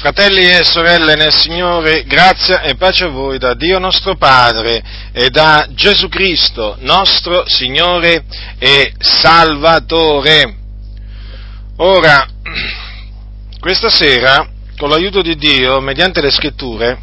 Fratelli 0.00 0.48
e 0.48 0.64
sorelle 0.64 1.14
nel 1.14 1.30
Signore, 1.30 2.04
grazia 2.04 2.62
e 2.62 2.74
pace 2.74 3.04
a 3.04 3.08
voi 3.08 3.36
da 3.36 3.52
Dio 3.52 3.78
nostro 3.78 4.16
Padre 4.16 4.82
e 5.12 5.28
da 5.28 5.66
Gesù 5.72 6.08
Cristo, 6.08 6.78
nostro 6.80 7.46
Signore 7.46 8.24
e 8.58 8.94
Salvatore. 8.98 10.56
Ora, 11.76 12.26
questa 13.60 13.90
sera, 13.90 14.48
con 14.78 14.88
l'aiuto 14.88 15.20
di 15.20 15.36
Dio, 15.36 15.82
mediante 15.82 16.22
le 16.22 16.30
scritture, 16.30 16.98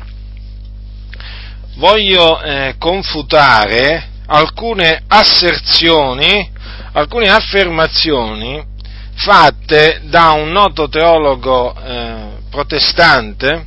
voglio 1.76 2.42
eh, 2.42 2.78
confutare 2.80 4.10
alcune 4.26 5.04
asserzioni, 5.08 6.50
alcune 6.94 7.30
affermazioni 7.30 8.66
fatte 9.14 10.02
da 10.06 10.32
un 10.32 10.50
noto 10.50 10.90
teologo 10.90 11.76
eh, 11.76 12.37
protestante 12.50 13.66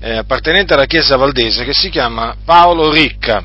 eh, 0.00 0.16
appartenente 0.18 0.74
alla 0.74 0.84
Chiesa 0.84 1.16
valdese 1.16 1.64
che 1.64 1.72
si 1.72 1.88
chiama 1.88 2.36
Paolo 2.44 2.90
Ricca. 2.90 3.42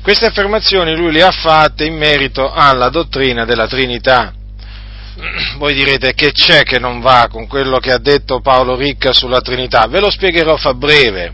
Queste 0.00 0.26
affermazioni 0.26 0.94
lui 0.94 1.12
le 1.12 1.22
ha 1.22 1.32
fatte 1.32 1.84
in 1.84 1.96
merito 1.96 2.50
alla 2.50 2.88
dottrina 2.88 3.44
della 3.44 3.66
Trinità. 3.66 4.32
Voi 5.58 5.74
direte 5.74 6.14
che 6.14 6.30
c'è 6.30 6.62
che 6.62 6.78
non 6.78 7.00
va 7.00 7.26
con 7.28 7.48
quello 7.48 7.78
che 7.78 7.92
ha 7.92 7.98
detto 7.98 8.40
Paolo 8.40 8.76
Ricca 8.76 9.12
sulla 9.12 9.40
Trinità? 9.40 9.86
Ve 9.88 10.00
lo 10.00 10.10
spiegherò 10.10 10.56
fa 10.56 10.72
breve. 10.72 11.32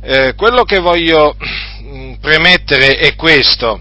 Eh, 0.00 0.34
quello 0.34 0.64
che 0.64 0.78
voglio 0.78 1.36
premettere 2.20 2.96
è 2.96 3.14
questo. 3.14 3.80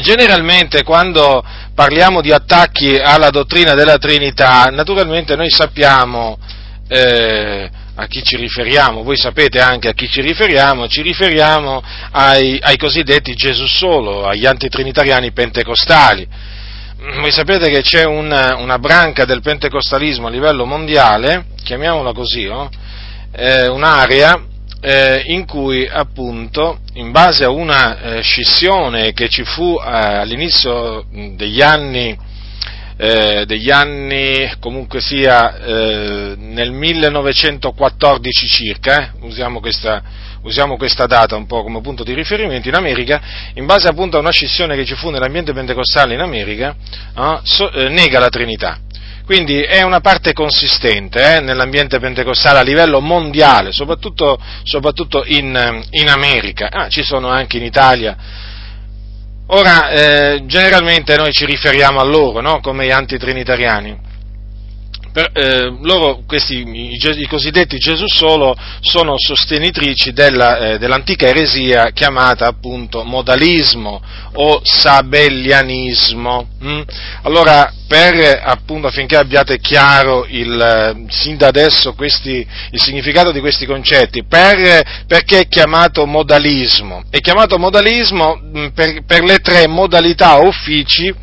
Generalmente 0.00 0.82
quando 0.84 1.44
parliamo 1.74 2.22
di 2.22 2.32
attacchi 2.32 2.96
alla 2.96 3.28
dottrina 3.28 3.74
della 3.74 3.98
Trinità, 3.98 4.64
naturalmente 4.70 5.36
noi 5.36 5.50
sappiamo 5.50 6.38
eh, 6.88 7.70
a 7.94 8.06
chi 8.06 8.22
ci 8.22 8.36
riferiamo, 8.36 9.02
voi 9.02 9.18
sapete 9.18 9.60
anche 9.60 9.88
a 9.88 9.92
chi 9.92 10.08
ci 10.08 10.22
riferiamo, 10.22 10.88
ci 10.88 11.02
riferiamo 11.02 11.82
ai, 12.12 12.58
ai 12.62 12.78
cosiddetti 12.78 13.34
Gesù 13.34 13.66
solo, 13.66 14.26
agli 14.26 14.46
antitrinitariani 14.46 15.32
pentecostali. 15.32 16.26
Voi 17.20 17.32
sapete 17.32 17.68
che 17.68 17.82
c'è 17.82 18.04
una, 18.04 18.56
una 18.56 18.78
branca 18.78 19.24
del 19.24 19.42
pentecostalismo 19.42 20.28
a 20.28 20.30
livello 20.30 20.64
mondiale, 20.64 21.46
chiamiamola 21.62 22.12
così, 22.12 22.44
no? 22.46 22.70
eh, 23.32 23.66
un'area 23.68 24.40
eh, 24.84 25.22
in 25.26 25.46
cui 25.46 25.86
appunto, 25.86 26.80
in 26.94 27.12
base 27.12 27.44
a 27.44 27.50
una 27.50 28.00
eh, 28.00 28.20
scissione 28.20 29.12
che 29.12 29.28
ci 29.28 29.44
fu 29.44 29.78
eh, 29.80 29.86
all'inizio 29.86 31.06
degli 31.36 31.62
anni, 31.62 32.18
eh, 32.96 33.44
degli 33.46 33.70
anni 33.70 34.52
comunque 34.58 35.00
sia 35.00 35.56
eh, 35.56 36.34
nel 36.36 36.72
1914 36.72 38.46
circa, 38.48 39.04
eh, 39.04 39.10
usiamo 39.20 39.60
questa, 39.60 40.02
usiamo 40.42 40.76
questa 40.76 41.06
data 41.06 41.36
un 41.36 41.46
po' 41.46 41.62
come 41.62 41.80
punto 41.80 42.02
di 42.02 42.12
riferimento, 42.12 42.66
in 42.66 42.74
America, 42.74 43.22
in 43.54 43.66
base 43.66 43.86
appunto 43.86 44.16
a 44.16 44.20
una 44.20 44.32
scissione 44.32 44.74
che 44.74 44.84
ci 44.84 44.96
fu 44.96 45.10
nell'ambiente 45.10 45.52
pentecostale 45.52 46.14
in 46.14 46.20
America, 46.20 46.74
so, 47.44 47.70
nega 47.72 48.18
la 48.18 48.28
Trinità. 48.28 48.80
Quindi 49.24 49.60
è 49.60 49.82
una 49.82 50.00
parte 50.00 50.32
consistente 50.32 51.36
eh, 51.36 51.40
nell'ambiente 51.40 51.98
pentecostale 51.98 52.58
a 52.58 52.62
livello 52.62 53.00
mondiale, 53.00 53.72
soprattutto, 53.72 54.38
soprattutto 54.64 55.24
in, 55.24 55.84
in, 55.90 56.08
America, 56.08 56.68
ah, 56.70 56.88
ci 56.88 57.02
sono 57.02 57.28
anche 57.28 57.56
in 57.56 57.64
Italia. 57.64 58.16
Ora, 59.46 59.90
eh, 59.90 60.42
generalmente 60.46 61.16
noi 61.16 61.32
ci 61.32 61.44
riferiamo 61.44 62.00
a 62.00 62.04
loro 62.04 62.40
no? 62.40 62.60
come 62.60 62.86
gli 62.86 62.90
antitrinitariani 62.90 64.10
per, 65.12 65.30
eh, 65.34 65.76
loro, 65.82 66.22
questi, 66.26 66.56
i, 66.56 66.98
i, 66.98 67.26
cosiddetti 67.26 67.76
Gesù 67.76 68.06
solo, 68.06 68.56
sono 68.80 69.14
sostenitrici 69.18 70.12
della, 70.12 70.58
eh, 70.58 70.78
dell'antica 70.78 71.26
eresia 71.26 71.90
chiamata 71.90 72.46
appunto 72.46 73.04
modalismo 73.04 74.00
o 74.34 74.60
sabellianismo. 74.64 76.48
Mm? 76.64 76.80
Allora, 77.22 77.72
per, 77.86 78.40
appunto, 78.42 78.86
affinché 78.86 79.16
abbiate 79.16 79.58
chiaro 79.58 80.24
il, 80.26 80.58
eh, 80.58 81.04
sin 81.10 81.36
da 81.36 81.48
adesso 81.48 81.92
questi, 81.92 82.46
il 82.70 82.80
significato 82.80 83.32
di 83.32 83.40
questi 83.40 83.66
concetti, 83.66 84.24
per, 84.24 85.04
perché 85.06 85.40
è 85.40 85.48
chiamato 85.48 86.06
modalismo? 86.06 87.02
È 87.10 87.18
chiamato 87.18 87.58
modalismo 87.58 88.40
mm, 88.42 88.66
per, 88.68 89.04
per 89.04 89.22
le 89.24 89.38
tre 89.38 89.68
modalità 89.68 90.38
o 90.38 90.46
uffici 90.46 91.14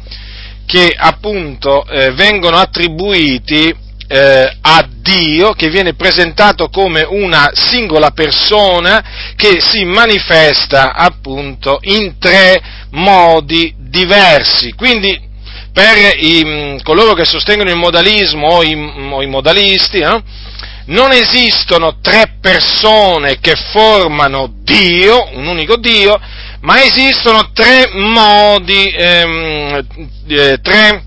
che 0.69 0.93
appunto 0.95 1.83
eh, 1.87 2.11
vengono 2.11 2.57
attribuiti 2.57 3.75
eh, 4.07 4.57
a 4.61 4.87
Dio, 5.01 5.53
che 5.53 5.69
viene 5.69 5.95
presentato 5.95 6.69
come 6.69 7.01
una 7.01 7.49
singola 7.53 8.11
persona 8.11 9.33
che 9.35 9.61
si 9.61 9.83
manifesta 9.83 10.93
appunto 10.93 11.79
in 11.81 12.19
tre 12.19 12.61
modi 12.91 13.73
diversi. 13.79 14.73
Quindi 14.73 15.19
per 15.73 16.15
i, 16.19 16.79
coloro 16.83 17.15
che 17.15 17.25
sostengono 17.25 17.71
il 17.71 17.75
modalismo 17.75 18.47
o 18.49 18.61
i, 18.61 18.75
o 19.09 19.23
i 19.23 19.27
modalisti, 19.27 19.97
eh, 19.97 20.21
non 20.85 21.11
esistono 21.13 21.97
tre 21.99 22.35
persone 22.39 23.39
che 23.39 23.55
formano 23.71 24.51
Dio, 24.61 25.29
un 25.33 25.47
unico 25.47 25.77
Dio, 25.77 26.19
ma 26.61 26.83
esistono 26.83 27.51
tre 27.53 27.89
modi, 27.93 28.93
ehm, 28.95 29.87
eh, 30.27 30.59
tre, 30.61 31.03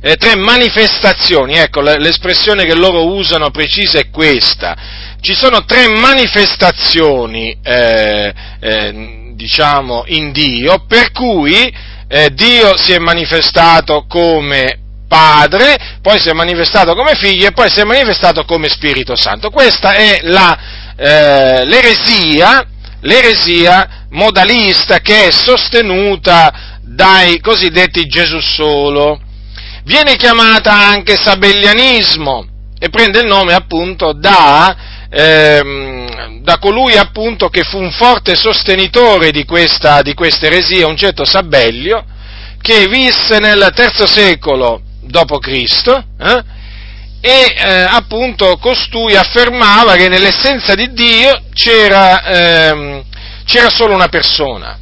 eh, 0.00 0.16
tre, 0.16 0.36
manifestazioni, 0.36 1.54
ecco 1.54 1.80
l'espressione 1.80 2.64
che 2.64 2.74
loro 2.74 3.14
usano 3.14 3.50
precisa 3.50 3.98
è 3.98 4.10
questa, 4.10 4.76
ci 5.20 5.34
sono 5.34 5.64
tre 5.64 5.88
manifestazioni, 5.88 7.56
eh, 7.62 8.34
eh 8.60 9.22
diciamo, 9.34 10.04
in 10.06 10.32
Dio, 10.32 10.84
per 10.86 11.10
cui 11.12 11.72
eh, 12.08 12.30
Dio 12.32 12.76
si 12.76 12.92
è 12.92 12.98
manifestato 12.98 14.06
come 14.08 14.78
Padre, 15.08 15.98
poi 16.00 16.18
si 16.18 16.28
è 16.28 16.32
manifestato 16.32 16.94
come 16.94 17.14
Figlio 17.14 17.48
e 17.48 17.52
poi 17.52 17.70
si 17.70 17.80
è 17.80 17.84
manifestato 17.84 18.44
come 18.44 18.68
Spirito 18.68 19.14
Santo. 19.16 19.50
Questa 19.50 19.92
è 19.94 20.20
la, 20.22 20.58
eh, 20.96 21.64
l'eresia, 21.66 22.66
l'eresia 23.00 24.03
modalista 24.14 25.00
che 25.00 25.26
è 25.26 25.30
sostenuta 25.30 26.78
dai 26.82 27.40
cosiddetti 27.40 28.06
Gesù 28.06 28.40
solo. 28.40 29.20
Viene 29.84 30.16
chiamata 30.16 30.72
anche 30.72 31.16
sabellianismo 31.16 32.46
e 32.78 32.88
prende 32.88 33.20
il 33.20 33.26
nome 33.26 33.52
appunto 33.52 34.12
da, 34.12 35.06
ehm, 35.10 36.40
da 36.40 36.58
colui 36.58 36.96
appunto 36.96 37.48
che 37.48 37.62
fu 37.64 37.78
un 37.78 37.90
forte 37.90 38.34
sostenitore 38.34 39.30
di 39.30 39.44
questa, 39.44 40.02
di 40.02 40.14
questa 40.14 40.46
eresia, 40.46 40.86
un 40.86 40.96
certo 40.96 41.24
Sabellio, 41.24 42.04
che 42.60 42.86
visse 42.88 43.38
nel 43.38 43.70
terzo 43.74 44.06
secolo 44.06 44.80
d.C. 45.02 46.02
Eh, 46.18 46.42
e 47.20 47.54
eh, 47.56 47.86
appunto 47.88 48.58
costui 48.58 49.16
affermava 49.16 49.96
che 49.96 50.08
nell'essenza 50.08 50.74
di 50.74 50.92
Dio 50.92 51.44
c'era, 51.54 52.22
ehm, 52.22 53.02
c'era 53.44 53.70
solo 53.70 53.94
una 53.94 54.08
persona. 54.08 54.78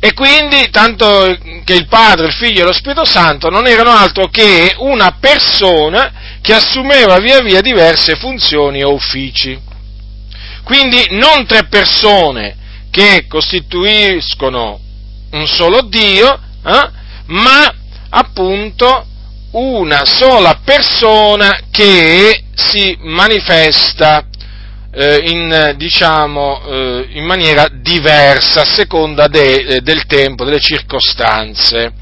E 0.00 0.14
quindi, 0.14 0.68
tanto 0.70 1.38
che 1.64 1.74
il 1.74 1.86
Padre, 1.86 2.26
il 2.26 2.32
Figlio 2.32 2.62
e 2.62 2.64
lo 2.64 2.72
Spirito 2.72 3.04
Santo 3.04 3.48
non 3.50 3.68
erano 3.68 3.90
altro 3.90 4.28
che 4.28 4.74
una 4.78 5.16
persona 5.20 6.38
che 6.40 6.54
assumeva 6.54 7.18
via 7.18 7.40
via 7.40 7.60
diverse 7.60 8.16
funzioni 8.16 8.82
o 8.82 8.92
uffici. 8.92 9.56
Quindi 10.64 11.06
non 11.10 11.46
tre 11.46 11.66
persone 11.68 12.56
che 12.90 13.26
costituiscono 13.28 14.80
un 15.30 15.46
solo 15.46 15.82
Dio, 15.82 16.32
eh, 16.64 16.90
ma 17.26 17.74
appunto 18.10 19.06
una 19.52 20.04
sola 20.04 20.60
persona 20.64 21.60
che 21.70 22.44
si 22.54 22.96
manifesta 23.02 24.26
in, 24.94 25.74
diciamo, 25.76 26.60
eh, 26.66 27.08
in, 27.12 27.24
maniera 27.24 27.66
diversa 27.70 28.60
a 28.60 28.64
seconda 28.66 29.26
de, 29.26 29.54
eh, 29.54 29.80
del 29.80 30.04
tempo, 30.06 30.44
delle 30.44 30.60
circostanze. 30.60 31.92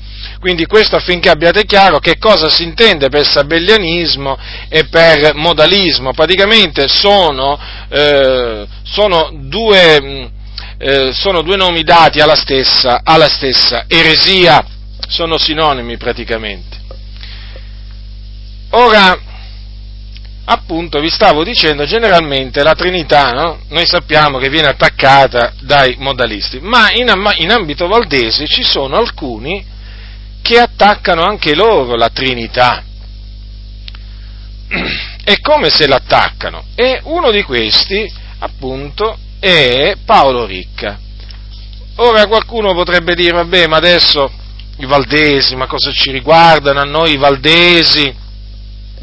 Quindi 0.40 0.66
questo 0.66 0.96
affinché 0.96 1.28
abbiate 1.28 1.64
chiaro 1.64 1.98
che 1.98 2.19
cosa 2.19 2.48
si 2.48 2.62
intende 2.64 3.08
per 3.08 3.26
sabellianismo 3.26 4.37
e 4.69 4.87
per 4.87 5.34
modalismo. 5.34 6.12
Praticamente 6.12 6.88
sono, 6.88 7.58
eh, 7.88 8.66
sono, 8.82 9.31
due, 9.34 10.00
mm, 10.02 10.25
eh, 10.78 11.12
sono 11.12 11.42
due, 11.42 11.56
nomi 11.56 11.82
dati 11.82 12.20
alla 12.20 12.34
stessa, 12.34 13.02
alla 13.04 13.28
stessa 13.28 13.84
eresia, 13.87 14.64
sono 15.06 15.38
sinonimi 15.38 15.96
praticamente. 15.96 16.78
Ora, 18.70 19.30
appunto 20.44 21.00
vi 21.00 21.10
stavo 21.10 21.44
dicendo, 21.44 21.84
generalmente 21.84 22.62
la 22.62 22.75
Trinità, 22.75 23.32
no? 23.32 23.60
noi 23.69 23.87
sappiamo 23.87 24.38
che 24.38 24.48
viene 24.48 24.69
attaccata 24.69 25.52
dai 25.60 25.96
modalisti, 25.98 26.58
ma 26.60 26.90
in, 26.92 27.12
in, 27.38 27.50
ambito 27.50 27.87
valdese 27.87 28.46
ci 28.46 28.62
sono 28.62 28.96
alcuni 28.96 29.64
che 30.42 30.58
attaccano 30.58 31.22
anche 31.22 31.54
loro 31.54 31.94
la 31.94 32.08
Trinità. 32.08 32.82
è 35.25 35.38
come 35.40 35.70
se 35.70 35.87
l'attaccano. 35.87 36.64
E 36.75 37.00
uno 37.04 37.31
di 37.31 37.42
questi, 37.42 38.10
appunto, 38.38 39.19
è 39.38 39.96
Paolo 40.04 40.46
Ricca. 40.46 40.98
Ora 41.96 42.26
qualcuno 42.26 42.75
potrebbe 42.75 43.14
dire, 43.14 43.32
vabbè, 43.32 43.66
ma 43.66 43.76
adesso 43.76 44.31
i 44.78 44.87
valdesi, 44.87 45.54
ma 45.54 45.66
cosa 45.66 45.92
ci 45.92 46.10
riguardano 46.10 46.81
a 46.81 46.84
noi 46.84 47.12
i 47.12 47.19
valdesi? 47.19 48.14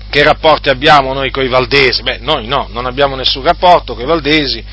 Che 0.10 0.24
rapporti 0.24 0.70
abbiamo 0.70 1.14
noi 1.14 1.32
con 1.32 1.44
i 1.44 1.50
valdesi? 1.50 2.02
Beh, 2.02 2.20
noi 2.22 2.48
no, 2.48 2.68
non 2.72 2.86
abbiamo 2.86 3.16
nessun 3.16 3.44
rapporto 3.44 3.94
con 3.94 4.04
i 4.04 4.08
valdesi, 4.08 4.64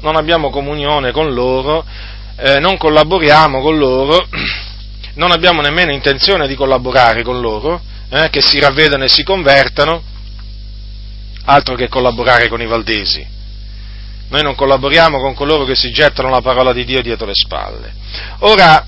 non 0.00 0.16
abbiamo 0.16 0.50
comunione 0.50 1.12
con 1.12 1.32
loro, 1.32 1.84
eh, 2.36 2.58
non 2.60 2.76
collaboriamo 2.76 3.60
con 3.60 3.78
loro, 3.78 4.26
non 5.14 5.30
abbiamo 5.30 5.60
nemmeno 5.60 5.92
intenzione 5.92 6.46
di 6.46 6.54
collaborare 6.54 7.22
con 7.22 7.40
loro, 7.40 7.80
eh, 8.10 8.28
che 8.30 8.42
si 8.42 8.58
ravvedano 8.58 9.04
e 9.04 9.08
si 9.08 9.22
convertano, 9.22 10.02
altro 11.44 11.74
che 11.74 11.88
collaborare 11.88 12.48
con 12.48 12.60
i 12.60 12.66
valdesi. 12.66 13.26
Noi 14.28 14.42
non 14.42 14.54
collaboriamo 14.54 15.18
con 15.18 15.34
coloro 15.34 15.64
che 15.64 15.74
si 15.74 15.90
gettano 15.90 16.30
la 16.30 16.40
parola 16.40 16.72
di 16.72 16.84
Dio 16.84 17.02
dietro 17.02 17.26
le 17.26 17.34
spalle. 17.34 17.92
Ora, 18.40 18.86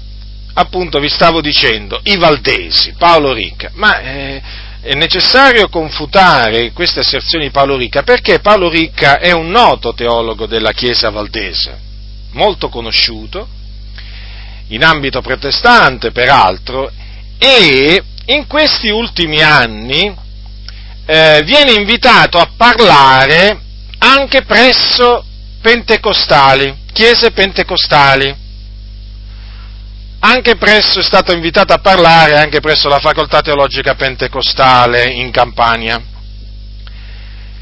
appunto, 0.54 0.98
vi 0.98 1.08
stavo 1.08 1.40
dicendo, 1.40 2.00
i 2.04 2.16
valdesi, 2.16 2.94
Paolo 2.96 3.32
Ricca, 3.32 3.70
ma 3.74 4.00
eh, 4.00 4.42
è 4.84 4.92
necessario 4.92 5.70
confutare 5.70 6.72
queste 6.72 7.00
asserzioni 7.00 7.46
di 7.46 7.50
Paolo 7.50 7.78
Ricca 7.78 8.02
perché 8.02 8.40
Paolo 8.40 8.68
Ricca 8.68 9.18
è 9.18 9.32
un 9.32 9.48
noto 9.48 9.94
teologo 9.94 10.44
della 10.44 10.72
Chiesa 10.72 11.08
valdese, 11.08 11.78
molto 12.32 12.68
conosciuto, 12.68 13.48
in 14.68 14.84
ambito 14.84 15.22
protestante 15.22 16.10
peraltro, 16.10 16.92
e 17.38 18.02
in 18.26 18.46
questi 18.46 18.90
ultimi 18.90 19.40
anni 19.40 20.14
eh, 21.06 21.40
viene 21.44 21.72
invitato 21.72 22.38
a 22.38 22.50
parlare 22.54 23.58
anche 23.96 24.42
presso 24.42 25.24
pentecostali, 25.62 26.76
chiese 26.92 27.30
pentecostali. 27.30 28.42
Anche 30.26 30.56
presso, 30.56 31.00
è 31.00 31.02
stato 31.02 31.32
invitato 31.32 31.74
a 31.74 31.80
parlare 31.80 32.38
anche 32.38 32.60
presso 32.60 32.88
la 32.88 32.98
facoltà 32.98 33.42
teologica 33.42 33.94
pentecostale 33.94 35.04
in 35.04 35.30
Campania. 35.30 36.02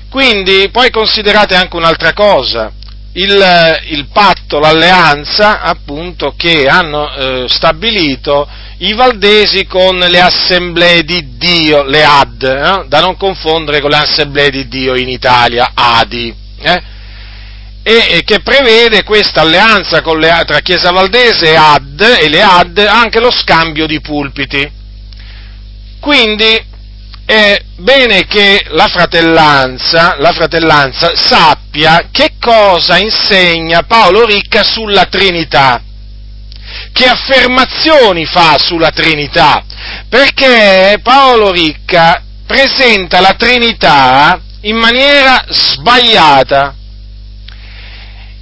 Quindi 0.08 0.68
poi 0.70 0.90
considerate 0.90 1.56
anche 1.56 1.74
un'altra 1.74 2.12
cosa, 2.12 2.70
il, 3.14 3.80
il 3.88 4.06
patto, 4.12 4.60
l'alleanza 4.60 5.60
appunto 5.60 6.34
che 6.36 6.66
hanno 6.66 7.12
eh, 7.12 7.46
stabilito 7.48 8.48
i 8.78 8.94
valdesi 8.94 9.66
con 9.66 9.98
le 9.98 10.20
assemblee 10.20 11.02
di 11.02 11.36
Dio, 11.36 11.82
le 11.82 12.04
AD, 12.04 12.42
eh, 12.44 12.84
da 12.86 13.00
non 13.00 13.16
confondere 13.16 13.80
con 13.80 13.90
le 13.90 13.96
assemblee 13.96 14.50
di 14.50 14.68
Dio 14.68 14.94
in 14.94 15.08
Italia, 15.08 15.72
ADI, 15.74 16.32
eh, 16.60 16.82
e, 17.82 18.22
che 18.24 18.40
prevede 18.40 19.02
questa 19.02 19.40
alleanza 19.40 20.02
le, 20.02 20.42
tra 20.46 20.60
Chiesa 20.60 20.90
Valdese 20.92 21.50
e, 21.50 21.56
AD, 21.56 22.18
e 22.20 22.28
le 22.28 22.42
AD 22.42 22.78
anche 22.78 23.20
lo 23.20 23.30
scambio 23.30 23.86
di 23.86 24.00
pulpiti. 24.00 24.70
Quindi 25.98 26.70
è 27.24 27.60
bene 27.76 28.26
che 28.26 28.66
la 28.70 28.88
fratellanza, 28.88 30.16
la 30.18 30.32
fratellanza 30.32 31.14
sappia 31.14 32.08
che 32.10 32.34
cosa 32.40 32.98
insegna 32.98 33.82
Paolo 33.82 34.24
Ricca 34.26 34.62
sulla 34.62 35.06
Trinità, 35.06 35.82
che 36.92 37.06
affermazioni 37.06 38.26
fa 38.26 38.58
sulla 38.58 38.90
Trinità, 38.90 39.64
perché 40.08 41.00
Paolo 41.02 41.50
Ricca 41.50 42.22
presenta 42.46 43.20
la 43.20 43.34
Trinità 43.34 44.40
in 44.62 44.76
maniera 44.76 45.44
sbagliata, 45.48 46.74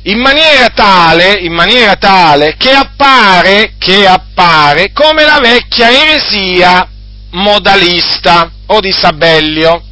in 0.04 0.18
maniera 0.18 0.70
tale, 0.70 1.34
in 1.40 1.52
maniera 1.52 1.96
tale 1.96 2.56
che, 2.56 2.70
appare, 2.70 3.74
che 3.78 4.06
appare 4.06 4.92
come 4.92 5.24
la 5.24 5.38
vecchia 5.40 5.90
eresia 5.90 6.88
modalista 7.30 8.50
o 8.66 8.80
di 8.80 8.92
Sabellio. 8.92 9.84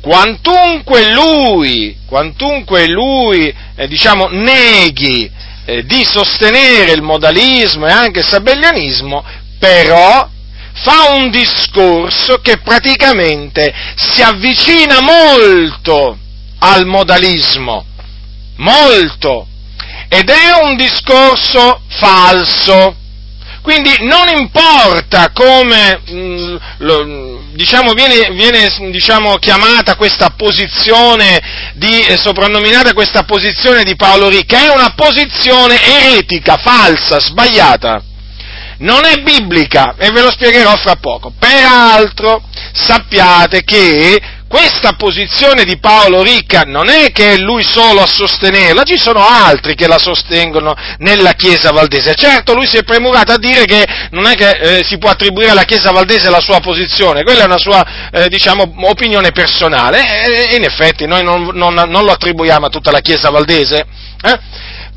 Quantunque 0.00 1.10
lui, 1.12 1.98
quantunque 2.06 2.86
lui 2.86 3.52
eh, 3.74 3.88
diciamo, 3.88 4.28
neghi 4.28 5.30
eh, 5.64 5.84
di 5.84 6.04
sostenere 6.04 6.92
il 6.92 7.02
modalismo 7.02 7.86
e 7.86 7.90
anche 7.90 8.20
il 8.20 8.26
sabellianismo, 8.26 9.24
però 9.58 10.28
fa 10.72 11.10
un 11.14 11.30
discorso 11.30 12.38
che 12.40 12.58
praticamente 12.58 13.74
si 13.96 14.22
avvicina 14.22 15.00
molto 15.00 16.16
al 16.60 16.86
modalismo, 16.86 17.84
molto, 18.58 19.46
ed 20.08 20.30
è 20.30 20.62
un 20.62 20.76
discorso 20.76 21.82
falso, 21.88 22.96
quindi 23.62 23.94
non 24.00 24.28
importa 24.28 25.30
come 25.32 26.00
mh, 26.06 26.16
mm, 26.16 26.56
lo, 26.78 27.42
diciamo, 27.52 27.92
viene, 27.92 28.30
viene 28.30 28.72
diciamo, 28.90 29.36
chiamata 29.36 29.96
questa 29.96 30.30
posizione 30.30 31.72
di, 31.74 32.00
eh, 32.06 32.16
soprannominata 32.16 32.94
questa 32.94 33.24
posizione 33.24 33.82
di 33.84 33.96
Paolo 33.96 34.28
Ricca, 34.28 34.64
è 34.64 34.74
una 34.74 34.94
posizione 34.94 35.78
eretica, 35.82 36.56
falsa, 36.56 37.20
sbagliata. 37.20 38.02
Non 38.78 39.04
è 39.04 39.20
biblica 39.22 39.96
e 39.98 40.12
ve 40.12 40.22
lo 40.22 40.30
spiegherò 40.30 40.76
fra 40.76 40.96
poco. 40.96 41.32
Peraltro 41.36 42.42
sappiate 42.72 43.64
che 43.64 44.20
questa 44.48 44.94
posizione 44.94 45.64
di 45.64 45.78
Paolo 45.78 46.22
Ricca 46.22 46.62
non 46.62 46.88
è 46.88 47.12
che 47.12 47.34
è 47.34 47.36
lui 47.36 47.62
solo 47.62 48.00
a 48.00 48.06
sostenerla, 48.06 48.82
ci 48.82 48.96
sono 48.96 49.24
altri 49.26 49.74
che 49.74 49.86
la 49.86 49.98
sostengono 49.98 50.74
nella 50.98 51.32
Chiesa 51.32 51.70
Valdese. 51.70 52.14
Certo, 52.14 52.54
lui 52.54 52.66
si 52.66 52.78
è 52.78 52.82
premurato 52.82 53.32
a 53.32 53.38
dire 53.38 53.66
che 53.66 53.86
non 54.10 54.26
è 54.26 54.34
che 54.34 54.50
eh, 54.50 54.84
si 54.84 54.96
può 54.96 55.10
attribuire 55.10 55.50
alla 55.50 55.64
Chiesa 55.64 55.90
Valdese 55.92 56.30
la 56.30 56.40
sua 56.40 56.60
posizione, 56.60 57.24
quella 57.24 57.42
è 57.42 57.46
una 57.46 57.58
sua, 57.58 58.10
eh, 58.10 58.28
diciamo, 58.28 58.74
opinione 58.84 59.32
personale, 59.32 60.00
e, 60.24 60.56
in 60.56 60.64
effetti 60.64 61.06
noi 61.06 61.22
non, 61.22 61.50
non, 61.52 61.74
non, 61.74 62.04
lo 62.04 62.12
attribuiamo 62.12 62.66
a 62.66 62.70
tutta 62.70 62.90
la 62.90 63.00
Chiesa 63.00 63.28
Valdese. 63.28 63.84
Eh? 64.20 64.38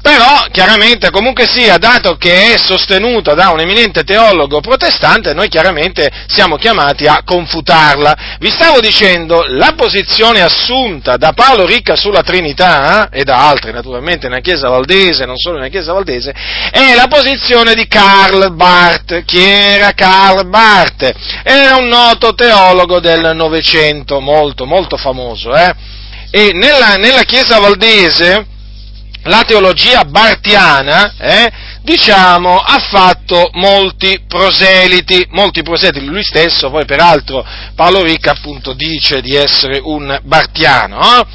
Però, 0.01 0.45
chiaramente, 0.51 1.11
comunque 1.11 1.45
sia, 1.47 1.77
dato 1.77 2.15
che 2.17 2.53
è 2.53 2.57
sostenuta 2.57 3.33
da 3.33 3.49
un 3.49 3.59
eminente 3.59 4.03
teologo 4.03 4.59
protestante, 4.59 5.33
noi 5.33 5.47
chiaramente 5.47 6.09
siamo 6.27 6.57
chiamati 6.57 7.05
a 7.05 7.21
confutarla. 7.23 8.37
Vi 8.39 8.49
stavo 8.49 8.79
dicendo, 8.79 9.45
la 9.47 9.73
posizione 9.75 10.41
assunta 10.41 11.17
da 11.17 11.33
Paolo 11.33 11.65
Ricca 11.65 11.95
sulla 11.95 12.23
Trinità, 12.23 13.09
eh, 13.09 13.19
e 13.21 13.23
da 13.23 13.47
altri 13.47 13.71
naturalmente 13.71 14.27
nella 14.27 14.41
Chiesa 14.41 14.69
Valdese, 14.69 15.25
non 15.25 15.37
solo 15.37 15.57
nella 15.57 15.69
Chiesa 15.69 15.93
Valdese, 15.93 16.33
è 16.71 16.95
la 16.95 17.07
posizione 17.07 17.75
di 17.75 17.87
Karl 17.87 18.53
Barth. 18.53 19.23
Chi 19.25 19.39
era 19.39 19.91
Karl 19.91 20.47
Barth? 20.47 21.13
Era 21.43 21.75
un 21.75 21.87
noto 21.87 22.33
teologo 22.33 22.99
del 22.99 23.31
Novecento, 23.35 24.19
molto, 24.19 24.65
molto 24.65 24.97
famoso, 24.97 25.55
eh? 25.55 25.73
E 26.31 26.51
nella, 26.53 26.95
nella 26.95 27.23
Chiesa 27.23 27.59
Valdese, 27.59 28.45
la 29.23 29.43
teologia 29.43 30.03
bartiana, 30.03 31.13
eh, 31.17 31.51
diciamo, 31.81 32.57
ha 32.57 32.79
fatto 32.79 33.49
molti 33.53 34.23
proseliti, 34.27 35.27
molti 35.29 35.61
proseliti, 35.61 36.05
lui 36.05 36.23
stesso, 36.23 36.69
poi 36.69 36.85
peraltro 36.85 37.45
Paolo 37.75 38.03
Ricca 38.03 38.31
appunto 38.31 38.73
dice 38.73 39.21
di 39.21 39.35
essere 39.35 39.79
un 39.83 40.19
bartiano, 40.23 40.99
eh? 41.19 41.25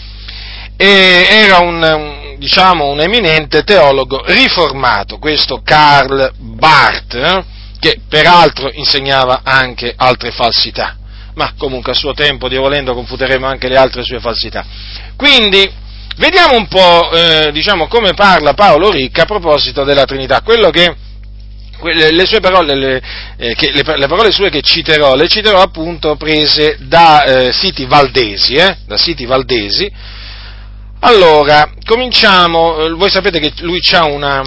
era 0.76 1.58
un, 1.58 2.34
diciamo, 2.38 2.90
un 2.90 3.00
eminente 3.00 3.62
teologo 3.62 4.22
riformato, 4.26 5.18
questo 5.18 5.62
Karl 5.62 6.32
Barth, 6.36 7.14
eh? 7.14 7.44
che 7.78 8.00
peraltro 8.08 8.70
insegnava 8.72 9.42
anche 9.44 9.94
altre 9.96 10.32
falsità, 10.32 10.96
ma 11.34 11.54
comunque 11.56 11.92
a 11.92 11.94
suo 11.94 12.14
tempo, 12.14 12.48
Dio 12.48 12.62
volendo, 12.62 12.94
confuteremo 12.94 13.46
anche 13.46 13.68
le 13.68 13.76
altre 13.76 14.02
sue 14.02 14.18
falsità. 14.18 14.64
Quindi, 15.16 15.84
Vediamo 16.18 16.56
un 16.56 16.66
po' 16.66 17.10
eh, 17.12 17.50
diciamo, 17.52 17.88
come 17.88 18.14
parla 18.14 18.54
Paolo 18.54 18.90
Ricca 18.90 19.22
a 19.22 19.26
proposito 19.26 19.84
della 19.84 20.06
Trinità, 20.06 20.40
quello 20.40 20.70
che 20.70 20.94
le, 21.82 22.24
sue 22.24 22.40
parole, 22.40 22.74
le, 22.74 23.02
eh, 23.36 23.54
che, 23.54 23.70
le, 23.70 23.82
le, 23.84 24.06
parole 24.06 24.30
sue 24.30 24.48
che 24.48 24.62
citerò, 24.62 25.14
le 25.14 25.28
citerò 25.28 25.60
appunto 25.60 26.16
prese 26.16 26.78
da 26.80 27.22
eh, 27.22 27.52
siti 27.52 27.84
valdesi, 27.84 28.54
eh, 28.54 28.78
da 28.86 28.96
siti 28.96 29.26
valdesi. 29.26 29.92
Allora, 31.00 31.70
cominciamo, 31.84 32.78
eh, 32.78 32.90
voi 32.92 33.10
sapete 33.10 33.38
che 33.38 33.52
lui 33.60 33.82
ha 33.92 34.06
una, 34.06 34.42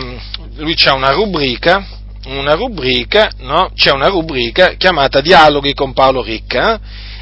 una 0.58 1.12
rubrica, 1.12 1.86
una 2.26 2.56
rubrica, 2.56 3.30
no? 3.42 3.70
C'è 3.76 3.92
una 3.92 4.08
rubrica 4.08 4.74
chiamata 4.76 5.22
Dialoghi 5.22 5.76
con 5.76 5.94
Paolo 5.94 6.24
Ricca 6.24 6.80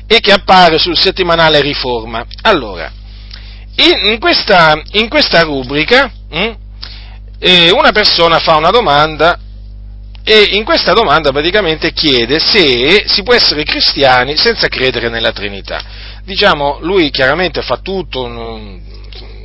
eh, 0.08 0.16
e 0.16 0.20
che 0.22 0.32
appare 0.32 0.78
sul 0.78 0.98
settimanale 0.98 1.60
Riforma. 1.60 2.26
Allora, 2.44 2.90
in 3.84 4.20
questa, 4.20 4.82
in 4.94 5.08
questa 5.08 5.42
rubrica 5.42 6.12
mh, 6.30 6.38
hm, 6.38 6.56
eh, 7.40 7.70
una 7.72 7.92
persona 7.92 8.40
fa 8.40 8.56
una 8.56 8.72
domanda 8.72 9.40
e 10.24 10.50
in 10.52 10.66
questa 10.66 10.92
domanda 10.94 11.32
praticamente 11.32 11.94
chiede 11.94 12.40
se 12.40 13.06
si 13.08 13.24
può 13.24 13.34
essere 13.34 13.64
cristiani 13.64 14.36
senza 14.36 14.68
credere 14.68 15.08
nella 15.08 15.32
Trinità. 15.32 15.82
Diciamo, 16.26 16.80
lui 16.82 17.10
chiaramente 17.12 17.62
fa 17.62 17.78
tutto, 17.78 18.28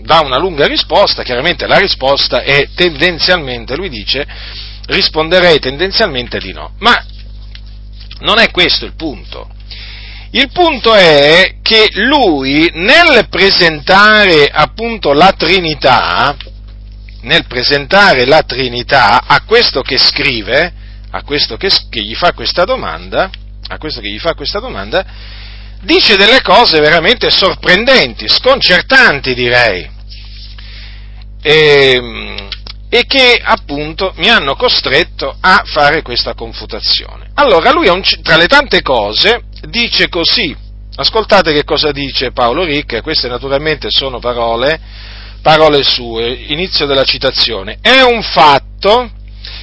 dà 0.02 0.20
una 0.20 0.38
lunga 0.38 0.66
risposta, 0.66 1.22
chiaramente 1.22 1.68
la 1.68 1.78
risposta 1.78 2.42
è 2.42 2.70
tendenzialmente, 2.74 3.76
lui 3.76 3.88
dice, 3.88 4.26
risponderei 4.86 5.60
tendenzialmente 5.60 6.38
di 6.38 6.52
no. 6.52 6.72
Ma 6.78 7.04
non 8.20 8.40
è 8.40 8.50
questo 8.50 8.84
il 8.84 8.94
punto. 8.96 9.48
Il 10.34 10.50
punto 10.50 10.94
è 10.94 11.56
che 11.60 11.90
lui 11.92 12.70
nel 12.72 13.26
presentare 13.28 14.48
appunto 14.50 15.12
la 15.12 15.34
Trinità, 15.36 16.34
nel 17.20 17.46
presentare 17.46 18.24
la 18.24 18.42
Trinità 18.42 19.24
a 19.26 19.42
questo 19.44 19.82
che 19.82 19.98
scrive, 19.98 20.72
a 21.10 21.22
questo 21.22 21.58
che, 21.58 21.68
che, 21.90 22.00
gli 22.00 22.14
fa 22.14 22.32
questa 22.32 22.64
domanda, 22.64 23.28
a 23.68 23.76
questo 23.76 24.00
che 24.00 24.08
gli 24.08 24.18
fa 24.18 24.32
questa 24.32 24.58
domanda, 24.58 25.04
dice 25.82 26.16
delle 26.16 26.40
cose 26.40 26.80
veramente 26.80 27.28
sorprendenti, 27.28 28.26
sconcertanti 28.26 29.34
direi, 29.34 29.86
e, 31.42 31.92
ehm, 31.94 32.48
e 32.88 33.04
che 33.04 33.38
appunto 33.42 34.14
mi 34.16 34.30
hanno 34.30 34.56
costretto 34.56 35.36
a 35.40 35.62
fare 35.66 36.00
questa 36.00 36.32
confutazione. 36.32 37.32
Allora 37.34 37.70
lui 37.70 37.88
tra 38.22 38.36
le 38.36 38.46
tante 38.46 38.80
cose 38.80 39.50
dice 39.68 40.08
così, 40.08 40.54
ascoltate 40.96 41.52
che 41.52 41.64
cosa 41.64 41.92
dice 41.92 42.32
Paolo 42.32 42.64
Ricca, 42.64 43.02
queste 43.02 43.28
naturalmente 43.28 43.88
sono 43.90 44.18
parole 44.18 44.80
parole 45.42 45.82
sue, 45.82 46.32
inizio 46.46 46.86
della 46.86 47.02
citazione, 47.02 47.78
è 47.82 48.00
un 48.00 48.22
fatto 48.22 49.10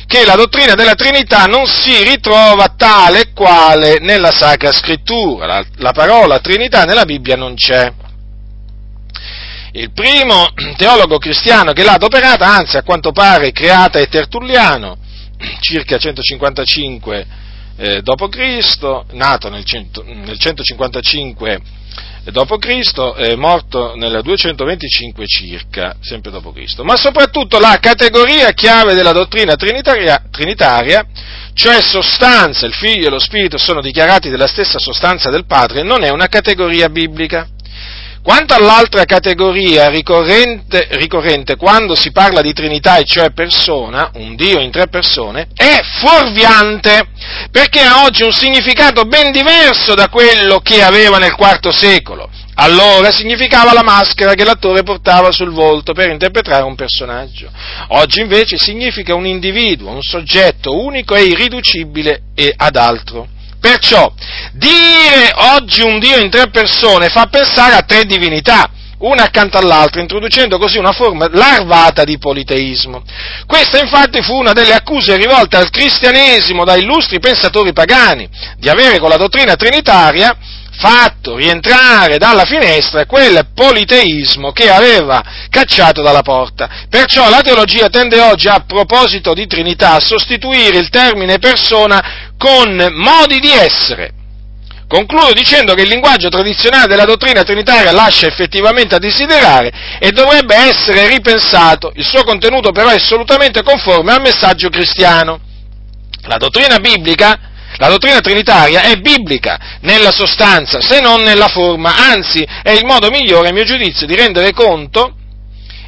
che 0.05 0.25
la 0.25 0.35
dottrina 0.35 0.75
della 0.75 0.93
Trinità 0.93 1.45
non 1.45 1.65
si 1.65 2.03
ritrova 2.03 2.73
tale 2.75 3.31
quale 3.33 3.99
nella 3.99 4.31
Sacra 4.31 4.71
Scrittura, 4.71 5.45
la, 5.45 5.65
la 5.77 5.91
parola 5.91 6.39
Trinità 6.39 6.83
nella 6.83 7.05
Bibbia 7.05 7.35
non 7.35 7.55
c'è. 7.55 7.91
Il 9.71 9.91
primo 9.93 10.47
teologo 10.75 11.17
cristiano 11.17 11.71
che 11.71 11.83
l'ha 11.83 11.93
adoperata, 11.93 12.45
anzi 12.45 12.75
a 12.75 12.83
quanto 12.83 13.11
pare 13.11 13.51
creata 13.51 13.99
è 13.99 14.07
Tertulliano, 14.07 14.97
circa 15.61 15.97
155 15.97 17.27
eh, 17.79 18.01
d.C., 18.01 19.13
nato 19.13 19.49
nel, 19.49 19.63
cento, 19.63 20.03
nel 20.05 20.37
155 20.37 21.61
d.C., 22.25 23.13
è 23.15 23.35
morto 23.35 23.95
nel 23.95 24.21
225 24.21 25.25
circa, 25.25 25.95
sempre 26.01 26.29
d.C. 26.29 26.79
Ma 26.79 26.97
soprattutto 26.97 27.57
la 27.57 27.77
categoria 27.79 28.51
chiave 28.51 28.93
della 28.93 29.13
dottrina 29.13 29.55
trinitaria, 29.55 30.21
trinitaria, 30.29 31.05
cioè 31.53 31.81
sostanza, 31.81 32.65
il 32.65 32.73
figlio 32.73 33.07
e 33.07 33.09
lo 33.09 33.19
spirito 33.19 33.57
sono 33.57 33.81
dichiarati 33.81 34.29
della 34.29 34.47
stessa 34.47 34.77
sostanza 34.77 35.29
del 35.29 35.45
Padre, 35.45 35.83
non 35.83 36.03
è 36.03 36.09
una 36.09 36.27
categoria 36.27 36.89
biblica. 36.89 37.47
Quanto 38.21 38.53
all'altra 38.53 39.05
categoria 39.05 39.89
ricorrente, 39.89 40.87
ricorrente, 40.91 41.55
quando 41.55 41.95
si 41.95 42.11
parla 42.11 42.41
di 42.41 42.53
Trinità, 42.53 42.97
e 42.97 43.05
cioè 43.05 43.31
persona, 43.31 44.11
un 44.15 44.35
Dio 44.35 44.59
in 44.59 44.71
tre 44.71 44.87
persone, 44.87 45.47
è 45.55 45.79
fuorviante, 45.99 47.07
perché 47.49 47.79
ha 47.79 48.03
oggi 48.03 48.23
un 48.23 48.33
significato 48.33 49.03
ben 49.05 49.31
diverso 49.31 49.95
da 49.95 50.09
quello 50.09 50.59
che 50.59 50.83
aveva 50.83 51.17
nel 51.17 51.35
IV 51.37 51.69
secolo. 51.69 52.29
Allora 52.55 53.09
significava 53.11 53.71
la 53.71 53.83
maschera 53.83 54.33
che 54.33 54.43
l'attore 54.43 54.83
portava 54.83 55.31
sul 55.31 55.51
volto 55.51 55.93
per 55.93 56.09
interpretare 56.09 56.63
un 56.63 56.75
personaggio. 56.75 57.49
Oggi 57.89 58.19
invece 58.19 58.57
significa 58.57 59.15
un 59.15 59.25
individuo, 59.25 59.91
un 59.91 60.01
soggetto 60.01 60.77
unico 60.77 61.15
e 61.15 61.23
irriducibile 61.23 62.23
e 62.35 62.53
ad 62.55 62.75
altro. 62.75 63.29
Perciò, 63.59 64.11
dire 64.53 65.33
oggi 65.55 65.81
un 65.81 65.99
Dio 65.99 66.17
in 66.17 66.29
tre 66.29 66.49
persone 66.49 67.09
fa 67.09 67.25
pensare 67.25 67.75
a 67.75 67.81
tre 67.81 68.05
divinità, 68.05 68.69
una 68.99 69.23
accanto 69.23 69.57
all'altra, 69.57 70.01
introducendo 70.01 70.57
così 70.57 70.77
una 70.77 70.91
forma 70.93 71.27
larvata 71.29 72.03
di 72.03 72.17
politeismo. 72.17 73.03
Questa 73.45 73.79
infatti 73.79 74.21
fu 74.21 74.35
una 74.37 74.53
delle 74.53 74.73
accuse 74.73 75.15
rivolte 75.17 75.57
al 75.57 75.69
cristianesimo 75.69 76.63
da 76.63 76.75
illustri 76.75 77.19
pensatori 77.19 77.73
pagani, 77.73 78.29
di 78.57 78.69
avere 78.69 78.99
con 78.99 79.09
la 79.09 79.17
dottrina 79.17 79.55
trinitaria 79.55 80.35
fatto 80.79 81.35
rientrare 81.35 82.17
dalla 82.17 82.45
finestra 82.45 83.05
quel 83.05 83.49
politeismo 83.53 84.51
che 84.51 84.69
aveva 84.69 85.21
cacciato 85.49 86.01
dalla 86.01 86.21
porta. 86.21 86.85
Perciò 86.89 87.29
la 87.29 87.41
teologia 87.41 87.89
tende 87.89 88.19
oggi, 88.21 88.47
a 88.47 88.63
proposito 88.65 89.33
di 89.33 89.45
Trinità, 89.45 89.95
a 89.95 89.99
sostituire 89.99 90.77
il 90.77 90.89
termine 90.89 91.37
persona 91.37 92.31
con 92.37 92.93
modi 92.93 93.39
di 93.39 93.51
essere. 93.51 94.13
Concludo 94.87 95.33
dicendo 95.33 95.75
che 95.75 95.83
il 95.83 95.89
linguaggio 95.89 96.29
tradizionale 96.29 96.87
della 96.87 97.05
dottrina 97.05 97.43
trinitaria 97.43 97.91
lascia 97.91 98.25
effettivamente 98.25 98.95
a 98.95 98.97
desiderare 98.97 99.71
e 99.99 100.11
dovrebbe 100.11 100.55
essere 100.55 101.07
ripensato, 101.07 101.91
il 101.93 102.05
suo 102.05 102.23
contenuto 102.23 102.71
però 102.71 102.89
è 102.89 102.95
assolutamente 102.95 103.61
conforme 103.61 104.13
al 104.13 104.21
messaggio 104.21 104.69
cristiano. 104.69 105.39
La 106.23 106.37
dottrina 106.37 106.79
biblica, 106.79 107.37
la 107.79 107.87
dottrina 107.87 108.19
trinitaria 108.19 108.81
è 108.81 108.97
biblica 108.97 109.77
nella 109.81 110.11
sostanza, 110.11 110.81
se 110.81 110.99
non 110.99 111.21
nella 111.21 111.47
forma, 111.47 111.95
anzi 112.11 112.45
è 112.61 112.71
il 112.71 112.85
modo 112.85 113.09
migliore, 113.09 113.49
a 113.49 113.53
mio 113.53 113.63
giudizio, 113.63 114.05
di 114.05 114.15
rendere 114.15 114.51
conto 114.51 115.15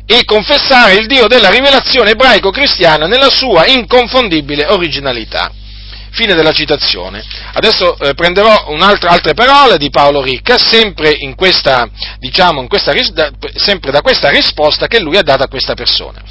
e 0.06 0.24
confessare 0.24 0.96
il 0.96 1.08
Dio 1.08 1.28
della 1.28 1.50
rivelazione 1.50 2.12
ebraico-cristiana 2.12 3.08
nella 3.08 3.30
sua 3.30 3.68
inconfondibile 3.68 4.68
originalità. 4.68 5.52
Fine 6.14 6.36
della 6.36 6.52
citazione. 6.52 7.24
Adesso 7.54 7.98
eh, 7.98 8.14
prenderò 8.14 8.66
altre 8.78 9.34
parole 9.34 9.78
di 9.78 9.90
Paolo 9.90 10.22
Ricca, 10.22 10.58
sempre, 10.58 11.18
questa, 11.36 11.90
diciamo, 12.20 12.68
questa, 12.68 12.94
sempre 13.56 13.92
da 13.92 14.02
questa 14.02 14.30
risposta 14.30 14.88
che 14.88 15.00
lui 15.00 15.18
ha 15.18 15.24
dato 15.24 15.44
a 15.44 15.48
questa 15.48 15.74
persona. 15.74 16.22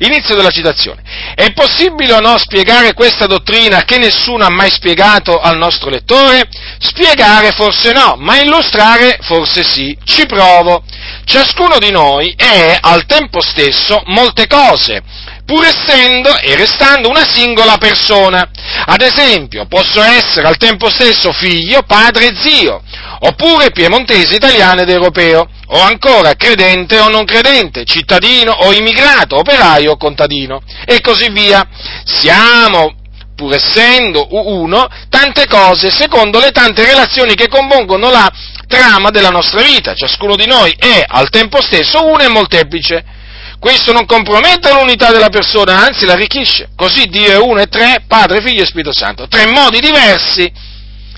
Inizio 0.00 0.34
della 0.34 0.50
citazione. 0.50 1.02
È 1.34 1.52
possibile 1.52 2.12
o 2.12 2.20
no 2.20 2.36
spiegare 2.38 2.94
questa 2.94 3.26
dottrina 3.26 3.84
che 3.84 3.98
nessuno 3.98 4.44
ha 4.44 4.50
mai 4.50 4.70
spiegato 4.70 5.38
al 5.38 5.56
nostro 5.56 5.90
lettore? 5.90 6.48
Spiegare 6.78 7.52
forse 7.52 7.92
no, 7.92 8.16
ma 8.18 8.38
illustrare 8.40 9.18
forse 9.22 9.64
sì. 9.64 9.96
Ci 10.04 10.26
provo. 10.26 10.82
Ciascuno 11.24 11.78
di 11.78 11.90
noi 11.90 12.34
è 12.36 12.78
al 12.80 13.04
tempo 13.06 13.40
stesso 13.40 14.02
molte 14.06 14.46
cose 14.46 15.02
pur 15.50 15.64
essendo 15.64 16.38
e 16.38 16.54
restando 16.54 17.08
una 17.08 17.26
singola 17.28 17.76
persona. 17.76 18.48
Ad 18.86 19.00
esempio, 19.02 19.66
posso 19.66 20.00
essere 20.00 20.46
al 20.46 20.56
tempo 20.56 20.88
stesso 20.88 21.32
figlio, 21.32 21.82
padre 21.82 22.28
e 22.28 22.36
zio, 22.40 22.80
oppure 23.18 23.72
piemontese, 23.72 24.36
italiano 24.36 24.82
ed 24.82 24.88
europeo, 24.88 25.48
o 25.66 25.80
ancora 25.80 26.34
credente 26.34 27.00
o 27.00 27.08
non 27.08 27.24
credente, 27.24 27.84
cittadino 27.84 28.52
o 28.52 28.72
immigrato, 28.72 29.38
operaio 29.38 29.92
o 29.92 29.96
contadino, 29.96 30.62
e 30.86 31.00
così 31.00 31.28
via. 31.30 31.66
Siamo 32.04 32.94
pur 33.34 33.52
essendo 33.52 34.28
uno, 34.30 34.86
tante 35.08 35.46
cose 35.48 35.90
secondo 35.90 36.38
le 36.38 36.52
tante 36.52 36.84
relazioni 36.84 37.34
che 37.34 37.48
compongono 37.48 38.08
la 38.10 38.30
trama 38.68 39.10
della 39.10 39.30
nostra 39.30 39.62
vita. 39.62 39.94
Ciascuno 39.94 40.36
di 40.36 40.46
noi 40.46 40.72
è 40.78 41.02
al 41.04 41.28
tempo 41.28 41.60
stesso 41.60 42.06
uno 42.06 42.22
e 42.22 42.28
molteplice. 42.28 43.18
Questo 43.60 43.92
non 43.92 44.06
compromette 44.06 44.72
l'unità 44.72 45.12
della 45.12 45.28
persona, 45.28 45.84
anzi 45.84 46.06
la 46.06 46.14
arricchisce. 46.14 46.70
Così 46.74 47.04
Dio 47.08 47.30
è 47.30 47.36
uno 47.36 47.60
e 47.60 47.66
tre, 47.66 48.04
Padre, 48.08 48.40
Figlio 48.40 48.62
e 48.62 48.66
Spirito 48.66 48.92
Santo. 48.92 49.28
Tre 49.28 49.46
modi 49.46 49.80
diversi 49.80 50.50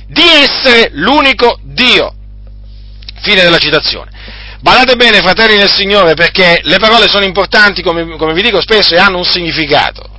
di 0.09 0.27
essere 0.27 0.91
l'unico 0.95 1.61
Dio. 1.63 2.13
Fine 3.23 3.43
della 3.43 3.59
citazione. 3.59 4.11
Badate 4.61 4.97
bene, 4.97 5.21
fratelli 5.21 5.57
del 5.57 5.71
Signore, 5.71 6.15
perché 6.15 6.59
le 6.63 6.79
parole 6.79 7.09
sono 7.09 7.25
importanti, 7.25 7.81
come, 7.81 8.17
come 8.17 8.35
vi 8.35 8.43
dico 8.43 8.61
spesso, 8.61 8.95
e 8.95 8.99
hanno 8.99 9.19
un 9.19 9.25
significato. 9.25 10.11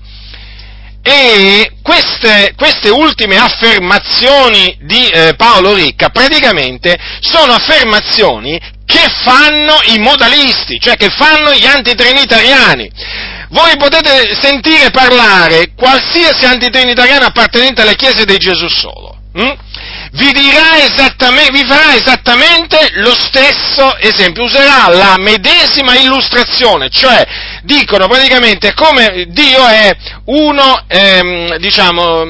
E 1.02 1.74
queste, 1.82 2.54
queste 2.56 2.90
ultime 2.90 3.36
affermazioni 3.36 4.78
di 4.84 5.10
eh, 5.10 5.34
Paolo 5.36 5.74
Ricca 5.74 6.08
praticamente 6.08 6.98
sono 7.20 7.52
affermazioni 7.52 8.58
che 8.94 9.10
fanno 9.24 9.80
i 9.86 9.98
modalisti, 9.98 10.80
cioè 10.80 10.96
che 10.96 11.10
fanno 11.10 11.52
gli 11.52 11.66
antitrinitariani. 11.66 12.92
Voi 13.50 13.76
potete 13.76 14.36
sentire 14.40 14.92
parlare 14.92 15.74
qualsiasi 15.76 16.46
antitrinitariano 16.46 17.26
appartenente 17.26 17.82
alle 17.82 17.96
chiese 17.96 18.24
di 18.24 18.38
Gesù 18.38 18.68
solo. 18.68 19.18
Hm? 19.34 19.54
Vi, 20.12 20.32
vi 20.32 21.66
farà 21.66 21.96
esattamente 21.96 22.92
lo 22.94 23.16
stesso 23.18 23.98
esempio, 23.98 24.44
userà 24.44 24.88
la 24.90 25.16
medesima 25.18 25.96
illustrazione, 25.96 26.90
cioè 26.90 27.26
dicono 27.64 28.08
praticamente 28.08 28.76
come 28.76 29.26
Dio 29.30 29.66
è 29.66 29.92
uno, 30.26 30.84
ehm, 30.88 31.58
diciamo, 31.58 32.22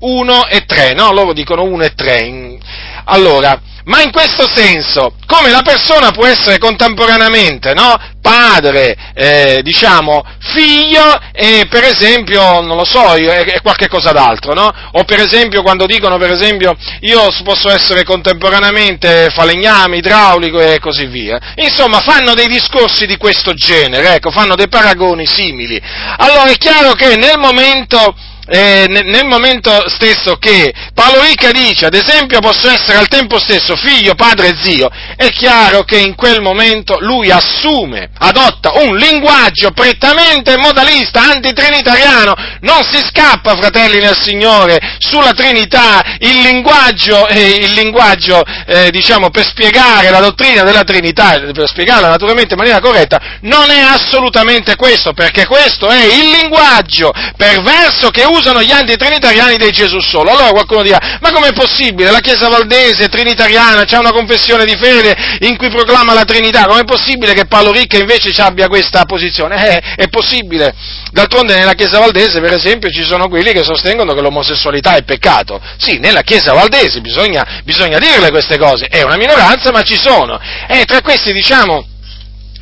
uno 0.00 0.46
e 0.48 0.66
tre, 0.66 0.92
no? 0.92 1.12
Loro 1.12 1.32
dicono 1.32 1.62
uno 1.62 1.82
e 1.82 1.94
tre. 1.94 2.58
Allora, 3.04 3.58
ma 3.84 4.02
in 4.02 4.10
questo 4.12 4.48
senso, 4.48 5.14
come 5.26 5.50
la 5.50 5.62
persona 5.62 6.10
può 6.10 6.26
essere 6.26 6.58
contemporaneamente, 6.58 7.74
no? 7.74 7.96
padre, 8.20 8.96
eh, 9.14 9.60
diciamo, 9.62 10.22
figlio 10.38 11.18
e 11.32 11.66
per 11.68 11.84
esempio, 11.84 12.60
non 12.60 12.76
lo 12.76 12.84
so, 12.84 13.14
è, 13.14 13.60
qualche 13.62 13.88
cosa 13.88 14.12
d'altro, 14.12 14.52
no? 14.52 14.70
O 14.92 15.04
per 15.04 15.20
esempio 15.20 15.62
quando 15.62 15.86
dicono, 15.86 16.18
per 16.18 16.30
esempio, 16.30 16.76
io 17.00 17.28
posso 17.42 17.70
essere 17.70 18.04
contemporaneamente 18.04 19.30
falegname, 19.30 19.96
idraulico 19.98 20.60
e 20.60 20.78
così 20.78 21.06
via. 21.06 21.38
Insomma, 21.56 22.00
fanno 22.00 22.34
dei 22.34 22.48
discorsi 22.48 23.06
di 23.06 23.16
questo 23.16 23.54
genere, 23.54 24.14
ecco, 24.14 24.30
fanno 24.30 24.54
dei 24.54 24.68
paragoni 24.68 25.26
simili. 25.26 25.80
Allora 26.18 26.50
è 26.50 26.56
chiaro 26.56 26.92
che 26.92 27.16
nel 27.16 27.38
momento 27.38 28.14
eh, 28.50 28.86
nel 28.88 29.26
momento 29.26 29.88
stesso 29.88 30.34
che 30.34 30.72
Paolo 30.92 31.22
Ricca 31.22 31.52
dice, 31.52 31.86
ad 31.86 31.94
esempio, 31.94 32.40
posso 32.40 32.68
essere 32.68 32.98
al 32.98 33.06
tempo 33.06 33.38
stesso 33.38 33.76
figlio, 33.76 34.14
padre 34.14 34.48
e 34.48 34.56
zio, 34.60 34.90
è 35.16 35.28
chiaro 35.28 35.84
che 35.84 35.98
in 35.98 36.16
quel 36.16 36.40
momento 36.40 36.98
lui 36.98 37.30
assume, 37.30 38.10
adotta 38.18 38.72
un 38.80 38.96
linguaggio 38.96 39.70
prettamente 39.70 40.56
modalista, 40.56 41.30
antitrinitariano, 41.30 42.34
non 42.62 42.82
si 42.82 42.98
scappa, 42.98 43.54
fratelli 43.54 44.00
nel 44.00 44.18
Signore, 44.20 44.96
sulla 44.98 45.32
Trinità, 45.32 46.02
il 46.18 46.40
linguaggio, 46.40 47.28
eh, 47.28 47.54
il 47.60 47.72
linguaggio 47.74 48.42
eh, 48.66 48.90
diciamo, 48.90 49.30
per 49.30 49.46
spiegare 49.46 50.10
la 50.10 50.18
dottrina 50.18 50.64
della 50.64 50.82
Trinità, 50.82 51.38
per 51.52 51.68
spiegarla 51.68 52.08
naturalmente 52.08 52.54
in 52.54 52.58
maniera 52.58 52.80
corretta, 52.80 53.38
non 53.42 53.70
è 53.70 53.80
assolutamente 53.80 54.74
questo, 54.74 55.12
perché 55.12 55.46
questo 55.46 55.88
è 55.88 56.02
il 56.02 56.30
linguaggio 56.30 57.12
perverso 57.36 58.10
che 58.10 58.24
usa 58.24 58.38
usano 58.40 58.62
gli 58.62 58.72
antitrinitariani 58.72 59.56
dei 59.56 59.70
Gesù 59.70 60.00
solo. 60.00 60.30
Allora 60.30 60.50
qualcuno 60.50 60.82
dirà, 60.82 61.18
ma 61.20 61.30
com'è 61.30 61.52
possibile? 61.52 62.10
La 62.10 62.20
Chiesa 62.20 62.48
Valdese 62.48 63.04
è 63.04 63.08
trinitariana, 63.08 63.84
c'è 63.84 63.98
una 63.98 64.12
confessione 64.12 64.64
di 64.64 64.76
fede 64.76 65.14
in 65.40 65.56
cui 65.56 65.68
proclama 65.68 66.14
la 66.14 66.24
Trinità, 66.24 66.66
com'è 66.66 66.84
possibile 66.84 67.34
che 67.34 67.46
Paolo 67.46 67.72
Ricca 67.72 67.98
invece 67.98 68.30
abbia 68.40 68.68
questa 68.68 69.04
posizione? 69.04 69.76
Eh, 69.76 69.94
è 69.96 70.08
possibile. 70.08 70.74
D'altronde 71.12 71.54
nella 71.54 71.74
Chiesa 71.74 71.98
Valdese, 71.98 72.40
per 72.40 72.52
esempio, 72.52 72.88
ci 72.90 73.02
sono 73.04 73.28
quelli 73.28 73.52
che 73.52 73.62
sostengono 73.62 74.14
che 74.14 74.20
l'omosessualità 74.20 74.94
è 74.94 75.02
peccato. 75.02 75.60
Sì, 75.76 75.98
nella 75.98 76.22
Chiesa 76.22 76.52
Valdese 76.52 77.00
bisogna, 77.00 77.62
bisogna 77.64 77.98
dirle 77.98 78.30
queste 78.30 78.58
cose, 78.58 78.86
è 78.86 79.02
una 79.02 79.16
minoranza, 79.16 79.70
ma 79.70 79.82
ci 79.82 79.96
sono. 79.96 80.38
E 80.68 80.84
tra 80.84 81.00
questi, 81.02 81.32
diciamo, 81.32 81.89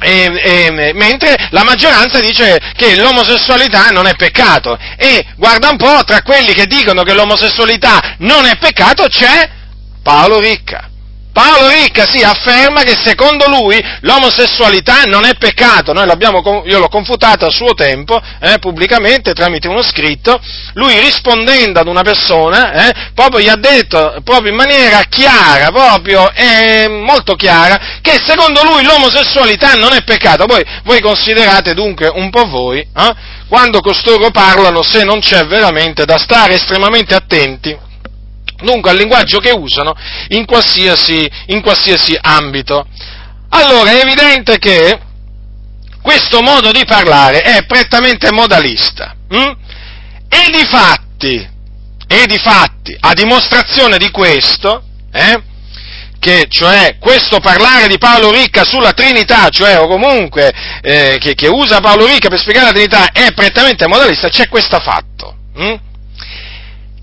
e, 0.00 0.69
e, 0.69 0.93
mentre 0.95 1.49
la 1.50 1.64
maggioranza 1.64 2.21
dice 2.21 2.59
che 2.76 2.97
l'omosessualità 2.97 3.88
non 3.90 4.07
è 4.07 4.14
peccato 4.14 4.78
e 4.97 5.25
guarda 5.37 5.71
un 5.71 5.76
po', 5.76 6.05
tra 6.05 6.23
quelli 6.23 6.52
che 6.52 6.67
dicono 6.67 7.02
che 7.02 7.14
l'omosessualità 7.14 8.17
non 8.19 8.45
è 8.45 8.57
peccato 8.59 9.07
c'è 9.09 9.49
Paolo 10.02 10.40
Ricca. 10.40 10.88
Paolo 11.38 11.68
Ricca 11.68 12.04
si 12.04 12.21
afferma 12.21 12.83
che 12.83 12.97
secondo 13.00 13.47
lui 13.47 13.80
l'omosessualità 14.00 15.04
non 15.04 15.25
è 15.25 15.37
peccato, 15.38 15.92
io 15.92 16.78
l'ho 16.80 16.88
confutato 16.88 17.47
a 17.47 17.50
suo 17.50 17.75
tempo, 17.75 18.21
eh, 18.40 18.59
pubblicamente, 18.59 19.35
tramite 19.35 19.68
uno 19.68 19.85
scritto, 19.85 20.40
lui 20.73 20.99
rispondendo 20.99 21.78
ad 21.78 21.87
una 21.87 22.02
persona, 22.02 22.88
eh, 22.88 23.11
proprio 23.14 23.38
gli 23.38 23.49
ha 23.49 23.54
detto, 23.54 24.21
proprio 24.25 24.50
in 24.50 24.57
maniera 24.57 25.02
chiara, 25.09 25.71
proprio 25.71 26.28
eh, 26.35 26.88
molto 26.88 27.37
chiara, 27.37 28.00
che 28.02 28.21
secondo 28.26 28.64
lui 28.64 28.83
l'omosessualità 28.83 29.75
non 29.75 29.92
è 29.92 30.02
peccato. 30.02 30.45
Poi 30.45 30.64
voi 30.83 31.00
considerate 31.00 31.73
dunque 31.73 32.09
un 32.09 32.30
po' 32.30 32.49
voi, 32.49 32.80
eh, 32.80 33.14
quando 33.49 33.80
costoro 33.80 34.33
parlano, 34.33 34.83
se 34.83 35.04
non 35.04 35.21
c'è 35.21 35.47
veramente 35.47 36.04
da 36.04 36.18
stare 36.18 36.54
estremamente 36.54 37.14
attenti 37.14 37.87
dunque 38.62 38.91
al 38.91 38.97
linguaggio 38.97 39.38
che 39.38 39.50
usano 39.50 39.95
in 40.29 40.45
qualsiasi, 40.45 41.29
in 41.47 41.61
qualsiasi 41.61 42.17
ambito. 42.21 42.87
Allora 43.50 43.91
è 43.91 44.00
evidente 44.00 44.59
che 44.59 44.99
questo 46.03 46.43
modo 46.43 46.71
di 46.71 46.85
parlare 46.85 47.41
è 47.41 47.65
prettamente 47.67 48.33
modalista. 48.33 49.15
Hm? 49.29 49.53
E 50.29 50.50
di 50.50 50.65
fatti, 50.67 51.49
e 52.07 52.27
di 52.27 52.38
fatti, 52.38 52.97
a 52.99 53.15
dimostrazione 53.15 53.99
di 53.99 54.11
questo, 54.11 54.83
eh, 55.12 55.43
che 56.19 56.47
cioè 56.49 56.97
questo 56.99 57.41
parlare 57.41 57.87
di 57.87 57.99
Paolo 57.99 58.31
Ricca 58.31 58.65
sulla 58.65 58.93
Trinità, 58.93 59.49
cioè 59.50 59.79
o 59.79 59.87
comunque 59.87 60.53
eh, 60.83 61.16
che, 61.21 61.35
che, 61.35 61.49
usa 61.49 61.81
Paolo 61.81 62.07
Ricca 62.07 62.29
per 62.29 62.38
spiegare 62.38 62.66
la 62.66 62.73
Trinità 62.73 63.12
è 63.12 63.33
prettamente 63.33 63.87
modalista, 63.87 64.29
c'è 64.29 64.49
questo 64.49 64.79
fatto, 64.81 65.37
hm? 65.55 65.75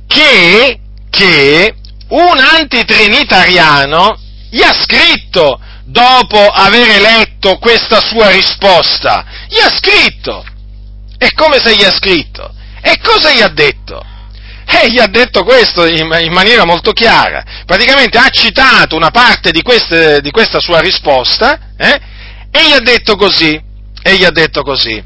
che 0.07 0.79
che 1.09 1.73
un 2.09 2.37
antitrinitariano 2.37 4.19
gli 4.49 4.61
ha 4.61 4.73
scritto 4.73 5.59
dopo 5.85 6.39
aver 6.39 6.99
letto 6.99 7.57
questa 7.57 7.99
sua 7.99 8.29
risposta. 8.29 9.25
Gli 9.49 9.59
ha 9.59 9.69
scritto. 9.69 10.43
E 11.17 11.31
come 11.33 11.59
se 11.59 11.75
gli 11.75 11.83
ha 11.83 11.91
scritto? 11.91 12.53
E 12.81 12.99
cosa 13.01 13.31
gli 13.31 13.41
ha 13.41 13.47
detto? 13.47 14.03
E 14.67 14.91
gli 14.91 14.99
ha 14.99 15.07
detto 15.07 15.43
questo 15.43 15.85
in, 15.85 16.09
in 16.21 16.33
maniera 16.33 16.65
molto 16.65 16.91
chiara. 16.91 17.43
Praticamente 17.65 18.17
ha 18.17 18.29
citato 18.29 18.95
una 18.95 19.11
parte 19.11 19.51
di, 19.51 19.61
queste, 19.61 20.21
di 20.21 20.31
questa 20.31 20.59
sua 20.59 20.79
risposta 20.79 21.71
eh, 21.77 21.99
e 22.51 22.67
gli 22.67 22.73
ha 22.73 22.79
detto 22.79 23.15
così. 23.15 23.61
E 24.01 24.15
gli 24.17 24.23
ha 24.23 24.31
detto 24.31 24.61
così. 24.61 25.03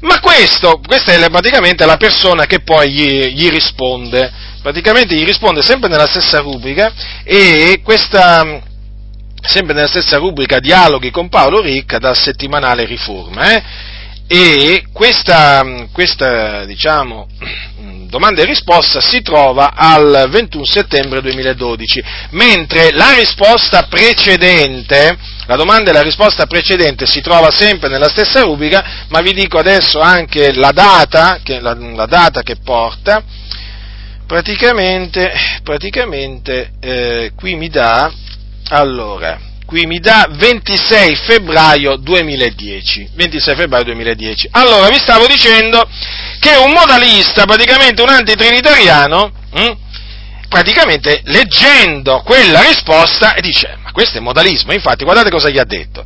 Ma 0.00 0.20
questo, 0.20 0.80
questa 0.86 1.12
è 1.12 1.30
praticamente 1.30 1.84
la 1.84 1.96
persona 1.96 2.46
che 2.46 2.60
poi 2.60 2.90
gli, 2.90 3.26
gli 3.34 3.48
risponde 3.50 4.32
praticamente 4.62 5.14
gli 5.14 5.24
risponde 5.24 5.62
sempre 5.62 5.88
nella 5.88 6.06
stessa 6.06 6.40
rubrica 6.40 6.92
e 7.24 7.80
questa, 7.82 8.60
sempre 9.40 9.74
nella 9.74 9.88
stessa 9.88 10.18
rubrica 10.18 10.58
dialoghi 10.58 11.10
con 11.10 11.28
Paolo 11.28 11.60
Ricca 11.60 11.98
dal 11.98 12.16
settimanale 12.16 12.84
Riforma. 12.84 13.54
Eh? 13.54 13.62
E 14.32 14.84
questa, 14.92 15.88
questa 15.90 16.64
diciamo, 16.64 17.26
domanda 18.06 18.42
e 18.42 18.44
risposta 18.44 19.00
si 19.00 19.22
trova 19.22 19.72
al 19.74 20.28
21 20.30 20.64
settembre 20.64 21.20
2012, 21.20 22.04
mentre 22.30 22.90
la 22.92 23.12
risposta 23.14 23.84
precedente, 23.84 25.16
la 25.46 25.56
domanda 25.56 25.90
e 25.90 25.94
la 25.94 26.02
risposta 26.02 26.46
precedente 26.46 27.06
si 27.06 27.20
trova 27.20 27.50
sempre 27.50 27.88
nella 27.88 28.08
stessa 28.08 28.42
rubrica, 28.42 29.06
ma 29.08 29.20
vi 29.20 29.32
dico 29.32 29.58
adesso 29.58 30.00
anche 30.00 30.52
la 30.52 30.70
data 30.70 31.40
che, 31.42 31.58
la, 31.60 31.74
la 31.74 32.06
data 32.06 32.42
che 32.42 32.56
porta, 32.62 33.24
praticamente, 34.30 35.32
praticamente 35.64 36.70
eh, 36.78 37.32
qui 37.34 37.56
mi 37.56 37.68
dà, 37.68 38.12
allora, 38.68 39.36
qui 39.66 39.86
mi 39.86 39.98
dà 39.98 40.28
26 40.30 41.16
febbraio 41.16 41.96
2010, 41.96 43.10
26 43.14 43.56
febbraio 43.56 43.82
2010. 43.86 44.50
Allora, 44.52 44.86
vi 44.88 44.98
stavo 44.98 45.26
dicendo 45.26 45.84
che 46.38 46.54
un 46.64 46.70
modalista, 46.70 47.44
praticamente 47.44 48.02
un 48.02 48.10
antitrinitariano, 48.10 49.32
hm, 49.52 49.76
praticamente 50.48 51.22
leggendo 51.24 52.22
quella 52.24 52.60
risposta 52.60 53.34
dice, 53.40 53.78
ma 53.82 53.90
questo 53.90 54.18
è 54.18 54.20
modalismo, 54.20 54.72
infatti 54.72 55.02
guardate 55.02 55.30
cosa 55.30 55.48
gli 55.48 55.58
ha 55.58 55.64
detto. 55.64 56.04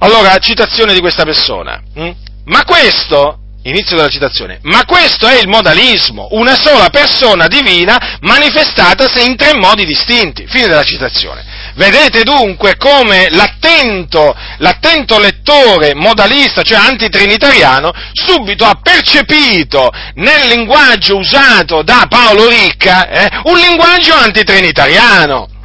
Allora, 0.00 0.36
citazione 0.36 0.92
di 0.92 1.00
questa 1.00 1.24
persona, 1.24 1.82
hm, 1.94 2.14
ma 2.44 2.62
questo 2.64 3.38
Inizio 3.66 3.96
della 3.96 4.08
citazione. 4.08 4.60
Ma 4.62 4.84
questo 4.84 5.26
è 5.26 5.40
il 5.40 5.48
modalismo, 5.48 6.28
una 6.30 6.54
sola 6.54 6.88
persona 6.88 7.48
divina 7.48 8.18
manifestatasi 8.20 9.24
in 9.24 9.34
tre 9.34 9.54
modi 9.54 9.84
distinti. 9.84 10.46
Fine 10.46 10.68
della 10.68 10.84
citazione. 10.84 11.44
Vedete 11.74 12.22
dunque 12.22 12.76
come 12.76 13.26
l'attento, 13.30 14.36
l'attento 14.58 15.18
lettore 15.18 15.94
modalista, 15.94 16.62
cioè 16.62 16.78
antitrinitariano, 16.78 17.92
subito 18.12 18.64
ha 18.64 18.78
percepito 18.80 19.90
nel 20.14 20.46
linguaggio 20.46 21.16
usato 21.16 21.82
da 21.82 22.06
Paolo 22.08 22.48
Ricca 22.48 23.08
eh, 23.08 23.28
un 23.44 23.58
linguaggio 23.58 24.14
antitrinitariano. 24.14 25.55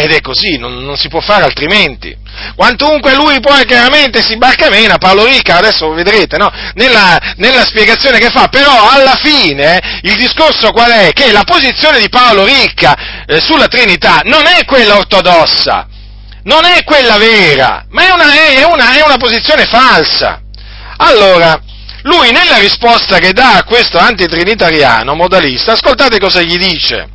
Ed 0.00 0.12
è 0.12 0.20
così, 0.20 0.58
non, 0.58 0.84
non, 0.84 0.96
si 0.96 1.08
può 1.08 1.20
fare 1.20 1.42
altrimenti. 1.42 2.16
Quantunque 2.54 3.16
lui 3.16 3.40
poi 3.40 3.64
chiaramente 3.64 4.22
si 4.22 4.36
barcamena, 4.36 4.96
Paolo 4.96 5.24
Ricca, 5.24 5.56
adesso 5.56 5.90
vedrete, 5.90 6.36
no? 6.36 6.48
nella, 6.74 7.18
nella, 7.34 7.64
spiegazione 7.64 8.18
che 8.18 8.30
fa, 8.30 8.46
però 8.46 8.90
alla 8.90 9.16
fine 9.20 9.98
il 10.02 10.14
discorso 10.14 10.70
qual 10.70 10.92
è? 10.92 11.10
Che 11.12 11.32
la 11.32 11.42
posizione 11.42 11.98
di 11.98 12.08
Paolo 12.08 12.44
Ricca 12.44 13.24
eh, 13.26 13.40
sulla 13.40 13.66
Trinità 13.66 14.20
non 14.22 14.46
è 14.46 14.64
quella 14.64 14.98
ortodossa, 14.98 15.88
non 16.44 16.64
è 16.64 16.84
quella 16.84 17.18
vera, 17.18 17.84
ma 17.88 18.06
è 18.06 18.12
una, 18.12 18.32
è 18.32 18.62
una, 18.62 18.96
è 18.96 19.02
una 19.02 19.16
posizione 19.16 19.64
falsa. 19.64 20.42
Allora, 20.98 21.60
lui 22.02 22.30
nella 22.30 22.58
risposta 22.58 23.18
che 23.18 23.32
dà 23.32 23.56
a 23.56 23.64
questo 23.64 23.98
antitrinitariano 23.98 25.16
modalista, 25.16 25.72
ascoltate 25.72 26.20
cosa 26.20 26.40
gli 26.40 26.56
dice. 26.56 27.08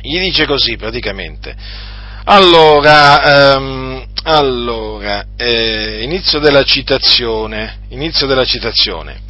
Gli 0.00 0.18
dice 0.18 0.46
così 0.46 0.78
praticamente. 0.78 1.89
Allora, 2.32 3.54
ehm, 3.56 4.04
allora 4.22 5.24
eh, 5.36 6.02
inizio 6.04 6.38
della 6.38 6.62
citazione, 6.62 7.80
inizio 7.88 8.28
della 8.28 8.44
citazione. 8.44 9.22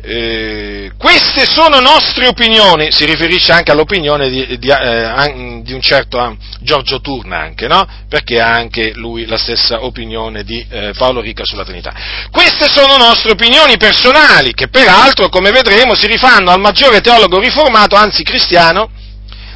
eh, 0.00 0.92
queste 0.96 1.44
sono 1.44 1.80
nostre 1.80 2.28
opinioni, 2.28 2.92
si 2.92 3.04
riferisce 3.04 3.50
anche 3.50 3.72
all'opinione 3.72 4.28
di, 4.28 4.58
di, 4.58 4.68
eh, 4.68 5.62
di 5.64 5.72
un 5.72 5.80
certo 5.80 6.24
eh, 6.24 6.36
Giorgio 6.60 7.00
Turna, 7.00 7.40
anche, 7.40 7.66
no? 7.66 7.84
perché 8.08 8.40
ha 8.40 8.52
anche 8.52 8.92
lui 8.94 9.26
la 9.26 9.38
stessa 9.38 9.84
opinione 9.84 10.44
di 10.44 10.64
eh, 10.70 10.92
Paolo 10.96 11.20
Ricca 11.20 11.44
sulla 11.44 11.64
Trinità. 11.64 11.92
Queste 12.30 12.68
sono 12.70 12.96
nostre 12.96 13.32
opinioni 13.32 13.76
personali, 13.76 14.54
che 14.54 14.68
peraltro, 14.68 15.28
come 15.28 15.50
vedremo, 15.50 15.96
si 15.96 16.06
rifanno 16.06 16.52
al 16.52 16.60
maggiore 16.60 17.00
teologo 17.00 17.40
riformato, 17.40 17.96
anzi 17.96 18.22
cristiano, 18.22 18.88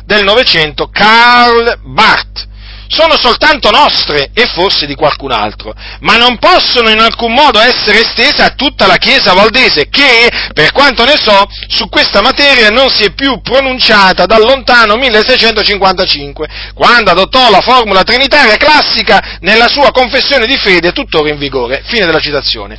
del 0.05 0.25
Novecento, 0.25 0.89
Karl 0.89 1.79
Barth 1.85 2.48
sono 2.89 3.17
soltanto 3.17 3.71
nostre 3.71 4.31
e 4.33 4.47
forse 4.47 4.87
di 4.87 4.95
qualcun 4.95 5.31
altro, 5.31 5.75
ma 6.01 6.17
non 6.17 6.39
possono 6.39 6.89
in 6.91 6.99
alcun 6.99 7.33
modo 7.33 7.61
essere 7.61 8.01
estese 8.01 8.43
a 8.43 8.51
tutta 8.51 8.87
la 8.87 8.97
Chiesa 8.97 9.35
valdese 9.35 9.89
che, 9.89 10.29
per 10.53 10.73
quanto 10.73 11.05
ne 11.05 11.17
so, 11.17 11.47
su 11.69 11.89
questa 11.89 12.21
materia 12.21 12.71
non 12.71 12.89
si 12.89 13.05
è 13.05 13.13
più 13.13 13.41
pronunciata 13.41 14.27
dal 14.27 14.43
lontano 14.43 14.97
1655, 14.97 16.49
quando 16.75 17.11
adottò 17.11 17.51
la 17.51 17.61
formula 17.61 18.03
trinitaria 18.03 18.57
classica 18.57 19.39
nella 19.41 19.69
sua 19.69 19.91
confessione 19.93 20.47
di 20.47 20.57
fede 20.57 20.93
tuttora 20.93 21.29
in 21.29 21.39
vigore. 21.39 21.83
Fine 21.85 22.07
della 22.07 22.21
citazione. 22.21 22.79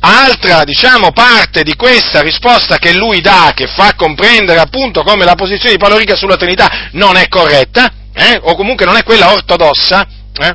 Altra, 0.00 0.62
diciamo, 0.62 1.10
parte 1.10 1.62
di 1.62 1.74
questa 1.74 2.20
risposta 2.20 2.78
che 2.78 2.92
lui 2.92 3.20
dà, 3.20 3.52
che 3.54 3.66
fa 3.66 3.94
comprendere 3.96 4.60
appunto 4.60 5.02
come 5.02 5.24
la 5.24 5.34
posizione 5.34 5.74
di 5.74 5.80
Paolo 5.80 5.96
Rica 5.96 6.14
sulla 6.14 6.36
Trinità 6.36 6.90
non 6.92 7.16
è 7.16 7.26
corretta, 7.28 7.90
eh? 8.16 8.40
o 8.42 8.54
comunque 8.54 8.86
non 8.86 8.96
è 8.96 9.02
quella 9.02 9.32
ortodossa, 9.32 10.06
eh? 10.40 10.54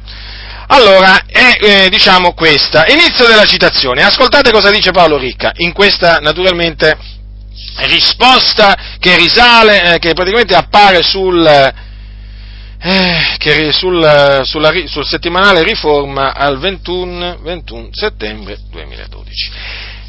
allora 0.67 1.25
è 1.27 1.57
eh, 1.59 1.89
diciamo 1.89 2.33
questa. 2.33 2.85
Inizio 2.87 3.27
della 3.27 3.45
citazione. 3.45 4.03
Ascoltate 4.03 4.51
cosa 4.51 4.71
dice 4.71 4.91
Paolo 4.91 5.17
Ricca 5.17 5.51
in 5.57 5.71
questa 5.71 6.17
naturalmente 6.17 6.97
risposta 7.87 8.75
che 8.99 9.15
risale, 9.15 9.95
eh, 9.95 9.99
che 9.99 10.13
praticamente 10.13 10.55
appare 10.55 11.03
sul, 11.03 11.45
eh, 11.45 13.35
che 13.37 13.71
sul, 13.71 14.41
sulla, 14.43 14.71
sul 14.85 15.05
settimanale 15.05 15.63
Riforma 15.63 16.33
al 16.33 16.57
21, 16.57 17.39
21 17.41 17.89
settembre 17.91 18.57
2012. 18.71 19.51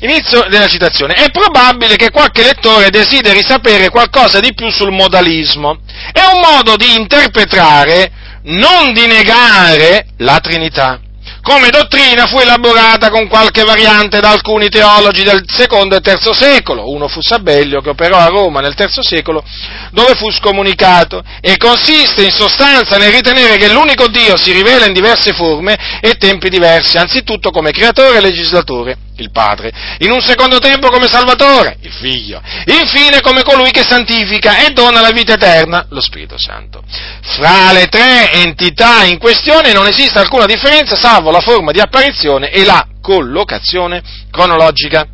Inizio 0.03 0.45
della 0.49 0.67
citazione. 0.67 1.15
È 1.15 1.31
probabile 1.31 1.95
che 1.95 2.11
qualche 2.11 2.43
lettore 2.43 2.91
desideri 2.91 3.41
sapere 3.41 3.89
qualcosa 3.89 4.41
di 4.41 4.53
più 4.53 4.69
sul 4.69 4.91
modalismo. 4.91 5.79
È 6.13 6.21
un 6.35 6.41
modo 6.41 6.75
di 6.75 6.97
interpretare, 6.97 8.11
non 8.45 8.93
di 8.93 9.07
negare 9.07 10.07
la 10.19 10.41
Trinità. 10.41 10.99
Come 11.41 11.71
dottrina 11.71 12.27
fu 12.27 12.39
elaborata 12.39 13.11
con 13.11 13.29
qualche 13.29 13.63
variante 13.63 14.19
da 14.19 14.31
alcuni 14.31 14.69
teologi 14.69 15.23
del 15.23 15.45
secondo 15.47 15.95
e 15.95 16.01
terzo 16.01 16.33
secolo. 16.33 16.91
Uno 16.91 17.07
fu 17.07 17.21
Sabellio 17.21 17.81
che 17.81 17.91
operò 17.91 18.17
a 18.17 18.27
Roma 18.27 18.61
nel 18.61 18.75
terzo 18.75 19.05
secolo 19.05 19.45
dove 19.93 20.15
fu 20.17 20.31
scomunicato 20.33 21.23
e 21.41 21.57
consiste 21.57 22.25
in 22.25 22.33
sostanza 22.33 22.97
nel 22.97 23.13
ritenere 23.13 23.57
che 23.57 23.73
l'unico 23.73 24.09
Dio 24.09 24.37
si 24.37 24.51
rivela 24.51 24.87
in 24.87 24.93
diverse 24.93 25.33
forme 25.33 25.77
e 26.01 26.15
tempi 26.15 26.49
diversi, 26.49 26.99
anzitutto 26.99 27.51
come 27.51 27.71
creatore 27.71 28.19
e 28.19 28.21
legislatore 28.21 28.97
il 29.17 29.31
Padre, 29.31 29.73
in 29.99 30.11
un 30.11 30.21
secondo 30.21 30.59
tempo 30.59 30.89
come 30.89 31.07
Salvatore, 31.07 31.77
il 31.81 31.93
Figlio, 31.93 32.41
infine 32.67 33.21
come 33.21 33.43
colui 33.43 33.71
che 33.71 33.83
santifica 33.87 34.65
e 34.65 34.71
dona 34.71 35.01
la 35.01 35.11
vita 35.11 35.35
eterna, 35.35 35.87
lo 35.91 36.01
Spirito 36.01 36.39
Santo. 36.39 36.83
Fra 37.21 37.73
le 37.73 37.87
tre 37.87 38.33
entità 38.33 39.05
in 39.05 39.19
questione 39.19 39.73
non 39.73 39.87
esiste 39.87 40.19
alcuna 40.19 40.47
differenza 40.47 40.97
salvo 40.97 41.31
la 41.31 41.41
forma 41.41 41.73
di 41.73 41.81
apparizione 41.81 42.51
e 42.51 42.65
la 42.65 42.87
collocazione 43.01 44.03
cronologica. 44.31 45.07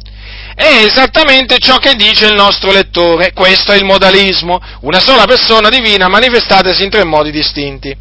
È 0.55 0.83
esattamente 0.85 1.59
ciò 1.59 1.77
che 1.79 1.95
dice 1.95 2.27
il 2.27 2.35
nostro 2.35 2.73
lettore, 2.73 3.33
questo 3.33 3.73
è 3.73 3.77
il 3.77 3.85
modalismo, 3.85 4.61
una 4.81 4.99
sola 4.99 5.25
persona 5.25 5.69
divina 5.69 6.09
manifestatasi 6.09 6.83
in 6.83 6.91
tre 6.91 7.05
modi 7.05 7.31
distinti. 7.31 7.97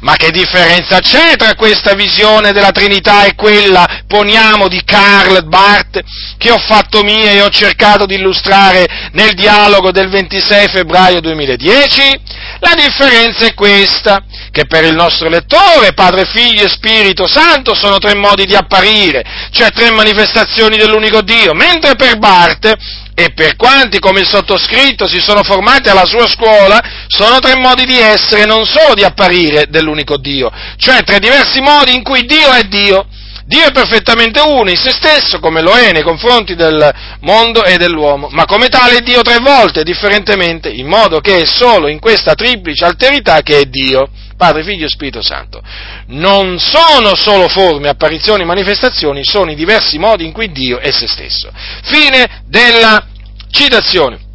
Ma 0.00 0.16
che 0.16 0.30
differenza 0.30 1.00
c'è 1.00 1.36
tra 1.36 1.54
questa 1.54 1.94
visione 1.94 2.52
della 2.52 2.70
Trinità 2.70 3.24
e 3.24 3.34
quella, 3.34 4.02
poniamo, 4.06 4.68
di 4.68 4.82
Karl 4.84 5.46
Barth, 5.46 6.00
che 6.38 6.50
ho 6.50 6.58
fatto 6.58 7.02
mia 7.02 7.30
e 7.30 7.42
ho 7.42 7.50
cercato 7.50 8.06
di 8.06 8.14
illustrare 8.14 8.86
nel 9.12 9.34
dialogo 9.34 9.90
del 9.90 10.08
26 10.08 10.68
febbraio 10.68 11.20
2010? 11.20 12.20
La 12.60 12.74
differenza 12.74 13.46
è 13.46 13.54
questa, 13.54 14.22
che 14.50 14.66
per 14.66 14.84
il 14.84 14.94
nostro 14.94 15.28
lettore 15.28 15.92
Padre, 15.94 16.24
Figlio 16.26 16.64
e 16.64 16.68
Spirito 16.68 17.26
Santo 17.26 17.74
sono 17.74 17.98
tre 17.98 18.14
modi 18.14 18.44
di 18.44 18.54
apparire, 18.54 19.24
cioè 19.50 19.70
tre 19.70 19.90
manifestazioni 19.90 20.76
dell'unico 20.76 21.22
Dio, 21.22 21.52
mentre 21.54 21.94
per 21.96 22.18
Barth 22.18 23.04
e 23.18 23.32
per 23.32 23.56
quanti 23.56 23.98
come 23.98 24.20
il 24.20 24.26
sottoscritto 24.26 25.08
si 25.08 25.20
sono 25.20 25.42
formati 25.42 25.88
alla 25.88 26.04
sua 26.04 26.28
scuola, 26.28 26.78
sono 27.08 27.38
tre 27.38 27.56
modi 27.56 27.86
di 27.86 27.98
essere, 27.98 28.44
non 28.44 28.66
solo 28.66 28.92
di 28.92 29.04
apparire 29.04 29.68
dell'unico 29.70 30.18
Dio, 30.18 30.52
cioè 30.76 31.02
tre 31.02 31.18
diversi 31.18 31.60
modi 31.62 31.94
in 31.94 32.02
cui 32.02 32.26
Dio 32.26 32.52
è 32.52 32.64
Dio. 32.64 33.08
Dio 33.46 33.64
è 33.64 33.70
perfettamente 33.70 34.40
uno 34.40 34.68
in 34.68 34.76
se 34.76 34.90
stesso, 34.90 35.38
come 35.38 35.62
lo 35.62 35.72
è 35.72 35.92
nei 35.92 36.02
confronti 36.02 36.56
del 36.56 36.92
mondo 37.20 37.64
e 37.64 37.76
dell'uomo, 37.78 38.28
ma 38.32 38.44
come 38.44 38.68
tale 38.68 38.98
è 38.98 39.00
Dio 39.00 39.22
tre 39.22 39.38
volte, 39.38 39.84
differentemente, 39.84 40.68
in 40.68 40.86
modo 40.86 41.20
che 41.20 41.38
è 41.38 41.46
solo 41.46 41.86
in 41.86 42.00
questa 42.00 42.34
triplice 42.34 42.84
alterità 42.84 43.40
che 43.42 43.60
è 43.60 43.64
Dio. 43.64 44.10
Padre, 44.36 44.62
Figlio 44.62 44.86
e 44.86 44.90
Spirito 44.90 45.22
Santo. 45.22 45.62
Non 46.08 46.58
sono 46.58 47.14
solo 47.14 47.48
forme, 47.48 47.88
apparizioni, 47.88 48.44
manifestazioni, 48.44 49.24
sono 49.24 49.50
i 49.50 49.54
diversi 49.54 49.98
modi 49.98 50.24
in 50.24 50.32
cui 50.32 50.52
Dio 50.52 50.78
è 50.78 50.90
se 50.90 51.06
stesso. 51.08 51.50
Fine 51.82 52.42
della 52.46 53.06
citazione. 53.50 54.25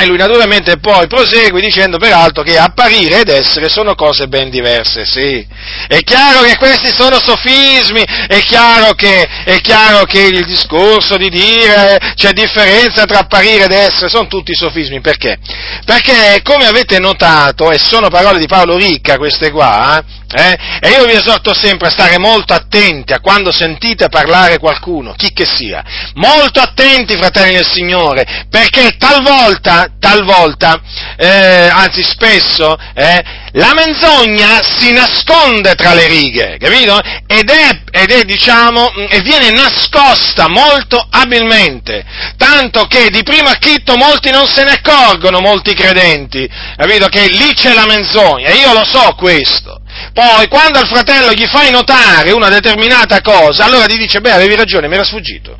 E 0.00 0.06
lui 0.06 0.16
naturalmente 0.16 0.78
poi 0.78 1.06
prosegue 1.08 1.60
dicendo 1.60 1.98
peraltro 1.98 2.42
che 2.42 2.56
apparire 2.56 3.20
ed 3.20 3.28
essere 3.28 3.68
sono 3.68 3.94
cose 3.94 4.28
ben 4.28 4.48
diverse, 4.48 5.04
sì. 5.04 5.46
È 5.86 5.98
chiaro 6.00 6.40
che 6.40 6.56
questi 6.56 6.88
sono 6.90 7.18
sofismi, 7.20 8.02
è 8.26 8.38
chiaro 8.38 8.94
che, 8.94 9.28
è 9.44 9.60
chiaro 9.60 10.04
che 10.04 10.22
il 10.22 10.46
discorso 10.46 11.18
di 11.18 11.28
dire 11.28 11.98
c'è 12.14 12.32
differenza 12.32 13.04
tra 13.04 13.18
apparire 13.18 13.64
ed 13.64 13.72
essere 13.72 14.08
sono 14.08 14.26
tutti 14.26 14.54
sofismi, 14.54 15.02
perché? 15.02 15.36
Perché 15.84 16.40
come 16.42 16.64
avete 16.64 16.98
notato, 16.98 17.70
e 17.70 17.78
sono 17.78 18.08
parole 18.08 18.38
di 18.38 18.46
Paolo 18.46 18.76
Ricca 18.76 19.18
queste 19.18 19.50
qua, 19.50 19.98
eh, 19.98 20.19
eh? 20.32 20.78
E 20.80 20.90
io 20.90 21.04
vi 21.04 21.12
esorto 21.12 21.52
sempre 21.54 21.88
a 21.88 21.90
stare 21.90 22.18
molto 22.18 22.52
attenti 22.52 23.12
a 23.12 23.20
quando 23.20 23.50
sentite 23.50 24.08
parlare 24.08 24.58
qualcuno, 24.58 25.12
chi 25.14 25.32
che 25.32 25.44
sia. 25.44 25.82
Molto 26.14 26.60
attenti, 26.60 27.16
fratelli 27.16 27.54
del 27.54 27.66
Signore, 27.66 28.46
perché 28.48 28.96
talvolta, 28.96 29.88
talvolta, 29.98 30.80
eh, 31.16 31.68
anzi 31.72 32.02
spesso, 32.02 32.76
eh, 32.94 33.22
la 33.52 33.72
menzogna 33.74 34.60
si 34.62 34.92
nasconde 34.92 35.74
tra 35.74 35.94
le 35.94 36.06
righe, 36.06 36.56
capito? 36.58 37.00
Ed 37.26 37.50
è, 37.50 37.80
ed 37.90 38.10
è, 38.10 38.24
diciamo, 38.24 38.92
e 39.08 39.20
viene 39.22 39.50
nascosta 39.50 40.48
molto 40.48 41.04
abilmente, 41.10 42.04
tanto 42.36 42.86
che 42.86 43.10
di 43.10 43.22
primo 43.22 43.48
acchitto 43.48 43.96
molti 43.96 44.30
non 44.30 44.46
se 44.46 44.62
ne 44.62 44.80
accorgono, 44.82 45.40
molti 45.40 45.74
credenti, 45.74 46.48
capito? 46.76 47.06
Che 47.06 47.26
lì 47.28 47.52
c'è 47.54 47.72
la 47.72 47.86
menzogna, 47.86 48.50
io 48.50 48.72
lo 48.72 48.84
so 48.84 49.14
questo. 49.16 49.80
Poi, 50.12 50.48
quando 50.48 50.78
al 50.78 50.86
fratello 50.86 51.32
gli 51.32 51.46
fai 51.46 51.70
notare 51.70 52.30
una 52.30 52.48
determinata 52.48 53.20
cosa, 53.20 53.64
allora 53.64 53.86
ti 53.86 53.96
dice, 53.96 54.20
beh, 54.20 54.32
avevi 54.32 54.54
ragione, 54.54 54.88
mi 54.88 54.94
era 54.94 55.04
sfuggito. 55.04 55.58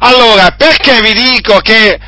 Allora, 0.00 0.54
perché 0.56 1.00
vi 1.00 1.12
dico 1.12 1.58
che, 1.58 1.98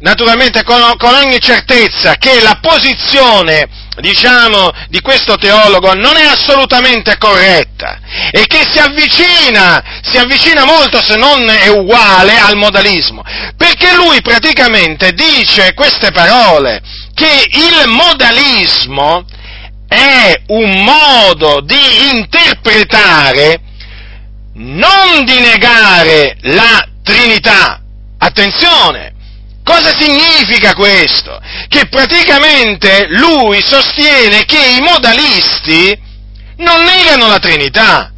naturalmente, 0.00 0.62
con, 0.62 0.80
con 0.96 1.14
ogni 1.14 1.40
certezza, 1.40 2.14
che 2.14 2.40
la 2.40 2.58
posizione, 2.60 3.68
diciamo, 4.00 4.70
di 4.88 5.00
questo 5.00 5.36
teologo 5.36 5.94
non 5.94 6.16
è 6.16 6.24
assolutamente 6.24 7.16
corretta 7.18 7.98
e 8.30 8.46
che 8.46 8.66
si 8.70 8.78
avvicina, 8.78 10.00
si 10.02 10.18
avvicina 10.18 10.64
molto 10.64 11.02
se 11.02 11.16
non 11.16 11.48
è 11.48 11.68
uguale 11.68 12.38
al 12.38 12.56
modalismo, 12.56 13.22
perché 13.56 13.94
lui 13.94 14.20
praticamente 14.20 15.12
dice 15.12 15.74
queste 15.74 16.10
parole, 16.10 16.82
che 17.14 17.46
il 17.50 17.88
modalismo 17.88 19.24
è 19.88 20.42
un 20.48 20.82
modo 20.82 21.60
di 21.60 22.10
interpretare, 22.14 23.60
non 24.54 25.24
di 25.24 25.38
negare 25.38 26.36
la 26.42 26.88
Trinità. 27.02 27.80
Attenzione! 28.18 29.13
Cosa 29.64 29.96
significa 29.98 30.74
questo? 30.74 31.40
Che 31.68 31.88
praticamente 31.88 33.06
lui 33.08 33.62
sostiene 33.64 34.44
che 34.44 34.58
i 34.58 34.80
modalisti 34.80 35.98
non 36.58 36.82
negano 36.84 37.28
la 37.28 37.38
Trinità. 37.38 38.12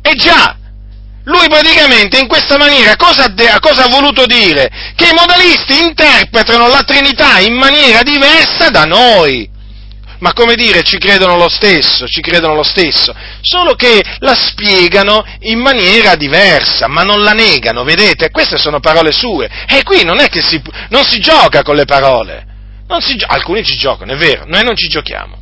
E 0.00 0.14
già, 0.14 0.56
lui 1.24 1.46
praticamente 1.46 2.18
in 2.18 2.26
questa 2.26 2.56
maniera 2.56 2.96
cosa, 2.96 3.32
cosa, 3.60 3.84
ha 3.84 3.88
voluto 3.88 4.24
dire? 4.24 4.70
Che 4.96 5.08
i 5.08 5.14
modalisti 5.14 5.78
interpretano 5.78 6.68
la 6.68 6.82
Trinità 6.84 7.38
in 7.38 7.54
maniera 7.54 8.02
diversa 8.02 8.70
da 8.70 8.86
noi 8.86 9.48
ma 10.20 10.32
come 10.32 10.54
dire, 10.54 10.82
ci 10.82 10.98
credono 10.98 11.36
lo 11.36 11.48
stesso, 11.48 12.06
ci 12.06 12.20
credono 12.20 12.54
lo 12.54 12.62
stesso, 12.62 13.14
solo 13.40 13.74
che 13.74 14.00
la 14.18 14.34
spiegano 14.34 15.24
in 15.40 15.58
maniera 15.58 16.14
diversa, 16.14 16.86
ma 16.86 17.02
non 17.02 17.22
la 17.22 17.32
negano, 17.32 17.84
vedete? 17.84 18.30
Queste 18.30 18.56
sono 18.58 18.80
parole 18.80 19.12
sue. 19.12 19.48
E 19.66 19.82
qui 19.82 20.04
non 20.04 20.20
è 20.20 20.28
che 20.28 20.42
si, 20.42 20.60
non 20.88 21.04
si 21.04 21.18
gioca 21.20 21.62
con 21.62 21.74
le 21.74 21.84
parole. 21.84 22.46
Si, 22.98 23.16
alcuni 23.26 23.64
ci 23.64 23.76
giocano, 23.76 24.12
è 24.12 24.16
vero, 24.16 24.44
noi 24.46 24.62
non 24.64 24.76
ci 24.76 24.88
giochiamo. 24.88 25.38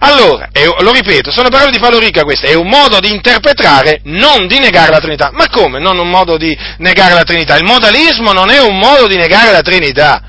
Allora, 0.00 0.48
lo 0.80 0.92
ripeto, 0.92 1.30
sono 1.30 1.48
parole 1.48 1.70
di 1.70 1.78
Paolo 1.78 1.98
Ricca 1.98 2.24
queste, 2.24 2.48
è 2.48 2.54
un 2.54 2.68
modo 2.68 3.00
di 3.00 3.10
interpretare, 3.10 4.00
non 4.04 4.46
di 4.46 4.58
negare 4.58 4.90
la 4.90 4.98
Trinità. 4.98 5.30
Ma 5.32 5.48
come 5.48 5.78
non 5.78 5.98
un 5.98 6.10
modo 6.10 6.36
di 6.36 6.56
negare 6.78 7.14
la 7.14 7.22
Trinità? 7.22 7.56
Il 7.56 7.64
modalismo 7.64 8.32
non 8.32 8.50
è 8.50 8.60
un 8.60 8.76
modo 8.76 9.06
di 9.06 9.16
negare 9.16 9.52
la 9.52 9.62
Trinità. 9.62 10.22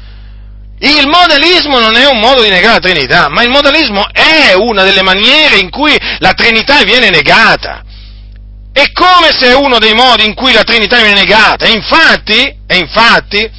Il 0.86 1.08
modalismo 1.08 1.80
non 1.80 1.96
è 1.96 2.06
un 2.06 2.20
modo 2.20 2.42
di 2.42 2.50
negare 2.50 2.74
la 2.74 2.80
Trinità, 2.80 3.28
ma 3.30 3.42
il 3.42 3.50
modalismo 3.50 4.06
è 4.12 4.54
una 4.54 4.84
delle 4.84 5.02
maniere 5.02 5.58
in 5.58 5.70
cui 5.70 5.98
la 6.20 6.34
Trinità 6.34 6.84
viene 6.84 7.10
negata. 7.10 7.84
È 8.72 8.92
come 8.92 9.32
se 9.32 9.48
è 9.48 9.56
uno 9.56 9.80
dei 9.80 9.94
modi 9.94 10.26
in 10.26 10.36
cui 10.36 10.54
la 10.54 10.64
Trinità 10.64 10.98
viene 10.98 11.14
negata. 11.14 11.66
E 11.66 11.72
infatti, 11.72 12.56
e 12.68 12.78
infatti, 12.78 13.50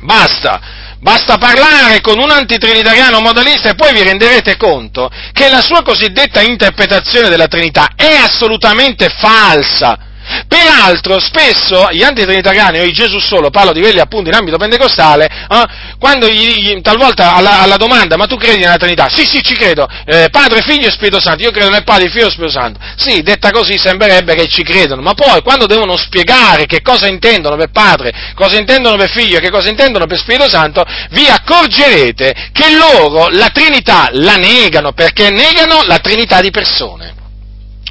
basta 0.00 0.82
Basta 1.04 1.36
parlare 1.36 2.00
con 2.00 2.18
un 2.18 2.30
antitrinitariano 2.30 3.20
modalista 3.20 3.68
e 3.68 3.74
poi 3.74 3.92
vi 3.92 4.02
renderete 4.02 4.56
conto 4.56 5.10
che 5.34 5.50
la 5.50 5.60
sua 5.60 5.82
cosiddetta 5.82 6.40
interpretazione 6.40 7.28
della 7.28 7.46
Trinità 7.46 7.90
è 7.94 8.14
assolutamente 8.14 9.10
falsa. 9.10 9.98
Peraltro, 10.46 11.18
spesso 11.20 11.88
gli 11.90 12.02
antitrinitariani 12.02 12.78
o 12.78 12.84
i 12.84 12.92
Gesù 12.92 13.18
solo, 13.18 13.50
parlo 13.50 13.72
di 13.72 13.80
quelli 13.80 14.00
appunto 14.00 14.28
in 14.28 14.34
ambito 14.34 14.56
pentecostale, 14.56 15.26
eh, 15.26 15.64
quando 15.98 16.28
gli, 16.28 16.80
talvolta 16.80 17.34
alla, 17.34 17.60
alla, 17.60 17.76
domanda, 17.76 18.16
ma 18.16 18.26
tu 18.26 18.36
credi 18.36 18.58
nella 18.58 18.76
Trinità? 18.76 19.08
Sì, 19.08 19.24
sì, 19.24 19.42
ci 19.42 19.54
credo, 19.54 19.88
eh, 20.06 20.28
Padre, 20.30 20.62
Figlio 20.62 20.88
e 20.88 20.90
Spirito 20.90 21.20
Santo, 21.20 21.42
io 21.42 21.50
credo 21.50 21.70
nel 21.70 21.84
Padre, 21.84 22.10
Figlio 22.10 22.28
e 22.28 22.30
Spirito 22.30 22.52
Santo. 22.52 22.80
Sì, 22.96 23.22
detta 23.22 23.50
così 23.50 23.78
sembrerebbe 23.78 24.34
che 24.34 24.46
ci 24.46 24.62
credono, 24.62 25.02
ma 25.02 25.14
poi 25.14 25.42
quando 25.42 25.66
devono 25.66 25.96
spiegare 25.96 26.66
che 26.66 26.82
cosa 26.82 27.08
intendono 27.08 27.56
per 27.56 27.70
Padre, 27.70 28.32
cosa 28.34 28.58
intendono 28.58 28.96
per 28.96 29.10
Figlio 29.10 29.38
e 29.38 29.40
che 29.40 29.50
cosa 29.50 29.68
intendono 29.68 30.06
per 30.06 30.18
Spirito 30.18 30.48
Santo, 30.48 30.84
vi 31.10 31.26
accorgerete 31.26 32.50
che 32.52 32.76
loro 32.76 33.28
la 33.28 33.48
Trinità 33.50 34.08
la 34.12 34.36
negano, 34.36 34.92
perché 34.92 35.30
negano 35.30 35.82
la 35.84 35.98
Trinità 35.98 36.40
di 36.40 36.50
persone 36.50 37.22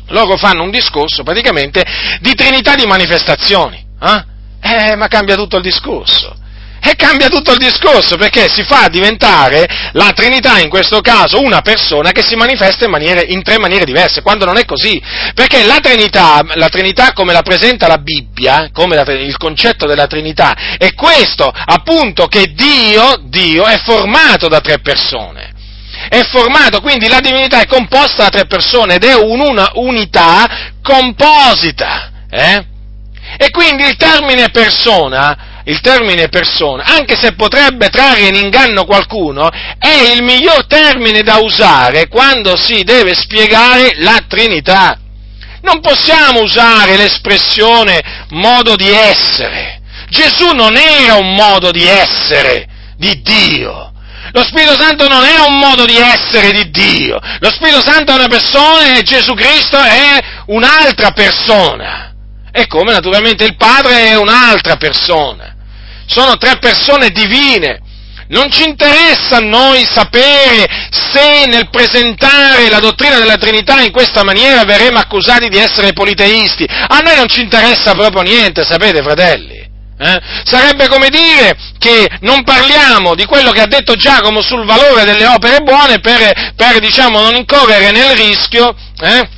loro 0.08 0.38
fanno 0.38 0.64
un 0.64 0.72
discorso 0.72 1.24
praticamente 1.24 1.84
di 2.20 2.34
trinità 2.34 2.76
di 2.76 2.86
manifestazioni, 2.86 3.84
eh? 4.02 4.32
Eh, 4.64 4.96
ma 4.96 5.08
cambia 5.08 5.36
tutto 5.36 5.58
il 5.58 5.64
discorso. 5.64 6.38
E 6.86 6.96
cambia 6.96 7.30
tutto 7.30 7.52
il 7.54 7.58
discorso 7.58 8.18
perché 8.18 8.50
si 8.50 8.64
fa 8.64 8.90
diventare 8.90 9.66
la 9.94 10.12
Trinità 10.14 10.60
in 10.60 10.68
questo 10.68 11.00
caso 11.00 11.40
una 11.40 11.62
persona 11.62 12.12
che 12.12 12.22
si 12.22 12.36
manifesta 12.36 12.84
in, 12.84 12.92
maniere, 12.92 13.22
in 13.22 13.42
tre 13.42 13.58
maniere 13.58 13.86
diverse, 13.86 14.22
quando 14.22 14.44
non 14.44 14.58
è 14.58 14.66
così. 14.66 15.02
Perché 15.34 15.64
la 15.64 15.80
Trinità, 15.80 16.42
la 16.56 16.68
Trinità 16.68 17.14
come 17.14 17.32
la 17.32 17.42
presenta 17.42 17.88
la 17.88 18.00
Bibbia, 18.00 18.70
come 18.74 18.96
la, 18.96 19.10
il 19.14 19.38
concetto 19.38 19.86
della 19.86 20.08
Trinità, 20.08 20.78
è 20.78 20.94
questo, 20.94 21.50
appunto, 21.54 22.28
che 22.28 22.52
Dio, 22.54 23.16
Dio 23.28 23.66
è 23.66 23.80
formato 23.80 24.50
da 24.50 24.60
tre 24.60 24.80
persone 24.80 25.53
è 26.10 26.22
formato, 26.24 26.82
quindi 26.82 27.08
la 27.08 27.20
divinità 27.20 27.62
è 27.62 27.66
composta 27.66 28.24
da 28.24 28.30
tre 28.30 28.46
persone 28.46 28.96
ed 28.96 29.04
è 29.04 29.16
una 29.16 29.72
unità 29.76 30.72
composita. 30.82 32.12
Eh? 32.30 32.66
E 33.38 33.50
quindi 33.52 33.84
il 33.86 33.96
termine 33.96 34.50
persona, 34.50 35.62
il 35.66 35.80
termine 35.82 36.28
persona, 36.28 36.84
anche 36.84 37.16
se 37.16 37.34
potrebbe 37.34 37.90
trarre 37.90 38.28
in 38.28 38.36
inganno 38.36 38.86
qualcuno, 38.86 39.50
è 39.50 40.14
il 40.14 40.24
miglior 40.24 40.68
termine 40.68 41.22
da 41.22 41.38
usare 41.38 42.08
quando 42.08 42.56
si 42.58 42.84
deve 42.84 43.14
spiegare 43.14 43.94
la 43.98 44.24
Trinità. 44.28 44.98
Non 45.62 45.80
possiamo 45.80 46.42
usare 46.42 46.98
l'espressione 46.98 48.26
modo 48.32 48.76
di 48.76 48.90
essere. 48.90 49.82
Gesù 50.10 50.52
non 50.52 50.76
era 50.76 51.16
un 51.16 51.34
modo 51.34 51.72
di 51.72 51.88
essere 51.88 52.68
di 52.98 53.22
Dio. 53.22 53.93
Lo 54.32 54.44
Spirito 54.44 54.76
Santo 54.78 55.08
non 55.08 55.24
è 55.24 55.40
un 55.40 55.60
modo 55.60 55.86
di 55.86 55.98
essere 55.98 56.52
di 56.52 56.70
Dio. 56.72 57.20
Lo 57.40 57.52
Spirito 57.52 57.82
Santo 57.82 58.12
è 58.12 58.16
una 58.16 58.28
persona 58.28 58.96
e 58.96 59.04
Gesù 59.04 59.34
Cristo 59.34 59.78
è 59.78 60.20
un'altra 60.48 61.12
persona. 61.12 62.14
E 62.52 62.68
come 62.68 62.94
naturalmente 62.94 63.44
il 63.44 63.56
Padre 63.56 64.10
è 64.10 64.16
un'altra 64.16 64.78
persona. 64.78 65.56
Sono 66.06 66.38
tre 66.38 66.58
persone 66.58 67.10
divine. 67.10 67.82
Non 68.30 68.50
ci 68.52 68.64
interessa 68.64 69.38
a 69.38 69.42
noi 69.42 69.86
sapere 69.86 70.66
se 70.90 71.46
nel 71.46 71.70
presentare 71.70 72.70
la 72.70 72.80
dottrina 72.80 73.20
della 73.20 73.38
Trinità 73.38 73.82
in 73.82 73.92
questa 73.92 74.24
maniera 74.24 74.64
verremo 74.64 74.98
accusati 74.98 75.50
di 75.50 75.58
essere 75.58 75.94
politeisti. 75.94 76.66
A 76.66 77.00
noi 77.00 77.16
non 77.18 77.28
ci 77.28 77.42
interessa 77.42 77.94
proprio 77.94 78.22
niente, 78.22 78.64
sapete 78.64 79.04
fratelli. 79.04 79.63
Eh? 79.98 80.20
Sarebbe 80.44 80.88
come 80.88 81.10
dire 81.10 81.56
che 81.78 82.10
non 82.22 82.44
parliamo 82.44 83.14
di 83.16 83.26
quello 83.26 83.52
che 83.52 83.62
ha 83.62 83.68
detto 83.68 83.96
Giacomo 83.96 84.42
sul 84.42 84.66
valore 84.66 85.06
delle 85.06 85.28
opere 85.28 85.60
buone 85.62 86.00
per, 86.00 86.54
per 86.56 86.80
diciamo, 86.80 87.22
non 87.22 87.36
incorrere 87.36 87.92
nel 87.92 88.16
rischio 88.16 88.76
eh? 89.00 89.30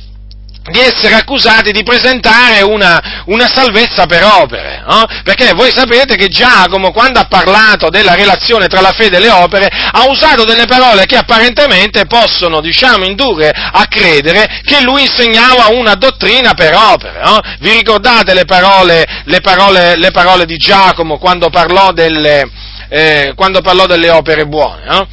Di 0.68 0.80
essere 0.80 1.14
accusati 1.14 1.70
di 1.70 1.82
presentare 1.82 2.62
una, 2.62 3.22
una 3.26 3.46
salvezza 3.52 4.06
per 4.06 4.24
opere, 4.24 4.82
no? 4.86 5.04
perché 5.22 5.52
voi 5.52 5.70
sapete 5.72 6.16
che 6.16 6.28
Giacomo, 6.28 6.90
quando 6.90 7.20
ha 7.20 7.26
parlato 7.26 7.88
della 7.88 8.14
relazione 8.14 8.66
tra 8.66 8.80
la 8.80 8.92
fede 8.92 9.18
e 9.18 9.20
le 9.20 9.30
opere, 9.30 9.68
ha 9.68 10.06
usato 10.08 10.44
delle 10.44 10.66
parole 10.66 11.06
che 11.06 11.16
apparentemente 11.16 12.06
possono, 12.06 12.60
diciamo, 12.60 13.04
indurre 13.04 13.50
a 13.50 13.86
credere 13.88 14.60
che 14.64 14.82
lui 14.82 15.02
insegnava 15.02 15.68
una 15.68 15.94
dottrina 15.94 16.54
per 16.54 16.74
opere. 16.74 17.20
No? 17.22 17.38
Vi 17.60 17.70
ricordate 17.70 18.34
le 18.34 18.44
parole, 18.44 19.22
le, 19.24 19.40
parole, 19.40 19.96
le 19.96 20.10
parole, 20.10 20.46
di 20.46 20.56
Giacomo 20.56 21.18
quando 21.18 21.48
parlò 21.48 21.92
delle, 21.92 22.48
eh, 22.88 23.32
quando 23.36 23.60
parlò 23.60 23.86
delle 23.86 24.10
opere 24.10 24.46
buone? 24.46 24.84
No? 24.84 25.08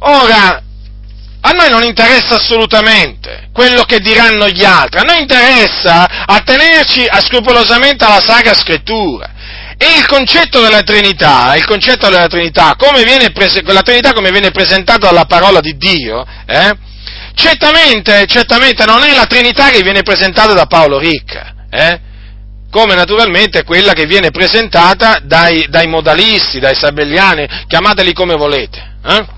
Ora, 0.00 0.62
a 1.46 1.50
noi 1.50 1.68
non 1.68 1.82
interessa 1.82 2.36
assolutamente 2.36 3.48
quello 3.52 3.82
che 3.82 4.00
diranno 4.00 4.48
gli 4.48 4.64
altri, 4.64 5.00
a 5.00 5.02
noi 5.02 5.20
interessa 5.20 6.24
attenerci 6.24 7.06
scrupolosamente 7.20 8.02
alla 8.02 8.20
Sacra 8.20 8.54
Scrittura. 8.54 9.30
E 9.76 9.98
il 9.98 10.06
concetto 10.06 10.62
della 10.62 10.80
Trinità, 10.80 11.54
il 11.56 11.66
concetto 11.66 12.08
della 12.08 12.28
Trinità, 12.28 12.76
come 12.78 13.02
viene 13.02 13.30
prese, 13.32 13.60
Trinità 13.60 14.12
come 14.14 14.30
viene 14.30 14.52
presentata 14.52 15.06
dalla 15.06 15.26
parola 15.26 15.60
di 15.60 15.76
Dio, 15.76 16.24
eh, 16.46 16.72
certamente, 17.34 18.24
certamente 18.26 18.86
non 18.86 19.02
è 19.02 19.14
la 19.14 19.26
Trinità 19.26 19.68
che 19.68 19.82
viene 19.82 20.02
presentata 20.02 20.54
da 20.54 20.64
Paolo 20.64 20.98
Ricca, 20.98 21.66
eh, 21.68 22.00
come 22.70 22.94
naturalmente 22.94 23.64
quella 23.64 23.92
che 23.92 24.06
viene 24.06 24.30
presentata 24.30 25.18
dai, 25.22 25.66
dai 25.68 25.88
modalisti, 25.88 26.58
dai 26.58 26.74
sabelliani, 26.74 27.46
chiamateli 27.66 28.14
come 28.14 28.34
volete. 28.34 28.92
Eh? 29.06 29.33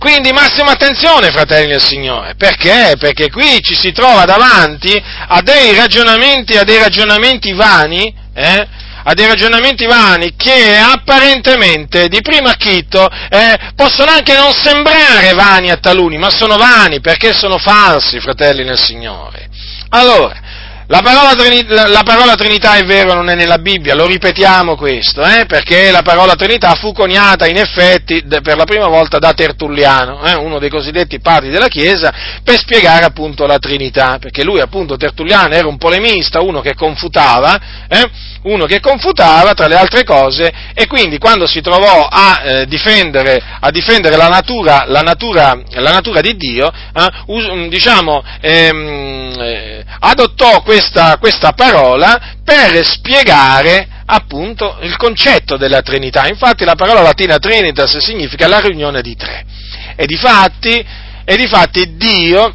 Quindi 0.00 0.32
massima 0.32 0.70
attenzione, 0.70 1.30
fratelli 1.30 1.66
del 1.66 1.82
Signore, 1.82 2.34
perché? 2.34 2.94
Perché 2.98 3.28
qui 3.28 3.60
ci 3.60 3.74
si 3.74 3.92
trova 3.92 4.24
davanti 4.24 4.90
a 4.94 5.42
dei 5.42 5.74
ragionamenti, 5.74 6.56
a 6.56 6.64
dei 6.64 6.78
ragionamenti 6.78 7.52
vani, 7.52 8.10
eh? 8.32 8.66
a 9.04 9.12
dei 9.12 9.26
ragionamenti 9.26 9.84
vani 9.84 10.32
che 10.36 10.74
apparentemente 10.78 12.08
di 12.08 12.22
primo 12.22 12.48
acchito 12.48 13.06
eh, 13.28 13.72
possono 13.74 14.10
anche 14.10 14.34
non 14.34 14.52
sembrare 14.54 15.34
vani 15.34 15.70
a 15.70 15.76
taluni, 15.76 16.16
ma 16.16 16.30
sono 16.30 16.56
vani 16.56 17.00
perché 17.00 17.34
sono 17.34 17.58
falsi, 17.58 18.20
fratelli 18.20 18.64
nel 18.64 18.78
Signore. 18.78 19.50
Allora, 19.90 20.34
la 20.90 21.02
parola, 21.02 21.36
Trinità, 21.36 21.86
la 21.86 22.02
parola, 22.02 22.34
Trinità 22.34 22.74
è 22.74 22.82
vero, 22.82 23.14
non 23.14 23.30
è 23.30 23.36
nella 23.36 23.58
Bibbia, 23.58 23.94
lo 23.94 24.06
ripetiamo 24.06 24.74
questo, 24.74 25.22
eh, 25.22 25.46
perché 25.46 25.92
la 25.92 26.02
parola 26.02 26.34
Trinità 26.34 26.74
fu 26.74 26.92
coniata 26.92 27.46
in 27.46 27.58
effetti 27.58 28.24
per 28.42 28.56
la 28.56 28.64
prima 28.64 28.88
volta 28.88 29.20
da 29.20 29.32
Tertulliano, 29.32 30.24
eh, 30.24 30.34
uno 30.34 30.58
dei 30.58 30.68
cosiddetti 30.68 31.20
padri 31.20 31.50
della 31.50 31.68
Chiesa, 31.68 32.12
per 32.42 32.58
spiegare 32.58 33.04
appunto 33.04 33.46
la 33.46 33.60
Trinità, 33.60 34.18
perché 34.18 34.42
lui 34.42 34.60
appunto 34.60 34.96
Tertulliano 34.96 35.54
era 35.54 35.68
un 35.68 35.78
polemista, 35.78 36.40
uno 36.40 36.60
che 36.60 36.74
confutava, 36.74 37.86
eh, 37.86 38.10
uno 38.42 38.66
che 38.66 38.80
confutava 38.80 39.52
tra 39.52 39.68
le 39.68 39.76
altre 39.76 40.02
cose 40.02 40.50
e 40.74 40.88
quindi 40.88 41.18
quando 41.18 41.46
si 41.46 41.60
trovò 41.60 42.08
a, 42.10 42.40
eh, 42.42 42.66
difendere, 42.66 43.40
a 43.60 43.70
difendere, 43.70 44.16
la 44.16 44.26
natura, 44.26 44.86
la 44.88 45.02
natura, 45.02 45.56
la 45.74 45.92
natura 45.92 46.20
di 46.20 46.36
Dio, 46.36 46.66
eh, 46.68 47.08
us, 47.26 47.68
diciamo, 47.68 48.24
ehm, 48.40 49.36
eh, 49.38 49.84
adottò 50.00 50.62
questo 50.62 50.78
questa, 50.80 51.18
questa 51.18 51.52
parola 51.52 52.36
per 52.42 52.84
spiegare 52.84 53.86
appunto 54.06 54.78
il 54.80 54.96
concetto 54.96 55.56
della 55.56 55.82
Trinità. 55.82 56.26
Infatti 56.26 56.64
la 56.64 56.74
parola 56.74 57.02
latina 57.02 57.38
Trinitas 57.38 57.98
significa 57.98 58.48
la 58.48 58.60
riunione 58.60 59.02
di 59.02 59.14
tre. 59.14 59.44
E 59.94 60.06
di 60.06 60.16
fatti, 60.16 60.84
e 61.24 61.36
di 61.36 61.46
fatti 61.46 61.96
Dio, 61.96 62.54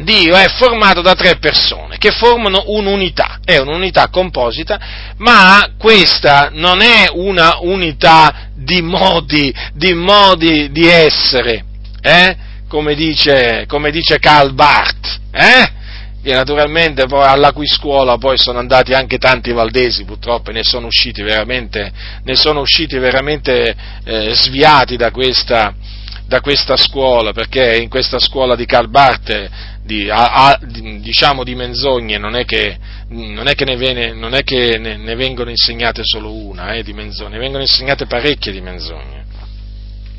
Dio 0.00 0.34
è 0.34 0.48
formato 0.48 1.00
da 1.00 1.14
tre 1.14 1.38
persone 1.38 1.96
che 1.96 2.10
formano 2.10 2.64
un'unità, 2.66 3.38
è 3.44 3.56
un'unità 3.58 4.08
composita, 4.08 4.78
ma 5.18 5.70
questa 5.78 6.50
non 6.52 6.82
è 6.82 7.06
una 7.12 7.58
unità 7.60 8.48
di 8.54 8.82
modi 8.82 9.54
di, 9.72 9.94
modi 9.94 10.70
di 10.70 10.86
essere, 10.86 11.64
eh? 12.02 12.36
come, 12.68 12.94
dice, 12.94 13.64
come 13.68 13.90
dice 13.90 14.18
Karl 14.18 14.52
Barth, 14.52 15.20
eh? 15.30 15.76
Che 16.26 16.34
naturalmente 16.34 17.06
poi 17.06 17.24
alla 17.24 17.52
cui 17.52 17.68
scuola 17.68 18.18
poi 18.18 18.36
sono 18.36 18.58
andati 18.58 18.92
anche 18.92 19.16
tanti 19.16 19.52
valdesi 19.52 20.02
purtroppo 20.02 20.50
e 20.50 20.54
ne 20.54 20.64
sono 20.64 20.88
usciti 20.88 21.22
veramente, 21.22 21.92
sono 22.32 22.62
usciti 22.62 22.98
veramente 22.98 23.72
eh, 24.02 24.34
sviati 24.34 24.96
da 24.96 25.12
questa, 25.12 25.72
da 26.26 26.40
questa 26.40 26.76
scuola, 26.76 27.32
perché 27.32 27.76
in 27.76 27.88
questa 27.88 28.18
scuola 28.18 28.56
di 28.56 28.66
Karl 28.66 28.88
Barth 28.88 29.50
di, 29.84 30.10
a, 30.10 30.48
a, 30.48 30.58
diciamo 30.60 31.44
di 31.44 31.54
menzogne 31.54 32.18
non 32.18 32.34
è 32.34 32.44
che, 32.44 32.76
non 33.10 33.46
è 33.46 33.54
che, 33.54 33.64
ne, 33.64 33.76
viene, 33.76 34.12
non 34.12 34.34
è 34.34 34.42
che 34.42 34.78
ne, 34.78 34.96
ne, 34.96 35.14
vengono 35.14 35.50
insegnate 35.50 36.02
solo 36.02 36.32
una 36.32 36.72
eh, 36.72 36.82
di 36.82 36.92
menzogne, 36.92 37.34
ne 37.34 37.38
vengono 37.38 37.62
insegnate 37.62 38.06
parecchie 38.06 38.50
di 38.50 38.60
menzogne. 38.60 39.25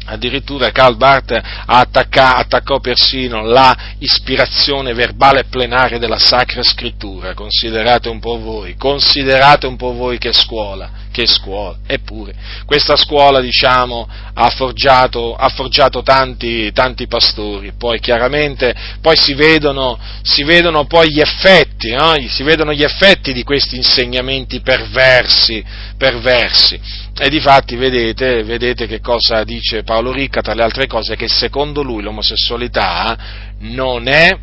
Addirittura 0.10 0.72
Karl 0.72 0.96
Barth 0.96 1.38
attacca, 1.66 2.38
attaccò 2.38 2.80
persino 2.80 3.44
la 3.44 3.76
ispirazione 4.00 4.94
verbale 4.94 5.44
plenaria 5.46 6.00
della 6.00 6.18
Sacra 6.18 6.64
Scrittura, 6.64 7.34
considerate 7.34 8.08
un 8.08 8.20
po' 8.20 8.40
voi, 8.40 8.76
considerate 8.78 9.68
un 9.68 9.76
po' 9.76 9.92
voi 9.92 10.18
che 10.18 10.32
scuola, 10.32 10.90
che 11.12 11.28
scuola, 11.28 11.80
eppure 11.86 12.34
questa 12.66 12.96
scuola 12.96 13.42
diciamo 13.42 14.08
ha 14.34 14.50
forgiato, 14.50 15.36
ha 15.36 15.50
forgiato 15.50 16.02
tanti, 16.04 16.72
tanti, 16.72 17.08
pastori, 17.08 17.74
poi 17.78 18.00
chiaramente 18.00 18.74
poi 19.02 19.18
si 19.18 19.34
vedono, 19.34 20.00
si 20.22 20.44
vedono 20.44 20.86
poi 20.86 21.12
gli 21.12 21.20
effetti, 21.20 21.92
no? 21.92 22.14
si 22.30 22.44
vedono 22.44 22.72
gli 22.72 22.84
effetti 22.84 23.34
di 23.34 23.44
questi 23.44 23.76
insegnamenti 23.76 24.62
perversi, 24.62 25.62
perversi 25.98 27.06
e 27.20 27.30
difatti 27.30 27.76
vedete, 27.76 28.44
vedete 28.44 28.86
che 28.86 29.00
cosa 29.00 29.44
dice 29.44 29.84
Paolo 29.84 30.12
Ricca, 30.12 30.42
tra 30.42 30.54
le 30.54 30.64
altre 30.64 30.86
cose, 30.86 31.16
che 31.16 31.28
secondo 31.28 31.82
lui 31.82 32.04
l'omosessualità 32.04 33.56
non 33.60 34.08
è, 34.08 34.38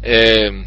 eh, 0.00 0.64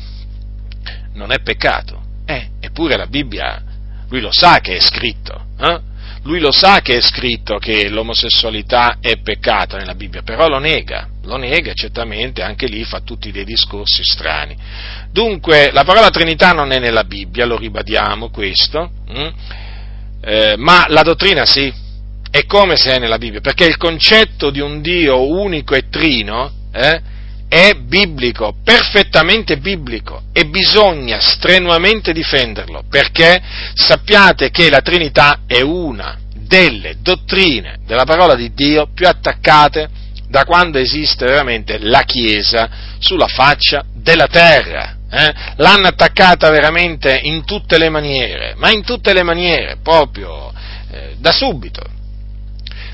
non 1.13 1.31
è 1.31 1.41
peccato. 1.41 2.01
Eh, 2.25 2.51
eppure 2.61 2.95
la 2.95 3.07
Bibbia, 3.07 3.61
lui 4.09 4.21
lo 4.21 4.31
sa 4.31 4.59
che 4.59 4.77
è 4.77 4.79
scritto. 4.79 5.45
Eh? 5.59 5.93
Lui 6.23 6.39
lo 6.39 6.51
sa 6.51 6.81
che 6.81 6.97
è 6.97 7.01
scritto 7.01 7.57
che 7.57 7.89
l'omosessualità 7.89 8.97
è 8.99 9.17
peccato 9.17 9.77
nella 9.77 9.93
Bibbia, 9.93 10.23
però 10.23 10.47
lo 10.47 10.57
nega, 10.57 11.07
lo 11.23 11.37
nega 11.37 11.73
certamente, 11.73 12.41
anche 12.41 12.65
lì 12.65 12.83
fa 12.83 13.01
tutti 13.01 13.31
dei 13.31 13.45
discorsi 13.45 14.03
strani. 14.03 14.55
Dunque, 15.11 15.71
la 15.71 15.83
parola 15.83 16.09
Trinità 16.09 16.51
non 16.51 16.71
è 16.71 16.79
nella 16.79 17.03
Bibbia, 17.03 17.45
lo 17.45 17.57
ribadiamo 17.57 18.29
questo. 18.29 18.89
Hm? 19.07 19.63
Eh, 20.27 20.55
ma 20.57 20.87
la 20.89 21.03
dottrina 21.03 21.45
sì, 21.45 21.71
è 22.31 22.45
come 22.47 22.75
se 22.77 22.95
è 22.95 22.99
nella 22.99 23.19
Bibbia, 23.19 23.41
perché 23.41 23.65
il 23.65 23.77
concetto 23.77 24.49
di 24.49 24.59
un 24.59 24.81
Dio 24.81 25.29
unico 25.29 25.75
e 25.75 25.87
trino 25.89 26.51
eh, 26.73 26.99
è 27.47 27.73
biblico, 27.75 28.55
perfettamente 28.63 29.57
biblico 29.57 30.23
e 30.33 30.47
bisogna 30.47 31.19
strenuamente 31.19 32.11
difenderlo, 32.11 32.83
perché 32.89 33.39
sappiate 33.75 34.49
che 34.49 34.69
la 34.69 34.81
Trinità 34.81 35.41
è 35.45 35.61
una 35.61 36.17
delle 36.33 36.97
dottrine 37.01 37.77
della 37.85 38.03
parola 38.03 38.33
di 38.35 38.51
Dio 38.53 38.89
più 38.93 39.07
attaccate 39.07 39.89
da 40.27 40.43
quando 40.43 40.79
esiste 40.79 41.25
veramente 41.25 41.77
la 41.77 42.01
Chiesa 42.01 42.69
sulla 42.97 43.27
faccia 43.27 43.85
della 43.93 44.27
terra 44.27 44.97
eh? 45.09 45.33
l'hanno 45.57 45.87
attaccata 45.87 46.49
veramente 46.49 47.19
in 47.23 47.45
tutte 47.45 47.77
le 47.77 47.89
maniere, 47.89 48.53
ma 48.57 48.71
in 48.71 48.83
tutte 48.83 49.13
le 49.13 49.23
maniere, 49.23 49.77
proprio 49.81 50.51
eh, 50.91 51.15
da 51.17 51.31
subito. 51.31 51.81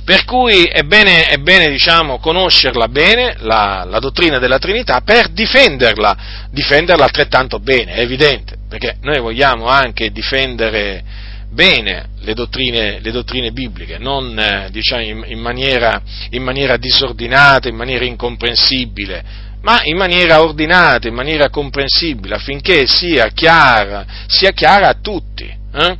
Per 0.04 0.26
cui 0.26 0.63
è 0.63 0.82
bene, 0.82 1.28
è 1.28 1.38
bene 1.38 1.69
diciamo, 1.69 2.17
conoscerla 2.17 2.88
bene, 2.88 3.36
la, 3.39 3.86
la, 3.88 4.00
dottrina 4.00 4.39
della 4.39 4.58
Trinità, 4.58 5.02
per 5.02 5.30
difenderla, 5.30 6.47
difenderla 6.50 7.06
altrettanto 7.06 7.60
bene, 7.60 7.93
è 7.93 8.00
evidente, 8.02 8.58
perché 8.67 8.97
noi 9.02 9.19
vogliamo 9.19 9.67
anche 9.67 10.12
difendere 10.12 11.04
bene 11.52 12.10
le 12.21 12.34
dottrine, 12.34 13.00
le 13.00 13.12
dottrine 13.12 13.52
bibliche, 13.52 14.00
non 14.00 14.38
eh, 14.38 14.69
diciamo, 14.71 15.04
in, 15.04 15.24
in, 15.28 15.39
maniera, 15.39 16.02
in 16.32 16.43
maniera 16.43 16.78
disordinata, 16.78 17.67
in 17.67 17.76
maniera 17.76 18.04
incomprensibile, 18.04 19.24
ma 19.62 19.82
in 19.84 19.97
maniera 19.97 20.41
ordinata, 20.41 21.08
in 21.08 21.13
maniera 21.13 21.50
comprensibile, 21.50 22.36
affinché 22.36 22.86
sia 22.88 23.28
chiara, 23.28 24.06
sia 24.28 24.52
chiara 24.52 24.89
a 24.89 24.97
tutti. 25.00 25.45
Eh? 25.45 25.97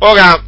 Ora, 0.00 0.42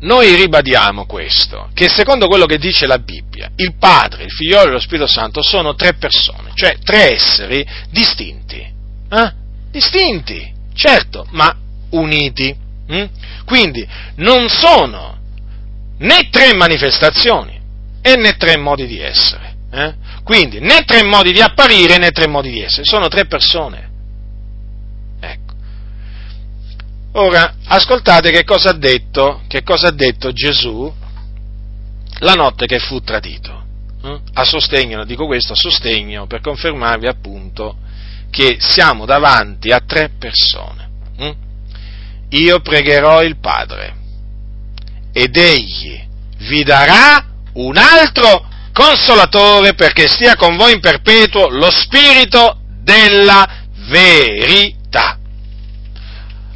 noi 0.00 0.34
ribadiamo 0.34 1.06
questo, 1.06 1.70
che 1.72 1.88
secondo 1.88 2.26
quello 2.26 2.44
che 2.44 2.58
dice 2.58 2.86
la 2.86 2.98
Bibbia, 2.98 3.50
il 3.56 3.74
Padre, 3.78 4.24
il 4.24 4.30
Figliolo 4.30 4.68
e 4.68 4.72
lo 4.72 4.78
Spirito 4.78 5.06
Santo 5.06 5.42
sono 5.42 5.74
tre 5.74 5.94
persone, 5.94 6.50
cioè 6.54 6.76
tre 6.78 7.14
esseri 7.14 7.66
distinti. 7.90 8.58
Eh? 8.58 9.32
Distinti, 9.70 10.52
certo, 10.74 11.26
ma 11.30 11.54
uniti. 11.90 12.54
Hm? 12.88 13.04
Quindi 13.46 13.86
non 14.16 14.48
sono 14.48 15.18
né 15.98 16.28
tre 16.30 16.54
manifestazioni 16.54 17.58
e 18.02 18.16
né 18.16 18.36
tre 18.36 18.56
modi 18.58 18.86
di 18.86 19.00
essere. 19.00 19.54
Eh? 19.72 19.94
Quindi 20.26 20.58
né 20.58 20.82
tre 20.84 21.04
modi 21.04 21.30
di 21.30 21.40
apparire 21.40 21.98
né 21.98 22.10
tre 22.10 22.26
modi 22.26 22.50
di 22.50 22.60
essere, 22.60 22.82
sono 22.84 23.06
tre 23.06 23.26
persone. 23.26 23.90
Ecco. 25.20 25.54
Ora, 27.12 27.54
ascoltate 27.64 28.32
che 28.32 28.42
cosa 28.42 28.70
ha 28.70 28.72
detto, 28.72 29.42
cosa 29.62 29.86
ha 29.86 29.92
detto 29.92 30.32
Gesù 30.32 30.92
la 32.18 32.32
notte 32.32 32.66
che 32.66 32.80
fu 32.80 33.00
tradito. 33.02 33.64
Eh? 34.02 34.18
A 34.32 34.44
sostegno, 34.44 35.04
dico 35.04 35.26
questo 35.26 35.52
a 35.52 35.56
sostegno 35.56 36.26
per 36.26 36.40
confermarvi 36.40 37.06
appunto 37.06 37.76
che 38.28 38.56
siamo 38.58 39.04
davanti 39.06 39.70
a 39.70 39.78
tre 39.78 40.10
persone. 40.18 40.88
Eh? 41.18 41.36
Io 42.30 42.58
pregherò 42.62 43.22
il 43.22 43.38
Padre 43.38 43.94
ed 45.12 45.36
egli 45.36 46.04
vi 46.38 46.64
darà 46.64 47.24
un 47.52 47.76
altro 47.76 48.54
consolatore 48.76 49.72
perché 49.72 50.06
stia 50.06 50.36
con 50.36 50.54
voi 50.58 50.74
in 50.74 50.80
perpetuo 50.80 51.48
lo 51.48 51.70
spirito 51.70 52.58
della 52.82 53.64
verità. 53.88 55.18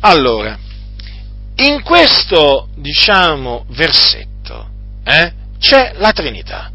Allora, 0.00 0.58
in 1.56 1.82
questo, 1.82 2.68
diciamo, 2.76 3.64
versetto 3.68 4.68
eh, 5.02 5.32
c'è 5.58 5.94
la 5.96 6.12
Trinità. 6.12 6.70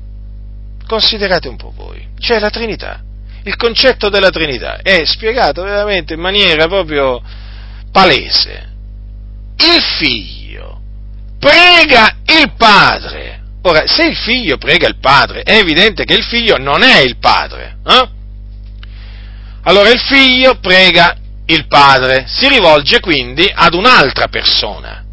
Considerate 0.87 1.47
un 1.47 1.57
po' 1.57 1.71
voi, 1.75 2.07
c'è 2.17 2.39
la 2.39 2.49
Trinità. 2.49 3.03
Il 3.43 3.55
concetto 3.55 4.09
della 4.09 4.31
Trinità 4.31 4.81
è 4.81 5.05
spiegato 5.05 5.61
veramente 5.61 6.15
in 6.15 6.21
maniera 6.21 6.65
proprio 6.65 7.21
palese. 7.91 8.73
Il 9.57 9.81
figlio 9.99 10.81
prega 11.37 12.17
il 12.25 12.51
padre 12.57 13.43
Ora, 13.67 13.87
se 13.87 14.05
il 14.05 14.15
figlio 14.15 14.57
prega 14.57 14.87
il 14.87 14.99
padre, 14.99 15.41
è 15.41 15.57
evidente 15.57 16.05
che 16.05 16.13
il 16.13 16.23
figlio 16.23 16.57
non 16.57 16.83
è 16.83 16.99
il 16.99 17.17
padre. 17.17 17.77
Eh? 17.83 18.09
Allora 19.63 19.89
il 19.89 19.99
figlio 19.99 20.59
prega 20.59 21.17
il 21.47 21.65
padre, 21.65 22.25
si 22.27 22.47
rivolge 22.47 22.99
quindi 22.99 23.51
ad 23.51 23.73
un'altra 23.73 24.27
persona. 24.27 25.03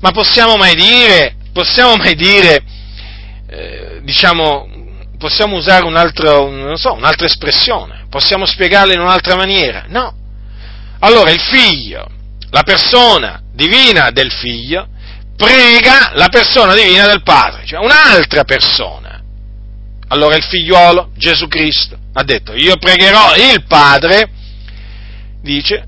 Ma 0.00 0.10
possiamo 0.10 0.56
mai 0.56 0.74
dire, 0.74 1.36
possiamo 1.52 1.94
mai 1.94 2.16
dire, 2.16 2.62
eh, 3.48 4.00
diciamo, 4.02 4.68
possiamo 5.16 5.54
usare 5.54 5.84
un 5.84 5.94
altro, 5.94 6.76
so, 6.76 6.94
un'altra 6.94 7.26
espressione, 7.26 8.06
possiamo 8.10 8.44
spiegarla 8.44 8.92
in 8.92 9.00
un'altra 9.00 9.36
maniera? 9.36 9.84
No. 9.86 10.16
Allora 10.98 11.30
il 11.30 11.40
figlio, 11.40 12.10
la 12.50 12.64
persona 12.64 13.40
divina 13.52 14.10
del 14.10 14.32
figlio, 14.32 14.88
prega 15.38 16.10
la 16.14 16.28
persona 16.28 16.74
divina 16.74 17.06
del 17.06 17.22
Padre, 17.22 17.64
cioè 17.64 17.78
un'altra 17.78 18.42
persona. 18.42 19.22
Allora 20.08 20.34
il 20.34 20.42
figliuolo, 20.42 21.12
Gesù 21.16 21.46
Cristo, 21.46 21.96
ha 22.12 22.24
detto, 22.24 22.54
io 22.54 22.76
pregherò 22.76 23.36
il 23.36 23.64
Padre, 23.66 24.28
dice, 25.40 25.86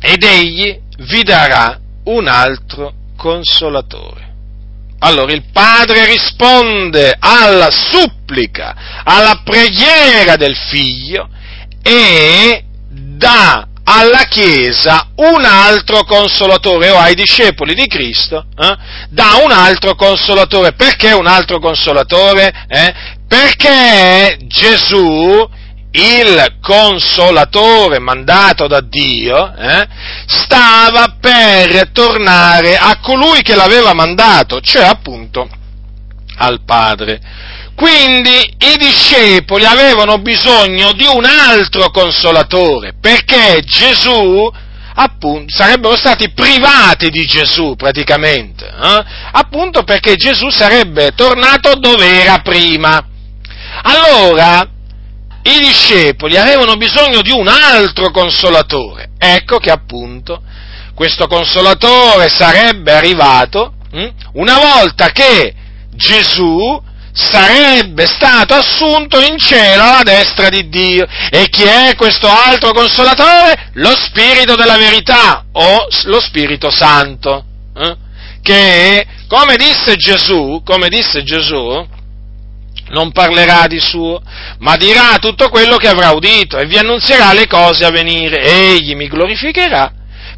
ed 0.00 0.22
egli 0.22 0.80
vi 0.98 1.22
darà 1.22 1.78
un 2.04 2.26
altro 2.26 2.94
consolatore. 3.16 4.32
Allora 5.00 5.32
il 5.32 5.44
padre 5.52 6.06
risponde 6.06 7.14
alla 7.18 7.70
supplica, 7.70 9.02
alla 9.04 9.42
preghiera 9.44 10.36
del 10.36 10.56
figlio 10.56 11.28
e 11.82 12.64
dà 12.88 13.68
alla 13.84 14.22
Chiesa 14.28 15.10
un 15.16 15.44
altro 15.44 16.04
consolatore 16.04 16.90
o 16.90 16.98
ai 16.98 17.14
discepoli 17.14 17.74
di 17.74 17.86
Cristo 17.86 18.46
eh, 18.56 18.76
da 19.10 19.40
un 19.44 19.50
altro 19.50 19.94
consolatore. 19.94 20.72
Perché 20.72 21.12
un 21.12 21.26
altro 21.26 21.58
consolatore? 21.58 22.52
Eh? 22.66 22.94
Perché 23.28 24.38
Gesù, 24.46 25.48
il 25.90 26.56
consolatore 26.60 27.98
mandato 27.98 28.66
da 28.66 28.80
Dio, 28.80 29.54
eh, 29.54 29.86
stava 30.26 31.16
per 31.20 31.90
tornare 31.90 32.76
a 32.76 32.98
colui 33.00 33.42
che 33.42 33.54
l'aveva 33.54 33.92
mandato, 33.92 34.60
cioè 34.60 34.84
appunto 34.84 35.48
al 36.36 36.62
Padre. 36.64 37.20
Quindi 37.74 38.54
i 38.58 38.76
discepoli 38.78 39.64
avevano 39.64 40.18
bisogno 40.18 40.92
di 40.92 41.06
un 41.06 41.24
altro 41.24 41.90
consolatore, 41.90 42.94
perché 43.00 43.62
Gesù, 43.64 44.50
appunto, 44.94 45.52
sarebbero 45.52 45.96
stati 45.96 46.30
privati 46.30 47.10
di 47.10 47.24
Gesù 47.24 47.74
praticamente, 47.74 48.66
eh? 48.66 49.04
appunto 49.32 49.82
perché 49.82 50.14
Gesù 50.14 50.50
sarebbe 50.50 51.12
tornato 51.16 51.74
dove 51.74 52.22
era 52.22 52.38
prima. 52.38 53.04
Allora, 53.82 54.68
i 55.42 55.58
discepoli 55.58 56.36
avevano 56.36 56.76
bisogno 56.76 57.22
di 57.22 57.32
un 57.32 57.48
altro 57.48 58.10
consolatore. 58.10 59.10
Ecco 59.18 59.58
che 59.58 59.70
appunto 59.70 60.42
questo 60.94 61.26
consolatore 61.26 62.28
sarebbe 62.30 62.92
arrivato 62.92 63.74
hm, 63.90 64.10
una 64.34 64.58
volta 64.58 65.10
che 65.10 65.54
Gesù 65.90 66.80
sarebbe 67.14 68.06
stato 68.06 68.54
assunto 68.54 69.20
in 69.20 69.38
cielo 69.38 69.84
alla 69.84 70.02
destra 70.02 70.48
di 70.48 70.68
Dio. 70.68 71.06
E 71.30 71.48
chi 71.48 71.62
è 71.62 71.94
questo 71.96 72.28
altro 72.28 72.72
consolatore? 72.72 73.70
Lo 73.74 73.94
Spirito 73.94 74.56
della 74.56 74.76
verità 74.76 75.44
o 75.52 75.86
lo 76.04 76.20
Spirito 76.20 76.70
Santo. 76.70 77.44
Eh? 77.76 77.96
Che, 78.42 79.06
come 79.28 79.56
disse 79.56 79.94
Gesù, 79.96 80.60
come 80.64 80.88
disse 80.88 81.22
Gesù, 81.22 81.86
non 82.88 83.12
parlerà 83.12 83.66
di 83.66 83.80
suo, 83.80 84.20
ma 84.58 84.76
dirà 84.76 85.16
tutto 85.18 85.48
quello 85.48 85.76
che 85.76 85.88
avrà 85.88 86.10
udito 86.10 86.58
e 86.58 86.66
vi 86.66 86.76
annunzierà 86.76 87.32
le 87.32 87.46
cose 87.46 87.84
a 87.84 87.90
venire. 87.90 88.42
Egli 88.42 88.94
mi 88.94 89.08
glorificherà 89.08 89.90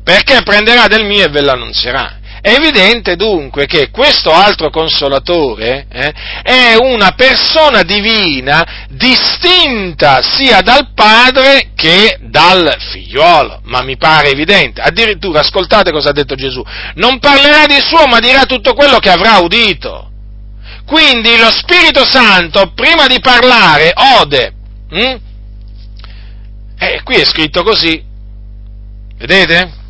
perché 0.05 0.43
prenderà 0.43 0.87
del 0.87 1.05
mio 1.05 1.25
e 1.25 1.29
ve 1.29 1.41
l'annunzierà. 1.41 2.19
È 2.47 2.55
evidente 2.55 3.17
dunque 3.17 3.67
che 3.67 3.91
questo 3.91 4.31
altro 4.31 4.71
consolatore 4.71 5.89
eh, 5.91 6.15
è 6.45 6.77
una 6.81 7.11
persona 7.17 7.83
divina 7.83 8.87
distinta 8.89 10.23
sia 10.23 10.61
dal 10.61 10.93
padre 10.95 11.71
che 11.75 12.19
dal 12.21 12.77
figliuolo, 12.79 13.63
ma 13.65 13.83
mi 13.83 13.97
pare 13.97 14.31
evidente. 14.31 14.81
Addirittura, 14.81 15.41
ascoltate 15.41 15.91
cosa 15.91 16.11
ha 16.11 16.13
detto 16.13 16.37
Gesù, 16.37 16.63
non 16.95 17.19
parlerà 17.19 17.67
di 17.67 17.81
suo, 17.81 18.07
ma 18.07 18.21
dirà 18.21 18.45
tutto 18.45 18.75
quello 18.75 19.01
che 19.01 19.11
avrà 19.11 19.39
udito. 19.39 20.09
Quindi 20.87 21.37
lo 21.37 21.51
Spirito 21.51 22.05
Santo, 22.05 22.71
prima 22.77 23.09
di 23.09 23.19
parlare, 23.19 23.93
ode. 24.21 24.55
Hm? 24.91 25.17
Eh, 26.79 27.03
qui 27.03 27.17
è 27.17 27.25
scritto 27.25 27.65
così. 27.65 28.01
Vedete? 29.17 29.85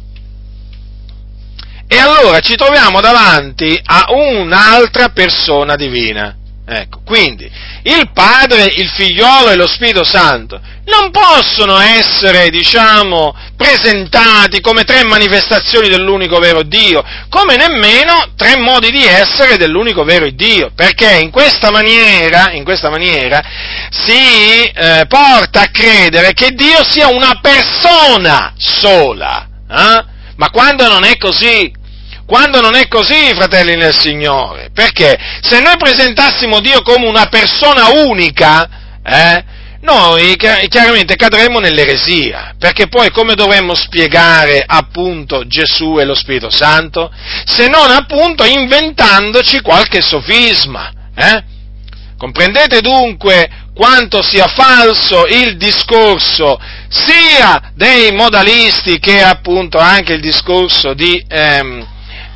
E 1.88 1.98
allora 1.98 2.40
ci 2.40 2.56
troviamo 2.56 3.00
davanti 3.00 3.78
a 3.84 4.06
un'altra 4.08 5.08
persona 5.10 5.76
divina. 5.76 6.36
Ecco, 6.68 7.00
quindi 7.04 7.48
il 7.84 8.10
Padre, 8.12 8.64
il 8.64 8.88
Figliolo 8.88 9.50
e 9.50 9.56
lo 9.56 9.68
Spirito 9.68 10.02
Santo 10.02 10.60
non 10.86 11.12
possono 11.12 11.78
essere, 11.78 12.50
diciamo, 12.50 13.32
presentati 13.56 14.60
come 14.60 14.82
tre 14.82 15.04
manifestazioni 15.04 15.88
dell'unico 15.88 16.38
vero 16.38 16.64
Dio, 16.64 17.04
come 17.28 17.54
nemmeno 17.54 18.32
tre 18.36 18.56
modi 18.56 18.90
di 18.90 19.04
essere 19.04 19.56
dell'unico 19.56 20.02
vero 20.02 20.28
Dio, 20.30 20.72
perché 20.74 21.18
in 21.20 21.30
questa 21.30 21.70
maniera, 21.70 22.50
in 22.50 22.64
questa 22.64 22.90
maniera 22.90 23.40
si 23.90 24.64
eh, 24.64 25.04
porta 25.06 25.60
a 25.60 25.70
credere 25.70 26.32
che 26.32 26.50
Dio 26.50 26.82
sia 26.82 27.06
una 27.06 27.38
persona 27.40 28.54
sola. 28.56 29.46
Eh? 29.70 30.14
Ma 30.36 30.50
quando 30.50 30.86
non 30.88 31.04
è 31.04 31.16
così, 31.16 31.72
quando 32.26 32.60
non 32.60 32.74
è 32.74 32.88
così, 32.88 33.32
fratelli 33.34 33.76
nel 33.76 33.94
Signore, 33.94 34.70
perché 34.74 35.16
se 35.40 35.60
noi 35.60 35.76
presentassimo 35.78 36.60
Dio 36.60 36.82
come 36.82 37.06
una 37.06 37.26
persona 37.26 37.88
unica, 37.88 38.68
eh, 39.04 39.44
noi 39.82 40.36
chiaramente 40.36 41.14
cadremmo 41.14 41.60
nell'eresia, 41.60 42.56
perché 42.58 42.88
poi 42.88 43.10
come 43.12 43.34
dovremmo 43.34 43.76
spiegare 43.76 44.64
appunto 44.66 45.46
Gesù 45.46 45.98
e 46.00 46.04
lo 46.04 46.16
Spirito 46.16 46.50
Santo? 46.50 47.12
Se 47.44 47.68
non 47.68 47.90
appunto 47.90 48.44
inventandoci 48.44 49.60
qualche 49.60 50.02
sofisma. 50.02 50.92
Eh? 51.14 51.44
Comprendete 52.18 52.80
dunque 52.80 53.48
quanto 53.72 54.22
sia 54.22 54.48
falso 54.48 55.26
il 55.26 55.56
discorso 55.56 56.58
sia 56.88 57.70
dei 57.74 58.10
modalisti 58.10 58.98
che 58.98 59.22
appunto 59.22 59.78
anche 59.78 60.14
il 60.14 60.20
discorso 60.20 60.94
di, 60.94 61.22
ehm, 61.28 61.86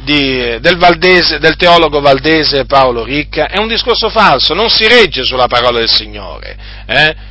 di, 0.02 0.58
del, 0.60 0.76
Valdese, 0.76 1.38
del, 1.38 1.56
teologo 1.56 2.00
valdese 2.00 2.64
Paolo 2.64 3.04
Ricca, 3.04 3.48
è 3.48 3.58
un 3.58 3.68
discorso 3.68 4.08
falso, 4.08 4.54
non 4.54 4.70
si 4.70 4.86
regge 4.86 5.24
sulla 5.24 5.46
parola 5.46 5.78
del 5.78 5.90
Signore. 5.90 6.56
Eh? 6.86 7.28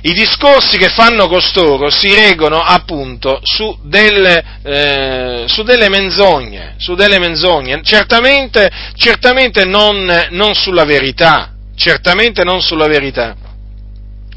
I 0.00 0.12
discorsi 0.12 0.78
che 0.78 0.88
fanno 0.88 1.26
costoro 1.26 1.90
si 1.90 2.14
reggono 2.14 2.60
appunto 2.60 3.40
su 3.42 3.76
delle, 3.82 4.44
eh, 4.62 5.44
su 5.46 5.64
delle 5.64 5.88
menzogne, 5.88 6.76
su 6.78 6.94
delle 6.94 7.18
menzogne, 7.18 7.80
certamente, 7.82 8.70
certamente 8.94 9.64
non, 9.64 10.28
non 10.30 10.54
sulla 10.54 10.84
verità, 10.84 11.52
certamente 11.74 12.44
non 12.44 12.62
sulla 12.62 12.86
verità. 12.86 13.34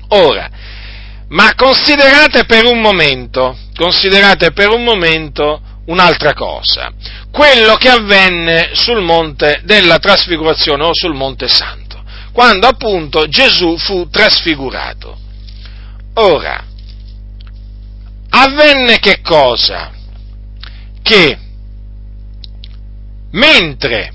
Ora, 0.10 0.50
ma 1.30 1.54
considerate 1.56 2.46
per 2.46 2.66
un 2.66 2.82
momento, 2.82 3.56
considerate 3.76 4.52
per 4.52 4.70
un 4.70 4.84
momento 4.84 5.62
un'altra 5.86 6.34
cosa, 6.34 6.92
quello 7.32 7.76
che 7.76 7.90
avvenne 7.90 8.72
sul 8.74 9.02
monte 9.02 9.62
della 9.64 9.98
trasfigurazione 9.98 10.84
o 10.84 10.92
sul 10.94 11.16
monte 11.16 11.48
santo, 11.48 12.02
quando 12.32 12.68
appunto 12.68 13.28
Gesù 13.28 13.78
fu 13.78 14.10
trasfigurato. 14.10 15.18
Ora, 16.16 16.66
avvenne 18.30 19.00
che 19.00 19.22
cosa? 19.22 19.92
Che 21.02 21.38
mentre 23.32 24.14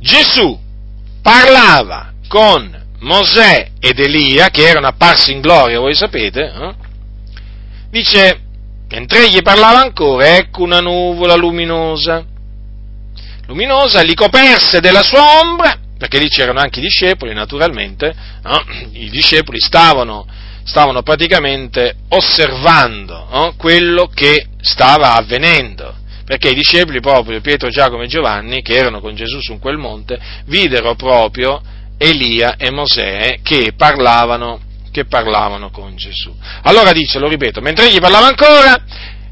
Gesù 0.00 0.58
parlava 1.20 2.12
con 2.28 2.84
Mosè 3.00 3.72
ed 3.80 3.98
Elia, 3.98 4.48
che 4.48 4.66
erano 4.66 4.86
apparsi 4.86 5.32
in 5.32 5.40
gloria, 5.40 5.80
voi 5.80 5.94
sapete, 5.94 6.40
eh? 6.40 6.74
dice, 7.90 8.40
mentre 8.88 9.24
egli 9.24 9.42
parlava 9.42 9.80
ancora, 9.80 10.36
ecco 10.36 10.62
una 10.62 10.80
nuvola 10.80 11.34
luminosa, 11.34 12.24
luminosa, 13.46 14.02
li 14.02 14.14
coperse 14.14 14.80
della 14.80 15.02
sua 15.02 15.40
ombra, 15.40 15.78
perché 15.98 16.18
lì 16.18 16.28
c'erano 16.28 16.60
anche 16.60 16.80
i 16.80 16.82
discepoli, 16.82 17.32
naturalmente, 17.32 18.14
no? 18.42 18.62
i 18.92 19.08
discepoli 19.10 19.58
stavano, 19.60 20.26
stavano 20.64 21.02
praticamente 21.02 21.94
osservando 22.08 23.26
no? 23.30 23.54
quello 23.56 24.10
che 24.12 24.46
stava 24.60 25.14
avvenendo, 25.14 25.94
perché 26.24 26.50
i 26.50 26.54
discepoli 26.54 27.00
proprio, 27.00 27.40
Pietro, 27.40 27.68
Giacomo 27.68 28.02
e 28.02 28.08
Giovanni, 28.08 28.62
che 28.62 28.74
erano 28.74 29.00
con 29.00 29.14
Gesù 29.14 29.40
su 29.40 29.58
quel 29.58 29.78
monte, 29.78 30.18
videro 30.46 30.94
proprio 30.94 31.60
Elia 31.98 32.56
e 32.56 32.70
Mosè 32.70 33.38
che 33.42 33.72
parlavano, 33.76 34.60
che 34.96 35.04
parlavano 35.04 35.68
con 35.70 35.94
Gesù. 35.94 36.34
Allora 36.62 36.92
dice, 36.92 37.18
lo 37.18 37.28
ripeto, 37.28 37.60
mentre 37.60 37.88
egli 37.88 38.00
parlava 38.00 38.28
ancora, 38.28 38.82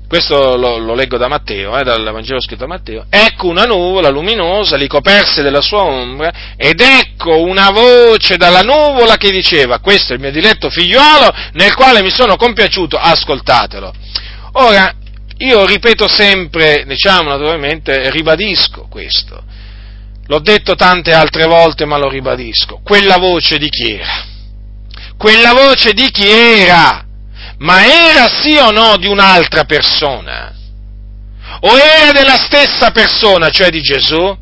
questo 0.07 0.59
lo, 0.59 0.77
lo 0.77 0.93
leggo 0.95 1.17
da 1.17 1.27
Matteo, 1.27 1.79
eh, 1.79 1.83
dal 1.83 2.05
Vangelo 2.05 2.39
scritto 2.39 2.65
a 2.65 2.67
Matteo, 2.67 3.07
ecco 3.09 3.49
una 3.49 3.65
nuvola 3.65 4.11
luminosa 4.11 4.77
li 4.77 4.87
coperse 4.87 5.41
della 5.41 5.63
sua 5.63 5.85
ombra 5.85 6.55
ed 6.57 6.81
ecco 6.81 7.41
una 7.41 7.71
voce 7.71 8.37
dalla 8.37 8.61
nuvola 8.61 9.17
che 9.17 9.31
diceva, 9.31 9.79
questo 9.79 10.13
è 10.13 10.17
il 10.17 10.21
mio 10.21 10.31
diletto 10.31 10.69
figliuolo 10.69 11.35
nel 11.53 11.75
quale 11.75 12.03
mi 12.03 12.11
sono 12.11 12.37
compiaciuto, 12.37 12.99
ascoltatelo. 12.99 13.93
Ora, 14.53 14.95
io 15.39 15.65
ripeto 15.65 16.07
sempre, 16.07 16.85
diciamo 16.87 17.31
naturalmente, 17.31 18.11
ribadisco 18.11 18.87
questo, 18.91 19.43
L'ho 20.27 20.39
detto 20.39 20.75
tante 20.75 21.13
altre 21.13 21.45
volte, 21.45 21.85
ma 21.85 21.99
lo 21.99 22.09
ribadisco. 22.09 22.81
Quella 22.83 23.19
voce 23.19 23.59
di 23.59 23.69
chi 23.69 23.93
era? 23.93 24.34
Quella 25.17 25.53
voce 25.53 25.93
di 25.93 26.11
chi 26.11 26.29
era? 26.29 27.05
Ma 27.59 27.85
era 27.85 28.29
sì 28.29 28.57
o 28.57 28.71
no 28.71 28.97
di 28.97 29.07
un'altra 29.07 29.65
persona? 29.65 30.53
O 31.61 31.79
era 31.79 32.13
della 32.13 32.37
stessa 32.37 32.91
persona, 32.91 33.49
cioè 33.51 33.71
di 33.71 33.81
Gesù? 33.81 34.37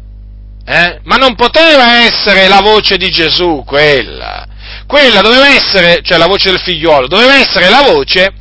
Eh? 0.64 1.00
Ma 1.04 1.16
non 1.16 1.34
poteva 1.34 2.02
essere 2.04 2.48
la 2.48 2.60
voce 2.60 2.96
di 2.96 3.10
Gesù 3.10 3.62
quella. 3.66 4.46
Quella 4.86 5.20
doveva 5.20 5.48
essere, 5.48 6.00
cioè 6.02 6.18
la 6.18 6.26
voce 6.26 6.50
del 6.50 6.60
figliuolo, 6.60 7.06
doveva 7.06 7.36
essere 7.36 7.68
la 7.68 7.82
voce 7.82 8.32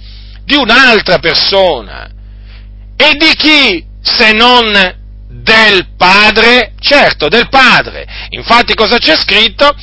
di 0.43 0.55
un'altra 0.55 1.19
persona. 1.19 2.09
E 2.95 3.13
di 3.13 3.35
chi 3.35 3.85
se 4.01 4.31
non 4.31 4.99
del 5.27 5.87
Padre, 5.97 6.73
certo, 6.79 7.27
del 7.27 7.49
Padre. 7.49 8.05
Infatti 8.29 8.73
cosa 8.73 8.97
c'è 8.97 9.17
scritto? 9.17 9.75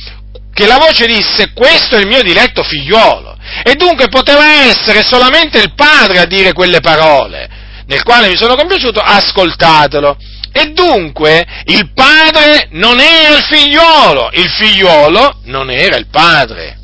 Che 0.53 0.67
la 0.67 0.77
voce 0.77 1.05
disse, 1.05 1.51
questo 1.53 1.95
è 1.95 1.99
il 1.99 2.07
mio 2.07 2.21
diletto 2.21 2.63
figliuolo. 2.63 3.37
E 3.63 3.75
dunque 3.75 4.09
poteva 4.09 4.65
essere 4.65 5.03
solamente 5.03 5.59
il 5.59 5.73
Padre 5.73 6.19
a 6.19 6.25
dire 6.25 6.53
quelle 6.53 6.81
parole, 6.81 7.49
nel 7.85 8.03
quale 8.03 8.27
mi 8.27 8.35
sono 8.35 8.55
compiaciuto, 8.55 8.99
ascoltatelo. 8.99 10.17
E 10.51 10.71
dunque 10.71 11.45
il 11.65 11.91
padre 11.93 12.69
non 12.71 12.99
era 12.99 13.35
il 13.35 13.43
figliolo, 13.43 14.31
il 14.33 14.49
figliolo 14.49 15.41
non 15.43 15.69
era 15.69 15.95
il 15.95 16.07
padre. 16.07 16.77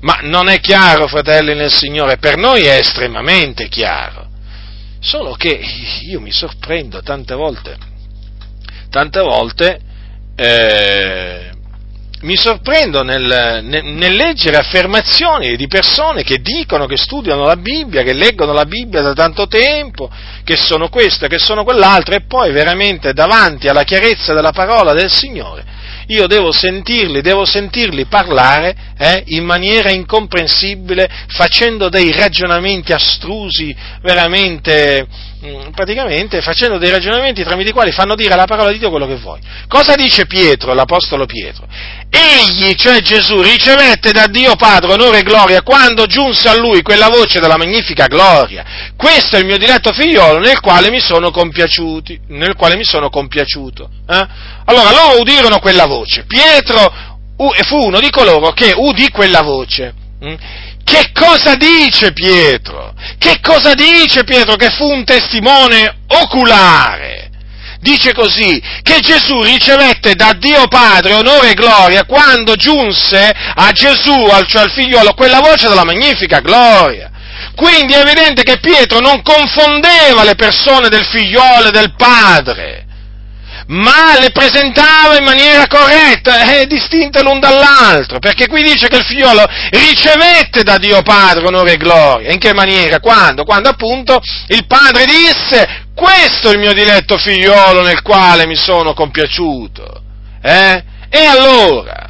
Ma 0.00 0.20
non 0.22 0.48
è 0.48 0.58
chiaro, 0.60 1.06
fratelli 1.06 1.54
nel 1.54 1.72
Signore, 1.72 2.16
per 2.16 2.36
noi 2.36 2.62
è 2.62 2.78
estremamente 2.78 3.68
chiaro. 3.68 4.26
Solo 5.00 5.34
che 5.34 5.60
io 6.02 6.20
mi 6.20 6.32
sorprendo 6.32 7.02
tante 7.02 7.34
volte, 7.34 7.76
tante 8.90 9.20
volte 9.20 9.80
eh, 10.40 11.50
mi 12.20 12.36
sorprendo 12.36 13.02
nel, 13.02 13.60
nel, 13.64 13.84
nel, 13.84 14.14
leggere 14.14 14.56
affermazioni 14.56 15.56
di 15.56 15.66
persone 15.66 16.22
che 16.22 16.40
dicono 16.40 16.86
che 16.86 16.96
studiano 16.96 17.44
la 17.44 17.56
Bibbia, 17.56 18.02
che 18.02 18.12
leggono 18.12 18.52
la 18.52 18.64
Bibbia 18.64 19.02
da 19.02 19.14
tanto 19.14 19.48
tempo, 19.48 20.08
che 20.44 20.56
sono 20.56 20.88
questo, 20.88 21.26
che 21.26 21.38
sono 21.38 21.64
quell'altro, 21.64 22.14
e 22.14 22.22
poi 22.22 22.52
veramente 22.52 23.12
davanti 23.12 23.66
alla 23.66 23.82
chiarezza 23.82 24.32
della 24.32 24.52
parola 24.52 24.92
del 24.92 25.10
Signore, 25.10 25.64
io 26.08 26.26
devo 26.26 26.52
sentirli, 26.52 27.20
devo 27.20 27.44
sentirli 27.44 28.06
parlare 28.06 28.74
eh, 28.98 29.22
in 29.26 29.44
maniera 29.44 29.90
incomprensibile, 29.90 31.08
facendo 31.28 31.88
dei 31.88 32.12
ragionamenti 32.12 32.92
astrusi, 32.92 33.74
veramente 34.02 35.06
Mm, 35.40 35.70
praticamente 35.70 36.42
facendo 36.42 36.78
dei 36.78 36.90
ragionamenti 36.90 37.44
tramite 37.44 37.70
i 37.70 37.72
quali 37.72 37.92
fanno 37.92 38.16
dire 38.16 38.34
alla 38.34 38.46
parola 38.46 38.72
di 38.72 38.78
Dio 38.78 38.90
quello 38.90 39.06
che 39.06 39.14
vuoi. 39.18 39.38
Cosa 39.68 39.94
dice 39.94 40.26
Pietro, 40.26 40.74
l'Apostolo 40.74 41.26
Pietro? 41.26 41.64
Egli, 42.10 42.74
cioè 42.74 43.00
Gesù, 43.00 43.40
ricevette 43.40 44.10
da 44.10 44.26
Dio 44.26 44.56
Padre 44.56 44.94
onore 44.94 45.20
e 45.20 45.22
gloria 45.22 45.62
quando 45.62 46.06
giunse 46.06 46.48
a 46.48 46.56
lui 46.56 46.82
quella 46.82 47.06
voce 47.06 47.38
della 47.38 47.56
magnifica 47.56 48.08
gloria. 48.08 48.64
Questo 48.96 49.36
è 49.36 49.38
il 49.38 49.46
mio 49.46 49.58
diletto 49.58 49.92
figliolo 49.92 50.40
nel 50.40 50.58
quale 50.58 50.90
mi 50.90 50.98
sono 50.98 51.30
compiaciuti, 51.30 52.20
nel 52.30 52.56
quale 52.56 52.74
mi 52.74 52.84
sono 52.84 53.08
compiaciuto. 53.08 53.88
Eh? 54.08 54.26
Allora 54.64 54.90
loro 54.90 55.20
udirono 55.20 55.60
quella 55.60 55.77
voce. 55.86 56.24
Pietro 56.26 56.92
fu 57.66 57.86
uno 57.86 58.00
di 58.00 58.10
coloro 58.10 58.52
che 58.52 58.72
udì 58.74 59.10
quella 59.10 59.42
voce. 59.42 59.94
Mm? 60.24 60.34
Che 60.82 61.10
cosa 61.12 61.54
dice 61.54 62.12
Pietro? 62.12 62.94
Che 63.18 63.40
cosa 63.42 63.74
dice 63.74 64.24
Pietro 64.24 64.56
che 64.56 64.70
fu 64.70 64.84
un 64.90 65.04
testimone 65.04 65.98
oculare? 66.08 67.30
Dice 67.80 68.12
così, 68.12 68.60
che 68.82 68.98
Gesù 69.00 69.40
ricevette 69.42 70.14
da 70.14 70.32
Dio 70.32 70.66
Padre 70.66 71.14
onore 71.14 71.50
e 71.50 71.54
gloria 71.54 72.04
quando 72.04 72.56
giunse 72.56 73.30
a 73.54 73.70
Gesù, 73.70 74.26
cioè 74.46 74.62
al 74.62 74.72
figliolo, 74.72 75.12
quella 75.14 75.40
voce 75.40 75.68
della 75.68 75.84
magnifica 75.84 76.40
gloria. 76.40 77.10
Quindi 77.54 77.92
è 77.92 78.00
evidente 78.00 78.42
che 78.42 78.58
Pietro 78.58 78.98
non 78.98 79.22
confondeva 79.22 80.24
le 80.24 80.34
persone 80.34 80.88
del 80.88 81.04
figliolo 81.04 81.68
e 81.68 81.70
del 81.70 81.94
padre 81.94 82.87
ma 83.68 84.18
le 84.18 84.30
presentava 84.30 85.18
in 85.18 85.24
maniera 85.24 85.66
corretta 85.66 86.58
e 86.58 86.66
distinta 86.66 87.20
l'un 87.20 87.38
dall'altro, 87.38 88.18
perché 88.18 88.46
qui 88.46 88.62
dice 88.62 88.88
che 88.88 88.96
il 88.96 89.04
figliolo 89.04 89.44
ricevette 89.70 90.62
da 90.62 90.78
Dio 90.78 91.02
Padre 91.02 91.46
onore 91.46 91.72
e 91.72 91.76
gloria. 91.76 92.32
In 92.32 92.38
che 92.38 92.54
maniera? 92.54 93.00
Quando? 93.00 93.44
Quando 93.44 93.68
appunto 93.68 94.20
il 94.48 94.66
padre 94.66 95.04
disse, 95.04 95.86
questo 95.94 96.48
è 96.48 96.52
il 96.52 96.60
mio 96.60 96.72
diletto 96.72 97.18
figliolo 97.18 97.82
nel 97.82 98.00
quale 98.00 98.46
mi 98.46 98.56
sono 98.56 98.94
compiaciuto. 98.94 100.02
Eh? 100.42 100.82
E 101.10 101.24
allora? 101.24 102.06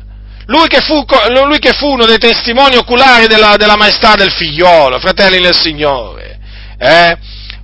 Lui 0.47 0.69
che, 0.69 0.81
fu, 0.81 1.05
lui 1.31 1.59
che 1.59 1.73
fu, 1.73 1.89
uno 1.89 2.07
dei 2.07 2.19
testimoni 2.19 2.77
oculari 2.77 3.27
della, 3.27 3.57
della 3.57 3.77
maestà 3.77 4.15
del 4.15 4.31
figliolo, 4.31 4.99
fratelli 4.99 5.41
del 5.41 5.55
Signore, 5.55 6.39
eh? 6.79 7.19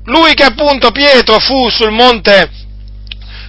lui 0.04 0.34
che 0.34 0.44
appunto 0.44 0.90
Pietro 0.90 1.38
fu 1.38 1.70
sul 1.70 1.92
monte 1.92 2.50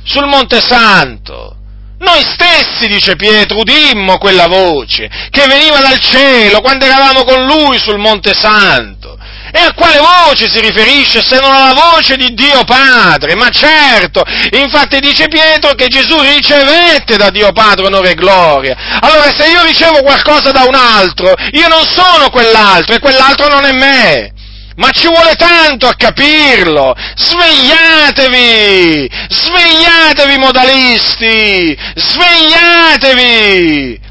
sul 0.06 0.28
Monte 0.28 0.62
Santo. 0.62 1.56
Noi 1.98 2.22
stessi, 2.24 2.88
dice 2.88 3.16
Pietro, 3.16 3.60
udimmo 3.60 4.18
quella 4.18 4.48
voce 4.48 5.10
che 5.30 5.48
veniva 5.48 5.80
dal 5.80 5.98
cielo 6.00 6.62
quando 6.62 6.86
eravamo 6.86 7.24
con 7.24 7.46
lui 7.46 7.80
sul 7.80 7.98
Monte 7.98 8.34
Santo. 8.34 9.18
E 9.52 9.60
a 9.60 9.74
quale 9.74 10.00
voce 10.00 10.50
si 10.52 10.60
riferisce 10.60 11.22
se 11.22 11.40
non 11.40 11.54
alla 11.54 11.74
voce 11.74 12.18
di 12.18 12.34
Dio 12.34 12.66
Padre? 12.66 13.36
Ma 13.36 13.50
certo, 13.50 14.22
infatti 14.52 15.00
dice 15.00 15.28
Pietro 15.30 15.74
che 15.76 15.88
Gesù 15.88 16.20
ricevette 16.20 17.16
da 17.16 17.30
Dio 17.30 17.54
Padre 17.54 17.86
onore 17.86 18.12
e 18.12 18.16
gloria. 18.16 18.76
Allora 19.00 19.34
se 19.34 19.48
io 19.48 19.64
ricevo 19.64 20.02
qualcosa 20.02 20.52
da 20.52 20.64
un 20.64 20.76
altro, 20.76 21.34
io 21.52 21.68
non 21.70 21.86
sono 21.86 22.30
quell'altro 22.30 22.96
e 22.96 23.00
quell'altro 23.00 23.48
non 23.48 23.64
è 23.64 23.72
me. 23.72 24.34
Ma 24.76 24.90
ci 24.92 25.08
vuole 25.08 25.36
tanto 25.36 25.88
a 25.88 25.94
capirlo! 25.96 26.94
Svegliatevi! 27.16 29.10
Svegliatevi 29.30 30.38
modalisti! 30.38 31.78
Svegliatevi! 31.96 33.34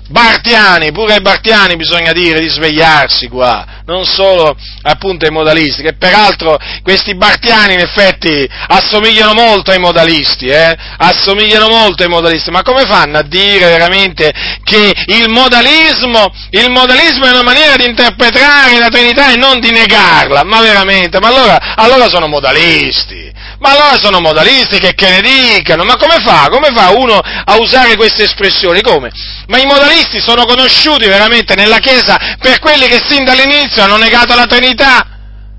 Bartiani, 0.08 0.92
pure 0.92 1.14
ai 1.14 1.20
Bartiani 1.22 1.76
bisogna 1.76 2.12
dire 2.12 2.38
di 2.38 2.48
svegliarsi 2.48 3.28
qua, 3.28 3.64
non 3.86 4.04
solo 4.04 4.54
appunto 4.82 5.24
ai 5.24 5.30
modalisti, 5.30 5.82
che 5.82 5.94
peraltro 5.94 6.58
questi 6.82 7.16
Bartiani 7.16 7.72
in 7.72 7.80
effetti 7.80 8.46
assomigliano 8.66 9.32
molto 9.32 9.70
ai 9.70 9.78
modalisti, 9.78 10.46
eh? 10.48 10.76
assomigliano 10.98 11.68
molto 11.68 12.02
ai 12.02 12.10
modalisti, 12.10 12.50
ma 12.50 12.62
come 12.62 12.84
fanno 12.84 13.16
a 13.16 13.22
dire 13.22 13.64
veramente 13.64 14.30
che 14.62 14.92
il 15.06 15.30
modalismo, 15.30 16.30
il 16.50 16.70
modalismo 16.70 17.24
è 17.24 17.30
una 17.30 17.42
maniera 17.42 17.76
di 17.76 17.86
interpretare 17.86 18.78
la 18.78 18.88
Trinità 18.88 19.32
e 19.32 19.36
non 19.36 19.58
di 19.58 19.70
negarla? 19.70 20.44
Ma 20.44 20.60
veramente, 20.60 21.18
ma 21.18 21.28
allora, 21.28 21.74
allora 21.76 22.10
sono 22.10 22.26
modalisti, 22.26 23.32
ma 23.58 23.70
allora 23.70 23.96
sono 23.96 24.20
modalisti 24.20 24.78
che, 24.78 24.94
che 24.94 25.08
ne 25.08 25.20
dicano, 25.22 25.84
ma 25.84 25.96
come 25.96 26.20
fa? 26.22 26.48
Come 26.50 26.68
fa 26.74 26.90
uno 26.90 27.18
a 27.18 27.56
usare 27.58 27.96
queste 27.96 28.24
espressioni? 28.24 28.82
Come? 28.82 29.10
Ma 29.46 29.58
i 29.58 29.66
modalisti 29.66 29.92
sono 30.20 30.44
conosciuti 30.44 31.06
veramente 31.06 31.54
nella 31.54 31.78
Chiesa 31.78 32.36
per 32.40 32.58
quelli 32.58 32.86
che 32.86 33.00
sin 33.06 33.24
dall'inizio 33.24 33.82
hanno 33.82 33.96
negato 33.96 34.34
la 34.34 34.46
Trinità. 34.46 35.08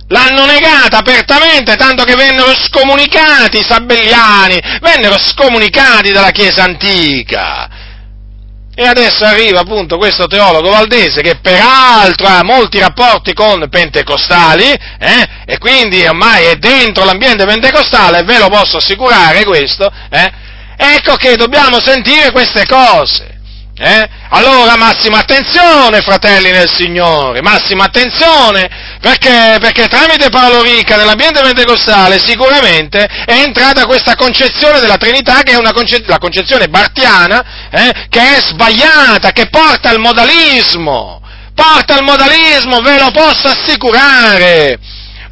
L'hanno 0.09 0.45
negata 0.45 0.99
apertamente, 0.99 1.75
tanto 1.75 2.03
che 2.03 2.13
vennero 2.13 2.53
scomunicati 2.53 3.59
i 3.59 3.65
sabelliani, 3.67 4.59
vennero 4.79 5.17
scomunicati 5.17 6.11
dalla 6.11 6.29
Chiesa 6.29 6.63
antica. 6.63 7.69
E 8.77 8.85
adesso 8.85 9.23
arriva 9.23 9.61
appunto 9.61 9.97
questo 9.97 10.27
teologo 10.27 10.69
valdese 10.69 11.21
che 11.21 11.37
peraltro 11.37 12.27
ha 12.27 12.43
molti 12.43 12.77
rapporti 12.77 13.33
con 13.33 13.69
pentecostali 13.69 14.65
eh, 14.65 15.29
e 15.45 15.57
quindi 15.59 16.05
ormai 16.05 16.47
è 16.47 16.55
dentro 16.57 17.05
l'ambiente 17.05 17.45
pentecostale, 17.45 18.23
ve 18.23 18.37
lo 18.37 18.49
posso 18.49 18.77
assicurare 18.77 19.45
questo, 19.45 19.89
eh, 20.09 20.31
ecco 20.75 21.15
che 21.15 21.37
dobbiamo 21.37 21.79
sentire 21.79 22.31
queste 22.31 22.65
cose. 22.65 23.34
Eh? 23.77 24.09
Allora 24.29 24.77
massima 24.77 25.17
attenzione, 25.17 25.99
fratelli 25.99 26.49
nel 26.49 26.71
Signore, 26.71 27.41
massima 27.41 27.83
attenzione, 27.83 28.69
perché, 29.01 29.57
perché 29.59 29.87
tramite 29.87 30.29
Paolo 30.29 30.61
Ricca 30.61 30.95
nell'ambiente 30.95 31.41
pentecostale 31.41 32.17
sicuramente 32.17 33.03
è 33.03 33.33
entrata 33.33 33.85
questa 33.85 34.15
concezione 34.15 34.79
della 34.79 34.95
Trinità 34.95 35.41
che 35.41 35.51
è 35.51 35.57
una 35.57 35.73
conce- 35.73 36.03
la 36.05 36.19
concezione 36.19 36.69
bartiana, 36.69 37.69
eh, 37.69 38.07
che 38.07 38.37
è 38.37 38.39
sbagliata, 38.39 39.31
che 39.31 39.49
porta 39.49 39.89
al 39.89 39.99
modalismo, 39.99 41.21
porta 41.53 41.95
al 41.95 42.03
modalismo, 42.03 42.79
ve 42.79 42.97
lo 42.97 43.11
posso 43.11 43.49
assicurare. 43.49 44.79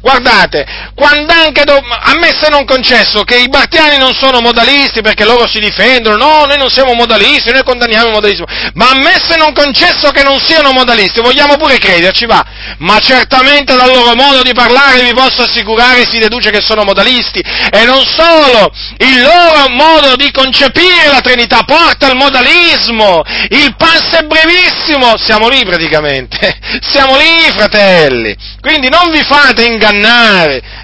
Guardate, 0.04 0.66
quando 0.94 1.32
anche 1.32 1.64
do, 1.64 1.80
ammesso 1.80 2.50
non 2.50 2.66
concesso 2.66 3.22
che 3.22 3.38
i 3.38 3.48
bartiani 3.48 3.96
non 3.96 4.12
sono 4.12 4.42
modalisti 4.42 5.00
perché 5.00 5.24
loro 5.24 5.48
si 5.48 5.60
difendono, 5.60 6.16
no, 6.16 6.44
noi 6.44 6.58
non 6.58 6.68
siamo 6.68 6.92
modalisti, 6.92 7.50
noi 7.52 7.64
condanniamo 7.64 8.08
il 8.08 8.12
modalismo, 8.12 8.44
ma 8.74 8.90
ammesso 8.90 9.34
non 9.36 9.54
concesso 9.54 10.10
che 10.10 10.22
non 10.22 10.38
siano 10.44 10.72
modalisti, 10.72 11.22
vogliamo 11.22 11.56
pure 11.56 11.78
crederci, 11.78 12.26
va, 12.26 12.44
ma 12.80 12.98
certamente 12.98 13.74
dal 13.76 13.88
loro 13.88 14.14
modo 14.14 14.42
di 14.42 14.52
parlare 14.52 15.04
vi 15.04 15.14
posso 15.14 15.40
assicurare 15.40 16.06
si 16.06 16.18
deduce 16.18 16.50
che 16.50 16.60
sono 16.60 16.84
modalisti. 16.84 17.40
E 17.40 17.86
non 17.86 18.04
solo, 18.04 18.70
il 18.98 19.22
loro 19.22 19.70
modo 19.70 20.16
di 20.16 20.30
concepire 20.32 21.08
la 21.10 21.22
Trinità 21.22 21.62
porta 21.64 22.08
al 22.08 22.16
modalismo, 22.16 23.22
il 23.48 23.74
passo 23.74 24.18
è 24.18 24.22
brevissimo, 24.24 25.16
siamo 25.16 25.48
lì 25.48 25.64
praticamente, 25.64 26.58
siamo 26.92 27.16
lì 27.16 27.50
fratelli, 27.56 28.36
quindi 28.60 28.90
non 28.90 29.10
vi 29.10 29.22
fate 29.22 29.64
ingannare 29.64 29.92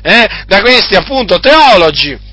eh, 0.03 0.29
da 0.47 0.61
questi 0.61 0.95
appunto 0.95 1.39
teologi 1.41 2.29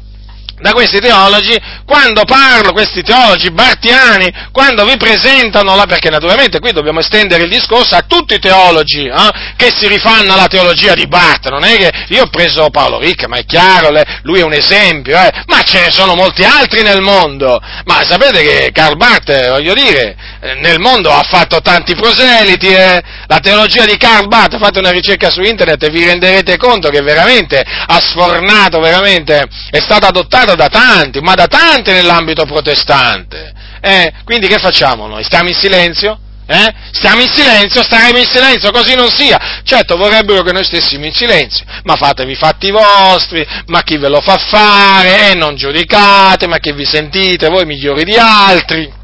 da 0.60 0.72
questi 0.72 1.00
teologi 1.00 1.56
quando 1.86 2.24
parlo, 2.26 2.74
questi 2.74 3.02
teologi 3.02 3.52
bartiani, 3.52 4.32
quando 4.52 4.86
vi 4.86 4.98
presentano 4.98 5.76
la, 5.76 5.86
perché 5.86 6.10
naturalmente 6.10 6.60
qui 6.60 6.72
dobbiamo 6.74 7.00
estendere 7.00 7.44
il 7.44 7.50
discorso 7.50 7.96
a 7.96 8.04
tutti 8.06 8.34
i 8.34 8.40
teologi 8.40 9.06
eh, 9.06 9.32
che 9.56 9.72
si 9.74 9.88
rifanno 9.88 10.34
alla 10.34 10.48
teologia 10.48 10.94
di 10.96 11.08
Barth, 11.08 11.48
non 11.50 11.64
è 11.64 11.78
che 11.78 11.92
io 12.10 12.24
ho 12.24 12.30
preso 12.30 12.70
Paolo 12.70 13.00
Ricca, 13.00 13.28
ma 13.28 13.38
è 13.38 13.46
chiaro, 13.46 13.90
lui 14.24 14.40
è 14.40 14.44
un 14.44 14.54
esempio, 14.54 15.18
eh, 15.18 15.32
ma 15.46 15.62
ce 15.62 15.86
ne 15.86 15.92
sono 15.92 16.16
molti 16.16 16.44
altri 16.44 16.82
nel 16.82 17.02
mondo, 17.02 17.60
ma 17.86 18.04
sapete 18.04 18.42
che 18.42 18.72
Karl 18.74 18.98
Barth, 18.98 19.50
voglio 19.50 19.74
dire, 19.74 20.16
eh, 20.42 20.56
nel 20.56 20.80
mondo 20.80 21.12
ha 21.12 21.24
fatto 21.24 21.62
tanti 21.62 21.96
proseliti, 21.96 22.68
eh? 22.68 23.02
la 23.28 23.40
teologia 23.40 23.86
di 23.86 23.96
Karl 23.96 24.28
Barth, 24.28 24.58
fate 24.58 24.80
una 24.80 24.92
ricerca 24.92 25.30
su 25.30 25.42
internet 25.42 25.84
e 25.84 25.90
vi 25.90 26.04
renderete 26.04 26.58
conto 26.58 26.90
che 26.90 27.02
veramente 27.02 27.62
ha 27.62 28.00
sfornato, 28.02 28.80
veramente, 28.80 29.48
è 29.70 29.80
stata 29.80 30.08
adottata 30.08 30.47
da 30.56 30.68
tanti, 30.68 31.20
ma 31.20 31.34
da 31.34 31.48
tanti 31.48 31.92
nell'ambito 31.92 32.46
protestante. 32.46 33.54
Eh? 33.82 34.12
Quindi 34.24 34.48
che 34.48 34.58
facciamo 34.58 35.08
noi? 35.08 35.24
Stiamo 35.24 35.50
in 35.50 35.56
silenzio? 35.56 36.20
Eh? 36.50 36.74
Stiamo 36.92 37.22
in 37.22 37.28
silenzio, 37.28 37.84
staremo 37.84 38.18
in 38.18 38.26
silenzio, 38.26 38.72
così 38.72 38.96
non 38.96 39.10
sia. 39.10 39.62
Certo, 39.64 39.98
vorrebbero 39.98 40.44
che 40.44 40.54
noi 40.54 40.64
stessimo 40.64 41.06
in 41.06 41.14
silenzio, 41.14 41.66
ma 41.84 41.96
fatevi 41.96 42.32
i 42.32 42.36
fatti 42.36 42.72
vostri, 42.72 43.46
ma 43.66 43.84
chi 43.84 43.98
ve 43.98 44.08
lo 44.08 44.22
fa 44.22 44.38
fare, 44.38 45.32
eh, 45.32 45.36
non 45.36 45.56
giudicate, 45.56 46.48
ma 46.48 46.58
che 46.60 46.72
vi 46.72 46.86
sentite, 46.86 47.50
voi 47.50 47.66
migliori 47.66 48.06
di 48.06 48.16
altri 48.16 48.97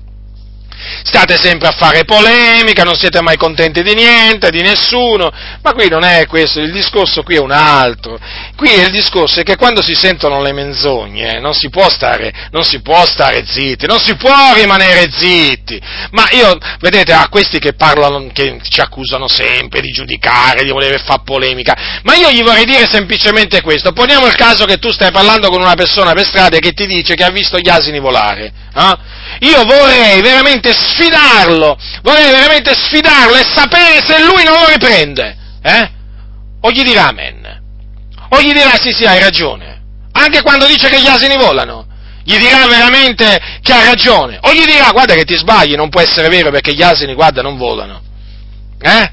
state 1.03 1.37
sempre 1.37 1.67
a 1.67 1.71
fare 1.71 2.05
polemica, 2.05 2.83
non 2.83 2.95
siete 2.95 3.21
mai 3.21 3.37
contenti 3.37 3.81
di 3.81 3.93
niente, 3.93 4.49
di 4.49 4.61
nessuno, 4.61 5.31
ma 5.61 5.73
qui 5.73 5.89
non 5.89 6.03
è 6.03 6.25
questo, 6.27 6.59
il 6.59 6.71
discorso 6.71 7.23
qui 7.23 7.35
è 7.35 7.39
un 7.39 7.51
altro. 7.51 8.19
Qui 8.55 8.71
il 8.71 8.91
discorso 8.91 9.39
è 9.39 9.43
che 9.43 9.55
quando 9.55 9.81
si 9.81 9.93
sentono 9.93 10.41
le 10.41 10.53
menzogne 10.53 11.39
non 11.39 11.53
si 11.53 11.69
può 11.69 11.89
stare, 11.89 12.31
non 12.51 12.63
si 12.63 12.81
può 12.81 13.05
stare 13.05 13.43
zitti, 13.45 13.85
non 13.85 13.99
si 13.99 14.15
può 14.15 14.53
rimanere 14.53 15.09
zitti. 15.11 15.79
Ma 16.11 16.27
io, 16.31 16.57
vedete, 16.79 17.13
a 17.13 17.27
questi 17.29 17.59
che 17.59 17.73
parlano, 17.73 18.29
che 18.31 18.59
ci 18.69 18.79
accusano 18.79 19.27
sempre 19.27 19.81
di 19.81 19.91
giudicare, 19.91 20.63
di 20.63 20.69
voler 20.69 21.01
fare 21.03 21.21
polemica, 21.23 22.01
ma 22.03 22.15
io 22.15 22.31
gli 22.31 22.43
vorrei 22.43 22.65
dire 22.65 22.87
semplicemente 22.89 23.61
questo. 23.61 23.91
Poniamo 23.91 24.27
il 24.27 24.35
caso 24.35 24.65
che 24.65 24.77
tu 24.77 24.91
stai 24.91 25.11
parlando 25.11 25.49
con 25.49 25.61
una 25.61 25.75
persona 25.75 26.13
per 26.13 26.25
strada 26.25 26.57
che 26.59 26.71
ti 26.71 26.85
dice 26.85 27.15
che 27.15 27.23
ha 27.23 27.31
visto 27.31 27.57
gli 27.57 27.69
asini 27.69 27.99
volare. 27.99 28.51
Eh? 28.75 28.97
Io 29.39 29.63
vorrei 29.63 30.21
veramente 30.21 30.73
sfidarlo, 30.73 31.77
vorrei 32.01 32.31
veramente 32.31 32.73
sfidarlo 32.73 33.35
e 33.35 33.43
sapere 33.43 34.03
se 34.05 34.23
lui 34.23 34.43
non 34.43 34.59
lo 34.59 34.67
riprende. 34.67 35.37
Eh? 35.61 35.89
O 36.61 36.71
gli 36.71 36.83
dirà 36.83 37.07
amen. 37.07 37.61
O 38.29 38.41
gli 38.41 38.53
dirà 38.53 38.77
sì 38.79 38.91
sì 38.91 39.05
hai 39.05 39.19
ragione. 39.19 39.81
Anche 40.13 40.41
quando 40.41 40.65
dice 40.65 40.89
che 40.89 41.01
gli 41.01 41.07
asini 41.07 41.35
volano. 41.35 41.87
Gli 42.23 42.37
dirà 42.37 42.65
veramente 42.67 43.39
che 43.61 43.73
ha 43.73 43.83
ragione. 43.83 44.39
O 44.41 44.53
gli 44.53 44.63
dirà 44.65 44.91
guarda 44.91 45.13
che 45.13 45.25
ti 45.25 45.35
sbagli, 45.35 45.75
non 45.75 45.89
può 45.89 45.99
essere 45.99 46.29
vero 46.29 46.51
perché 46.51 46.73
gli 46.73 46.81
asini 46.81 47.13
guarda 47.13 47.41
non 47.41 47.57
volano. 47.57 48.01
Eh? 48.79 49.11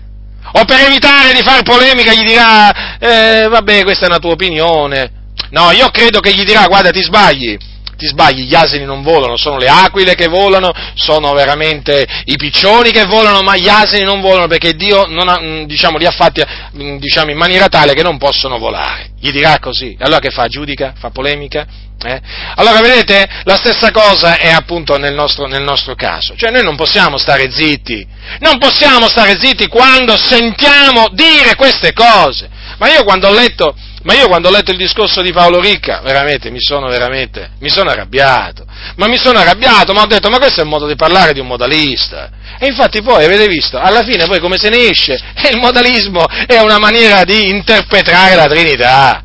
O 0.52 0.64
per 0.64 0.80
evitare 0.80 1.32
di 1.32 1.42
fare 1.42 1.62
polemica 1.62 2.12
gli 2.12 2.24
dirà 2.24 2.98
eh, 2.98 3.48
vabbè 3.48 3.82
questa 3.82 4.04
è 4.04 4.08
una 4.08 4.18
tua 4.18 4.32
opinione. 4.32 5.18
No, 5.50 5.72
io 5.72 5.88
credo 5.90 6.20
che 6.20 6.32
gli 6.32 6.44
dirà 6.44 6.66
guarda 6.66 6.90
ti 6.90 7.02
sbagli 7.02 7.56
ti 8.00 8.06
sbagli, 8.06 8.46
gli 8.46 8.54
asini 8.54 8.84
non 8.84 9.02
volano, 9.02 9.36
sono 9.36 9.58
le 9.58 9.68
aquile 9.68 10.14
che 10.14 10.26
volano, 10.26 10.72
sono 10.94 11.32
veramente 11.34 12.06
i 12.24 12.36
piccioni 12.36 12.90
che 12.90 13.04
volano, 13.04 13.42
ma 13.42 13.56
gli 13.56 13.68
asini 13.68 14.04
non 14.04 14.22
volano 14.22 14.46
perché 14.46 14.72
Dio 14.72 15.02
ha, 15.02 15.40
mm, 15.40 15.64
diciamo, 15.64 15.98
li 15.98 16.06
ha 16.06 16.10
fatti 16.10 16.42
mm, 16.42 16.96
diciamo, 16.96 17.30
in 17.30 17.36
maniera 17.36 17.68
tale 17.68 17.92
che 17.92 18.02
non 18.02 18.16
possono 18.16 18.58
volare. 18.58 19.10
Gli 19.20 19.30
dirà 19.30 19.58
così. 19.58 19.94
Allora 20.00 20.18
che 20.18 20.30
fa? 20.30 20.48
Giudica? 20.48 20.94
Fa 20.98 21.10
polemica? 21.10 21.66
Eh? 22.02 22.20
Allora 22.54 22.80
vedete, 22.80 23.28
la 23.44 23.56
stessa 23.56 23.90
cosa 23.90 24.38
è 24.38 24.48
appunto 24.50 24.96
nel 24.96 25.12
nostro, 25.12 25.46
nel 25.46 25.62
nostro, 25.62 25.94
caso, 25.94 26.34
cioè 26.34 26.50
noi 26.50 26.62
non 26.62 26.74
possiamo 26.74 27.18
stare 27.18 27.50
zitti, 27.50 28.06
non 28.38 28.56
possiamo 28.56 29.06
stare 29.06 29.38
zitti 29.38 29.66
quando 29.66 30.16
sentiamo 30.16 31.08
dire 31.12 31.54
queste 31.56 31.92
cose, 31.92 32.48
ma 32.78 32.90
io 32.90 33.04
quando 33.04 33.28
ho 33.28 33.34
letto 33.34 33.74
ma 34.02 34.14
io 34.14 34.28
quando 34.28 34.48
ho 34.48 34.50
letto 34.50 34.70
il 34.70 34.78
discorso 34.78 35.20
di 35.20 35.30
Paolo 35.30 35.60
Ricca, 35.60 36.00
veramente, 36.00 36.50
mi 36.50 36.60
sono 36.60 36.88
veramente, 36.88 37.50
mi 37.58 37.68
sono 37.68 37.90
arrabbiato. 37.90 38.64
Ma 38.96 39.06
mi 39.08 39.18
sono 39.18 39.38
arrabbiato, 39.38 39.92
ma 39.92 40.02
ho 40.02 40.06
detto, 40.06 40.30
ma 40.30 40.38
questo 40.38 40.60
è 40.60 40.62
il 40.62 40.70
modo 40.70 40.86
di 40.86 40.94
parlare 40.94 41.34
di 41.34 41.40
un 41.40 41.46
modalista. 41.46 42.30
E 42.58 42.66
infatti 42.66 43.02
poi, 43.02 43.24
avete 43.24 43.46
visto, 43.46 43.78
alla 43.78 44.02
fine 44.02 44.26
poi 44.26 44.40
come 44.40 44.56
se 44.56 44.70
ne 44.70 44.88
esce? 44.88 45.20
E 45.34 45.48
il 45.52 45.58
modalismo 45.58 46.24
è 46.46 46.58
una 46.60 46.78
maniera 46.78 47.24
di 47.24 47.50
interpretare 47.50 48.34
la 48.36 48.46
Trinità, 48.46 49.22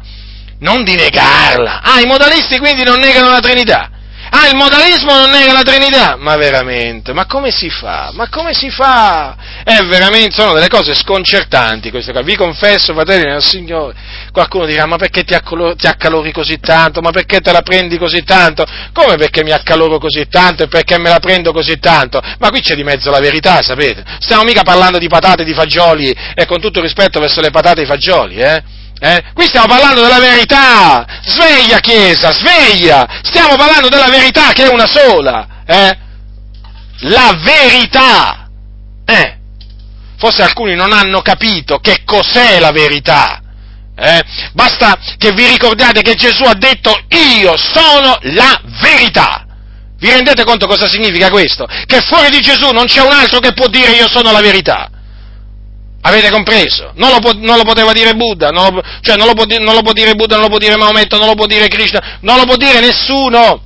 non 0.59 0.83
di 0.83 0.95
negarla. 0.95 1.81
Ah, 1.81 2.01
i 2.01 2.05
modalisti 2.05 2.57
quindi 2.57 2.83
non 2.83 2.99
negano 2.99 3.29
la 3.29 3.39
Trinità. 3.39 3.89
Ah, 4.37 4.49
il 4.49 4.57
modalismo 4.57 5.13
non 5.13 5.29
nega 5.29 5.53
la 5.53 5.61
Trinità? 5.61 6.17
Ma 6.17 6.35
veramente, 6.35 7.13
ma 7.13 7.25
come 7.25 7.51
si 7.51 7.69
fa? 7.69 8.11
Ma 8.13 8.27
come 8.27 8.53
si 8.53 8.69
fa? 8.69 9.37
È 9.63 9.81
veramente, 9.85 10.33
sono 10.35 10.51
delle 10.51 10.67
cose 10.67 10.93
sconcertanti 10.93 11.89
queste 11.89 12.11
cose. 12.11 12.25
Vi 12.25 12.35
confesso, 12.35 12.93
fratelli 12.93 13.23
nel 13.23 13.41
Signore, 13.41 13.95
qualcuno 14.33 14.65
dirà, 14.65 14.85
ma 14.87 14.97
perché 14.97 15.23
ti, 15.23 15.33
accolo- 15.33 15.73
ti 15.75 15.87
accalori 15.87 16.33
così 16.33 16.59
tanto? 16.59 16.99
Ma 16.99 17.11
perché 17.11 17.39
te 17.39 17.53
la 17.53 17.61
prendi 17.61 17.97
così 17.97 18.23
tanto? 18.23 18.65
Come 18.91 19.15
perché 19.15 19.41
mi 19.41 19.51
accaloro 19.51 19.99
così 19.99 20.27
tanto 20.27 20.63
e 20.63 20.67
perché 20.67 20.99
me 20.99 21.07
la 21.07 21.19
prendo 21.19 21.53
così 21.53 21.79
tanto? 21.79 22.19
Ma 22.37 22.49
qui 22.49 22.59
c'è 22.59 22.75
di 22.75 22.83
mezzo 22.83 23.09
la 23.11 23.21
verità, 23.21 23.61
sapete? 23.61 24.03
Stiamo 24.19 24.43
mica 24.43 24.63
parlando 24.63 24.97
di 24.97 25.07
patate 25.07 25.45
di 25.45 25.53
fagioli, 25.53 26.13
e 26.33 26.45
con 26.45 26.59
tutto 26.59 26.81
rispetto 26.81 27.21
verso 27.21 27.39
le 27.39 27.51
patate 27.51 27.79
e 27.79 27.83
i 27.83 27.87
fagioli, 27.87 28.35
eh? 28.35 28.63
Eh? 28.99 29.23
Qui 29.33 29.45
stiamo 29.45 29.67
parlando 29.67 30.01
della 30.01 30.19
verità. 30.19 31.05
Sveglia 31.23 31.79
Chiesa, 31.79 32.31
sveglia. 32.31 33.05
Stiamo 33.23 33.55
parlando 33.55 33.89
della 33.89 34.09
verità 34.09 34.51
che 34.53 34.65
è 34.65 34.69
una 34.69 34.87
sola. 34.87 35.63
Eh? 35.65 35.97
La 36.99 37.37
verità. 37.43 38.49
Eh? 39.05 39.37
Forse 40.17 40.43
alcuni 40.43 40.75
non 40.75 40.93
hanno 40.93 41.21
capito 41.21 41.79
che 41.79 42.03
cos'è 42.05 42.59
la 42.59 42.71
verità. 42.71 43.41
Eh? 43.97 44.23
Basta 44.53 44.97
che 45.17 45.31
vi 45.31 45.47
ricordiate 45.47 46.01
che 46.01 46.15
Gesù 46.15 46.43
ha 46.43 46.55
detto 46.55 46.97
io 47.09 47.55
sono 47.57 48.17
la 48.21 48.59
verità. 48.81 49.45
Vi 49.97 50.09
rendete 50.09 50.43
conto 50.43 50.67
cosa 50.67 50.87
significa 50.87 51.29
questo? 51.29 51.65
Che 51.65 52.01
fuori 52.01 52.29
di 52.29 52.41
Gesù 52.41 52.71
non 52.71 52.85
c'è 52.85 53.01
un 53.01 53.11
altro 53.11 53.39
che 53.39 53.53
può 53.53 53.67
dire 53.67 53.91
io 53.91 54.07
sono 54.07 54.31
la 54.31 54.41
verità. 54.41 54.89
Avete 56.07 56.29
compreso? 56.29 56.91
Non 56.95 57.09
lo, 57.09 57.33
non 57.37 57.57
lo, 57.57 57.63
poteva 57.63 57.91
dire 57.91 58.13
Buddha, 58.13 58.49
non 58.49 58.75
lo, 58.75 58.81
cioè 59.01 59.15
non 59.15 59.25
lo, 59.25 59.33
può, 59.33 59.45
non 59.45 59.73
lo, 59.73 59.81
può, 59.81 59.91
dire 59.91 60.13
Buddha, 60.13 60.35
non 60.35 60.43
lo 60.43 60.49
può 60.49 60.59
dire 60.59 60.77
Maometto, 60.77 61.17
non 61.17 61.27
lo 61.27 61.33
può 61.33 61.47
dire 61.47 61.67
Krishna, 61.67 62.19
non 62.21 62.37
lo 62.37 62.43
può 62.45 62.57
dire 62.57 62.79
nessuno. 62.79 63.61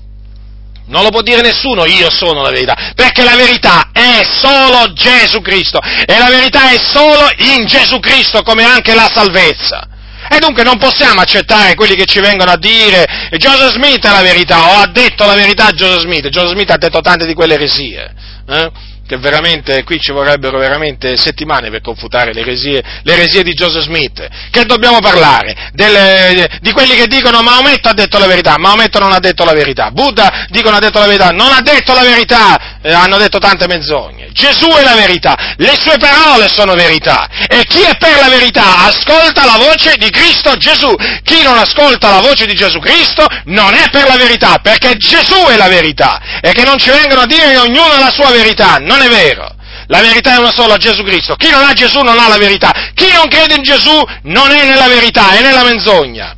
Non 0.85 1.03
lo 1.03 1.09
può 1.09 1.21
dire 1.21 1.41
nessuno, 1.41 1.85
io 1.85 2.09
sono 2.09 2.41
la 2.41 2.49
verità, 2.49 2.93
perché 2.95 3.23
la 3.23 3.35
verità 3.35 3.89
è 3.91 4.23
solo 4.23 4.91
Gesù 4.93 5.39
Cristo 5.41 5.79
e 5.79 6.17
la 6.17 6.29
verità 6.29 6.71
è 6.71 6.79
solo 6.81 7.29
in 7.55 7.65
Gesù 7.67 7.99
Cristo 7.99 8.41
come 8.41 8.63
anche 8.63 8.95
la 8.95 9.07
salvezza. 9.13 9.87
E 10.31 10.39
dunque 10.39 10.63
non 10.63 10.79
possiamo 10.79 11.21
accettare 11.21 11.75
quelli 11.75 11.95
che 11.95 12.05
ci 12.05 12.19
vengono 12.21 12.51
a 12.51 12.57
dire 12.57 13.05
Joseph 13.33 13.73
Smith 13.73 14.03
è 14.03 14.09
la 14.09 14.21
verità, 14.21 14.69
o 14.69 14.79
ha 14.79 14.87
detto 14.87 15.25
la 15.25 15.35
verità 15.35 15.69
Joseph 15.71 16.01
Smith, 16.01 16.27
Joseph 16.29 16.53
Smith 16.53 16.71
ha 16.71 16.77
detto 16.77 17.01
tante 17.01 17.27
di 17.27 17.33
quelle 17.33 17.55
eresie. 17.55 18.11
Eh? 18.47 18.71
Che 19.09 19.17
veramente 19.17 19.83
qui 19.83 19.99
ci 19.99 20.11
vorrebbero 20.11 20.59
veramente 20.59 21.17
settimane 21.17 21.71
per 21.71 21.81
confutare 21.81 22.31
le 22.31 22.41
eresie, 22.41 22.79
le 23.01 23.13
eresie 23.13 23.41
di 23.41 23.53
Joseph 23.53 23.81
Smith. 23.81 24.27
Che 24.51 24.65
dobbiamo 24.65 24.99
parlare? 24.99 25.71
Delle, 25.73 26.59
di 26.61 26.71
quelli 26.71 26.93
che 26.93 27.07
dicono 27.07 27.41
Maometto 27.41 27.89
ha 27.89 27.93
detto 27.93 28.19
la 28.19 28.27
verità, 28.27 28.59
Maometto 28.59 28.99
non 28.99 29.11
ha 29.11 29.17
detto 29.17 29.43
la 29.45 29.53
verità, 29.53 29.89
Buddha 29.89 30.45
dicono 30.49 30.75
ha 30.75 30.79
detto 30.79 30.99
la 30.99 31.07
verità, 31.07 31.31
non 31.31 31.51
ha 31.51 31.61
detto 31.61 31.95
la 31.95 32.03
verità, 32.03 32.77
eh, 32.83 32.93
hanno 32.93 33.17
detto 33.17 33.39
tante 33.39 33.65
menzogne. 33.65 34.29
Gesù 34.31 34.67
è 34.67 34.83
la 34.83 34.93
verità, 34.93 35.55
le 35.57 35.75
sue 35.81 35.97
parole 35.97 36.47
sono 36.47 36.75
verità 36.75 37.27
e 37.47 37.63
chi 37.67 37.81
è 37.81 37.97
per 37.97 38.15
la 38.19 38.29
verità 38.29 38.85
ascolta 38.85 39.43
la 39.43 39.57
voce 39.57 39.95
di 39.97 40.11
Cristo 40.11 40.55
Gesù. 40.55 40.93
Chi 41.23 41.41
non 41.41 41.57
ascolta 41.57 42.11
la 42.11 42.19
voce 42.19 42.45
di 42.45 42.53
Gesù 42.53 42.77
Cristo 42.77 43.25
non 43.45 43.73
è 43.73 43.89
per 43.89 44.07
la 44.07 44.17
verità, 44.17 44.59
perché 44.61 44.97
Gesù 44.97 45.47
è 45.47 45.57
la 45.57 45.67
verità 45.67 46.39
e 46.41 46.51
che 46.51 46.63
non 46.63 46.77
ci 46.77 46.91
vengono 46.91 47.21
a 47.21 47.25
dire 47.25 47.49
che 47.49 47.57
ognuno 47.57 47.91
ha 47.91 47.99
la 47.99 48.11
sua 48.11 48.29
verità. 48.29 48.77
Non 48.77 48.98
non 48.99 49.01
è 49.01 49.09
vero. 49.09 49.55
La 49.87 50.01
verità 50.01 50.35
è 50.35 50.37
una 50.37 50.51
sola, 50.51 50.77
Gesù 50.77 51.03
Cristo. 51.03 51.35
Chi 51.35 51.49
non 51.49 51.63
ha 51.63 51.73
Gesù 51.73 52.01
non 52.01 52.19
ha 52.19 52.27
la 52.27 52.37
verità. 52.37 52.71
Chi 52.93 53.11
non 53.13 53.27
crede 53.27 53.55
in 53.55 53.63
Gesù 53.63 53.99
non 54.23 54.51
è 54.51 54.65
nella 54.65 54.87
verità, 54.87 55.31
è 55.31 55.41
nella 55.41 55.63
menzogna. 55.63 56.35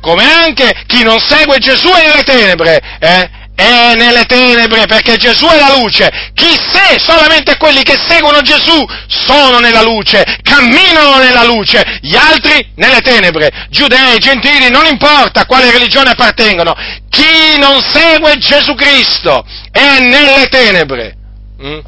Come 0.00 0.24
anche 0.30 0.84
chi 0.86 1.02
non 1.02 1.18
segue 1.18 1.58
Gesù 1.58 1.88
è 1.88 2.06
nelle 2.06 2.24
tenebre, 2.24 2.78
eh? 2.98 3.30
è 3.56 3.94
nelle 3.94 4.24
tenebre 4.24 4.84
perché 4.84 5.16
Gesù 5.16 5.46
è 5.46 5.58
la 5.58 5.74
luce. 5.78 6.10
Chi 6.34 6.58
se, 6.70 6.98
solamente 6.98 7.56
quelli 7.56 7.82
che 7.82 7.96
seguono 8.06 8.42
Gesù 8.42 8.84
sono 9.06 9.60
nella 9.60 9.80
luce, 9.80 10.22
camminano 10.42 11.16
nella 11.16 11.44
luce, 11.44 12.00
gli 12.02 12.16
altri 12.16 12.72
nelle 12.74 13.00
tenebre. 13.00 13.68
Giudei, 13.70 14.18
gentili, 14.18 14.68
non 14.68 14.84
importa 14.84 15.40
a 15.40 15.46
quale 15.46 15.70
religione 15.70 16.10
appartengono, 16.10 16.74
chi 17.08 17.58
non 17.58 17.80
segue 17.80 18.36
Gesù 18.36 18.74
Cristo 18.74 19.42
è 19.70 20.00
nelle 20.00 20.48
tenebre. 20.48 21.16
Mm? 21.62 21.78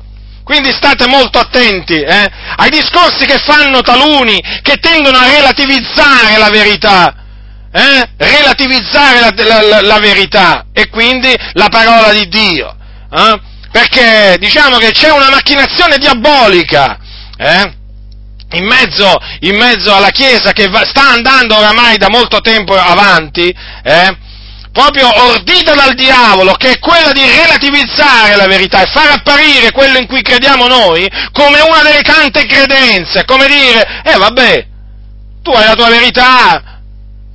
Quindi 0.44 0.72
state 0.72 1.08
molto 1.08 1.40
attenti 1.40 2.00
eh, 2.00 2.30
ai 2.56 2.70
discorsi 2.70 3.26
che 3.26 3.38
fanno 3.38 3.80
taluni, 3.80 4.40
che 4.62 4.76
tendono 4.76 5.18
a 5.18 5.28
relativizzare 5.28 6.38
la 6.38 6.50
verità. 6.50 7.14
eh, 7.72 8.08
relativizzare 8.16 9.20
la, 9.20 9.60
la, 9.60 9.80
la, 9.82 9.98
verità 9.98 10.66
e 10.72 10.88
quindi 10.88 11.34
la 11.54 11.68
parola 11.68 12.12
di 12.12 12.28
Dio. 12.28 12.74
Eh? 13.10 13.40
Perché 13.72 14.36
diciamo 14.38 14.78
che 14.78 14.92
c'è 14.92 15.10
una 15.10 15.28
macchinazione 15.30 15.98
diabolica 15.98 16.96
eh? 17.36 17.74
in, 18.52 18.64
mezzo, 18.64 19.12
in, 19.40 19.56
mezzo, 19.56 19.94
alla 19.94 20.10
Chiesa 20.10 20.52
che 20.52 20.68
va, 20.68 20.86
sta 20.86 21.10
andando 21.10 21.56
oramai 21.56 21.98
da 21.98 22.08
molto 22.08 22.40
tempo 22.40 22.74
avanti, 22.74 23.54
eh? 23.82 24.16
Proprio 24.76 25.10
ordita 25.30 25.74
dal 25.74 25.94
diavolo, 25.94 26.52
che 26.52 26.72
è 26.72 26.78
quella 26.78 27.10
di 27.12 27.24
relativizzare 27.24 28.36
la 28.36 28.46
verità 28.46 28.82
e 28.82 28.86
far 28.86 29.10
apparire 29.10 29.72
quello 29.72 29.96
in 29.96 30.06
cui 30.06 30.20
crediamo 30.20 30.66
noi 30.66 31.10
come 31.32 31.60
una 31.60 31.82
delle 31.82 32.02
tante 32.02 32.44
credenze, 32.44 33.24
come 33.24 33.46
dire, 33.46 34.02
eh 34.04 34.16
vabbè, 34.18 34.66
tu 35.42 35.50
hai 35.50 35.64
la 35.64 35.74
tua 35.74 35.88
verità, 35.88 36.62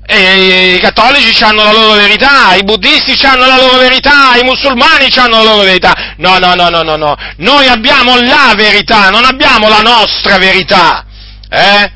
i 0.07 0.77
cattolici 0.79 1.43
hanno 1.43 1.63
la 1.63 1.71
loro 1.71 1.93
verità, 1.93 2.53
i 2.53 2.63
buddisti 2.63 3.17
hanno 3.25 3.47
la 3.47 3.55
loro 3.55 3.77
verità, 3.77 4.35
i 4.35 4.43
musulmani 4.43 5.07
hanno 5.15 5.37
la 5.37 5.43
loro 5.43 5.63
verità. 5.63 6.13
No, 6.17 6.37
no, 6.37 6.53
no, 6.53 6.69
no, 6.69 6.83
no, 6.83 6.95
no. 6.95 7.15
Noi 7.37 7.67
abbiamo 7.67 8.19
la 8.19 8.53
verità, 8.55 9.09
non 9.09 9.25
abbiamo 9.25 9.67
la 9.67 9.79
nostra 9.79 10.37
verità. 10.37 11.05
Eh? 11.49 11.91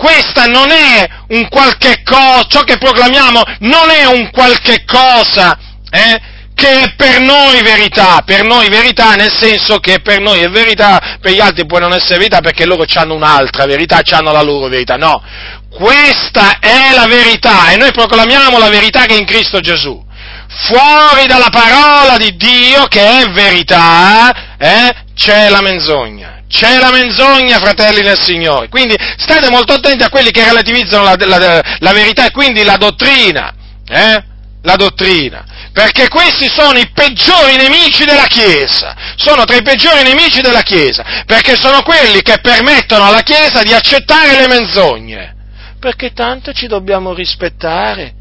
Questa 0.00 0.46
non 0.46 0.70
è 0.70 1.06
un 1.28 1.46
qualche 1.50 2.00
cosa, 2.02 2.46
ciò 2.48 2.62
che 2.62 2.78
proclamiamo 2.78 3.42
non 3.58 3.90
è 3.90 4.06
un 4.06 4.30
qualche 4.30 4.82
cosa, 4.86 5.58
eh? 5.90 6.18
che 6.54 6.80
è 6.80 6.94
per 6.96 7.20
noi 7.20 7.60
verità, 7.60 8.22
per 8.24 8.46
noi 8.46 8.70
verità 8.70 9.12
nel 9.12 9.30
senso 9.30 9.78
che 9.78 10.00
per 10.00 10.20
noi 10.20 10.40
è 10.40 10.48
verità, 10.48 11.18
per 11.20 11.32
gli 11.32 11.40
altri 11.40 11.66
può 11.66 11.78
non 11.78 11.92
essere 11.92 12.16
verità 12.16 12.40
perché 12.40 12.64
loro 12.64 12.86
hanno 12.94 13.12
un'altra 13.12 13.66
verità, 13.66 14.00
hanno 14.12 14.32
la 14.32 14.40
loro 14.40 14.68
verità, 14.68 14.96
no, 14.96 15.22
questa 15.68 16.60
è 16.60 16.94
la 16.94 17.06
verità 17.06 17.70
e 17.70 17.76
noi 17.76 17.92
proclamiamo 17.92 18.58
la 18.58 18.70
verità 18.70 19.04
che 19.04 19.16
è 19.16 19.18
in 19.18 19.26
Cristo 19.26 19.60
Gesù. 19.60 20.02
Fuori 20.48 21.26
dalla 21.26 21.50
parola 21.50 22.16
di 22.16 22.34
Dio 22.36 22.86
che 22.86 23.20
è 23.20 23.30
verità, 23.32 24.56
eh, 24.56 24.94
c'è 25.20 25.50
la 25.50 25.60
menzogna. 25.60 26.44
C'è 26.48 26.78
la 26.78 26.90
menzogna, 26.90 27.58
fratelli 27.58 28.00
del 28.00 28.18
Signore. 28.18 28.70
Quindi 28.70 28.96
state 29.18 29.50
molto 29.50 29.74
attenti 29.74 30.02
a 30.02 30.08
quelli 30.08 30.30
che 30.30 30.42
relativizzano 30.42 31.04
la, 31.04 31.14
la, 31.18 31.62
la 31.78 31.92
verità 31.92 32.24
e 32.24 32.30
quindi 32.30 32.64
la 32.64 32.78
dottrina. 32.78 33.52
Eh? 33.86 34.24
La 34.62 34.76
dottrina. 34.76 35.44
Perché 35.74 36.08
questi 36.08 36.48
sono 36.48 36.78
i 36.78 36.88
peggiori 36.90 37.56
nemici 37.56 38.06
della 38.06 38.24
Chiesa. 38.24 38.96
Sono 39.16 39.44
tra 39.44 39.56
i 39.56 39.62
peggiori 39.62 40.02
nemici 40.02 40.40
della 40.40 40.62
Chiesa. 40.62 41.04
Perché 41.26 41.54
sono 41.54 41.82
quelli 41.82 42.22
che 42.22 42.38
permettono 42.40 43.04
alla 43.04 43.20
Chiesa 43.20 43.62
di 43.62 43.74
accettare 43.74 44.40
le 44.40 44.48
menzogne 44.48 45.34
perché 45.78 46.12
tanto 46.12 46.52
ci 46.52 46.66
dobbiamo 46.66 47.14
rispettare. 47.14 48.12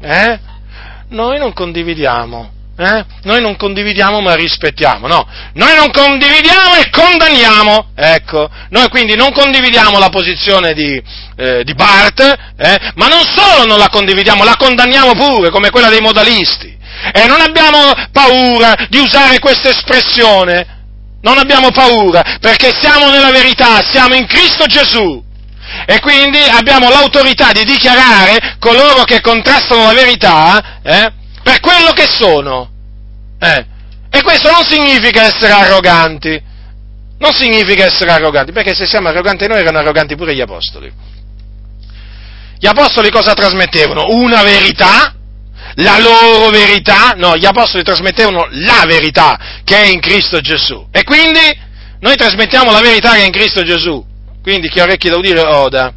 Eh? 0.00 0.38
Noi 1.08 1.38
non 1.38 1.52
condividiamo, 1.52 2.50
eh? 2.76 3.04
Noi 3.24 3.40
non 3.40 3.56
condividiamo 3.56 4.20
ma 4.20 4.34
rispettiamo, 4.34 5.06
no. 5.06 5.26
Noi 5.54 5.74
non 5.76 5.90
condividiamo 5.90 6.74
e 6.76 6.90
condanniamo, 6.90 7.90
ecco. 7.94 8.48
Noi 8.70 8.88
quindi 8.88 9.14
non 9.14 9.32
condividiamo 9.32 9.98
la 9.98 10.08
posizione 10.08 10.72
di, 10.72 11.00
eh, 11.36 11.64
di 11.64 11.74
Bart, 11.74 12.20
eh? 12.56 12.92
ma 12.94 13.08
non 13.08 13.22
solo 13.24 13.66
non 13.66 13.78
la 13.78 13.88
condividiamo, 13.88 14.44
la 14.44 14.56
condanniamo 14.56 15.12
pure, 15.12 15.50
come 15.50 15.70
quella 15.70 15.90
dei 15.90 16.00
modalisti. 16.00 16.80
E 17.12 17.26
non 17.26 17.40
abbiamo 17.40 17.92
paura 18.12 18.74
di 18.88 18.98
usare 18.98 19.38
questa 19.38 19.70
espressione, 19.70 20.80
non 21.22 21.38
abbiamo 21.38 21.70
paura, 21.70 22.38
perché 22.40 22.70
siamo 22.80 23.10
nella 23.10 23.30
verità, 23.30 23.82
siamo 23.82 24.14
in 24.14 24.26
Cristo 24.26 24.66
Gesù. 24.66 25.22
E 25.86 26.00
quindi 26.00 26.38
abbiamo 26.38 26.90
l'autorità 26.90 27.50
di 27.50 27.64
dichiarare 27.64 28.56
coloro 28.58 29.04
che 29.04 29.20
contrastano 29.20 29.84
la 29.84 29.92
verità 29.94 30.80
eh, 30.82 31.12
quello 31.62 31.92
che 31.92 32.06
sono. 32.06 32.68
Eh. 33.38 33.66
E 34.10 34.22
questo 34.22 34.50
non 34.50 34.64
significa 34.64 35.22
essere 35.22 35.52
arroganti. 35.52 36.50
Non 37.18 37.32
significa 37.32 37.86
essere 37.86 38.10
arroganti, 38.10 38.52
perché 38.52 38.74
se 38.74 38.84
siamo 38.84 39.08
arroganti 39.08 39.46
noi 39.46 39.60
erano 39.60 39.78
arroganti 39.78 40.16
pure 40.16 40.34
gli 40.34 40.40
apostoli. 40.40 40.92
Gli 42.58 42.66
apostoli 42.66 43.10
cosa 43.10 43.32
trasmettevano? 43.32 44.06
Una 44.10 44.42
verità, 44.42 45.14
la 45.76 45.98
loro 45.98 46.50
verità, 46.50 47.14
no, 47.16 47.36
gli 47.36 47.46
apostoli 47.46 47.84
trasmettevano 47.84 48.48
la 48.50 48.84
verità 48.86 49.38
che 49.64 49.76
è 49.76 49.86
in 49.86 50.00
Cristo 50.00 50.40
Gesù. 50.40 50.88
E 50.90 51.04
quindi 51.04 51.40
noi 52.00 52.16
trasmettiamo 52.16 52.72
la 52.72 52.80
verità 52.80 53.12
che 53.12 53.22
è 53.22 53.26
in 53.26 53.32
Cristo 53.32 53.62
Gesù. 53.62 54.04
Quindi 54.42 54.68
chi 54.68 54.80
ha 54.80 54.82
orecchie 54.82 55.10
da 55.10 55.16
udire 55.16 55.40
oda. 55.40 55.92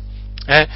Eh? 0.45 0.67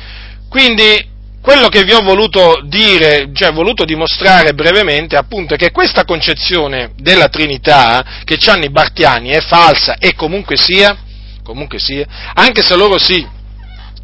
Quindi 0.49 1.07
quello 1.49 1.69
che 1.69 1.83
vi 1.83 1.93
ho 1.93 2.01
voluto 2.01 2.61
dire, 2.65 3.31
cioè 3.33 3.51
voluto 3.51 3.83
dimostrare 3.83 4.53
brevemente, 4.53 5.15
appunto, 5.15 5.55
è 5.55 5.57
che 5.57 5.71
questa 5.71 6.05
concezione 6.05 6.91
della 6.97 7.27
Trinità 7.27 8.21
che 8.23 8.37
hanno 8.51 8.65
i 8.65 8.69
Bartiani 8.69 9.29
è 9.29 9.41
falsa 9.41 9.95
e 9.97 10.13
comunque 10.13 10.57
sia, 10.57 10.95
comunque 11.41 11.79
sia, 11.79 12.05
anche 12.35 12.61
se 12.61 12.75
loro 12.75 12.99
si, 12.99 13.27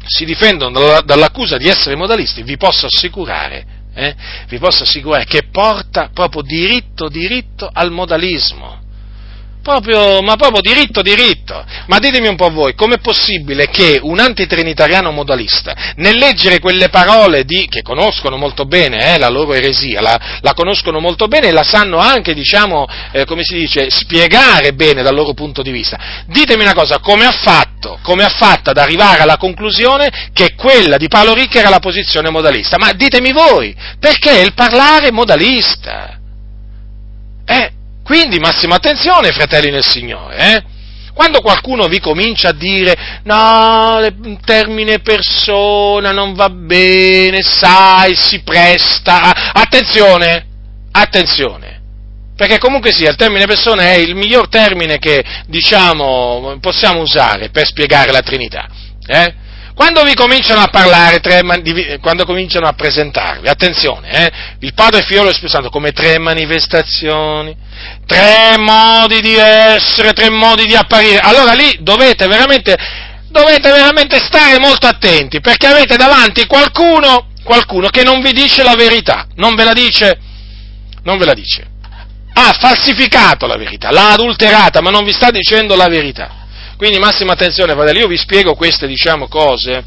si 0.04 0.24
difendono 0.24 1.00
dall'accusa 1.02 1.56
di 1.56 1.68
essere 1.68 1.94
modalisti, 1.94 2.42
vi 2.42 2.56
posso 2.56 2.86
assicurare, 2.86 3.64
eh, 3.94 4.16
vi 4.48 4.58
posso 4.58 4.82
assicurare 4.82 5.24
che 5.24 5.44
porta 5.48 6.10
proprio 6.12 6.42
diritto, 6.42 7.08
diritto 7.08 7.70
al 7.72 7.92
modalismo. 7.92 8.85
Proprio, 9.66 10.22
ma 10.22 10.36
proprio 10.36 10.60
diritto, 10.60 11.02
diritto. 11.02 11.64
Ma 11.88 11.98
ditemi 11.98 12.28
un 12.28 12.36
po' 12.36 12.50
voi, 12.50 12.76
com'è 12.76 12.98
possibile 12.98 13.66
che 13.66 13.98
un 14.00 14.20
antitrinitariano 14.20 15.10
modalista, 15.10 15.74
nel 15.96 16.16
leggere 16.18 16.60
quelle 16.60 16.88
parole 16.88 17.42
di, 17.42 17.66
che 17.68 17.82
conoscono 17.82 18.36
molto 18.36 18.66
bene 18.66 19.12
eh, 19.12 19.18
la 19.18 19.28
loro 19.28 19.54
eresia, 19.54 20.00
la, 20.00 20.38
la, 20.40 20.54
conoscono 20.54 21.00
molto 21.00 21.26
bene 21.26 21.48
e 21.48 21.50
la 21.50 21.64
sanno 21.64 21.98
anche, 21.98 22.32
diciamo, 22.32 22.86
eh, 23.10 23.24
come 23.24 23.42
si 23.42 23.56
dice, 23.56 23.90
spiegare 23.90 24.72
bene 24.72 25.02
dal 25.02 25.16
loro 25.16 25.34
punto 25.34 25.62
di 25.62 25.72
vista, 25.72 25.98
ditemi 26.28 26.62
una 26.62 26.74
cosa, 26.74 27.00
come 27.00 27.24
ha 27.24 27.32
fatto, 27.32 27.98
come 28.02 28.22
ha 28.22 28.28
fatto 28.28 28.70
ad 28.70 28.78
arrivare 28.78 29.22
alla 29.22 29.36
conclusione 29.36 30.30
che 30.32 30.54
quella 30.54 30.96
di 30.96 31.08
Paolo 31.08 31.34
Ricca 31.34 31.58
era 31.58 31.70
la 31.70 31.80
posizione 31.80 32.30
modalista? 32.30 32.78
Ma 32.78 32.92
ditemi 32.92 33.32
voi, 33.32 33.74
perché 33.98 34.38
il 34.38 34.54
parlare 34.54 35.10
modalista? 35.10 36.20
Eh, 37.44 37.70
quindi 38.06 38.38
massima 38.38 38.76
attenzione, 38.76 39.32
fratelli 39.32 39.68
nel 39.68 39.84
Signore, 39.84 40.36
eh? 40.36 40.62
Quando 41.12 41.40
qualcuno 41.40 41.88
vi 41.88 41.98
comincia 41.98 42.50
a 42.50 42.52
dire 42.52 43.20
no, 43.24 43.98
il 44.00 44.38
termine 44.44 45.00
persona 45.00 46.12
non 46.12 46.34
va 46.34 46.48
bene, 46.48 47.42
sai, 47.42 48.14
si 48.14 48.42
presta, 48.44 49.52
attenzione, 49.52 50.46
attenzione, 50.92 51.80
perché 52.36 52.58
comunque 52.58 52.92
sia 52.92 53.10
il 53.10 53.16
termine 53.16 53.46
persona 53.46 53.90
è 53.90 53.94
il 53.94 54.14
miglior 54.14 54.48
termine 54.48 54.98
che 54.98 55.24
diciamo 55.48 56.58
possiamo 56.60 57.00
usare 57.00 57.50
per 57.50 57.66
spiegare 57.66 58.12
la 58.12 58.20
Trinità. 58.20 58.68
Eh? 59.04 59.34
Quando 59.76 60.04
vi 60.04 60.14
cominciano 60.14 60.62
a 60.62 60.68
parlare, 60.68 61.20
tre, 61.20 61.42
quando 62.00 62.24
cominciano 62.24 62.66
a 62.66 62.72
presentarvi, 62.72 63.46
attenzione, 63.46 64.08
eh, 64.10 64.32
il 64.60 64.72
Padre, 64.72 65.00
il 65.00 65.04
Figlio 65.04 65.28
e 65.28 65.60
lo 65.60 65.68
come 65.68 65.92
tre 65.92 66.18
manifestazioni, 66.18 67.54
tre 68.06 68.56
modi 68.56 69.20
di 69.20 69.34
essere, 69.34 70.14
tre 70.14 70.30
modi 70.30 70.64
di 70.64 70.74
apparire, 70.74 71.18
allora 71.18 71.52
lì 71.52 71.76
dovete 71.80 72.26
veramente, 72.26 72.74
dovete 73.28 73.70
veramente 73.70 74.16
stare 74.16 74.58
molto 74.58 74.86
attenti, 74.86 75.42
perché 75.42 75.66
avete 75.66 75.96
davanti 75.96 76.46
qualcuno, 76.46 77.32
qualcuno 77.44 77.90
che 77.90 78.02
non 78.02 78.22
vi 78.22 78.32
dice 78.32 78.62
la 78.62 78.76
verità, 78.76 79.26
non 79.34 79.54
ve 79.54 79.64
la 79.64 79.74
dice, 79.74 80.18
non 81.02 81.18
ve 81.18 81.26
la 81.26 81.34
dice. 81.34 81.66
Ha 82.32 82.56
falsificato 82.58 83.46
la 83.46 83.58
verità, 83.58 83.90
l'ha 83.90 84.12
adulterata, 84.12 84.80
ma 84.80 84.88
non 84.88 85.04
vi 85.04 85.12
sta 85.12 85.30
dicendo 85.30 85.76
la 85.76 85.88
verità. 85.88 86.45
Quindi 86.76 86.98
massima 86.98 87.32
attenzione, 87.32 87.72
fratelli, 87.72 88.00
io 88.00 88.08
vi 88.08 88.18
spiego 88.18 88.54
queste, 88.54 88.86
diciamo, 88.86 89.28
cose 89.28 89.84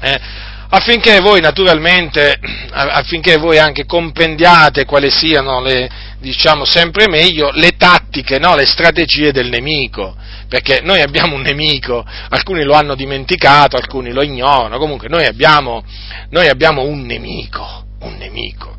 eh, 0.00 0.20
affinché 0.68 1.20
voi 1.20 1.40
naturalmente, 1.40 2.38
affinché 2.70 3.36
voi 3.36 3.58
anche 3.58 3.86
comprendiate 3.86 4.84
quali 4.84 5.10
siano 5.10 5.60
le, 5.60 5.88
diciamo, 6.20 6.64
sempre 6.64 7.08
meglio, 7.08 7.50
le 7.52 7.76
tattiche, 7.76 8.38
no, 8.38 8.54
le 8.54 8.66
strategie 8.66 9.32
del 9.32 9.48
nemico. 9.48 10.16
Perché 10.48 10.80
noi 10.80 11.00
abbiamo 11.00 11.34
un 11.34 11.40
nemico, 11.40 12.04
alcuni 12.28 12.62
lo 12.62 12.74
hanno 12.74 12.94
dimenticato, 12.94 13.76
alcuni 13.76 14.12
lo 14.12 14.22
ignorano, 14.22 14.78
comunque 14.78 15.08
noi 15.08 15.26
abbiamo, 15.26 15.82
noi 16.30 16.46
abbiamo 16.46 16.82
un 16.82 17.02
nemico, 17.04 17.84
un 18.02 18.14
nemico, 18.16 18.76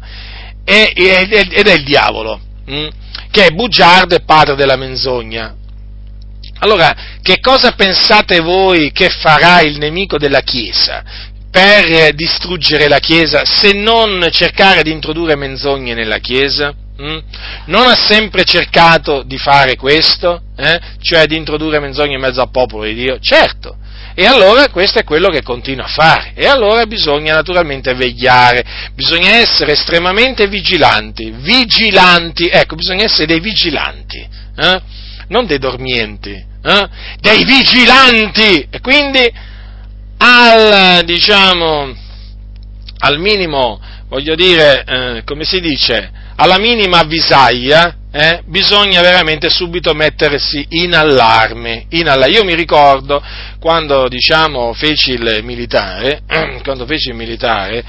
e, 0.64 0.94
ed 0.96 1.68
è 1.68 1.74
il 1.74 1.84
diavolo, 1.84 2.40
hm, 2.66 2.88
che 3.30 3.48
è 3.48 3.52
bugiardo 3.52 4.16
e 4.16 4.22
padre 4.22 4.56
della 4.56 4.78
menzogna. 4.78 5.56
Allora, 6.60 6.96
che 7.22 7.40
cosa 7.40 7.72
pensate 7.74 8.40
voi 8.40 8.92
che 8.92 9.10
farà 9.10 9.62
il 9.62 9.78
nemico 9.78 10.18
della 10.18 10.42
Chiesa 10.42 11.04
per 11.50 12.14
distruggere 12.14 12.88
la 12.88 13.00
Chiesa 13.00 13.44
se 13.46 13.74
non 13.74 14.28
cercare 14.32 14.84
di 14.84 14.92
introdurre 14.92 15.36
menzogne 15.36 15.94
nella 15.94 16.20
Chiesa? 16.20 16.74
Mm? 17.02 17.18
Non 17.66 17.88
ha 17.88 17.96
sempre 17.96 18.44
cercato 18.44 19.24
di 19.24 19.38
fare 19.38 19.76
questo, 19.76 20.42
eh? 20.58 20.80
cioè 21.00 21.26
di 21.26 21.36
introdurre 21.36 21.80
menzogne 21.80 22.16
in 22.16 22.22
mezzo 22.22 22.42
al 22.42 22.50
popolo 22.50 22.86
di 22.86 22.96
Dio? 22.96 23.20
Certo. 23.20 23.78
E 24.20 24.26
allora 24.26 24.70
questo 24.70 24.98
è 24.98 25.04
quello 25.04 25.28
che 25.30 25.44
continua 25.44 25.86
a 25.86 25.90
fare. 25.90 26.32
E 26.34 26.48
allora 26.48 26.88
bisogna 26.88 27.36
naturalmente 27.36 27.94
vegliare, 27.94 28.66
bisogna 28.96 29.36
essere 29.36 29.74
estremamente 29.74 30.48
vigilanti. 30.48 31.32
Vigilanti, 31.38 32.48
ecco, 32.48 32.74
bisogna 32.74 33.04
essere 33.04 33.28
dei 33.28 33.40
vigilanti, 33.40 34.28
eh? 34.58 34.82
Non 35.30 35.46
dei 35.46 35.60
dormienti, 35.60 36.32
eh? 36.32 36.90
dei 37.20 37.44
vigilanti. 37.44 38.68
E 38.70 38.80
quindi 38.82 39.32
al, 40.18 41.04
diciamo, 41.06 41.96
al 43.00 43.20
minimo, 43.20 43.80
voglio 44.10 44.36
dire, 44.36 44.84
eh, 44.86 45.24
come 45.24 45.44
si 45.44 45.60
dice, 45.60 46.12
alla 46.36 46.58
minima 46.60 47.00
avvisaglia, 47.00 47.96
eh, 48.12 48.42
bisogna 48.46 49.02
veramente 49.02 49.50
subito 49.50 49.94
mettersi 49.94 50.66
in 50.70 50.94
allarme, 50.94 51.86
in 51.90 52.08
allarme. 52.08 52.36
Io 52.36 52.44
mi 52.44 52.56
ricordo 52.56 53.22
quando, 53.60 54.08
diciamo, 54.08 54.74
feci 54.74 55.12
il 55.12 55.42
militare, 55.44 56.22
quando 56.64 56.86
feci 56.86 57.10
il 57.10 57.16
militare, 57.16 57.84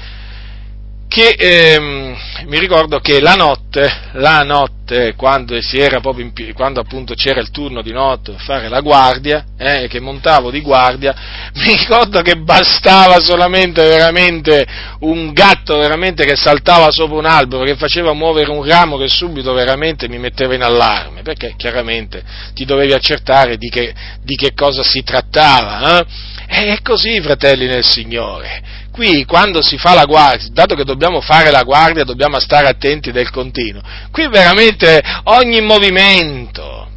che 1.09 1.35
ehm, 1.37 2.15
mi 2.45 2.59
ricordo 2.59 2.99
che 2.99 3.19
la 3.19 3.33
notte, 3.33 3.91
la 4.13 4.43
notte 4.43 5.15
quando, 5.15 5.55
in, 5.55 6.53
quando 6.53 6.79
appunto 6.79 7.15
c'era 7.15 7.41
il 7.41 7.49
turno 7.49 7.81
di 7.81 7.91
notte 7.91 8.33
per 8.33 8.41
fare 8.41 8.69
la 8.69 8.79
guardia, 8.79 9.43
eh, 9.57 9.87
che 9.87 9.99
montavo 9.99 10.51
di 10.51 10.61
guardia, 10.61 11.15
mi 11.55 11.75
ricordo 11.75 12.21
che 12.21 12.35
bastava 12.35 13.19
solamente 13.19 13.83
veramente 13.87 14.63
un 14.99 15.33
gatto 15.33 15.79
veramente 15.79 16.25
che 16.25 16.35
saltava 16.35 16.91
sopra 16.91 17.17
un 17.17 17.25
albero, 17.25 17.63
che 17.63 17.75
faceva 17.75 18.13
muovere 18.13 18.51
un 18.51 18.63
ramo 18.63 18.97
che 18.97 19.07
subito 19.07 19.51
veramente 19.53 20.07
mi 20.07 20.19
metteva 20.19 20.53
in 20.53 20.61
allarme, 20.61 21.23
perché 21.23 21.55
chiaramente 21.57 22.23
ti 22.53 22.65
dovevi 22.65 22.93
accertare 22.93 23.57
di 23.57 23.69
che, 23.69 23.95
di 24.21 24.35
che 24.35 24.53
cosa 24.53 24.83
si 24.83 25.01
trattava. 25.01 25.99
Eh? 25.99 26.37
E 26.51 26.73
è 26.73 26.81
così, 26.81 27.21
fratelli 27.21 27.67
nel 27.67 27.85
Signore 27.85 28.79
qui 28.99 29.23
quando 29.23 29.61
si 29.61 29.77
fa 29.77 29.93
la 29.93 30.03
guardia, 30.03 30.49
dato 30.51 30.75
che 30.75 30.83
dobbiamo 30.83 31.21
fare 31.21 31.51
la 31.51 31.63
guardia, 31.63 32.03
dobbiamo 32.03 32.37
stare 32.37 32.67
attenti 32.67 33.13
del 33.13 33.29
continuo, 33.29 33.81
qui 34.11 34.27
veramente 34.27 35.01
ogni 35.23 35.61
movimento, 35.61 36.89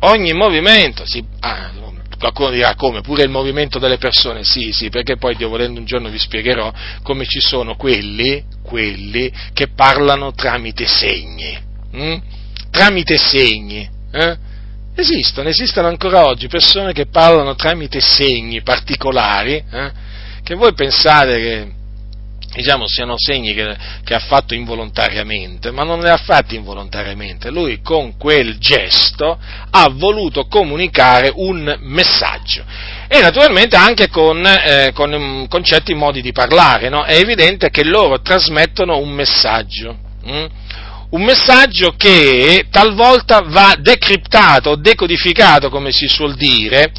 ogni 0.00 0.32
movimento, 0.32 1.04
si, 1.04 1.22
ah, 1.40 1.70
qualcuno 2.18 2.50
dirà 2.50 2.74
come, 2.74 3.02
pure 3.02 3.24
il 3.24 3.28
movimento 3.28 3.78
delle 3.78 3.98
persone, 3.98 4.42
sì, 4.42 4.72
sì, 4.72 4.88
perché 4.88 5.18
poi 5.18 5.36
Dio 5.36 5.50
volendo 5.50 5.80
un 5.80 5.84
giorno 5.84 6.08
vi 6.08 6.18
spiegherò 6.18 6.72
come 7.02 7.26
ci 7.26 7.40
sono 7.40 7.76
quelli, 7.76 8.42
quelli 8.62 9.30
che 9.52 9.68
parlano 9.68 10.32
tramite 10.32 10.86
segni, 10.86 11.58
hm? 11.92 12.16
tramite 12.70 13.18
segni, 13.18 13.86
eh? 14.12 14.52
Esistono, 14.96 15.48
esistono 15.48 15.88
ancora 15.88 16.24
oggi 16.24 16.46
persone 16.46 16.92
che 16.92 17.06
parlano 17.06 17.56
tramite 17.56 18.00
segni 18.00 18.62
particolari, 18.62 19.54
eh? 19.54 19.92
che 20.44 20.54
voi 20.54 20.72
pensate 20.72 21.36
che 21.38 21.72
diciamo, 22.54 22.86
siano 22.86 23.14
segni 23.16 23.54
che, 23.54 23.76
che, 24.04 24.14
ha 24.14 24.20
fatto 24.20 24.54
involontariamente, 24.54 25.72
ma 25.72 25.82
non 25.82 25.98
li 25.98 26.08
ha 26.08 26.16
fatti 26.16 26.54
involontariamente. 26.54 27.50
Lui 27.50 27.80
con 27.82 28.16
quel 28.16 28.58
gesto 28.58 29.36
ha 29.70 29.88
voluto 29.90 30.46
comunicare 30.46 31.32
un 31.34 31.76
messaggio 31.80 32.64
e 33.08 33.20
naturalmente 33.20 33.74
anche 33.74 34.08
con, 34.08 34.46
eh, 34.46 34.92
con, 34.94 35.46
con 35.48 35.64
certi 35.64 35.92
modi 35.94 36.22
di 36.22 36.30
parlare. 36.30 36.88
No? 36.88 37.02
È 37.02 37.16
evidente 37.16 37.70
che 37.70 37.82
loro 37.82 38.20
trasmettono 38.20 38.98
un 38.98 39.10
messaggio. 39.10 39.98
Hm? 40.24 40.46
Un 41.14 41.22
messaggio 41.22 41.94
che 41.96 42.66
talvolta 42.72 43.44
va 43.46 43.76
decriptato, 43.78 44.74
decodificato, 44.74 45.70
come 45.70 45.92
si 45.92 46.08
suol 46.08 46.34
dire, 46.34 46.90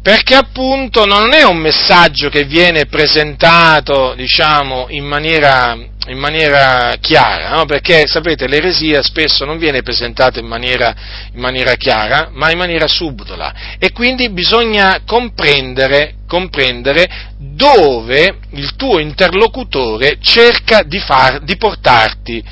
perché 0.00 0.34
appunto 0.34 1.04
non 1.04 1.34
è 1.34 1.42
un 1.42 1.58
messaggio 1.58 2.30
che 2.30 2.44
viene 2.44 2.86
presentato, 2.86 4.14
diciamo, 4.16 4.86
in 4.88 5.04
maniera, 5.04 5.76
in 6.06 6.16
maniera 6.16 6.96
chiara, 7.02 7.50
no? 7.50 7.66
perché 7.66 8.06
sapete 8.06 8.48
l'eresia 8.48 9.02
spesso 9.02 9.44
non 9.44 9.58
viene 9.58 9.82
presentata 9.82 10.40
in 10.40 10.46
maniera, 10.46 10.94
in 11.34 11.40
maniera, 11.40 11.74
chiara, 11.74 12.30
ma 12.32 12.50
in 12.50 12.56
maniera 12.56 12.86
subdola, 12.86 13.76
e 13.78 13.92
quindi 13.92 14.30
bisogna 14.30 15.02
comprendere, 15.04 16.14
comprendere 16.26 17.06
dove 17.36 18.38
il 18.52 18.74
tuo 18.76 18.98
interlocutore 18.98 20.16
cerca 20.18 20.82
di, 20.82 20.98
far, 20.98 21.40
di 21.42 21.58
portarti. 21.58 22.42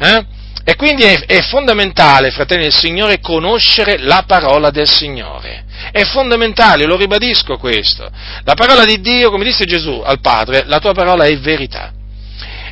Eh? 0.00 0.36
E 0.68 0.76
quindi 0.76 1.02
è, 1.02 1.24
è 1.24 1.40
fondamentale, 1.40 2.30
fratelli 2.30 2.64
del 2.64 2.74
Signore, 2.74 3.20
conoscere 3.20 3.96
la 4.00 4.24
parola 4.26 4.68
del 4.68 4.86
Signore. 4.86 5.64
È 5.90 6.04
fondamentale, 6.04 6.84
lo 6.84 6.98
ribadisco 6.98 7.56
questo. 7.56 8.06
La 8.44 8.52
parola 8.52 8.84
di 8.84 9.00
Dio, 9.00 9.30
come 9.30 9.44
disse 9.44 9.64
Gesù 9.64 10.02
al 10.04 10.20
Padre, 10.20 10.64
la 10.66 10.78
tua 10.78 10.92
parola 10.92 11.24
è 11.24 11.38
verità. 11.38 11.90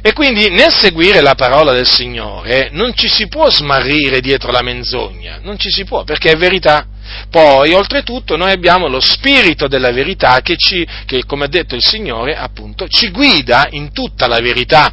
E 0.02 0.12
quindi 0.12 0.50
nel 0.50 0.74
seguire 0.74 1.22
la 1.22 1.34
parola 1.36 1.72
del 1.72 1.88
Signore 1.88 2.68
non 2.70 2.94
ci 2.94 3.08
si 3.08 3.28
può 3.28 3.48
smarrire 3.48 4.20
dietro 4.20 4.52
la 4.52 4.60
menzogna, 4.60 5.38
non 5.42 5.58
ci 5.58 5.70
si 5.70 5.84
può, 5.84 6.04
perché 6.04 6.32
è 6.32 6.36
verità. 6.36 6.86
Poi, 7.30 7.72
oltretutto, 7.72 8.36
noi 8.36 8.50
abbiamo 8.50 8.88
lo 8.88 9.00
spirito 9.00 9.68
della 9.68 9.90
verità 9.90 10.42
che, 10.42 10.58
ci, 10.58 10.86
che 11.06 11.24
come 11.24 11.44
ha 11.44 11.48
detto 11.48 11.74
il 11.74 11.82
Signore, 11.82 12.36
appunto, 12.36 12.88
ci 12.88 13.08
guida 13.08 13.68
in 13.70 13.90
tutta 13.92 14.26
la 14.26 14.40
verità. 14.40 14.92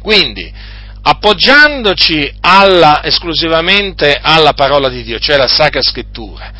Quindi, 0.00 0.72
appoggiandoci 1.06 2.34
alla, 2.40 3.04
esclusivamente 3.04 4.18
alla 4.20 4.54
parola 4.54 4.88
di 4.88 5.02
Dio, 5.02 5.18
cioè 5.18 5.36
la 5.36 5.48
Sacra 5.48 5.82
Scrittura, 5.82 6.50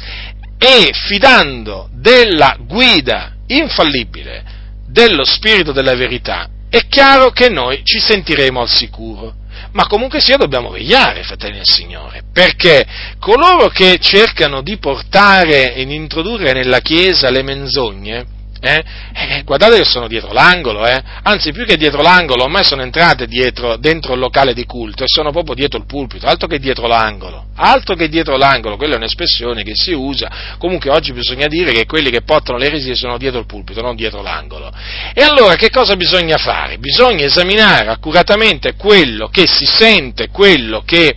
e 0.59 0.90
fidando 0.92 1.88
della 1.92 2.57
guida 2.61 3.32
infallibile 3.47 4.45
dello 4.86 5.24
Spirito 5.24 5.72
della 5.72 5.95
verità, 5.95 6.49
è 6.68 6.86
chiaro 6.88 7.30
che 7.30 7.49
noi 7.49 7.82
ci 7.84 7.99
sentiremo 7.99 8.61
al 8.61 8.68
sicuro. 8.68 9.34
Ma 9.72 9.86
comunque 9.86 10.20
sia 10.20 10.36
dobbiamo 10.36 10.70
vegliare, 10.70 11.22
fratelli 11.22 11.57
del 11.57 11.66
Signore, 11.66 12.22
perché 12.32 12.86
coloro 13.18 13.68
che 13.68 13.99
cercano 14.01 14.62
di 14.62 14.76
portare 14.76 15.74
e 15.74 15.84
di 15.84 15.95
introdurre 15.95 16.53
nella 16.53 16.80
Chiesa 16.80 17.30
le 17.30 17.42
menzogne, 17.42 18.26
eh? 18.65 18.83
Eh, 19.15 19.43
guardate 19.45 19.77
che 19.77 19.85
sono 19.85 20.09
dietro 20.09 20.33
l'angolo, 20.33 20.87
eh? 20.87 21.01
anzi 21.23 21.53
più 21.53 21.67
che 21.67 21.77
dietro 21.77 22.01
l'angolo, 22.01 22.45
ormai 22.45 22.65
sono 22.65 22.83
entrate 22.83 23.27
dietro, 23.27 23.77
dentro 23.77 24.15
il 24.15 24.21
locale 24.21 24.55
di 24.55 24.65
culto 24.65 25.05
e 25.05 25.07
sono 25.07 25.31
proprio 25.31 25.55
dietro 25.55 25.79
il 25.79 25.87
pulpito, 25.87 26.27
altro 26.27 26.49
che 26.49 26.59
dietro 26.59 26.87
l'angolo, 26.87 27.49
altro 27.57 27.95
che 27.95 28.09
dietro 28.09 28.37
l'angolo, 28.37 28.77
quella 28.77 28.95
è 28.95 28.97
un'espressione 28.97 29.62
che 29.62 29.73
si 29.75 29.93
usa, 29.93 30.57
comunque 30.59 30.91
oggi 30.91 31.12
bisogna 31.12 31.47
dire 31.47 31.73
che 31.73 31.85
quelli 31.85 32.11
che 32.11 32.23
portano 32.23 32.59
le 32.59 32.67
eresie 32.67 32.95
sono 32.95 33.19
dietro 33.19 33.39
il 33.41 33.47
pulpito, 33.47 33.83
non 33.83 33.97
dietro 33.97 34.23
l'angolo. 34.23 34.73
E 35.12 35.23
allora 35.23 35.57
che 35.57 35.71
cosa 35.71 35.95
bisogna 35.97 36.39
fare? 36.39 36.79
Bisogna 36.79 37.25
esaminare 37.25 37.89
accuratamente 37.89 38.75
quello 38.77 39.29
che 39.29 39.47
si 39.47 39.67
sente, 39.67 40.29
quello 40.31 40.83
che... 40.85 41.17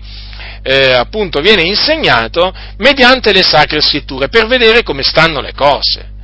Eh, 0.63 0.91
appunto 0.91 1.39
viene 1.39 1.61
insegnato 1.61 2.53
mediante 2.79 3.31
le 3.31 3.41
sacre 3.41 3.79
scritture 3.79 4.27
per 4.27 4.47
vedere 4.47 4.83
come 4.83 5.01
stanno 5.01 5.39
le 5.39 5.53
cose. 5.53 6.15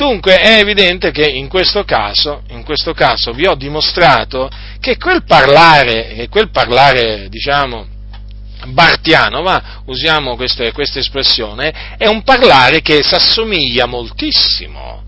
Dunque 0.00 0.38
è 0.38 0.60
evidente 0.60 1.10
che 1.10 1.28
in 1.28 1.46
questo 1.46 1.84
caso, 1.84 2.40
in 2.52 2.64
questo 2.64 2.94
caso 2.94 3.32
vi 3.32 3.46
ho 3.46 3.54
dimostrato 3.54 4.48
che 4.80 4.96
quel 4.96 5.24
parlare, 5.24 6.26
quel 6.30 6.48
parlare 6.50 7.28
diciamo, 7.28 7.86
bartiano, 8.68 9.42
ma 9.42 9.82
usiamo 9.84 10.36
questa, 10.36 10.72
questa 10.72 11.00
espressione, 11.00 11.96
è 11.98 12.06
un 12.06 12.22
parlare 12.22 12.80
che 12.80 13.02
si 13.02 13.14
assomiglia 13.14 13.84
moltissimo, 13.84 15.02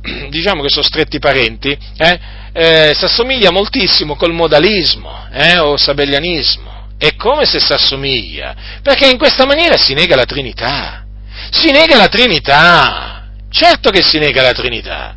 diciamo 0.30 0.62
che 0.62 0.68
sono 0.68 0.84
stretti 0.84 1.18
parenti, 1.18 1.76
eh, 1.96 2.20
eh, 2.52 2.92
si 2.94 3.04
assomiglia 3.04 3.50
moltissimo 3.50 4.14
col 4.14 4.32
modalismo 4.32 5.26
eh, 5.32 5.58
o 5.58 5.76
sabellianismo. 5.76 6.90
È 6.96 7.16
come 7.16 7.46
se 7.46 7.58
si 7.58 7.72
assomiglia, 7.72 8.54
perché 8.80 9.10
in 9.10 9.18
questa 9.18 9.44
maniera 9.44 9.76
si 9.76 9.92
nega 9.92 10.14
la 10.14 10.24
Trinità. 10.24 11.04
Si 11.50 11.72
nega 11.72 11.96
la 11.96 12.06
Trinità. 12.06 13.16
Certo 13.52 13.90
che 13.90 14.02
si 14.02 14.18
nega 14.18 14.40
la 14.40 14.52
Trinità. 14.52 15.14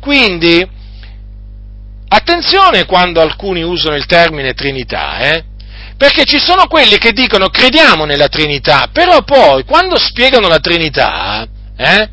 Quindi, 0.00 0.64
attenzione 2.08 2.86
quando 2.86 3.20
alcuni 3.20 3.62
usano 3.62 3.96
il 3.96 4.06
termine 4.06 4.54
Trinità, 4.54 5.18
eh? 5.18 5.44
Perché 5.96 6.24
ci 6.24 6.38
sono 6.38 6.68
quelli 6.68 6.96
che 6.96 7.10
dicono 7.10 7.48
crediamo 7.48 8.04
nella 8.04 8.28
Trinità, 8.28 8.88
però 8.92 9.22
poi 9.22 9.64
quando 9.64 9.96
spiegano 9.98 10.46
la 10.46 10.60
Trinità, 10.60 11.44
eh, 11.76 12.08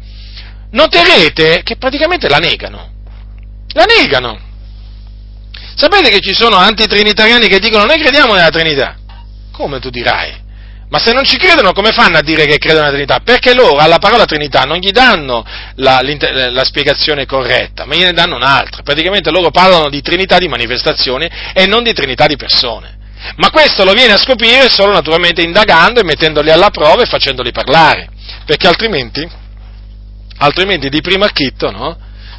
noterete 0.71 1.61
che 1.61 1.75
praticamente 1.77 2.27
la 2.27 2.37
negano. 2.37 2.91
La 3.73 3.85
negano. 3.85 4.39
Sapete 5.75 6.09
che 6.09 6.19
ci 6.19 6.33
sono 6.33 6.55
antitrinitariani 6.55 7.47
che 7.47 7.59
dicono 7.59 7.85
noi 7.85 7.99
crediamo 7.99 8.33
nella 8.33 8.49
Trinità? 8.49 8.95
Come 9.51 9.79
tu 9.79 9.91
dirai? 9.91 10.42
Ma 10.93 10.99
se 10.99 11.11
non 11.11 11.25
ci 11.25 11.37
credono, 11.37 11.71
come 11.71 11.91
fanno 11.91 12.19
a 12.19 12.21
dire 12.21 12.45
che 12.45 12.59
credono 12.59 12.81
nella 12.81 12.91
Trinità? 12.91 13.19
Perché 13.23 13.55
loro 13.55 13.77
alla 13.77 13.97
parola 13.97 14.25
Trinità 14.25 14.61
non 14.61 14.77
gli 14.77 14.91
danno 14.91 15.43
la, 15.77 16.01
la, 16.03 16.63
spiegazione 16.63 17.25
corretta, 17.25 17.85
ma 17.85 17.95
gliene 17.95 18.13
danno 18.13 18.35
un'altra. 18.35 18.83
Praticamente 18.83 19.31
loro 19.31 19.49
parlano 19.49 19.89
di 19.89 20.03
Trinità 20.03 20.37
di 20.37 20.47
manifestazioni 20.47 21.27
e 21.51 21.65
non 21.65 21.81
di 21.81 21.93
Trinità 21.93 22.27
di 22.27 22.35
persone. 22.35 22.95
Ma 23.37 23.49
questo 23.49 23.83
lo 23.83 23.93
viene 23.93 24.13
a 24.13 24.17
scoprire 24.17 24.69
solo 24.69 24.91
naturalmente 24.91 25.41
indagando 25.41 25.99
e 25.99 26.03
mettendoli 26.03 26.51
alla 26.51 26.69
prova 26.69 27.01
e 27.01 27.07
facendoli 27.07 27.51
parlare, 27.51 28.09
perché 28.45 28.67
altrimenti, 28.67 29.27
altrimenti 30.37 30.89
di 30.89 31.01
primo 31.01 31.25
acchitto, 31.25 31.71
no? 31.71 31.97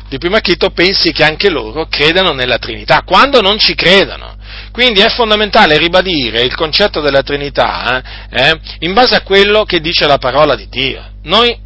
Di 0.09 0.19
primo 0.19 0.37
acchitto 0.37 0.71
pensi 0.71 1.11
che 1.11 1.25
anche 1.25 1.51
loro 1.51 1.89
credano 1.89 2.31
nella 2.31 2.59
Trinità, 2.59 3.03
quando 3.05 3.41
non 3.41 3.59
ci 3.59 3.75
credono. 3.75 4.37
Quindi 4.75 5.03
è 5.03 5.09
fondamentale 5.09 5.79
ribadire 5.79 6.43
il 6.43 6.57
concetto 6.57 7.01
della 7.01 7.23
Trinità 7.23 8.27
eh, 8.29 8.49
eh 8.49 8.61
in 8.81 8.93
base 8.93 9.15
a 9.15 9.23
quello 9.23 9.63
che 9.63 9.79
dice 9.79 10.05
la 10.05 10.19
parola 10.19 10.57
di 10.57 10.67
Dio. 10.69 11.01
Noi 11.23 11.57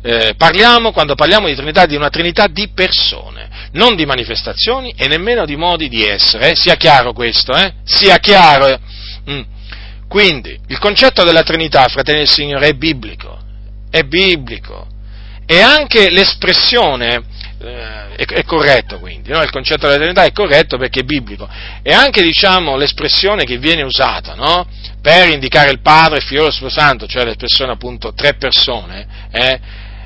eh, 0.00 0.34
parliamo, 0.36 0.92
quando 0.92 1.16
parliamo 1.16 1.48
di 1.48 1.56
Trinità, 1.56 1.86
di 1.86 1.96
una 1.96 2.08
Trinità 2.08 2.46
di 2.46 2.68
persone, 2.68 3.48
non 3.72 3.96
di 3.96 4.06
manifestazioni 4.06 4.94
e 4.96 5.08
nemmeno 5.08 5.44
di 5.44 5.56
modi 5.56 5.88
di 5.88 6.06
essere, 6.06 6.50
eh? 6.50 6.54
sia 6.54 6.76
chiaro 6.76 7.12
questo, 7.12 7.52
eh? 7.52 7.72
sia 7.82 8.18
chiaro. 8.18 8.78
Mm. 9.28 9.40
Quindi, 10.06 10.56
il 10.68 10.78
concetto 10.78 11.24
della 11.24 11.42
Trinità, 11.42 11.88
fratelli 11.88 12.18
del 12.18 12.28
Signore, 12.28 12.68
è 12.68 12.74
biblico, 12.74 13.40
è 13.90 14.04
biblico, 14.04 14.86
e 15.46 15.60
anche 15.60 16.10
l'espressione 16.10 17.14
eh, 17.16 17.22
è, 17.62 18.24
è, 18.24 18.44
corretto 18.44 18.98
quindi, 18.98 19.30
no? 19.30 19.42
il 19.42 19.50
concetto 19.50 19.86
della 19.86 19.98
Trinità 19.98 20.24
è 20.24 20.32
corretto 20.32 20.76
perché 20.76 21.00
è 21.00 21.04
biblico, 21.04 21.48
e 21.82 21.92
anche 21.92 22.22
diciamo, 22.22 22.76
l'espressione 22.76 23.44
che 23.44 23.58
viene 23.58 23.82
usata 23.82 24.34
no? 24.34 24.66
per 25.00 25.28
indicare 25.28 25.70
il 25.70 25.80
Padre, 25.80 26.18
il 26.18 26.24
Figlio 26.24 26.42
e 26.42 26.44
lo 26.46 26.50
Spirito 26.50 26.80
Santo, 26.80 27.06
cioè 27.06 27.24
l'espressione 27.24 27.72
appunto 27.72 28.12
tre 28.14 28.34
persone, 28.34 29.06
eh, 29.30 29.60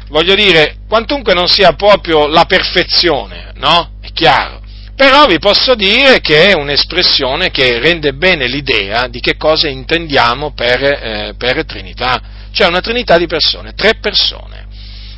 voglio 0.08 0.34
dire, 0.34 0.76
quantunque 0.88 1.34
non 1.34 1.48
sia 1.48 1.72
proprio 1.72 2.26
la 2.26 2.44
perfezione, 2.44 3.52
no? 3.56 3.98
È 4.00 4.08
chiaro. 4.12 4.62
Però 4.94 5.26
vi 5.26 5.38
posso 5.38 5.74
dire 5.74 6.20
che 6.20 6.48
è 6.48 6.54
un'espressione 6.54 7.50
che 7.50 7.78
rende 7.80 8.14
bene 8.14 8.46
l'idea 8.46 9.08
di 9.08 9.20
che 9.20 9.36
cosa 9.36 9.68
intendiamo 9.68 10.52
per, 10.52 10.82
eh, 10.82 11.34
per 11.36 11.66
Trinità. 11.66 12.22
Cioè 12.50 12.68
una 12.68 12.80
Trinità 12.80 13.18
di 13.18 13.26
persone, 13.26 13.74
tre 13.74 13.98
persone, 14.00 14.65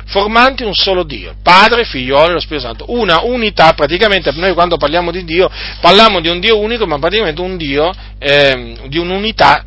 formanti 0.09 0.63
un 0.63 0.73
solo 0.73 1.03
Dio, 1.03 1.35
Padre, 1.41 1.85
Figliolo 1.85 2.29
e 2.29 2.33
lo 2.33 2.39
Spirito 2.39 2.67
Santo. 2.67 2.85
Una 2.89 3.21
unità, 3.23 3.73
praticamente, 3.73 4.31
noi 4.33 4.53
quando 4.53 4.77
parliamo 4.77 5.11
di 5.11 5.23
Dio, 5.23 5.49
parliamo 5.81 6.19
di 6.19 6.27
un 6.27 6.39
Dio 6.39 6.59
unico, 6.59 6.85
ma 6.85 6.99
praticamente 6.99 7.41
un 7.41 7.57
Dio 7.57 7.91
eh, 8.17 8.77
di 8.87 8.97
un'unità 8.97 9.63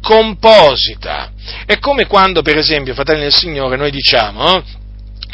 composita. 0.00 1.30
È 1.64 1.78
come 1.78 2.06
quando, 2.06 2.42
per 2.42 2.56
esempio, 2.56 2.94
fratelli 2.94 3.22
del 3.22 3.34
Signore, 3.34 3.76
noi 3.76 3.90
diciamo 3.90 4.56
eh, 4.56 4.62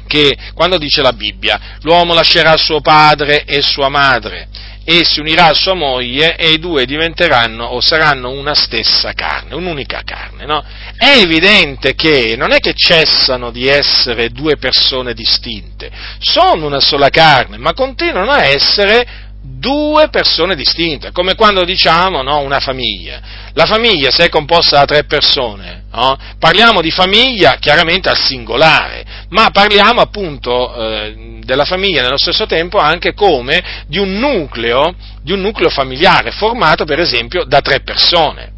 che 0.07 0.37
quando 0.55 0.79
dice 0.79 1.03
la 1.03 1.13
Bibbia, 1.13 1.79
l'uomo 1.83 2.15
lascerà 2.15 2.57
suo 2.57 2.81
padre 2.81 3.45
e 3.45 3.63
sua 3.63 3.89
madre 3.89 4.49
e 4.91 5.05
si 5.05 5.21
unirà 5.21 5.49
a 5.49 5.55
sua 5.55 5.75
moglie 5.75 6.35
e 6.37 6.49
i 6.49 6.59
due 6.59 6.87
diventeranno 6.87 7.67
o 7.67 7.79
saranno 7.79 8.31
una 8.31 8.55
stessa 8.55 9.13
carne, 9.13 9.55
un'unica 9.55 10.01
carne, 10.03 10.47
no? 10.47 10.65
È 10.97 11.19
evidente 11.19 11.95
che 11.95 12.37
non 12.39 12.53
è 12.53 12.59
che 12.59 12.73
cessano 12.73 13.51
di 13.51 13.67
essere 13.67 14.31
due 14.31 14.57
persone 14.57 15.13
distinte, 15.13 15.91
sono 16.21 16.65
una 16.65 16.81
sola 16.81 17.11
carne, 17.11 17.59
ma 17.59 17.75
continuano 17.75 18.31
a 18.31 18.45
essere 18.45 19.07
due 19.43 20.09
persone 20.09 20.55
distinte, 20.55 21.13
come 21.13 21.35
quando 21.35 21.65
diciamo 21.65 22.23
no, 22.23 22.39
una 22.39 22.59
famiglia. 22.59 23.21
La 23.53 23.67
famiglia, 23.67 24.11
se 24.11 24.25
è 24.25 24.29
composta 24.31 24.79
da 24.79 24.85
tre 24.87 25.05
persone, 25.05 25.78
no, 25.91 26.19
parliamo 26.39 26.81
di 26.81 26.91
famiglia 26.91 27.57
chiaramente 27.57 28.09
al 28.09 28.17
singolare, 28.17 29.05
ma 29.31 29.51
parliamo 29.51 30.01
appunto 30.01 30.75
eh, 30.75 31.39
della 31.43 31.65
famiglia 31.65 32.03
nello 32.03 32.19
stesso 32.19 32.47
tempo 32.47 32.79
anche 32.79 33.15
come 33.15 33.85
di 33.87 33.99
un 33.99 34.19
nucleo, 34.19 34.95
di 35.23 35.33
un 35.33 35.41
nucleo 35.41 35.71
familiare 35.71 36.31
formato 36.31 36.85
per 36.85 37.01
esempio 37.01 37.45
da 37.45 37.61
tre 37.61 37.81
persone. 37.81 38.53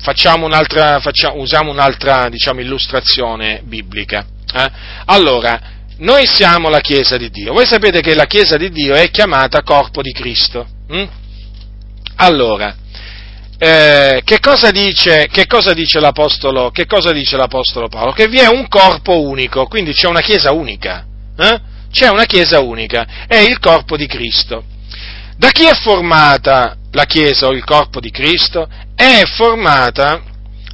Facciamo 0.00 0.44
un'altra, 0.44 1.00
facciamo, 1.00 1.40
usiamo 1.40 1.70
un'altra 1.70 2.28
diciamo, 2.28 2.60
illustrazione 2.60 3.62
biblica. 3.64 4.26
Eh? 4.54 4.70
Allora, 5.06 5.60
noi 5.98 6.26
siamo 6.26 6.68
la 6.68 6.80
Chiesa 6.80 7.16
di 7.16 7.30
Dio. 7.30 7.52
Voi 7.52 7.66
sapete 7.66 8.00
che 8.00 8.14
la 8.14 8.26
Chiesa 8.26 8.56
di 8.56 8.70
Dio 8.70 8.94
è 8.94 9.10
chiamata 9.10 9.62
corpo 9.62 10.02
di 10.02 10.12
Cristo. 10.12 10.66
Hm? 10.88 11.08
Allora, 12.16 12.74
eh, 13.58 14.22
che, 14.24 14.40
cosa 14.40 14.70
dice, 14.70 15.28
che, 15.30 15.46
cosa 15.46 15.72
dice 15.72 16.00
che, 16.00 16.86
cosa 16.86 17.12
dice 17.12 17.36
l'Apostolo, 17.36 17.88
Paolo? 17.88 18.12
Che 18.12 18.28
vi 18.28 18.38
è 18.38 18.48
un 18.48 18.68
corpo 18.68 19.20
unico, 19.20 19.66
quindi 19.66 19.92
c'è 19.92 20.08
una 20.08 20.20
Chiesa 20.20 20.52
unica. 20.52 21.04
Eh? 21.36 21.60
C'è 21.92 22.08
una 22.08 22.24
Chiesa 22.24 22.60
unica, 22.60 23.26
è 23.28 23.36
il 23.36 23.58
corpo 23.60 23.96
di 23.96 24.06
Cristo. 24.06 24.64
Da 25.36 25.50
chi 25.50 25.64
è 25.64 25.74
formata 25.74 26.76
la 26.92 27.04
Chiesa 27.04 27.46
o 27.46 27.52
il 27.52 27.64
corpo 27.64 28.00
di 28.00 28.10
Cristo? 28.10 28.68
È 28.94 29.22
formata 29.36 30.22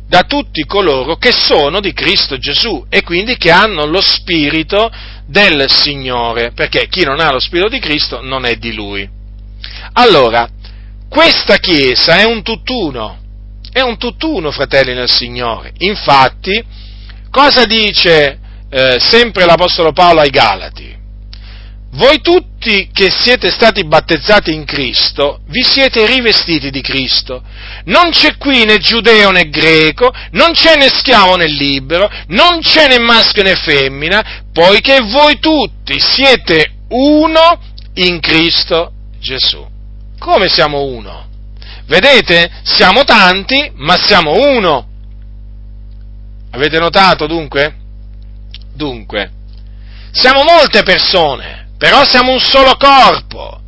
da 0.07 0.23
tutti 0.23 0.65
coloro 0.65 1.17
che 1.17 1.31
sono 1.33 1.81
di 1.81 1.93
Cristo 1.93 2.37
Gesù 2.37 2.85
e 2.89 3.03
quindi 3.03 3.37
che 3.37 3.51
hanno 3.51 3.87
lo 3.87 4.01
spirito 4.01 4.91
del 5.27 5.71
Signore, 5.71 6.53
perché 6.53 6.89
chi 6.89 7.05
non 7.05 7.21
ha 7.21 7.31
lo 7.31 7.39
spirito 7.39 7.69
di 7.69 7.79
Cristo 7.79 8.21
non 8.23 8.45
è 8.45 8.57
di 8.57 8.75
Lui. 8.75 9.09
Allora, 9.93 10.49
questa 11.11 11.57
Chiesa 11.57 12.21
è 12.21 12.25
un 12.25 12.45
tutt'uno, 12.45 13.19
è 13.73 13.81
un 13.81 13.99
tutt'uno, 13.99 14.53
fratelli 14.53 14.95
nel 14.95 15.11
Signore. 15.11 15.73
Infatti, 15.79 16.65
cosa 17.31 17.65
dice 17.65 18.39
eh, 18.71 18.97
sempre 19.01 19.45
l'Apostolo 19.45 19.91
Paolo 19.91 20.21
ai 20.21 20.31
Galati? 20.31 20.97
Voi 21.95 22.21
tutti 22.21 22.89
che 22.93 23.11
siete 23.11 23.51
stati 23.51 23.85
battezzati 23.85 24.55
in 24.55 24.65
Cristo, 24.65 25.41
vi 25.49 25.65
siete 25.65 26.07
rivestiti 26.07 26.71
di 26.71 26.81
Cristo. 26.81 27.43
Non 27.87 28.11
c'è 28.11 28.37
qui 28.37 28.65
né 28.65 28.79
giudeo 28.79 29.33
né 29.33 29.49
greco, 29.49 30.13
non 30.31 30.53
c'è 30.53 30.77
né 30.77 30.89
schiavo 30.89 31.35
né 31.35 31.49
libero, 31.49 32.09
non 32.29 32.61
c'è 32.61 32.87
né 32.87 33.01
maschio 33.01 33.43
né 33.43 33.57
femmina, 33.57 34.45
poiché 34.53 35.01
voi 35.01 35.41
tutti 35.41 35.99
siete 35.99 36.75
uno 36.91 37.59
in 37.95 38.21
Cristo 38.21 38.93
Gesù. 39.19 39.67
Come 40.21 40.49
siamo 40.49 40.85
uno? 40.85 41.27
Vedete? 41.87 42.49
Siamo 42.63 43.03
tanti, 43.03 43.73
ma 43.75 43.97
siamo 43.97 44.35
uno. 44.55 44.87
Avete 46.53 46.79
notato 46.79 47.27
dunque? 47.27 47.75
Dunque, 48.73 49.33
siamo 50.13 50.45
molte 50.45 50.85
persone 50.85 51.61
però 51.81 52.05
siamo 52.05 52.33
un 52.33 52.41
solo 52.41 52.77
corpo. 52.77 53.59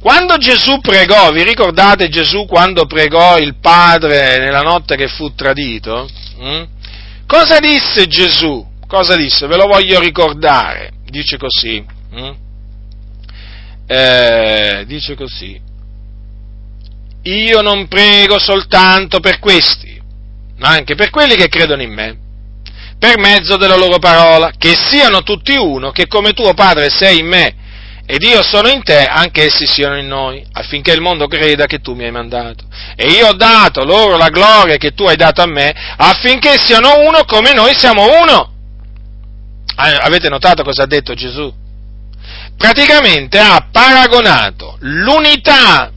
Quando 0.00 0.36
Gesù 0.36 0.78
pregò, 0.80 1.32
vi 1.32 1.42
ricordate 1.42 2.08
Gesù 2.08 2.46
quando 2.46 2.86
pregò 2.86 3.38
il 3.38 3.56
Padre 3.56 4.38
nella 4.38 4.60
notte 4.60 4.94
che 4.94 5.08
fu 5.08 5.34
tradito? 5.34 6.08
Hm? 6.38 6.64
Cosa 7.26 7.58
disse 7.58 8.06
Gesù? 8.06 8.64
Cosa 8.86 9.16
disse? 9.16 9.48
Ve 9.48 9.56
lo 9.56 9.66
voglio 9.66 9.98
ricordare. 9.98 10.92
Dice 11.06 11.38
così. 11.38 11.84
Hm? 12.14 12.30
Eh, 13.86 14.84
dice 14.86 15.14
così. 15.14 15.60
Io 17.24 17.60
non 17.60 17.86
prego 17.88 18.38
soltanto 18.38 19.20
per 19.20 19.38
questi, 19.38 20.00
ma 20.58 20.70
anche 20.70 20.94
per 20.94 21.10
quelli 21.10 21.36
che 21.36 21.48
credono 21.48 21.82
in 21.82 21.92
me 21.92 22.16
per 23.02 23.18
mezzo 23.18 23.56
della 23.56 23.74
loro 23.74 23.98
parola, 23.98 24.52
che 24.56 24.76
siano 24.76 25.24
tutti 25.24 25.56
uno, 25.56 25.90
che 25.90 26.06
come 26.06 26.34
tuo 26.34 26.54
Padre 26.54 26.88
sei 26.88 27.18
in 27.18 27.26
me 27.26 27.54
ed 28.06 28.22
io 28.22 28.42
sono 28.42 28.68
in 28.68 28.80
te, 28.84 29.06
anche 29.06 29.46
essi 29.46 29.66
siano 29.66 29.98
in 29.98 30.06
noi, 30.06 30.44
affinché 30.52 30.92
il 30.92 31.00
mondo 31.00 31.26
creda 31.26 31.66
che 31.66 31.80
tu 31.80 31.94
mi 31.94 32.04
hai 32.04 32.12
mandato. 32.12 32.64
E 32.94 33.08
io 33.08 33.28
ho 33.28 33.32
dato 33.34 33.84
loro 33.84 34.16
la 34.16 34.28
gloria 34.28 34.76
che 34.76 34.92
tu 34.92 35.04
hai 35.04 35.16
dato 35.16 35.42
a 35.42 35.46
me, 35.46 35.74
affinché 35.96 36.58
siano 36.58 37.00
uno 37.00 37.24
come 37.24 37.52
noi 37.52 37.76
siamo 37.76 38.20
uno. 38.20 38.52
Avete 39.74 40.28
notato 40.28 40.62
cosa 40.62 40.84
ha 40.84 40.86
detto 40.86 41.14
Gesù? 41.14 41.52
Praticamente 42.56 43.38
ha 43.38 43.68
paragonato 43.70 44.76
l'unità 44.80 45.90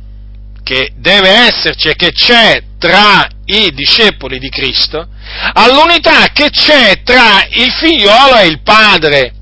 che 0.64 0.94
deve 0.96 1.30
esserci 1.30 1.90
e 1.90 1.96
che 1.96 2.12
c'è 2.12 2.64
tra 2.80 3.28
i 3.46 3.72
discepoli 3.74 4.40
di 4.40 4.50
Cristo 4.50 5.08
all'unità 5.54 6.28
che 6.34 6.50
c'è 6.50 7.02
tra 7.04 7.46
il 7.50 7.72
figliolo 7.72 8.38
e 8.38 8.48
il 8.48 8.62
padre. 8.62 9.34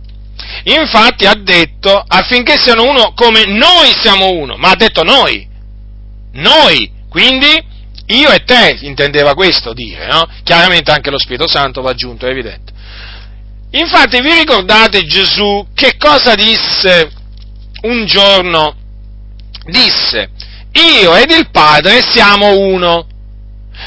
Infatti 0.66 1.26
ha 1.26 1.36
detto 1.36 2.04
affinché 2.06 2.58
siano 2.58 2.84
uno 2.84 3.14
come 3.14 3.46
noi 3.46 3.94
siamo 4.02 4.32
uno, 4.32 4.56
ma 4.58 4.72
ha 4.72 4.76
detto 4.76 5.04
noi, 5.04 5.48
noi, 6.34 6.92
quindi 7.10 7.72
io 8.08 8.30
e 8.30 8.44
te 8.44 8.78
intendeva 8.82 9.34
questo 9.34 9.74
dire, 9.74 10.08
no? 10.08 10.28
Chiaramente 10.44 10.92
anche 10.92 11.10
lo 11.10 11.20
Spirito 11.20 11.48
Santo 11.48 11.82
va 11.82 11.92
aggiunto, 11.92 12.26
è 12.26 12.30
evidente. 12.30 12.63
Infatti 13.76 14.22
vi 14.22 14.34
ricordate 14.34 15.04
Gesù 15.06 15.66
che 15.74 15.96
cosa 15.98 16.36
disse 16.36 17.12
un 17.82 18.06
giorno? 18.06 18.76
Disse, 19.66 20.30
io 20.74 21.16
ed 21.16 21.32
il 21.32 21.50
Padre 21.50 22.04
siamo 22.08 22.56
uno. 22.56 23.08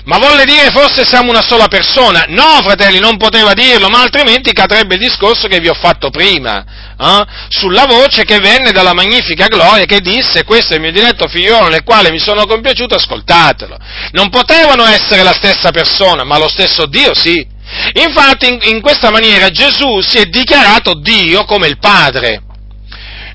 Ma 0.05 0.19
volle 0.19 0.45
dire 0.45 0.71
forse 0.71 1.07
siamo 1.07 1.31
una 1.31 1.41
sola 1.41 1.69
persona? 1.69 2.25
No, 2.29 2.61
fratelli, 2.63 2.99
non 2.99 3.17
poteva 3.17 3.53
dirlo, 3.53 3.89
ma 3.89 4.03
altrimenti 4.03 4.53
cadrebbe 4.53 4.95
il 4.95 5.01
discorso 5.01 5.47
che 5.47 5.61
vi 5.61 5.69
ho 5.69 5.75
fatto 5.75 6.11
prima, 6.11 6.65
eh? 6.99 7.25
sulla 7.49 7.87
voce 7.87 8.25
che 8.25 8.39
venne 8.39 8.73
dalla 8.73 8.93
magnifica 8.93 9.47
gloria 9.47 9.85
che 9.85 10.01
disse 10.01 10.43
questo 10.45 10.73
è 10.73 10.77
il 10.77 10.83
mio 10.83 10.93
diretto 10.93 11.29
figliolo 11.29 11.69
nel 11.69 11.85
quale 11.85 12.11
mi 12.11 12.19
sono 12.19 12.45
compiaciuto, 12.45 12.97
ascoltatelo. 12.97 13.77
Non 14.13 14.31
potevano 14.31 14.85
essere 14.85 15.23
la 15.23 15.33
stessa 15.33 15.71
persona, 15.71 16.25
ma 16.25 16.39
lo 16.39 16.49
stesso 16.49 16.87
Dio 16.87 17.15
sì. 17.15 17.55
Infatti 17.95 18.49
in, 18.49 18.59
in 18.63 18.81
questa 18.81 19.11
maniera 19.11 19.51
Gesù 19.51 20.01
si 20.01 20.19
è 20.19 20.25
dichiarato 20.27 20.95
Dio 20.95 21.45
come 21.45 21.67
il 21.67 21.79
Padre 21.79 22.43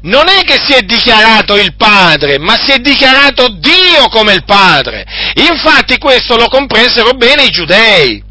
non 0.01 0.29
è 0.29 0.41
che 0.43 0.59
si 0.63 0.73
è 0.73 0.81
dichiarato 0.81 1.55
il 1.55 1.75
Padre, 1.75 2.39
ma 2.39 2.55
si 2.57 2.71
è 2.71 2.79
dichiarato 2.79 3.49
Dio 3.49 4.07
come 4.09 4.33
il 4.33 4.43
Padre. 4.45 5.05
Infatti 5.35 5.97
questo 5.97 6.35
lo 6.35 6.47
compresero 6.47 7.11
bene 7.11 7.43
i 7.43 7.49
giudei. 7.49 8.23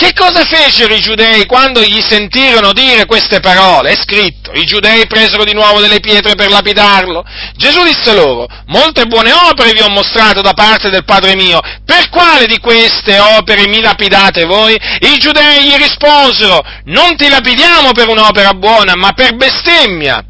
Che 0.00 0.14
cosa 0.14 0.46
fecero 0.46 0.94
i 0.94 1.00
giudei 1.00 1.44
quando 1.44 1.82
gli 1.82 2.00
sentirono 2.00 2.72
dire 2.72 3.04
queste 3.04 3.38
parole? 3.40 3.90
È 3.90 3.96
scritto, 3.96 4.50
i 4.54 4.64
giudei 4.64 5.06
presero 5.06 5.44
di 5.44 5.52
nuovo 5.52 5.78
delle 5.78 6.00
pietre 6.00 6.34
per 6.36 6.48
lapidarlo. 6.48 7.22
Gesù 7.56 7.82
disse 7.82 8.14
loro, 8.14 8.46
molte 8.68 9.04
buone 9.04 9.30
opere 9.30 9.72
vi 9.72 9.82
ho 9.82 9.90
mostrato 9.90 10.40
da 10.40 10.54
parte 10.54 10.88
del 10.88 11.04
Padre 11.04 11.34
mio, 11.34 11.60
per 11.84 12.08
quale 12.08 12.46
di 12.46 12.58
queste 12.60 13.18
opere 13.18 13.68
mi 13.68 13.82
lapidate 13.82 14.46
voi? 14.46 14.74
I 14.74 15.18
giudei 15.18 15.64
gli 15.64 15.76
risposero, 15.76 16.64
non 16.84 17.14
ti 17.16 17.28
lapidiamo 17.28 17.92
per 17.92 18.08
un'opera 18.08 18.54
buona, 18.54 18.94
ma 18.96 19.12
per 19.12 19.36
bestemmia 19.36 20.24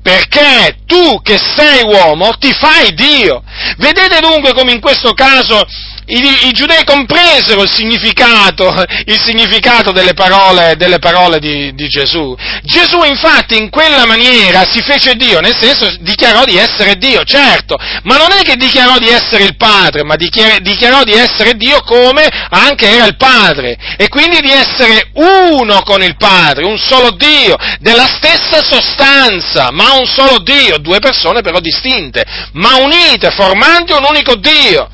perché 0.00 0.76
tu 0.86 1.20
che 1.22 1.38
sei 1.38 1.82
uomo 1.82 2.30
ti 2.38 2.52
fai 2.52 2.94
Dio. 2.94 3.42
Vedete 3.78 4.20
dunque 4.20 4.54
come 4.54 4.70
in 4.70 4.80
questo 4.80 5.12
caso 5.12 5.66
i, 6.08 6.48
i 6.48 6.52
giudei 6.52 6.84
compresero 6.84 7.62
il 7.62 7.70
significato, 7.70 8.72
il 9.04 9.20
significato 9.20 9.92
delle 9.92 10.14
parole, 10.14 10.74
delle 10.76 10.98
parole 10.98 11.38
di, 11.38 11.74
di, 11.74 11.88
Gesù. 11.88 12.34
Gesù 12.62 13.02
infatti 13.02 13.56
in 13.56 13.68
quella 13.68 14.06
maniera 14.06 14.64
si 14.70 14.80
fece 14.80 15.14
Dio, 15.14 15.40
nel 15.40 15.56
senso 15.56 15.94
dichiarò 16.00 16.44
di 16.44 16.56
essere 16.56 16.94
Dio, 16.96 17.24
certo, 17.24 17.76
ma 18.04 18.16
non 18.16 18.32
è 18.32 18.42
che 18.42 18.56
dichiarò 18.56 18.98
di 18.98 19.08
essere 19.08 19.44
il 19.44 19.56
Padre, 19.56 20.04
ma 20.04 20.16
dichiarò, 20.16 20.56
dichiarò 20.60 21.04
di 21.04 21.12
essere 21.12 21.54
Dio 21.54 21.82
come 21.82 22.26
anche 22.50 22.88
era 22.88 23.04
il 23.04 23.16
Padre, 23.16 23.76
e 23.96 24.08
quindi 24.08 24.40
di 24.40 24.50
essere 24.50 25.10
uno 25.14 25.82
con 25.82 26.02
il 26.02 26.16
Padre, 26.16 26.64
un 26.64 26.78
solo 26.78 27.10
Dio, 27.10 27.56
della 27.80 28.06
stessa 28.06 28.62
sostanza, 28.62 29.70
ma 29.70 29.92
un 29.92 30.06
solo 30.06 30.38
Dio, 30.40 30.78
due 30.78 31.00
persone 31.00 31.42
però 31.42 31.60
distinte, 31.60 32.24
ma 32.52 32.76
unite, 32.76 33.30
formanti 33.30 33.92
un 33.92 34.06
unico 34.08 34.36
Dio. 34.36 34.88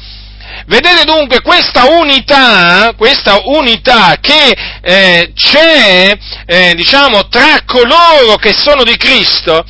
Vedete 0.67 1.05
dunque 1.05 1.43
questa 1.43 1.85
unità, 1.91 2.95
questa 2.97 3.43
unità 3.45 4.17
che 4.19 4.57
eh, 4.81 5.33
c'è, 5.35 6.17
eh, 6.47 6.75
diciamo, 6.75 7.29
tra 7.29 7.61
coloro 7.67 8.37
che 8.37 8.55
sono 8.55 8.83
di 8.83 8.97
Cristo, 8.97 9.63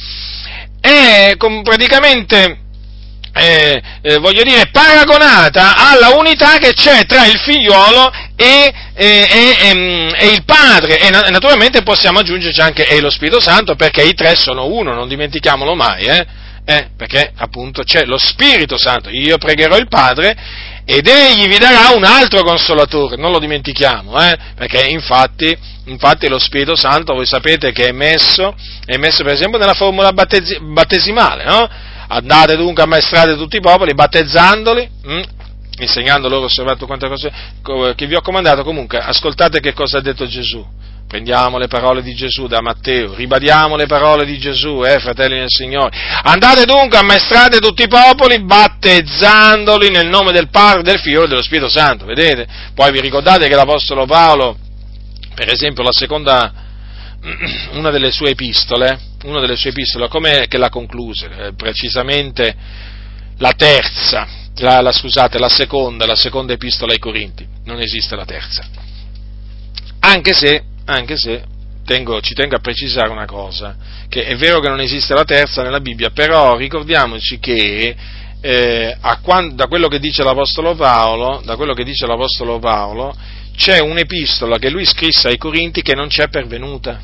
è 0.80 1.34
praticamente, 1.36 2.58
eh, 3.32 3.82
eh, 4.02 4.18
voglio 4.18 4.44
dire, 4.44 4.68
paragonata 4.70 5.74
alla 5.74 6.10
unità 6.16 6.58
che 6.58 6.74
c'è 6.74 7.04
tra 7.06 7.26
il 7.26 7.40
figliolo 7.40 8.12
e, 8.36 8.72
e, 8.94 9.28
e, 9.28 9.56
ehm, 9.62 10.14
e, 10.16 10.26
il 10.28 10.44
Padre 10.44 11.00
e 11.00 11.10
naturalmente 11.10 11.82
possiamo 11.82 12.20
aggiungerci 12.20 12.60
anche 12.60 12.86
e 12.86 13.00
lo 13.00 13.10
Spirito 13.10 13.40
Santo 13.40 13.74
perché 13.74 14.02
i 14.02 14.14
tre 14.14 14.36
sono 14.36 14.66
uno, 14.66 14.94
non 14.94 15.08
dimentichiamolo 15.08 15.74
mai, 15.74 16.04
eh? 16.04 16.26
Eh, 16.66 16.88
perché 16.96 17.30
appunto 17.36 17.82
c'è 17.82 18.06
lo 18.06 18.16
Spirito 18.16 18.78
Santo, 18.78 19.10
io 19.10 19.36
pregherò 19.36 19.76
il 19.76 19.88
Padre 19.88 20.34
ed 20.86 21.06
egli 21.06 21.48
vi 21.48 21.56
darà 21.56 21.94
un 21.94 22.04
altro 22.04 22.42
consolatore, 22.42 23.16
non 23.16 23.30
lo 23.30 23.38
dimentichiamo, 23.38 24.20
eh? 24.22 24.36
perché 24.54 24.86
infatti, 24.86 25.56
infatti, 25.86 26.28
lo 26.28 26.38
Spirito 26.38 26.76
Santo 26.76 27.14
voi 27.14 27.24
sapete 27.24 27.72
che 27.72 27.86
è 27.88 27.92
messo, 27.92 28.54
è 28.84 28.96
messo 28.96 29.22
per 29.24 29.32
esempio 29.32 29.58
nella 29.58 29.72
formula 29.72 30.12
battesi- 30.12 30.58
battesimale, 30.60 31.44
no? 31.44 31.68
Andate 32.08 32.56
dunque 32.56 32.82
a 32.82 32.86
maestrare 32.86 33.34
tutti 33.34 33.56
i 33.56 33.60
popoli, 33.60 33.94
battezzandoli, 33.94 34.90
hm? 35.04 35.22
insegnando 35.78 36.28
loro, 36.28 36.44
osservate 36.44 36.84
quante 36.84 37.08
cose 37.08 37.32
che 37.94 38.06
vi 38.06 38.14
ho 38.14 38.20
comandato, 38.20 38.62
comunque 38.62 38.98
ascoltate 38.98 39.60
che 39.60 39.72
cosa 39.72 39.98
ha 39.98 40.02
detto 40.02 40.26
Gesù. 40.26 40.64
Prendiamo 41.14 41.58
le 41.58 41.68
parole 41.68 42.02
di 42.02 42.12
Gesù 42.12 42.48
da 42.48 42.60
Matteo, 42.60 43.14
ribadiamo 43.14 43.76
le 43.76 43.86
parole 43.86 44.26
di 44.26 44.36
Gesù, 44.36 44.82
eh, 44.84 44.98
fratelli 44.98 45.38
del 45.38 45.46
Signore. 45.48 45.96
Andate 46.24 46.64
dunque, 46.64 46.98
ammaestrate 46.98 47.58
tutti 47.58 47.84
i 47.84 47.88
popoli, 47.88 48.42
battezzandoli 48.42 49.90
nel 49.90 50.08
nome 50.08 50.32
del 50.32 50.48
Padre, 50.50 50.82
del 50.82 50.98
Figlio 50.98 51.22
e 51.22 51.28
dello 51.28 51.40
Spirito 51.40 51.68
Santo, 51.68 52.04
vedete? 52.04 52.48
Poi 52.74 52.90
vi 52.90 53.00
ricordate 53.00 53.46
che 53.46 53.54
l'Apostolo 53.54 54.06
Paolo, 54.06 54.58
per 55.36 55.52
esempio, 55.52 55.84
la 55.84 55.92
seconda, 55.92 56.52
una 57.74 57.90
delle 57.90 58.10
sue 58.10 58.30
epistole, 58.30 58.98
una 59.22 59.38
delle 59.38 59.54
sue 59.54 59.70
epistole, 59.70 60.08
come 60.08 60.46
che 60.48 60.58
la 60.58 60.68
concluse? 60.68 61.28
Eh, 61.30 61.54
precisamente 61.54 62.56
la 63.38 63.52
terza, 63.52 64.26
la, 64.56 64.80
la, 64.80 64.90
scusate, 64.90 65.38
la 65.38 65.48
seconda, 65.48 66.06
la 66.06 66.16
seconda 66.16 66.54
epistola 66.54 66.92
ai 66.92 66.98
Corinti, 66.98 67.46
non 67.66 67.78
esiste 67.78 68.16
la 68.16 68.24
terza. 68.24 68.64
Anche 70.00 70.34
se 70.34 70.72
anche 70.86 71.16
se 71.16 71.44
tengo, 71.84 72.20
ci 72.20 72.34
tengo 72.34 72.56
a 72.56 72.60
precisare 72.60 73.10
una 73.10 73.26
cosa, 73.26 73.76
che 74.08 74.24
è 74.24 74.36
vero 74.36 74.60
che 74.60 74.68
non 74.68 74.80
esiste 74.80 75.14
la 75.14 75.24
terza 75.24 75.62
nella 75.62 75.80
Bibbia, 75.80 76.10
però 76.10 76.56
ricordiamoci 76.56 77.38
che 77.38 77.94
eh, 78.40 78.96
quando, 79.22 79.54
da, 79.54 79.66
quello 79.66 79.88
Paolo, 80.74 81.42
da 81.44 81.56
quello 81.56 81.74
che 81.74 81.84
dice 81.84 82.06
l'Apostolo 82.06 82.58
Paolo, 82.58 83.16
c'è 83.56 83.78
un'epistola 83.78 84.58
che 84.58 84.68
lui 84.68 84.84
scrisse 84.84 85.28
ai 85.28 85.38
Corinti 85.38 85.82
che 85.82 85.94
non 85.94 86.08
c'è 86.08 86.28
pervenuta. 86.28 87.00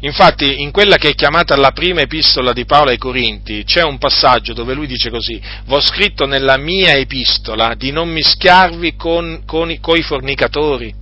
Infatti, 0.00 0.62
in 0.62 0.72
quella 0.72 0.96
che 0.96 1.10
è 1.10 1.14
chiamata 1.14 1.56
la 1.56 1.70
prima 1.70 2.00
epistola 2.00 2.52
di 2.52 2.64
Paolo 2.64 2.90
ai 2.90 2.98
Corinti, 2.98 3.62
c'è 3.64 3.82
un 3.82 3.98
passaggio 3.98 4.52
dove 4.52 4.74
lui 4.74 4.86
dice 4.86 5.10
così: 5.10 5.40
V'ho 5.66 5.80
scritto 5.80 6.26
nella 6.26 6.56
mia 6.56 6.94
epistola 6.94 7.74
di 7.76 7.92
non 7.92 8.08
mischiarvi 8.08 8.96
con, 8.96 9.42
con 9.46 9.70
i, 9.70 9.78
con 9.78 9.96
i 9.96 10.02
fornicatori. 10.02 10.92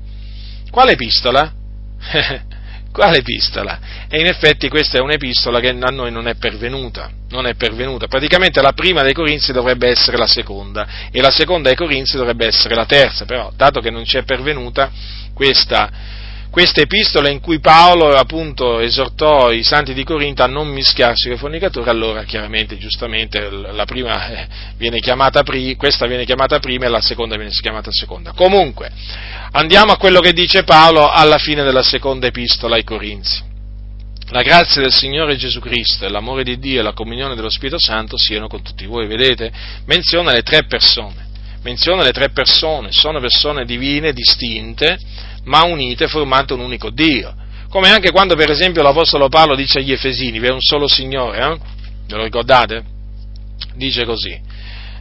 Quale 0.71 0.93
epistola? 0.93 1.53
Quale 2.91 3.19
epistola? 3.19 3.79
E 4.09 4.19
in 4.19 4.27
effetti 4.27 4.69
questa 4.69 4.99
è 4.99 5.01
un'epistola 5.01 5.61
che 5.61 5.69
a 5.69 5.91
noi 5.91 6.11
non 6.11 6.27
è 6.27 6.35
pervenuta, 6.37 7.11
non 7.29 7.47
è 7.47 7.55
pervenuta. 7.55 8.07
Praticamente 8.07 8.61
la 8.63 8.73
prima 8.73 9.03
dei 9.03 9.13
Corinzi 9.13 9.53
dovrebbe 9.53 9.89
essere 9.89 10.17
la 10.17 10.27
seconda 10.27 11.09
e 11.13 11.21
la 11.21 11.31
seconda 11.31 11.69
dei 11.69 11.77
Corinzi 11.77 12.17
dovrebbe 12.17 12.47
essere 12.47 12.75
la 12.75 12.87
terza, 12.87 13.25
però 13.25 13.53
dato 13.55 13.81
che 13.81 13.91
non 13.91 14.05
ci 14.05 14.17
è 14.17 14.25
pervenuta 14.25 14.91
questa 15.35 15.91
questa 16.51 16.81
epistola 16.81 17.29
in 17.29 17.41
cui 17.41 17.61
Paolo 17.61 18.17
appunto 18.17 18.81
esortò 18.81 19.51
i 19.51 19.63
santi 19.63 19.95
di 19.95 20.05
Corinto 20.05 20.43
a 20.43 20.47
non 20.47 20.69
mischiarsi 20.69 21.25
con 21.25 21.37
i 21.37 21.39
fornicatori, 21.39 21.89
allora 21.89 22.25
chiaramente, 22.25 22.79
giustamente, 22.79 23.51
la 23.51 23.85
prima 23.85 24.29
eh, 24.29 24.49
viene 24.77 24.99
chiamata 25.01 25.43
prima, 25.43 25.77
questa 25.77 26.07
viene 26.07 26.25
chiamata 26.25 26.59
prima 26.59 26.87
e 26.87 26.89
la 26.89 27.01
seconda 27.01 27.37
viene 27.37 27.51
chiamata 27.51 27.91
seconda. 27.93 28.33
Comunque, 28.33 28.91
andiamo 29.53 29.93
a 29.93 29.97
quello 29.97 30.21
che 30.21 30.33
dice 30.33 30.65
Paolo 30.65 31.11
alla 31.11 31.39
fine 31.39 31.63
della 31.63 31.83
seconda 31.83 32.27
epistola 32.27 32.77
ai 32.77 32.85
Corinzi. 32.85 33.47
La 34.31 34.43
grazia 34.43 34.83
del 34.83 34.93
Signore 34.93 35.37
Gesù 35.37 35.59
Cristo 35.59 36.05
e 36.05 36.11
l'amore 36.11 36.45
di 36.45 36.59
Dio 36.59 36.81
e 36.81 36.83
la 36.83 36.93
comunione 36.93 37.35
dello 37.35 37.49
Spirito 37.49 37.79
Santo 37.79 38.19
siano 38.19 38.47
con 38.47 38.63
tutti 38.63 38.85
voi. 38.85 39.07
Vedete? 39.07 39.51
Menziona 39.87 40.33
le 40.33 40.43
tre 40.43 40.65
persone. 40.65 41.27
Menziona 41.63 42.03
le 42.03 42.13
tre 42.13 42.31
persone, 42.31 42.93
sono 42.93 43.21
persone 43.21 43.65
divine, 43.65 44.13
distinte, 44.13 44.99
ma 45.49 45.65
unite 45.65 46.07
formando 46.07 46.55
un 46.55 46.61
unico 46.61 46.91
Dio. 46.91 47.35
Come 47.69 47.89
anche 47.89 48.13
quando 48.13 48.35
per 48.37 48.51
esempio 48.51 48.83
l'Apostolo 48.83 49.29
Paolo 49.29 49.55
dice 49.55 49.79
agli 49.79 49.93
Efesini, 49.93 50.39
vi 50.39 50.47
è 50.47 50.53
un 50.53 50.61
solo 50.61 50.87
Signore, 50.87 51.39
eh? 51.39 51.59
ve 52.07 52.17
lo 52.17 52.23
ricordate? 52.23 52.85
Dice 53.75 54.05
così, 54.05 54.41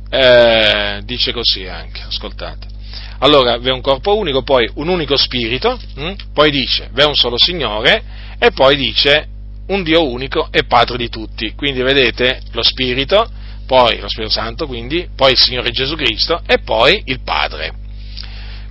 eh, 0.09 1.01
dice 1.03 1.31
così 1.31 1.67
anche, 1.67 2.01
ascoltate. 2.01 2.75
Allora, 3.19 3.57
vi 3.57 3.69
è 3.69 3.71
un 3.71 3.81
corpo 3.81 4.15
unico, 4.15 4.43
poi 4.43 4.69
un 4.75 4.89
unico 4.89 5.15
spirito, 5.17 5.79
hm? 5.95 6.13
poi 6.33 6.51
dice, 6.51 6.89
vi 6.93 7.01
è 7.01 7.05
un 7.05 7.15
solo 7.15 7.35
Signore, 7.37 8.03
e 8.39 8.51
poi 8.51 8.75
dice 8.75 9.27
un 9.67 9.83
Dio 9.83 10.07
unico 10.07 10.49
e 10.51 10.63
Padre 10.65 10.97
di 10.97 11.09
tutti. 11.09 11.53
Quindi 11.55 11.81
vedete 11.81 12.41
lo 12.51 12.63
Spirito, 12.63 13.29
poi 13.65 13.99
lo 13.99 14.07
Spirito 14.07 14.31
Santo, 14.31 14.67
quindi, 14.67 15.07
poi 15.15 15.31
il 15.31 15.37
Signore 15.37 15.71
Gesù 15.71 15.95
Cristo 15.95 16.41
e 16.45 16.59
poi 16.59 17.01
il 17.05 17.21
Padre. 17.21 17.73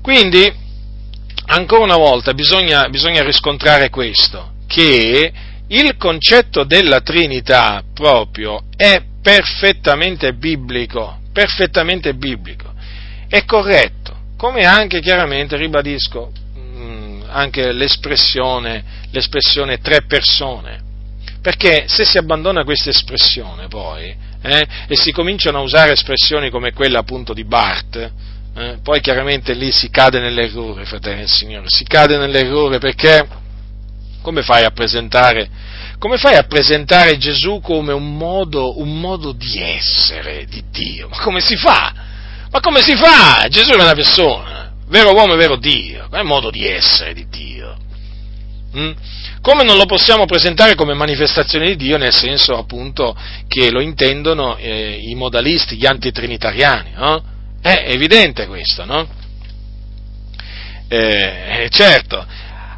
Quindi, 0.01 0.65
ancora 1.47 1.85
una 1.85 1.97
volta 1.97 2.35
bisogna, 2.35 2.89
bisogna 2.89 3.23
riscontrare 3.23 3.91
questo, 3.91 4.53
che 4.67 5.33
il 5.69 5.97
concetto 5.97 6.65
della 6.65 7.01
Trinità 7.01 7.83
proprio 7.93 8.65
è 8.77 9.03
perfettamente 9.21 10.33
biblico, 10.35 11.19
perfettamente 11.33 12.15
biblico, 12.15 12.73
è 13.29 13.45
corretto, 13.45 14.15
come 14.37 14.65
anche 14.65 15.01
chiaramente, 15.01 15.57
ribadisco, 15.57 16.31
mm, 16.57 17.23
anche 17.29 17.73
l'espressione, 17.73 18.85
l'espressione 19.11 19.79
tre 19.79 20.03
persone, 20.03 20.81
perché 21.41 21.85
se 21.89 22.05
si 22.05 22.19
abbandona 22.19 22.65
questa 22.65 22.91
espressione 22.91 23.69
poi 23.69 24.15
eh, 24.43 24.67
e 24.87 24.97
si 24.97 25.13
cominciano 25.13 25.59
a 25.59 25.63
usare 25.63 25.93
espressioni 25.93 26.51
come 26.51 26.73
quella 26.73 27.01
appunto 27.01 27.33
di 27.33 27.45
Barth, 27.45 28.13
Eh? 28.57 28.79
Poi 28.83 29.01
chiaramente 29.03 29.53
lì 29.53 29.71
si 29.71 29.91
cade 29.91 30.19
nell'errore, 30.19 30.87
fratelli 30.87 31.19
del 31.19 31.29
Signore, 31.29 31.67
si 31.69 31.85
cade 31.85 32.17
nell'errore 32.17 32.79
perché 32.79 33.27
come 34.23 34.43
fai 34.43 34.65
a 34.65 34.71
presentare, 34.71 35.49
fai 36.17 36.37
a 36.37 36.45
presentare 36.45 37.19
Gesù 37.19 37.61
come 37.61 37.93
un 37.93 38.17
modo, 38.17 38.81
un 38.81 38.99
modo 38.99 39.33
di 39.33 39.61
essere 39.61 40.47
di 40.47 40.65
Dio? 40.71 41.09
Ma 41.09 41.19
come 41.19 41.41
si 41.41 41.55
fa? 41.57 41.93
Ma 42.51 42.61
come 42.61 42.81
si 42.81 42.97
fa? 42.97 43.47
Gesù 43.49 43.73
è 43.73 43.81
una 43.81 43.93
persona, 43.93 44.73
vero 44.89 45.13
uomo 45.13 45.35
e 45.35 45.37
vero 45.37 45.57
Dio, 45.57 46.09
è 46.11 46.21
un 46.21 46.27
modo 46.27 46.51
di 46.51 46.67
essere 46.67 47.13
di 47.13 47.27
Dio. 47.29 47.77
Mm? 48.75 48.93
Come 49.43 49.65
non 49.65 49.77
lo 49.77 49.85
possiamo 49.85 50.25
presentare 50.25 50.75
come 50.75 50.95
manifestazione 50.95 51.67
di 51.67 51.77
Dio, 51.77 51.99
nel 51.99 52.15
senso 52.15 52.57
appunto 52.57 53.15
che 53.47 53.71
lo 53.71 53.81
intendono 53.81 54.57
eh, 54.57 54.99
i 54.99 55.15
modalisti, 55.15 55.77
gli 55.77 55.87
antitrinitariani, 55.87 56.93
no? 56.97 57.35
È 57.67 57.83
evidente 57.89 58.47
questo, 58.47 58.85
no? 58.85 59.09
Eh, 60.87 61.65
eh, 61.65 61.69
certo, 61.69 62.25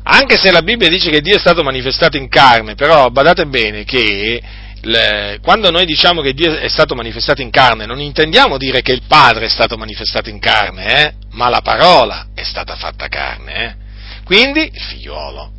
anche 0.02 0.38
se 0.38 0.50
la 0.50 0.62
Bibbia 0.62 0.88
dice 0.88 1.10
che 1.10 1.20
Dio 1.20 1.36
è 1.36 1.38
stato 1.38 1.62
manifestato 1.62 2.16
in 2.16 2.30
carne, 2.30 2.74
però 2.74 3.10
badate 3.10 3.44
bene 3.44 3.84
che 3.84 4.40
le, 4.80 5.40
quando 5.42 5.70
noi 5.70 5.84
diciamo 5.84 6.22
che 6.22 6.32
Dio 6.32 6.56
è 6.56 6.68
stato 6.68 6.94
manifestato 6.94 7.42
in 7.42 7.50
carne, 7.50 7.84
non 7.84 8.00
intendiamo 8.00 8.56
dire 8.56 8.80
che 8.80 8.92
il 8.92 9.02
Padre 9.06 9.44
è 9.44 9.50
stato 9.50 9.76
manifestato 9.76 10.30
in 10.30 10.38
carne, 10.38 11.02
eh? 11.02 11.12
ma 11.32 11.50
la 11.50 11.60
parola 11.60 12.28
è 12.34 12.42
stata 12.42 12.74
fatta 12.74 13.08
carne. 13.08 13.64
Eh? 13.64 13.74
Quindi 14.24 14.70
il 14.72 14.80
figliuolo 14.80 15.52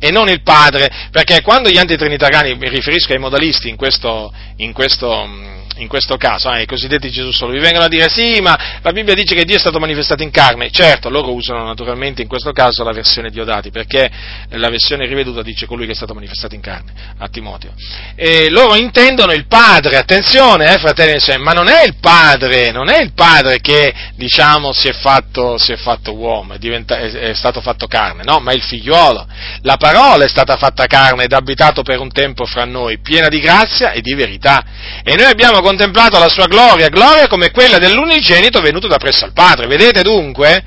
e 0.00 0.10
non 0.10 0.28
il 0.28 0.42
Padre, 0.42 0.90
perché 1.12 1.42
quando 1.42 1.68
gli 1.68 1.78
antitrinitariani, 1.78 2.56
mi 2.56 2.68
riferisco 2.68 3.12
ai 3.12 3.18
modalisti 3.18 3.68
in 3.68 3.76
questo, 3.76 4.32
in 4.56 4.72
questo 4.72 5.58
in 5.80 5.88
questo 5.88 6.16
caso, 6.16 6.52
eh, 6.52 6.66
cosiddetti 6.66 7.10
Gesù 7.10 7.30
solo, 7.30 7.52
vi 7.52 7.58
vengono 7.58 7.84
a 7.84 7.88
dire 7.88 8.08
sì, 8.08 8.40
ma 8.40 8.78
la 8.82 8.92
Bibbia 8.92 9.14
dice 9.14 9.34
che 9.34 9.44
Dio 9.44 9.56
è 9.56 9.58
stato 9.58 9.78
manifestato 9.78 10.22
in 10.22 10.30
carne. 10.30 10.70
Certo, 10.70 11.08
loro 11.08 11.32
usano 11.32 11.64
naturalmente 11.64 12.22
in 12.22 12.28
questo 12.28 12.52
caso 12.52 12.84
la 12.84 12.92
versione 12.92 13.30
Diodati, 13.30 13.70
perché 13.70 14.10
la 14.50 14.68
versione 14.68 15.06
riveduta 15.06 15.42
dice 15.42 15.66
colui 15.66 15.86
che 15.86 15.92
è 15.92 15.94
stato 15.94 16.14
manifestato 16.14 16.54
in 16.54 16.60
carne, 16.60 16.92
a 17.18 17.28
Timoteo. 17.28 17.72
E 18.14 18.50
loro 18.50 18.76
intendono 18.76 19.32
il 19.32 19.46
Padre, 19.46 19.96
attenzione, 19.96 20.74
eh, 20.74 20.78
fratelli 20.78 21.08
ma 21.38 21.52
non 21.52 21.68
è 21.68 21.84
il 21.84 21.96
Padre, 21.98 22.70
non 22.70 22.88
è 22.88 23.00
il 23.00 23.12
Padre 23.12 23.60
che, 23.60 23.92
diciamo, 24.14 24.72
si 24.72 24.88
è 24.88 24.92
fatto, 24.92 25.56
si 25.58 25.72
è 25.72 25.76
fatto 25.76 26.14
uomo, 26.14 26.54
è, 26.54 26.58
diventa, 26.58 26.98
è, 26.98 27.10
è 27.10 27.34
stato 27.34 27.60
fatto 27.60 27.86
carne, 27.86 28.22
no, 28.24 28.38
ma 28.40 28.52
è 28.52 28.54
il 28.54 28.62
figliuolo. 28.62 29.26
La 29.62 29.76
parola 29.76 29.89
è 29.90 30.28
stata 30.28 30.56
fatta 30.56 30.86
carne 30.86 31.24
ed 31.24 31.32
abitato 31.32 31.82
per 31.82 31.98
un 31.98 32.10
tempo 32.10 32.44
fra 32.44 32.64
noi, 32.64 33.00
piena 33.00 33.28
di 33.28 33.40
grazia 33.40 33.92
e 33.92 34.00
di 34.00 34.14
verità. 34.14 34.62
E 35.02 35.14
noi 35.16 35.26
abbiamo 35.26 35.60
contemplato 35.60 36.18
la 36.18 36.28
sua 36.28 36.46
gloria, 36.46 36.88
gloria 36.88 37.26
come 37.26 37.50
quella 37.50 37.78
dell'unigenito 37.78 38.60
venuto 38.60 38.86
da 38.86 38.96
presso 38.96 39.24
al 39.24 39.32
Padre. 39.32 39.66
Vedete 39.66 40.02
dunque? 40.02 40.62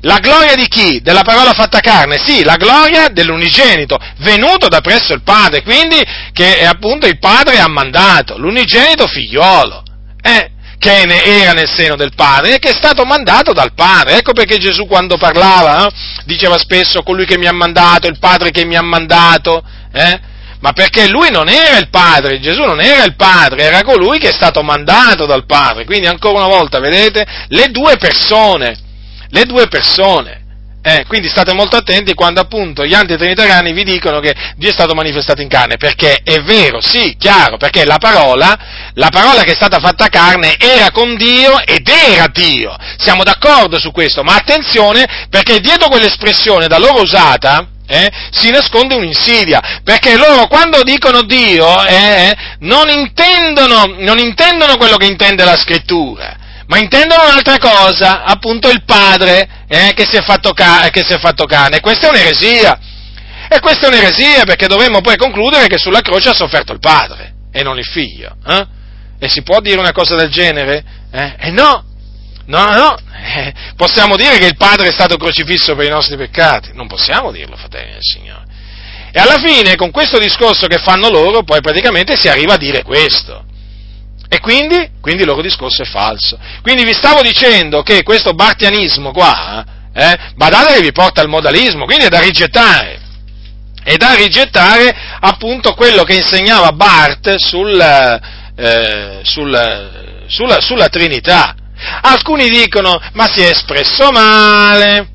La 0.00 0.18
gloria 0.18 0.54
di 0.54 0.68
chi? 0.68 1.00
Della 1.00 1.22
parola 1.22 1.52
fatta 1.52 1.80
carne? 1.80 2.18
Sì, 2.22 2.44
la 2.44 2.56
gloria 2.56 3.08
dell'unigenito, 3.08 3.98
venuto 4.18 4.68
da 4.68 4.80
presso 4.80 5.14
il 5.14 5.22
Padre, 5.22 5.62
quindi 5.62 5.96
che 6.32 6.66
appunto 6.66 7.06
il 7.06 7.18
Padre 7.18 7.58
ha 7.58 7.68
mandato, 7.68 8.36
l'unigenito 8.36 9.06
figliolo, 9.06 9.82
eh, 10.20 10.50
che 10.84 11.40
era 11.40 11.52
nel 11.52 11.68
seno 11.68 11.96
del 11.96 12.12
Padre 12.14 12.56
e 12.56 12.58
che 12.58 12.70
è 12.70 12.74
stato 12.74 13.04
mandato 13.04 13.54
dal 13.54 13.72
Padre. 13.72 14.18
Ecco 14.18 14.32
perché 14.32 14.58
Gesù 14.58 14.86
quando 14.86 15.16
parlava 15.16 15.86
eh, 15.86 15.92
diceva 16.26 16.58
spesso 16.58 17.02
colui 17.02 17.24
che 17.24 17.38
mi 17.38 17.46
ha 17.46 17.52
mandato, 17.52 18.06
il 18.06 18.18
Padre 18.18 18.50
che 18.50 18.66
mi 18.66 18.76
ha 18.76 18.82
mandato, 18.82 19.62
eh, 19.92 20.20
ma 20.60 20.72
perché 20.72 21.08
lui 21.08 21.30
non 21.30 21.48
era 21.48 21.76
il 21.78 21.90
padre, 21.90 22.40
Gesù 22.40 22.62
non 22.62 22.80
era 22.80 23.04
il 23.04 23.16
padre, 23.16 23.64
era 23.64 23.82
colui 23.82 24.18
che 24.18 24.30
è 24.30 24.32
stato 24.32 24.62
mandato 24.62 25.26
dal 25.26 25.44
padre. 25.44 25.84
Quindi 25.84 26.06
ancora 26.06 26.38
una 26.38 26.54
volta, 26.56 26.80
vedete, 26.80 27.26
le 27.48 27.68
due 27.68 27.96
persone, 27.98 28.74
le 29.28 29.44
due 29.44 29.68
persone. 29.68 30.43
Eh, 30.86 31.06
quindi 31.08 31.28
state 31.28 31.54
molto 31.54 31.76
attenti 31.76 32.12
quando 32.12 32.40
appunto 32.40 32.84
gli 32.84 32.92
antitrinitariani 32.92 33.72
vi 33.72 33.84
dicono 33.84 34.20
che 34.20 34.34
Dio 34.56 34.68
è 34.68 34.72
stato 34.72 34.92
manifestato 34.92 35.40
in 35.40 35.48
carne, 35.48 35.78
perché 35.78 36.20
è 36.22 36.42
vero, 36.42 36.82
sì, 36.82 37.16
chiaro, 37.18 37.56
perché 37.56 37.86
la 37.86 37.96
parola, 37.96 38.54
la 38.92 39.08
parola 39.08 39.44
che 39.44 39.52
è 39.52 39.54
stata 39.54 39.78
fatta 39.78 40.08
carne 40.08 40.56
era 40.58 40.90
con 40.90 41.16
Dio 41.16 41.58
ed 41.64 41.88
era 41.88 42.26
Dio. 42.30 42.76
Siamo 42.98 43.24
d'accordo 43.24 43.78
su 43.78 43.92
questo, 43.92 44.22
ma 44.22 44.34
attenzione 44.34 45.26
perché 45.30 45.58
dietro 45.60 45.88
quell'espressione 45.88 46.66
da 46.66 46.76
loro 46.76 47.00
usata, 47.00 47.66
eh, 47.86 48.10
si 48.30 48.50
nasconde 48.50 48.94
un'insidia, 48.94 49.80
perché 49.82 50.18
loro 50.18 50.46
quando 50.48 50.82
dicono 50.82 51.22
Dio 51.22 51.82
eh, 51.86 52.36
non, 52.58 52.90
intendono, 52.90 53.94
non 54.00 54.18
intendono 54.18 54.76
quello 54.76 54.98
che 54.98 55.06
intende 55.06 55.44
la 55.44 55.56
scrittura, 55.56 56.36
ma 56.66 56.78
intendono 56.78 57.24
un'altra 57.24 57.58
cosa, 57.58 58.24
appunto 58.24 58.70
il 58.70 58.84
Padre 58.84 59.48
eh, 59.68 59.92
che, 59.94 60.04
si 60.04 60.18
ca- 60.54 60.88
che, 60.90 61.04
si 61.04 61.12
è 61.12 61.18
fatto 61.18 61.44
carne. 61.44 61.80
Questa 61.80 62.06
è 62.06 62.10
un'eresia. 62.10 62.78
E 63.48 63.60
questa 63.60 63.86
è 63.86 63.88
un'eresia 63.88 64.44
perché 64.44 64.66
dovremmo 64.66 65.00
poi 65.00 65.16
concludere 65.16 65.66
che 65.66 65.78
sulla 65.78 66.00
croce 66.00 66.30
ha 66.30 66.34
sofferto 66.34 66.72
il 66.72 66.80
Padre 66.80 67.34
e 67.52 67.62
non 67.62 67.78
il 67.78 67.84
Figlio. 67.84 68.36
Eh? 68.46 68.66
E 69.18 69.28
si 69.28 69.42
può 69.42 69.60
dire 69.60 69.78
una 69.78 69.92
cosa 69.92 70.16
del 70.16 70.30
genere? 70.30 70.84
Eh? 71.12 71.34
E 71.38 71.50
no, 71.50 71.84
No, 72.46 72.66
no, 72.66 72.98
eh, 73.24 73.54
possiamo 73.74 74.16
dire 74.16 74.36
che 74.36 74.46
il 74.46 74.56
Padre 74.56 74.88
è 74.88 74.92
stato 74.92 75.16
crocifisso 75.16 75.74
per 75.74 75.86
i 75.86 75.90
nostri 75.90 76.16
peccati? 76.16 76.72
Non 76.74 76.86
possiamo 76.86 77.32
dirlo, 77.32 77.56
fratelli 77.56 77.92
del 77.92 78.02
Signore. 78.02 78.44
E 79.10 79.18
alla 79.18 79.38
fine, 79.38 79.76
con 79.76 79.90
questo 79.90 80.18
discorso 80.18 80.66
che 80.66 80.78
fanno 80.78 81.08
loro, 81.08 81.42
poi 81.42 81.60
praticamente 81.60 82.16
si 82.16 82.28
arriva 82.28 82.54
a 82.54 82.58
dire 82.58 82.82
questo. 82.82 83.44
E 84.34 84.40
quindi, 84.40 84.90
quindi 85.00 85.22
il 85.22 85.28
loro 85.28 85.42
discorso 85.42 85.82
è 85.82 85.86
falso. 85.86 86.36
Quindi 86.60 86.82
vi 86.82 86.92
stavo 86.92 87.22
dicendo 87.22 87.82
che 87.82 88.02
questo 88.02 88.32
bartianismo 88.32 89.12
qua, 89.12 89.64
eh, 89.94 90.18
badate 90.34 90.74
che 90.74 90.80
vi 90.80 90.90
porta 90.90 91.20
al 91.20 91.28
modalismo, 91.28 91.84
quindi 91.84 92.06
è 92.06 92.08
da 92.08 92.18
rigettare. 92.18 93.00
È 93.84 93.94
da 93.94 94.14
rigettare 94.14 94.92
appunto 95.20 95.74
quello 95.74 96.02
che 96.02 96.16
insegnava 96.16 96.72
Bart 96.72 97.36
sul, 97.36 97.80
eh, 98.56 99.20
sul, 99.22 100.24
sulla, 100.26 100.60
sulla 100.60 100.88
Trinità. 100.88 101.54
Alcuni 102.00 102.48
dicono, 102.48 103.00
ma 103.12 103.28
si 103.32 103.40
è 103.40 103.50
espresso 103.50 104.10
male, 104.10 105.10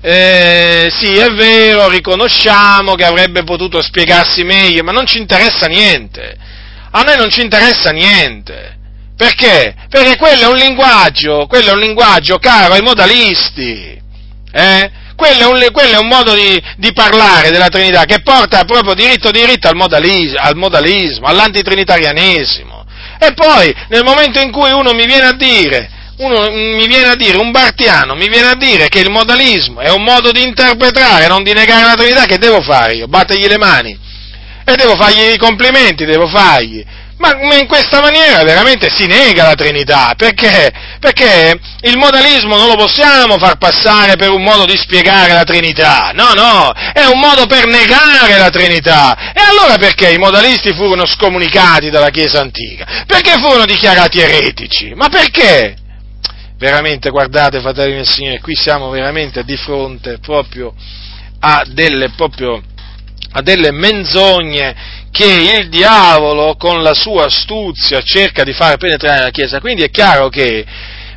eh, 0.00 0.88
sì 0.90 1.12
è 1.12 1.30
vero, 1.30 1.88
riconosciamo 1.88 2.96
che 2.96 3.04
avrebbe 3.04 3.44
potuto 3.44 3.80
spiegarsi 3.80 4.42
meglio, 4.42 4.82
ma 4.82 4.90
non 4.90 5.06
ci 5.06 5.18
interessa 5.18 5.66
niente. 5.66 6.62
A 6.96 7.02
noi 7.02 7.16
non 7.16 7.28
ci 7.28 7.40
interessa 7.40 7.90
niente. 7.90 8.78
Perché? 9.16 9.74
Perché 9.88 10.16
quello 10.16 10.42
è 10.42 10.46
un 10.46 10.56
linguaggio, 10.56 11.46
quello 11.48 11.70
è 11.70 11.72
un 11.72 11.80
linguaggio 11.80 12.38
caro 12.38 12.74
ai 12.74 12.82
modalisti. 12.82 14.00
Eh? 14.52 14.90
Quello 15.16 15.40
è, 15.40 15.46
un, 15.46 15.72
quello 15.72 15.96
è 15.96 15.98
un, 15.98 16.06
modo 16.06 16.34
di, 16.34 16.60
di, 16.76 16.92
parlare 16.92 17.50
della 17.50 17.68
Trinità 17.68 18.04
che 18.04 18.22
porta 18.22 18.64
proprio 18.64 18.94
diritto 18.94 19.30
diritto 19.30 19.68
al 19.68 19.76
modalismo, 19.76 20.38
al 20.40 20.56
modalismo 20.56 21.26
all'antitrinitarianesimo. 21.26 22.84
E 23.18 23.32
poi, 23.34 23.74
nel 23.88 24.04
momento 24.04 24.40
in 24.40 24.52
cui 24.52 24.70
uno 24.70 24.92
mi 24.92 25.06
viene 25.06 25.26
a 25.26 25.32
dire 25.32 25.90
uno 26.16 26.48
mi 26.48 26.86
viene 26.86 27.08
a 27.08 27.16
dire, 27.16 27.38
un 27.38 27.50
bartiano 27.50 28.14
mi 28.14 28.28
viene 28.28 28.50
a 28.50 28.54
dire 28.54 28.88
che 28.88 29.00
il 29.00 29.10
modalismo 29.10 29.80
è 29.80 29.90
un 29.90 30.04
modo 30.04 30.30
di 30.30 30.44
interpretare, 30.44 31.26
non 31.26 31.42
di 31.42 31.52
negare 31.52 31.86
la 31.86 31.94
Trinità, 31.94 32.24
che 32.24 32.38
devo 32.38 32.62
fare 32.62 32.94
io? 32.94 33.08
Battegli 33.08 33.48
le 33.48 33.58
mani 33.58 33.98
e 34.64 34.74
devo 34.74 34.96
fargli 34.96 35.32
i 35.32 35.38
complimenti, 35.38 36.04
devo 36.04 36.26
fargli. 36.26 36.84
Ma 37.16 37.32
in 37.56 37.66
questa 37.68 38.00
maniera 38.00 38.42
veramente 38.42 38.90
si 38.90 39.06
nega 39.06 39.44
la 39.44 39.54
Trinità, 39.54 40.14
perché? 40.16 40.70
Perché 40.98 41.58
il 41.82 41.96
modalismo 41.96 42.56
non 42.56 42.66
lo 42.66 42.74
possiamo 42.74 43.38
far 43.38 43.56
passare 43.56 44.16
per 44.16 44.30
un 44.30 44.42
modo 44.42 44.64
di 44.64 44.76
spiegare 44.76 45.32
la 45.32 45.44
Trinità, 45.44 46.10
no, 46.12 46.32
no, 46.34 46.72
è 46.92 47.04
un 47.04 47.20
modo 47.20 47.46
per 47.46 47.66
negare 47.66 48.36
la 48.36 48.50
Trinità. 48.50 49.32
E 49.32 49.40
allora 49.40 49.76
perché 49.76 50.10
i 50.10 50.18
modalisti 50.18 50.74
furono 50.74 51.06
scomunicati 51.06 51.88
dalla 51.88 52.10
Chiesa 52.10 52.40
antica? 52.40 53.04
Perché 53.06 53.34
furono 53.40 53.64
dichiarati 53.64 54.18
eretici? 54.18 54.92
Ma 54.94 55.08
perché? 55.08 55.76
veramente, 56.56 57.10
guardate, 57.10 57.60
fratelli 57.60 57.94
del 57.94 58.06
Signore, 58.06 58.40
qui 58.40 58.54
siamo 58.54 58.88
veramente 58.88 59.44
di 59.44 59.56
fronte 59.56 60.18
proprio 60.18 60.72
a 61.40 61.62
delle, 61.68 62.10
proprio 62.16 62.62
a 63.36 63.42
delle 63.42 63.72
menzogne 63.72 65.02
che 65.10 65.58
il 65.58 65.68
diavolo 65.68 66.56
con 66.56 66.82
la 66.82 66.94
sua 66.94 67.26
astuzia 67.26 68.02
cerca 68.02 68.42
di 68.44 68.52
far 68.52 68.76
penetrare 68.76 69.18
nella 69.18 69.30
Chiesa. 69.30 69.60
Quindi 69.60 69.82
è 69.82 69.90
chiaro 69.90 70.28
che 70.28 70.64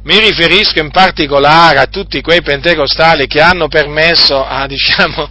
mi 0.03 0.19
riferisco 0.19 0.79
in 0.79 0.89
particolare 0.89 1.79
a 1.79 1.87
tutti 1.87 2.21
quei 2.21 2.41
pentecostali 2.41 3.27
che 3.27 3.41
hanno 3.41 3.67
permesso 3.67 4.45
a, 4.45 4.65
diciamo, 4.67 5.27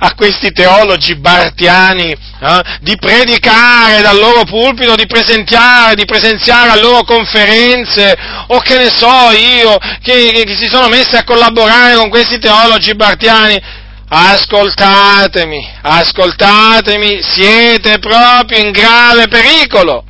a 0.00 0.14
questi 0.16 0.50
teologi 0.50 1.14
bartiani 1.16 2.10
eh, 2.10 2.62
di 2.80 2.96
predicare 2.98 4.02
dal 4.02 4.18
loro 4.18 4.44
pulpito, 4.44 4.96
di 4.96 5.06
di 5.06 6.04
presenziare 6.04 6.70
a 6.70 6.80
loro 6.80 7.04
conferenze, 7.04 8.16
o 8.48 8.58
che 8.60 8.76
ne 8.76 8.90
so 8.92 9.30
io, 9.30 9.76
che, 10.02 10.42
che 10.44 10.56
si 10.56 10.68
sono 10.68 10.88
messi 10.88 11.14
a 11.14 11.24
collaborare 11.24 11.94
con 11.96 12.10
questi 12.10 12.38
teologi 12.38 12.94
bartiani. 12.94 13.77
Ascoltatemi, 14.10 15.68
ascoltatemi, 15.82 17.20
siete 17.22 17.98
proprio 17.98 18.58
in 18.58 18.70
grave 18.70 19.28
pericolo 19.28 20.04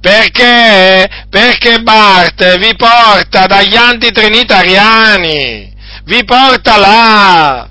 Perché? 0.00 1.08
Perché 1.28 1.80
Bart 1.82 2.56
vi 2.56 2.74
porta 2.74 3.44
dagli 3.46 3.76
antitrinitariani, 3.76 5.70
vi 6.04 6.24
porta 6.24 6.78
là. 6.78 7.68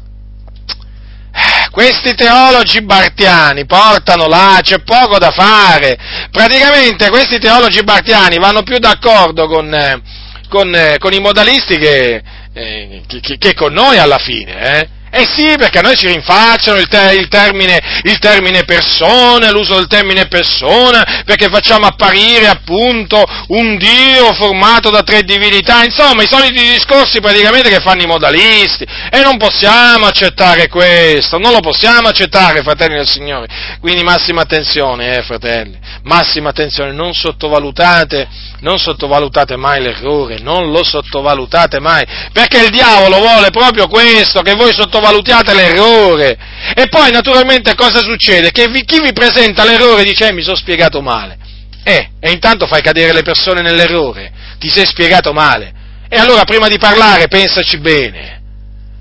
Questi 1.72 2.14
teologi 2.14 2.82
bartiani 2.84 3.66
portano 3.66 4.28
là, 4.28 4.60
c'è 4.62 4.80
poco 4.84 5.18
da 5.18 5.32
fare. 5.32 5.98
Praticamente 6.32 7.10
questi 7.10 7.40
teologi 7.40 7.82
bartiani 7.84 8.38
vanno 8.38 8.62
più 8.62 8.78
d'accordo 8.78 9.48
con, 9.48 10.04
con, 10.50 10.96
con 11.00 11.14
i 11.14 11.20
modalisti 11.20 11.78
che, 11.78 12.22
eh, 12.54 13.02
che, 13.08 13.38
che, 13.40 13.54
con 13.56 13.74
noi 13.74 13.98
alla 13.98 14.20
fine. 14.20 14.80
Eh? 14.80 14.90
Eh 15.12 15.26
sì, 15.36 15.56
perché 15.58 15.80
a 15.80 15.82
noi 15.82 15.98
ci 15.98 16.06
rinfacciano 16.06 16.78
il, 16.78 16.88
te- 16.88 17.16
il, 17.16 17.28
termine, 17.30 17.80
il, 18.04 18.20
termine, 18.20 18.64
persona, 18.64 19.50
l'uso 19.50 19.74
del 19.76 19.88
termine 19.88 20.28
persona, 20.28 21.24
perché 21.26 21.50
facciamo 21.50 21.88
apparire 21.88 22.48
appunto 22.48 23.24
un 23.48 23.78
Dio 23.78 24.34
formato 24.36 24.92
da 24.92 25.02
tre 25.02 25.24
divinità, 25.24 25.84
insomma 25.84 26.22
i 26.22 26.28
soliti 26.28 26.60
discorsi 26.60 27.20
praticamente 27.22 27.70
che 27.70 27.80
fanno 27.80 28.04
i 28.04 28.06
modalisti. 28.06 28.86
E 29.12 29.22
non 29.24 29.38
possiamo 29.38 30.06
accettare 30.06 30.68
questo, 30.68 31.40
non 31.40 31.54
lo 31.54 31.60
possiamo 31.60 32.08
accettare 32.08 32.62
fratelli 32.62 32.96
del 32.96 33.08
Signore, 33.08 33.48
quindi 33.80 34.04
massima 34.04 34.42
attenzione 34.42 35.18
eh 35.18 35.24
fratelli, 35.24 35.80
massima 36.04 36.50
attenzione, 36.50 36.92
non 36.92 37.14
sottovalutate, 37.14 38.28
non 38.60 38.78
sottovalutate 38.78 39.56
mai 39.56 39.82
l'errore, 39.82 40.38
non 40.40 40.70
lo 40.70 40.84
sottovalutate 40.84 41.80
mai, 41.80 42.06
perché 42.32 42.64
il 42.64 42.70
diavolo 42.70 43.18
vuole 43.18 43.50
proprio 43.50 43.88
questo, 43.88 44.42
che 44.42 44.54
voi 44.54 44.72
sottovalutate 44.72 44.98
sottovalutiate 45.00 45.54
l'errore. 45.54 46.38
E 46.76 46.88
poi 46.88 47.12
naturalmente 47.12 47.76
cosa 47.76 48.00
succede? 48.00 48.52
Che 48.52 48.68
vi, 48.68 48.84
chi 48.84 49.00
vi 49.00 49.14
presenta 49.14 49.64
l'errore 49.64 50.04
dice 50.04 50.28
eh, 50.28 50.34
mi 50.34 50.42
sono 50.42 50.56
spiegato 50.56 51.02
male. 51.02 51.38
Eh, 51.84 52.10
e 52.20 52.32
intanto 52.32 52.68
fai 52.68 52.82
cadere 52.82 53.14
le 53.14 53.24
persone 53.24 53.62
nell'errore, 53.62 54.32
ti 54.60 54.70
sei 54.70 54.86
spiegato 54.86 55.32
male. 55.34 55.74
E 56.10 56.18
allora 56.18 56.44
prima 56.44 56.68
di 56.68 56.78
parlare 56.78 57.28
pensaci 57.28 57.78
bene. 57.78 58.42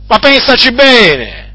Ma 0.06 0.18
pensaci 0.18 0.72
bene. 0.72 1.46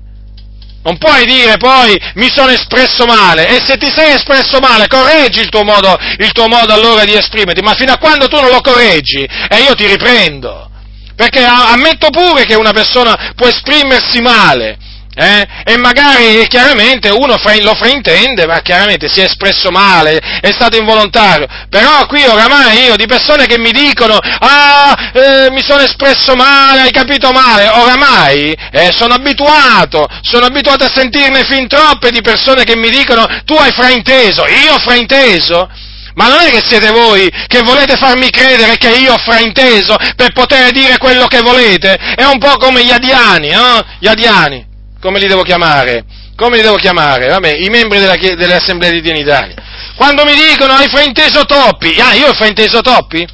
Non 0.84 0.98
puoi 0.98 1.26
dire 1.26 1.56
poi 1.56 1.98
mi 2.16 2.30
sono 2.30 2.52
espresso 2.52 3.06
male 3.06 3.48
e 3.48 3.64
se 3.64 3.78
ti 3.78 3.90
sei 3.90 4.16
espresso 4.16 4.60
male 4.60 4.88
correggi 4.88 5.40
il 5.40 5.48
tuo 5.48 5.64
modo, 5.64 5.98
il 6.18 6.32
tuo 6.34 6.50
modo 6.50 6.74
allora 6.74 7.06
di 7.06 7.14
esprimerti, 7.14 7.62
ma 7.62 7.74
fino 7.74 7.94
a 7.94 7.98
quando 7.98 8.28
tu 8.28 8.36
non 8.36 8.50
lo 8.50 8.60
correggi 8.60 9.24
e 9.24 9.62
io 9.66 9.76
ti 9.76 9.88
riprendo. 9.88 10.72
Perché 11.16 11.44
ammetto 11.44 12.10
pure 12.10 12.46
che 12.46 12.56
una 12.56 12.72
persona 12.72 13.34
può 13.36 13.48
esprimersi 13.48 14.20
male, 14.22 14.78
eh? 15.16 15.48
E 15.66 15.78
magari 15.78 16.48
chiaramente 16.48 17.10
uno 17.10 17.38
lo 17.62 17.76
fraintende, 17.76 18.48
ma 18.48 18.62
chiaramente 18.62 19.08
si 19.08 19.22
è 19.22 19.26
espresso 19.26 19.70
male, 19.70 20.18
è 20.18 20.52
stato 20.52 20.76
involontario. 20.76 21.46
Però 21.70 22.08
qui 22.08 22.24
oramai 22.26 22.86
io 22.86 22.96
di 22.96 23.06
persone 23.06 23.46
che 23.46 23.60
mi 23.60 23.72
dicono, 23.72 24.18
ah, 24.18 25.12
eh, 25.14 25.52
mi 25.52 25.62
sono 25.62 25.84
espresso 25.84 26.34
male, 26.36 26.82
hai 26.82 26.92
capito 26.92 27.32
male, 27.32 27.68
oramai 27.68 28.56
eh, 28.72 28.92
sono 28.92 29.14
abituato, 29.14 30.08
sono 30.22 30.46
abituato 30.46 30.84
a 30.84 30.92
sentirne 30.92 31.44
fin 31.44 31.68
troppe 31.68 32.10
di 32.10 32.22
persone 32.22 32.64
che 32.64 32.76
mi 32.76 32.90
dicono, 32.90 33.28
tu 33.46 33.54
hai 33.54 33.72
frainteso, 33.72 34.48
io 34.48 34.74
ho 34.74 34.80
frainteso? 34.80 35.70
Ma 36.16 36.28
non 36.28 36.42
è 36.42 36.50
che 36.50 36.62
siete 36.66 36.92
voi 36.92 37.30
che 37.48 37.62
volete 37.64 37.96
farmi 37.96 38.30
credere 38.30 38.78
che 38.78 38.90
io 38.90 39.14
ho 39.14 39.18
frainteso 39.18 39.96
per 40.16 40.32
poter 40.34 40.72
dire 40.72 40.98
quello 40.98 41.26
che 41.28 41.42
volete? 41.42 41.96
È 41.96 42.24
un 42.24 42.38
po' 42.38 42.56
come 42.58 42.84
gli 42.84 42.92
adiani, 42.92 43.50
no? 43.50 43.84
Gli 44.00 44.08
adiani, 44.08 44.66
come 45.02 45.20
li 45.20 45.28
devo 45.28 45.44
chiamare? 45.44 46.06
Come 46.36 46.58
li 46.58 46.64
devo 46.64 46.76
chiamare? 46.76 47.28
Vabbè, 47.28 47.56
i 47.56 47.70
membri 47.70 48.00
della, 48.00 48.16
delle 48.16 48.56
assemblee 48.56 48.92
di 48.92 49.02
Dio 49.02 49.12
in 49.12 49.22
Italia. 49.22 49.56
Quando 49.96 50.24
mi 50.26 50.34
dicono 50.36 50.74
hai 50.74 50.88
frainteso 50.88 51.46
Toppi, 51.46 52.00
ah, 52.00 52.14
io 52.14 52.30
ho 52.30 52.34
frainteso 52.34 52.82
Toppi? 52.82 53.28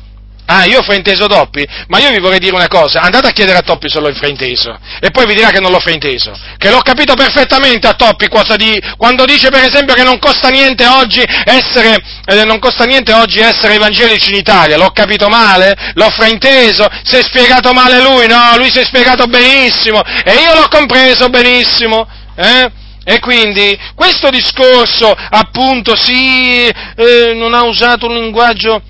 Ah, 0.52 0.66
io 0.66 0.80
ho 0.80 0.82
frainteso 0.82 1.28
Toppi? 1.28 1.64
Ma 1.90 2.00
io 2.00 2.10
vi 2.10 2.20
vorrei 2.20 2.40
dire 2.40 2.56
una 2.56 2.68
cosa, 2.68 3.02
andate 3.02 3.28
a 3.28 3.32
chiedere 3.32 3.60
a 3.60 3.62
Toppi 3.62 3.88
se 3.88 4.00
l'ho 4.00 4.12
frainteso, 4.16 4.76
e 5.00 5.12
poi 5.12 5.28
vi 5.28 5.36
dirà 5.36 5.52
che 5.52 5.60
non 5.60 5.70
l'ho 5.70 5.80
frainteso, 5.80 6.36
che 6.58 6.72
l'ho 6.72 6.82
capito 6.82 7.14
perfettamente 7.14 7.86
a 7.86 7.94
Toppi 7.94 8.28
di, 8.58 8.82
quando 8.98 9.26
dice 9.26 9.50
per 9.50 9.64
esempio 9.64 9.94
che 9.94 10.02
non 10.02 10.18
costa 10.18 10.50
niente 10.50 10.88
oggi 10.88 11.24
essere, 11.46 12.02
eh, 12.26 12.46
non 12.46 12.58
costa 12.58 12.86
niente 12.86 13.14
oggi 13.14 13.40
essere 13.40 13.76
evangelici 13.76 14.32
in 14.32 14.38
Italia, 14.38 14.76
l'ho 14.76 14.90
capito 14.90 15.28
male? 15.28 15.76
L'ho 15.94 16.10
frainteso? 16.10 16.88
Si 17.04 17.16
è 17.16 17.22
spiegato 17.22 17.72
male 17.72 18.02
lui? 18.02 18.26
No, 18.26 18.58
lui 18.58 18.72
si 18.72 18.80
è 18.80 18.84
spiegato 18.86 19.28
benissimo, 19.28 20.02
e 20.02 20.34
io 20.34 20.56
l'ho 20.56 20.68
compreso 20.68 21.30
benissimo, 21.30 22.08
eh? 22.36 22.72
E 23.04 23.20
quindi 23.20 23.78
questo 23.94 24.32
discorso, 24.32 25.12
appunto, 25.12 25.96
sì, 25.96 26.66
eh, 26.66 27.34
non 27.36 27.54
ha 27.54 27.64
usato 27.64 28.08
un 28.08 28.16
linguaggio 28.16 28.82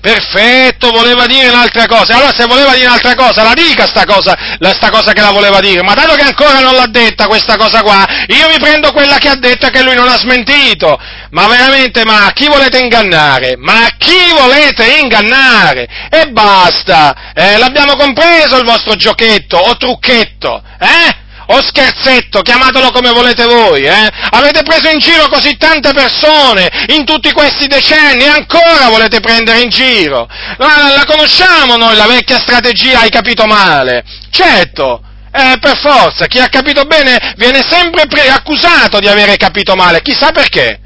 Perfetto, 0.00 0.90
voleva 0.92 1.26
dire 1.26 1.48
un'altra 1.48 1.86
cosa. 1.86 2.14
Allora 2.14 2.32
se 2.34 2.46
voleva 2.46 2.72
dire 2.72 2.86
un'altra 2.86 3.14
cosa, 3.14 3.42
la 3.42 3.52
dica 3.52 3.86
sta 3.86 4.04
cosa, 4.06 4.36
la, 4.58 4.72
sta 4.72 4.90
cosa 4.90 5.12
che 5.12 5.20
la 5.20 5.30
voleva 5.30 5.60
dire. 5.60 5.82
Ma 5.82 5.92
dato 5.92 6.14
che 6.14 6.22
ancora 6.22 6.60
non 6.60 6.74
l'ha 6.74 6.86
detta 6.86 7.26
questa 7.26 7.56
cosa 7.56 7.82
qua, 7.82 8.06
io 8.28 8.48
mi 8.48 8.58
prendo 8.58 8.92
quella 8.92 9.18
che 9.18 9.28
ha 9.28 9.36
detto 9.36 9.66
e 9.66 9.70
che 9.70 9.82
lui 9.82 9.94
non 9.94 10.08
ha 10.08 10.16
smentito. 10.16 10.98
Ma 11.30 11.46
veramente, 11.48 12.04
ma 12.04 12.30
chi 12.32 12.48
volete 12.48 12.78
ingannare? 12.78 13.56
Ma 13.58 13.88
chi 13.98 14.32
volete 14.36 14.86
ingannare? 15.00 15.86
E 16.10 16.28
basta, 16.30 17.32
eh, 17.34 17.58
l'abbiamo 17.58 17.94
compreso 17.96 18.56
il 18.56 18.64
vostro 18.64 18.96
giochetto 18.96 19.58
o 19.58 19.76
trucchetto, 19.76 20.62
eh? 20.78 21.19
O 21.52 21.60
scherzetto, 21.62 22.42
chiamatelo 22.42 22.90
come 22.92 23.10
volete 23.10 23.44
voi, 23.44 23.82
eh? 23.82 24.08
Avete 24.30 24.62
preso 24.62 24.88
in 24.88 24.98
giro 24.98 25.28
così 25.28 25.56
tante 25.56 25.92
persone 25.92 26.68
in 26.88 27.04
tutti 27.04 27.32
questi 27.32 27.66
decenni 27.66 28.24
e 28.24 28.28
ancora 28.28 28.88
volete 28.88 29.20
prendere 29.20 29.60
in 29.60 29.68
giro. 29.68 30.28
La, 30.58 30.92
la 30.96 31.04
conosciamo 31.04 31.76
noi, 31.76 31.96
la 31.96 32.06
vecchia 32.06 32.38
strategia, 32.38 33.00
hai 33.00 33.10
capito 33.10 33.46
male. 33.46 34.04
Certo, 34.30 35.02
eh, 35.32 35.56
per 35.60 35.76
forza, 35.78 36.26
chi 36.26 36.38
ha 36.38 36.48
capito 36.48 36.84
bene 36.84 37.34
viene 37.36 37.62
sempre 37.68 38.06
pre- 38.06 38.30
accusato 38.30 39.00
di 39.00 39.08
avere 39.08 39.36
capito 39.36 39.74
male, 39.74 40.02
chissà 40.02 40.30
perché. 40.30 40.78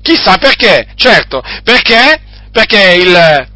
Chissà 0.00 0.38
perché, 0.38 0.88
certo, 0.94 1.42
perché? 1.62 2.22
Perché 2.52 2.94
il, 2.94 3.48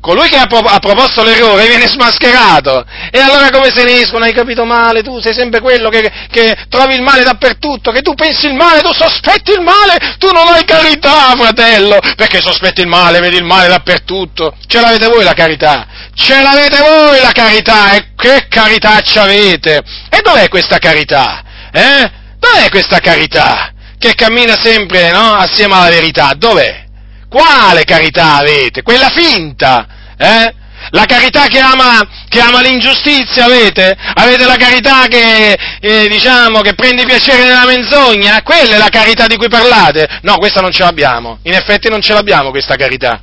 colui 0.00 0.28
che 0.28 0.36
ha, 0.36 0.46
pro- 0.46 0.58
ha, 0.58 0.78
proposto 0.78 1.22
l'errore 1.22 1.66
viene 1.66 1.86
smascherato. 1.86 2.84
E 3.10 3.18
allora 3.20 3.50
come 3.50 3.70
se 3.70 3.84
ne 3.84 4.00
escono? 4.00 4.24
Hai 4.24 4.32
capito 4.32 4.64
male? 4.64 5.02
Tu 5.02 5.20
sei 5.20 5.34
sempre 5.34 5.60
quello 5.60 5.90
che, 5.90 6.10
che, 6.30 6.56
trovi 6.68 6.94
il 6.94 7.02
male 7.02 7.22
dappertutto, 7.22 7.92
che 7.92 8.00
tu 8.00 8.14
pensi 8.14 8.46
il 8.46 8.54
male, 8.54 8.80
tu 8.80 8.92
sospetti 8.92 9.52
il 9.52 9.60
male, 9.60 10.16
tu 10.18 10.30
non 10.32 10.48
hai 10.48 10.64
carità, 10.64 11.34
fratello, 11.36 11.98
perché 12.16 12.40
sospetti 12.40 12.80
il 12.80 12.88
male, 12.88 13.20
vedi 13.20 13.36
il 13.36 13.44
male 13.44 13.68
dappertutto. 13.68 14.56
Ce 14.66 14.80
l'avete 14.80 15.06
voi 15.06 15.22
la 15.22 15.34
carità? 15.34 15.86
Ce 16.14 16.42
l'avete 16.42 16.78
voi 16.78 17.20
la 17.20 17.32
carità? 17.32 17.92
E 17.92 18.12
che 18.16 18.46
carità 18.48 19.00
ci 19.00 19.18
avete? 19.18 19.82
E 20.08 20.20
dov'è 20.22 20.48
questa 20.48 20.78
carità? 20.78 21.42
Eh? 21.72 22.10
Dov'è 22.38 22.70
questa 22.70 22.98
carità? 23.00 23.72
Che 23.98 24.14
cammina 24.14 24.56
sempre, 24.56 25.10
no? 25.10 25.34
Assieme 25.34 25.74
alla 25.74 25.90
verità. 25.90 26.32
Dov'è? 26.34 26.88
Quale 27.30 27.84
carità 27.84 28.38
avete? 28.38 28.82
Quella 28.82 29.08
finta, 29.08 29.86
eh? 30.18 30.54
La 30.90 31.04
carità 31.04 31.46
che 31.46 31.60
ama, 31.60 32.00
che 32.28 32.40
ama, 32.40 32.60
l'ingiustizia 32.60 33.44
avete? 33.44 33.96
Avete 34.14 34.44
la 34.46 34.56
carità 34.56 35.06
che, 35.06 35.56
eh, 35.78 36.08
diciamo, 36.08 36.60
che 36.62 36.74
prende 36.74 37.04
piacere 37.04 37.44
nella 37.44 37.66
menzogna? 37.66 38.42
Quella 38.42 38.74
è 38.74 38.78
la 38.78 38.88
carità 38.88 39.28
di 39.28 39.36
cui 39.36 39.48
parlate? 39.48 40.08
No, 40.22 40.38
questa 40.38 40.60
non 40.60 40.72
ce 40.72 40.82
l'abbiamo. 40.82 41.38
In 41.42 41.52
effetti 41.52 41.88
non 41.88 42.00
ce 42.00 42.14
l'abbiamo 42.14 42.50
questa 42.50 42.74
carità. 42.74 43.20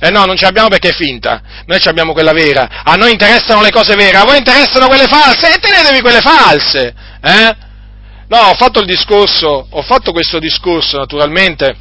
Eh 0.00 0.10
no, 0.10 0.24
non 0.24 0.36
ce 0.36 0.46
l'abbiamo 0.46 0.68
perché 0.68 0.88
è 0.88 0.94
finta. 0.94 1.40
Noi 1.66 1.78
abbiamo 1.84 2.12
quella 2.12 2.32
vera. 2.32 2.82
A 2.82 2.96
noi 2.96 3.12
interessano 3.12 3.62
le 3.62 3.70
cose 3.70 3.94
vere, 3.94 4.16
a 4.16 4.24
voi 4.24 4.38
interessano 4.38 4.88
quelle 4.88 5.06
false 5.06 5.54
e 5.54 5.58
tenetevi 5.58 6.00
quelle 6.00 6.20
false. 6.20 6.92
Eh? 7.22 7.56
No, 8.26 8.38
ho 8.38 8.54
fatto 8.54 8.80
il 8.80 8.86
discorso, 8.86 9.68
ho 9.70 9.82
fatto 9.82 10.10
questo 10.10 10.40
discorso 10.40 10.98
naturalmente 10.98 11.76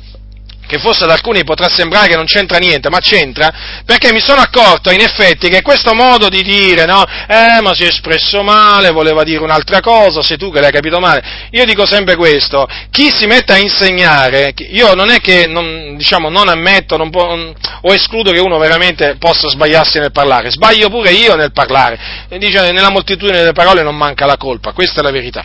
che 0.65 0.79
forse 0.79 1.03
ad 1.03 1.09
alcuni 1.09 1.43
potrà 1.43 1.69
sembrare 1.69 2.09
che 2.09 2.15
non 2.15 2.25
c'entra 2.25 2.57
niente, 2.57 2.89
ma 2.89 2.99
c'entra, 2.99 3.51
perché 3.85 4.11
mi 4.11 4.19
sono 4.19 4.41
accorto 4.41 4.91
in 4.91 5.01
effetti 5.01 5.49
che 5.49 5.61
questo 5.61 5.93
modo 5.93 6.29
di 6.29 6.41
dire, 6.41 6.85
no, 6.85 7.03
eh, 7.27 7.61
ma 7.61 7.73
si 7.73 7.83
è 7.83 7.87
espresso 7.87 8.41
male, 8.43 8.91
voleva 8.91 9.23
dire 9.23 9.43
un'altra 9.43 9.79
cosa, 9.81 10.21
sei 10.21 10.37
tu 10.37 10.51
che 10.51 10.59
l'hai 10.59 10.71
capito 10.71 10.99
male, 10.99 11.47
io 11.51 11.65
dico 11.65 11.85
sempre 11.85 12.15
questo, 12.15 12.67
chi 12.89 13.11
si 13.11 13.25
mette 13.25 13.53
a 13.53 13.57
insegnare, 13.57 14.53
io 14.69 14.93
non 14.93 15.09
è 15.09 15.19
che, 15.19 15.47
non, 15.47 15.95
diciamo, 15.97 16.29
non 16.29 16.49
ammetto 16.49 16.97
non 16.97 17.09
può, 17.09 17.23
o 17.25 17.93
escludo 17.93 18.31
che 18.31 18.39
uno 18.39 18.57
veramente 18.57 19.15
possa 19.19 19.49
sbagliarsi 19.49 19.99
nel 19.99 20.11
parlare, 20.11 20.49
sbaglio 20.49 20.89
pure 20.89 21.11
io 21.11 21.35
nel 21.35 21.51
parlare, 21.51 21.99
dice, 22.37 22.71
nella 22.71 22.89
moltitudine 22.89 23.39
delle 23.39 23.53
parole 23.53 23.83
non 23.83 23.95
manca 23.95 24.25
la 24.25 24.37
colpa, 24.37 24.71
questa 24.71 25.01
è 25.01 25.03
la 25.03 25.11
verità. 25.11 25.43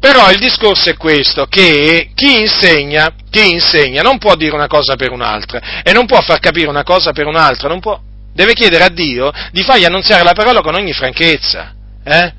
Però 0.00 0.30
il 0.30 0.38
discorso 0.38 0.88
è 0.88 0.96
questo, 0.96 1.44
che 1.44 2.10
chi 2.14 2.40
insegna, 2.40 3.12
chi 3.30 3.50
insegna 3.50 4.00
non 4.00 4.16
può 4.16 4.34
dire 4.34 4.54
una 4.54 4.66
cosa 4.66 4.96
per 4.96 5.12
un'altra 5.12 5.82
e 5.82 5.92
non 5.92 6.06
può 6.06 6.20
far 6.22 6.40
capire 6.40 6.68
una 6.68 6.84
cosa 6.84 7.12
per 7.12 7.26
un'altra, 7.26 7.68
non 7.68 7.80
può, 7.80 8.00
deve 8.32 8.54
chiedere 8.54 8.84
a 8.84 8.88
Dio 8.88 9.30
di 9.52 9.62
fargli 9.62 9.84
annunziare 9.84 10.24
la 10.24 10.32
parola 10.32 10.62
con 10.62 10.74
ogni 10.74 10.94
franchezza, 10.94 11.74
eh? 12.02 12.32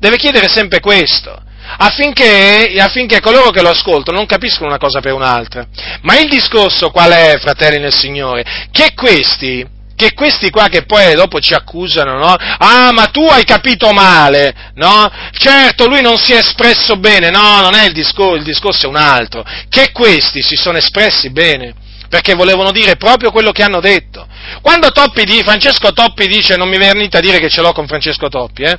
deve 0.00 0.16
chiedere 0.16 0.48
sempre 0.48 0.80
questo. 0.80 1.40
affinché, 1.78 2.74
affinché 2.78 3.20
coloro 3.20 3.50
che 3.50 3.62
lo 3.62 3.70
ascoltano 3.70 4.18
non 4.18 4.26
capiscono 4.26 4.68
una 4.68 4.78
cosa 4.78 5.00
per 5.00 5.12
un'altra. 5.12 5.66
Ma 6.02 6.18
il 6.18 6.28
discorso 6.28 6.90
qual 6.90 7.12
è, 7.12 7.38
fratelli 7.38 7.78
nel 7.78 7.94
Signore? 7.94 8.44
Che 8.72 8.92
questi, 8.94 9.64
che 9.96 10.12
questi 10.12 10.50
qua 10.50 10.68
che 10.68 10.84
poi 10.84 11.14
dopo 11.14 11.40
ci 11.40 11.54
accusano, 11.54 12.16
no? 12.18 12.34
Ah, 12.34 12.90
ma 12.92 13.06
tu 13.06 13.24
hai 13.24 13.44
capito 13.44 13.92
male, 13.92 14.72
no? 14.74 15.10
Certo, 15.32 15.86
lui 15.86 16.02
non 16.02 16.18
si 16.18 16.32
è 16.32 16.38
espresso 16.38 16.96
bene, 16.96 17.30
no, 17.30 17.60
non 17.60 17.74
è 17.74 17.86
il 17.86 17.92
discorso, 17.92 18.34
il 18.36 18.44
discorso 18.44 18.86
è 18.86 18.88
un 18.88 18.96
altro. 18.96 19.44
Che 19.68 19.92
questi 19.92 20.42
si 20.42 20.56
sono 20.56 20.78
espressi 20.78 21.30
bene, 21.30 21.74
perché 22.08 22.34
volevano 22.34 22.72
dire 22.72 22.96
proprio 22.96 23.30
quello 23.30 23.52
che 23.52 23.62
hanno 23.62 23.80
detto. 23.80 24.26
Quando 24.60 24.90
Toppi 24.90 25.24
di, 25.24 25.42
Francesco 25.42 25.92
Toppi 25.92 26.26
dice, 26.26 26.56
non 26.56 26.68
mi 26.68 26.78
venite 26.78 27.16
a 27.16 27.20
dire 27.20 27.38
che 27.38 27.48
ce 27.48 27.60
l'ho 27.60 27.72
con 27.72 27.86
Francesco 27.86 28.28
Toppi, 28.28 28.62
eh? 28.62 28.78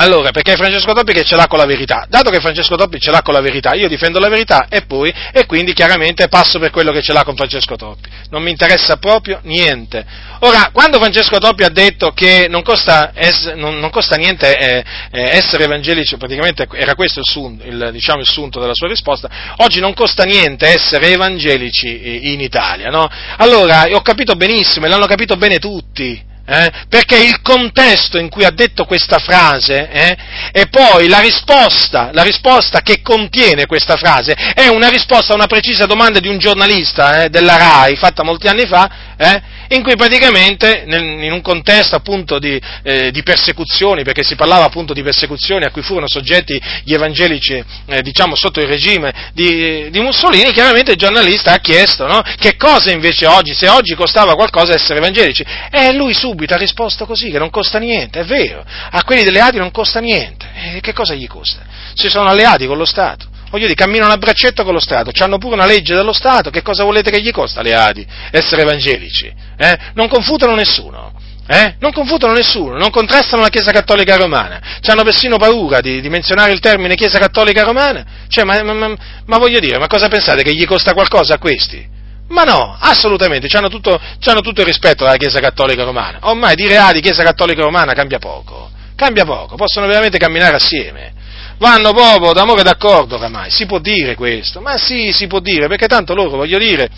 Allora, 0.00 0.30
perché 0.30 0.54
Francesco 0.54 0.92
Toppi 0.92 1.12
che 1.12 1.24
ce 1.24 1.34
l'ha 1.34 1.48
con 1.48 1.58
la 1.58 1.66
verità. 1.66 2.06
Dato 2.08 2.30
che 2.30 2.38
Francesco 2.38 2.76
Toppi 2.76 3.00
ce 3.00 3.10
l'ha 3.10 3.22
con 3.22 3.34
la 3.34 3.40
verità, 3.40 3.74
io 3.74 3.88
difendo 3.88 4.20
la 4.20 4.28
verità 4.28 4.66
e 4.68 4.82
poi, 4.82 5.12
e 5.32 5.44
quindi 5.44 5.72
chiaramente 5.72 6.28
passo 6.28 6.60
per 6.60 6.70
quello 6.70 6.92
che 6.92 7.02
ce 7.02 7.12
l'ha 7.12 7.24
con 7.24 7.34
Francesco 7.34 7.74
Toppi. 7.74 8.08
Non 8.30 8.42
mi 8.42 8.50
interessa 8.50 8.98
proprio 8.98 9.40
niente. 9.42 10.06
Ora, 10.40 10.70
quando 10.72 10.98
Francesco 10.98 11.38
Toppi 11.38 11.64
ha 11.64 11.68
detto 11.68 12.12
che 12.12 12.46
non 12.48 12.62
costa, 12.62 13.10
es, 13.12 13.46
non, 13.56 13.80
non 13.80 13.90
costa 13.90 14.14
niente 14.14 14.56
eh, 14.56 14.84
eh, 15.10 15.36
essere 15.36 15.64
evangelici, 15.64 16.16
praticamente 16.16 16.68
era 16.74 16.94
questo 16.94 17.18
il, 17.18 17.26
sunto, 17.26 17.64
il, 17.66 17.88
diciamo, 17.90 18.20
il 18.20 18.28
sunto 18.28 18.60
della 18.60 18.74
sua 18.74 18.86
risposta, 18.86 19.28
oggi 19.56 19.80
non 19.80 19.94
costa 19.94 20.22
niente 20.22 20.68
essere 20.68 21.08
evangelici 21.08 22.00
eh, 22.00 22.32
in 22.32 22.40
Italia, 22.40 22.88
no? 22.90 23.08
Allora, 23.38 23.86
ho 23.90 24.02
capito 24.02 24.36
benissimo 24.36 24.86
e 24.86 24.88
l'hanno 24.88 25.06
capito 25.06 25.34
bene 25.34 25.58
tutti 25.58 26.26
eh? 26.48 26.72
perché 26.88 27.18
il 27.18 27.42
contesto 27.42 28.16
in 28.16 28.30
cui 28.30 28.44
ha 28.44 28.50
detto 28.50 28.86
questa 28.86 29.18
frase 29.18 29.90
eh? 29.90 30.16
e 30.50 30.66
poi 30.68 31.06
la 31.08 31.20
risposta, 31.20 32.08
la 32.12 32.22
risposta, 32.22 32.80
che 32.80 33.02
contiene 33.02 33.66
questa 33.66 33.96
frase 33.96 34.32
è 34.32 34.66
una 34.68 34.88
risposta 34.88 35.32
a 35.32 35.36
una 35.36 35.46
precisa 35.46 35.84
domanda 35.84 36.20
di 36.20 36.28
un 36.28 36.38
giornalista 36.38 37.24
eh, 37.24 37.28
della 37.28 37.56
RAI 37.56 37.96
fatta 37.96 38.22
molti 38.22 38.48
anni 38.48 38.66
fa 38.66 38.90
eh, 39.18 39.42
in 39.68 39.82
cui 39.82 39.96
praticamente, 39.96 40.84
in 40.86 41.32
un 41.32 41.40
contesto 41.40 41.96
appunto 41.96 42.38
di, 42.38 42.60
eh, 42.82 43.10
di, 43.10 43.22
persecuzioni, 43.22 44.02
perché 44.02 44.22
si 44.22 44.34
parlava 44.34 44.64
appunto 44.64 44.92
di 44.92 45.02
persecuzioni 45.02 45.64
a 45.64 45.70
cui 45.70 45.82
furono 45.82 46.08
soggetti 46.08 46.60
gli 46.84 46.94
evangelici, 46.94 47.62
eh, 47.86 48.02
diciamo, 48.02 48.34
sotto 48.34 48.60
il 48.60 48.66
regime 48.66 49.30
di, 49.32 49.90
di, 49.90 50.00
Mussolini, 50.00 50.52
chiaramente 50.52 50.92
il 50.92 50.96
giornalista 50.96 51.52
ha 51.52 51.58
chiesto 51.58 52.06
no? 52.06 52.22
che 52.38 52.56
cosa 52.56 52.90
invece 52.90 53.26
oggi, 53.26 53.54
se 53.54 53.68
oggi 53.68 53.94
costava 53.94 54.34
qualcosa 54.34 54.74
essere 54.74 54.98
evangelici, 54.98 55.44
e 55.70 55.92
lui 55.92 56.14
subito 56.14 56.54
ha 56.54 56.58
risposto 56.58 57.06
così, 57.06 57.30
che 57.30 57.38
non 57.38 57.50
costa 57.50 57.78
niente, 57.78 58.20
è 58.20 58.24
vero, 58.24 58.64
a 58.90 59.04
quelli 59.04 59.24
delle 59.24 59.46
non 59.52 59.70
costa 59.70 60.00
niente, 60.00 60.46
e 60.74 60.80
che 60.80 60.92
cosa 60.92 61.14
gli 61.14 61.26
costa? 61.26 61.62
Si 61.94 62.08
sono 62.08 62.28
alleati 62.28 62.66
con 62.66 62.76
lo 62.76 62.84
Stato 62.84 63.36
voglio 63.50 63.64
dire, 63.64 63.74
camminano 63.74 64.12
a 64.12 64.16
braccetto 64.16 64.64
con 64.64 64.74
lo 64.74 64.80
Stato, 64.80 65.10
hanno 65.22 65.38
pure 65.38 65.54
una 65.54 65.66
legge 65.66 65.94
dello 65.94 66.12
Stato, 66.12 66.50
che 66.50 66.62
cosa 66.62 66.84
volete 66.84 67.10
che 67.10 67.20
gli 67.20 67.30
costa 67.30 67.60
alle 67.60 67.74
Adi 67.74 68.06
essere 68.30 68.62
evangelici? 68.62 69.32
Eh? 69.56 69.78
Non 69.94 70.08
confutano 70.08 70.54
nessuno. 70.54 71.12
Eh? 71.50 71.76
Non 71.78 71.92
confutano 71.92 72.34
nessuno, 72.34 72.76
non 72.76 72.90
contrastano 72.90 73.40
la 73.40 73.48
Chiesa 73.48 73.70
Cattolica 73.70 74.16
Romana, 74.16 74.60
hanno 74.82 75.02
persino 75.02 75.38
paura 75.38 75.80
di, 75.80 76.02
di, 76.02 76.10
menzionare 76.10 76.52
il 76.52 76.60
termine 76.60 76.94
Chiesa 76.94 77.18
Cattolica 77.18 77.62
Romana, 77.62 78.04
cioè, 78.28 78.44
ma, 78.44 78.62
ma, 78.62 78.74
ma, 78.74 78.94
ma, 79.24 79.38
voglio 79.38 79.58
dire, 79.58 79.78
ma 79.78 79.86
cosa 79.86 80.08
pensate 80.08 80.42
che 80.42 80.54
gli 80.54 80.66
costa 80.66 80.92
qualcosa 80.92 81.34
a 81.34 81.38
questi? 81.38 81.88
Ma 82.28 82.42
no, 82.42 82.76
assolutamente, 82.78 83.48
hanno 83.56 83.70
tutto, 83.70 83.98
tutto 84.20 84.60
il 84.60 84.66
rispetto 84.66 85.06
alla 85.06 85.16
Chiesa 85.16 85.40
Cattolica 85.40 85.84
Romana, 85.84 86.18
ormai 86.20 86.54
dire 86.54 86.76
ah 86.76 86.92
di 86.92 87.00
Chiesa 87.00 87.22
Cattolica 87.22 87.62
Romana 87.62 87.94
cambia 87.94 88.18
poco, 88.18 88.70
cambia 88.94 89.24
poco, 89.24 89.56
possono 89.56 89.86
veramente 89.86 90.18
camminare 90.18 90.56
assieme, 90.56 91.14
vanno 91.58 91.92
proprio 91.92 92.32
d'amore 92.32 92.62
d'accordo 92.62 93.16
oramai, 93.16 93.50
si 93.50 93.66
può 93.66 93.78
dire 93.78 94.14
questo, 94.14 94.60
ma 94.60 94.76
sì, 94.76 95.12
si 95.12 95.26
può 95.26 95.40
dire, 95.40 95.66
perché 95.68 95.86
tanto 95.86 96.14
loro, 96.14 96.36
voglio 96.36 96.58
dire, 96.58 96.88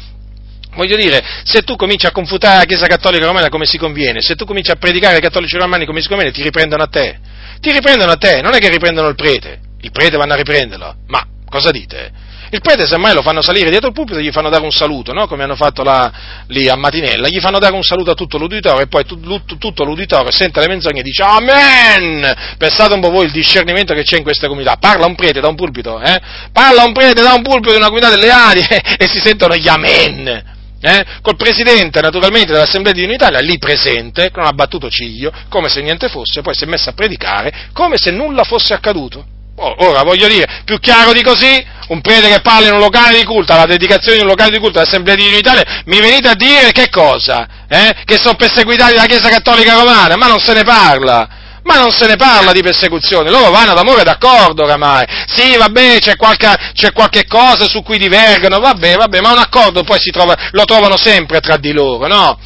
Voglio 0.75 0.97
dire, 0.97 1.21
se 1.43 1.63
tu 1.63 1.75
cominci 1.75 2.07
a 2.07 2.13
confutare 2.13 2.59
la 2.59 2.65
Chiesa 2.65 2.87
Cattolica 2.87 3.27
Romana 3.27 3.49
come 3.49 3.67
si 3.67 3.77
conviene, 3.77 4.21
se 4.21 4.37
tu 4.37 4.45
cominci 4.45 4.71
a 4.71 4.77
predicare 4.77 5.17
ai 5.17 5.21
cattolici 5.21 5.57
romani 5.57 5.85
come 5.85 6.01
si 6.01 6.07
conviene, 6.07 6.33
ti 6.33 6.43
riprendono 6.43 6.85
a 6.85 6.87
te. 6.87 7.19
Ti 7.61 7.73
riprendono 7.73 8.13
a 8.13 8.17
te, 8.17 8.41
non 8.41 8.55
è 8.55 8.59
che 8.59 8.69
riprendono 8.69 9.09
il 9.09 9.17
prete. 9.17 9.59
Il 9.81 9.91
prete 9.91 10.17
vanno 10.17 10.35
a 10.35 10.37
riprenderlo. 10.37 10.95
Ma 11.09 11.27
cosa 11.49 11.73
dite? 11.73 12.13
Il 12.53 12.61
prete 12.61 12.85
semmai 12.85 13.15
lo 13.15 13.23
fanno 13.23 13.43
salire 13.43 13.71
dietro 13.71 13.89
il 13.89 13.95
pulpito 13.95 14.19
gli 14.19 14.33
fanno 14.33 14.49
dare 14.49 14.65
un 14.65 14.73
saluto, 14.73 15.13
no? 15.13 15.29
come 15.29 15.45
hanno 15.45 15.55
fatto 15.55 15.85
là, 15.85 16.11
lì 16.49 16.69
a 16.69 16.75
Matinella, 16.75 17.29
gli 17.29 17.39
fanno 17.39 17.61
dare 17.61 17.75
un 17.75 17.83
saluto 17.85 18.11
a 18.11 18.15
tutto 18.15 18.39
l'uditorio 18.39 18.83
e 18.83 18.89
poi 18.89 19.05
tutto, 19.05 19.43
tutto 19.57 19.85
l'uditorio 19.85 20.33
sente 20.33 20.59
le 20.59 20.67
menzogne 20.67 21.01
e 21.01 21.03
dice 21.05 21.23
Amen! 21.23 22.35
Pensate 22.59 22.93
un 22.95 23.01
po' 23.01 23.11
voi 23.11 23.27
il 23.27 23.31
discernimento 23.31 23.95
che 23.95 24.03
c'è 24.03 24.17
in 24.17 24.25
questa 24.25 24.49
comunità. 24.49 24.77
Parla 24.79 25.07
un 25.07 25.15
prete 25.15 25.41
da 25.41 25.47
un 25.47 25.55
pulpito, 25.55 26.01
eh? 26.01 26.21
Parla 26.53 26.83
un 26.83 26.93
prete 26.93 27.23
da 27.23 27.35
un 27.35 27.43
pulpito 27.43 27.71
di 27.71 27.77
una 27.77 27.87
comunità 27.87 28.11
delle 28.11 28.31
ali 28.31 28.63
e 28.67 29.07
si 29.07 29.21
sentono 29.21 29.55
gli 29.55 29.69
Amen! 29.69 30.59
Eh? 30.83 31.05
col 31.21 31.37
presidente 31.37 32.01
naturalmente 32.01 32.53
dell'Assemblea 32.53 32.95
di 32.95 33.05
Unitalia 33.05 33.39
lì 33.41 33.59
presente, 33.59 34.31
che 34.31 34.39
non 34.39 34.47
ha 34.47 34.53
battuto 34.53 34.89
ciglio, 34.89 35.31
come 35.51 35.69
se 35.69 35.83
niente 35.83 36.09
fosse, 36.09 36.41
poi 36.41 36.55
si 36.55 36.65
è 36.65 36.67
messo 36.67 36.89
a 36.89 36.95
predicare 36.95 37.69
come 37.73 37.97
se 37.97 38.11
nulla 38.11 38.43
fosse 38.45 38.73
accaduto. 38.73 39.39
Ora, 39.63 40.03
voglio 40.03 40.27
dire, 40.27 40.63
più 40.65 40.79
chiaro 40.79 41.13
di 41.13 41.23
così, 41.23 41.63
un 41.89 42.01
prete 42.01 42.29
che 42.29 42.41
parla 42.41 42.69
in 42.69 42.75
un 42.75 42.81
locale 42.81 43.19
di 43.19 43.25
culto, 43.25 43.53
alla 43.53 43.67
dedicazione 43.67 44.17
di 44.17 44.23
un 44.23 44.29
locale 44.29 44.51
di 44.51 44.59
culto 44.59 44.79
all'Assemblea 44.79 45.17
di 45.17 45.27
Unitalia, 45.27 45.83
mi 45.85 46.01
venite 46.01 46.29
a 46.29 46.35
dire 46.35 46.73
che 46.73 46.89
cosa? 46.89 47.47
Eh? 47.69 47.95
Che 48.05 48.17
sono 48.17 48.37
perseguitati 48.37 48.95
dalla 48.95 49.07
Chiesa 49.07 49.29
Cattolica 49.29 49.75
Romana? 49.75 50.17
Ma 50.17 50.29
non 50.29 50.39
se 50.39 50.55
ne 50.55 50.63
parla! 50.63 51.29
Ma 51.63 51.79
non 51.79 51.93
se 51.93 52.07
ne 52.07 52.17
parla 52.17 52.53
di 52.53 52.63
persecuzione, 52.63 53.29
loro 53.29 53.51
vanno 53.51 53.75
d'amore 53.75 54.03
d'accordo 54.03 54.65
oramai. 54.65 55.05
Sì, 55.27 55.59
vabbè, 55.59 55.99
c'è 55.99 56.17
qualche, 56.17 56.49
c'è 56.73 56.91
qualche 56.93 57.27
cosa 57.27 57.69
su 57.69 57.83
cui 57.83 57.99
divergono, 57.99 58.59
vabbè, 58.61 58.97
vabbè, 58.97 59.21
ma 59.21 59.33
un 59.33 59.39
accordo 59.39 59.83
poi 59.83 59.99
trova, 60.11 60.35
lo 60.53 60.65
trovano 60.65 60.97
sempre 60.97 61.41
tra 61.41 61.59
di 61.59 61.73
loro, 61.73 62.07
no? 62.07 62.39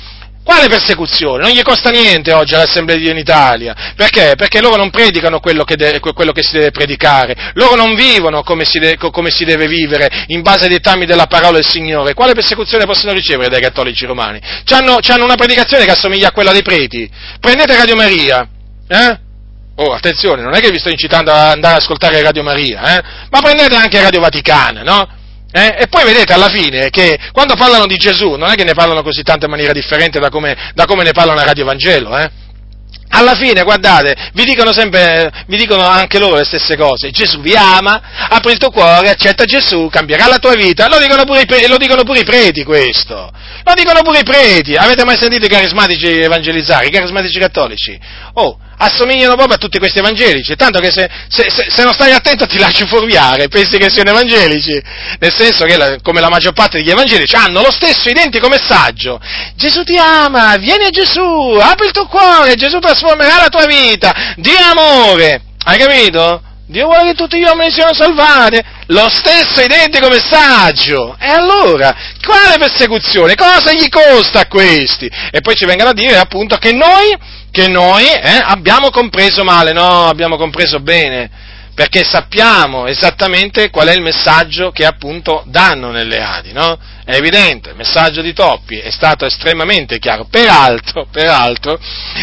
Quale 0.45 0.69
persecuzione? 0.69 1.43
Non 1.43 1.53
gli 1.53 1.63
costa 1.63 1.89
niente 1.89 2.31
oggi 2.33 2.55
all'Assemblea 2.55 2.97
di 2.97 3.05
Dio 3.05 3.13
in 3.13 3.19
Italia. 3.19 3.75
Perché? 3.97 4.35
Perché 4.37 4.61
loro 4.61 4.77
non 4.77 4.91
predicano 4.91 5.41
quello 5.41 5.65
che, 5.65 5.75
de- 5.75 6.01
quello 6.01 6.33
che 6.33 6.43
si 6.43 6.53
deve 6.53 6.71
predicare. 6.71 7.53
Loro 7.55 7.77
non 7.77 7.95
vivono 7.95 8.43
come 8.43 8.67
si, 8.67 8.79
de- 8.79 8.99
come 8.99 9.31
si, 9.31 9.47
deve 9.47 9.67
vivere 9.67 10.27
in 10.29 10.43
base 10.43 10.65
ai 10.65 10.71
dettami 10.71 11.07
della 11.07 11.27
parola 11.27 11.53
del 11.53 11.67
Signore. 11.67 12.13
Quale 12.13 12.35
persecuzione 12.35 12.85
possono 12.85 13.13
ricevere 13.13 13.49
dai 13.49 13.63
cattolici 13.63 14.05
romani? 14.05 14.39
C'hanno, 14.65 14.99
c'hanno 15.01 15.25
una 15.25 15.37
predicazione 15.37 15.87
che 15.87 15.93
assomiglia 15.93 16.29
a 16.29 16.33
quella 16.33 16.53
dei 16.53 16.63
preti. 16.63 17.11
Prendete 17.41 17.75
Radio 17.75 17.97
Maria. 17.97 18.47
Eh? 18.87 19.19
Oh, 19.77 19.95
attenzione, 19.95 20.43
non 20.43 20.55
è 20.55 20.61
che 20.61 20.71
vi 20.71 20.79
sto 20.79 20.91
incitando 20.91 21.33
ad 21.33 21.53
andare 21.53 21.77
ad 21.77 21.81
ascoltare 21.81 22.21
Radio 22.21 22.43
Maria, 22.43 22.99
eh? 22.99 23.03
Ma 23.31 23.41
prendete 23.41 23.75
anche 23.75 24.01
Radio 24.01 24.21
Vaticana, 24.21 24.83
no? 24.83 25.09
Eh? 25.57 25.77
E 25.83 25.87
poi 25.87 26.03
vedete 26.03 26.33
alla 26.33 26.49
fine 26.49 26.91
che 26.91 27.17
quando 27.31 27.55
parlano 27.55 27.87
di 27.87 27.95
Gesù 27.95 28.33
non 28.33 28.51
è 28.51 28.57
che 28.57 28.65
ne 28.65 28.75
parlano 28.75 29.05
così 29.05 29.23
tanto 29.23 29.45
in 29.45 29.53
maniera 29.53 29.73
differente 29.73 30.19
da 30.19 30.29
come, 30.29 30.73
da 30.75 30.85
come 30.85 31.05
ne 31.05 31.13
parlano 31.13 31.39
a 31.39 31.45
Radio 31.45 31.65
Vangelo, 31.65 32.19
eh? 32.19 32.29
alla 33.11 33.37
fine, 33.37 33.63
guardate, 33.63 34.31
vi 34.33 34.43
dicono 34.43 34.73
sempre, 34.73 35.31
vi 35.47 35.57
dicono 35.57 35.87
anche 35.87 36.19
loro 36.19 36.35
le 36.35 36.45
stesse 36.45 36.77
cose. 36.77 37.11
Gesù 37.11 37.41
vi 37.41 37.55
ama, 37.55 38.03
apri 38.29 38.51
il 38.51 38.59
tuo 38.59 38.71
cuore, 38.71 39.11
accetta 39.11 39.45
Gesù, 39.45 39.89
cambierà 39.89 40.27
la 40.27 40.39
tua 40.39 40.55
vita. 40.55 40.89
Lo 40.89 40.99
dicono 40.99 41.23
pure 41.25 41.43
i, 41.43 41.69
lo 41.69 41.77
dicono 41.77 42.03
pure 42.03 42.21
i 42.21 42.25
preti 42.25 42.65
questo. 42.65 43.31
Lo 43.63 43.75
dicono 43.75 44.03
pure 44.03 44.21
i 44.21 44.25
preti. 44.25 44.75
Avete 44.75 45.05
mai 45.05 45.17
sentito 45.17 45.45
i 45.45 45.49
carismatici 45.49 46.07
evangelizzare, 46.07 46.87
i 46.87 46.91
carismatici 46.91 47.39
cattolici? 47.39 47.97
Oh, 48.35 48.59
assomigliano 48.77 49.35
proprio 49.35 49.57
a 49.57 49.59
tutti 49.59 49.79
questi 49.79 49.99
evangelici, 49.99 50.55
tanto 50.57 50.81
che 50.81 50.91
se, 50.91 51.09
se, 51.29 51.49
se, 51.51 51.83
non 51.83 51.93
stai 51.93 52.13
attento 52.13 52.47
ti 52.47 52.59
lasci 52.59 52.87
fuorviare, 52.87 53.49
pensi 53.49 53.79
che 53.79 53.91
siano 53.91 54.11
evangelici, 54.11 54.81
nel 55.19 55.35
senso 55.35 55.65
che 55.65 55.77
la, 55.77 55.97
come 56.03 56.21
la 56.21 56.29
maggior 56.29 56.53
parte 56.53 56.79
degli 56.79 56.91
evangelici 56.91 57.35
hanno 57.37 57.63
lo 57.63 57.71
stesso 57.71 58.09
identico 58.09 58.49
messaggio, 58.49 59.21
Gesù 59.57 59.83
ti 59.83 59.97
ama, 59.97 60.57
vieni 60.57 60.85
a 60.85 60.91
Gesù, 60.91 61.59
apri 61.61 61.87
il 61.87 61.93
tuo 61.93 62.07
cuore, 62.07 62.55
Gesù 62.55 62.79
trasformerà 62.79 63.43
la 63.43 63.49
tua 63.49 63.67
vita, 63.67 64.35
di 64.37 64.55
amore, 64.55 65.43
hai 65.65 65.79
capito? 65.79 66.43
Dio 66.67 66.87
vuole 66.87 67.11
che 67.11 67.15
tutti 67.15 67.39
gli 67.39 67.45
uomini 67.45 67.71
siano 67.71 67.93
salvati, 67.93 68.59
lo 68.87 69.11
stesso 69.11 69.61
identico 69.61 70.09
messaggio. 70.09 71.15
E 71.21 71.29
allora, 71.29 71.95
quale 72.25 72.57
persecuzione? 72.59 73.35
Cosa 73.35 73.73
gli 73.73 73.89
costa 73.91 74.41
a 74.41 74.47
questi? 74.47 75.11
E 75.31 75.43
poi 75.43 75.55
ci 75.55 75.67
vengono 75.67 75.91
a 75.91 75.95
dire 75.95 76.17
appunto 76.17 76.57
che 76.57 76.73
noi 76.73 77.15
che 77.55 77.69
noi 77.69 78.03
eh, 78.03 78.41
abbiamo 78.43 78.91
compreso 78.91 79.45
male, 79.45 79.71
no, 79.71 80.09
abbiamo 80.09 80.37
compreso 80.37 80.81
bene, 80.81 81.31
perché 81.73 82.03
sappiamo 82.03 82.89
esattamente 82.89 83.71
qual 83.71 83.87
è 83.87 83.93
il 83.93 84.03
messaggio 84.03 84.73
che 84.73 84.85
appunto 84.85 85.45
danno 85.47 85.93
nelle 85.93 86.21
Adi, 86.21 86.53
no? 86.53 86.77
È 87.05 87.15
evidente, 87.15 87.71
il 87.71 87.77
messaggio 87.77 88.23
di 88.23 88.33
Toppi 88.33 88.79
è 88.79 88.91
stato 88.91 89.25
estremamente 89.25 90.01
chiaro. 90.01 90.27
Peraltro, 90.29 91.07
peraltro 91.13 91.79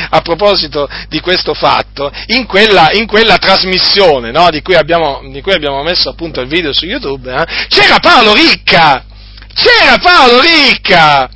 a 0.09 0.19
proposito 0.19 0.89
di 1.07 1.21
questo 1.21 1.53
fatto, 1.53 2.11
in 2.27 2.45
quella, 2.45 2.89
in 2.91 3.07
quella 3.07 3.37
trasmissione 3.37 4.31
no, 4.31 4.49
di, 4.49 4.61
cui 4.61 4.75
abbiamo, 4.75 5.21
di, 5.31 5.39
cui 5.39 5.53
abbiamo, 5.53 5.81
messo 5.81 6.09
appunto 6.09 6.41
il 6.41 6.49
video 6.49 6.73
su 6.73 6.85
YouTube, 6.85 7.31
eh, 7.31 7.45
c'era 7.69 7.99
Paolo 7.99 8.33
Ricca! 8.33 9.05
C'era 9.53 9.97
Paolo 9.97 10.41
Ricca! 10.41 11.29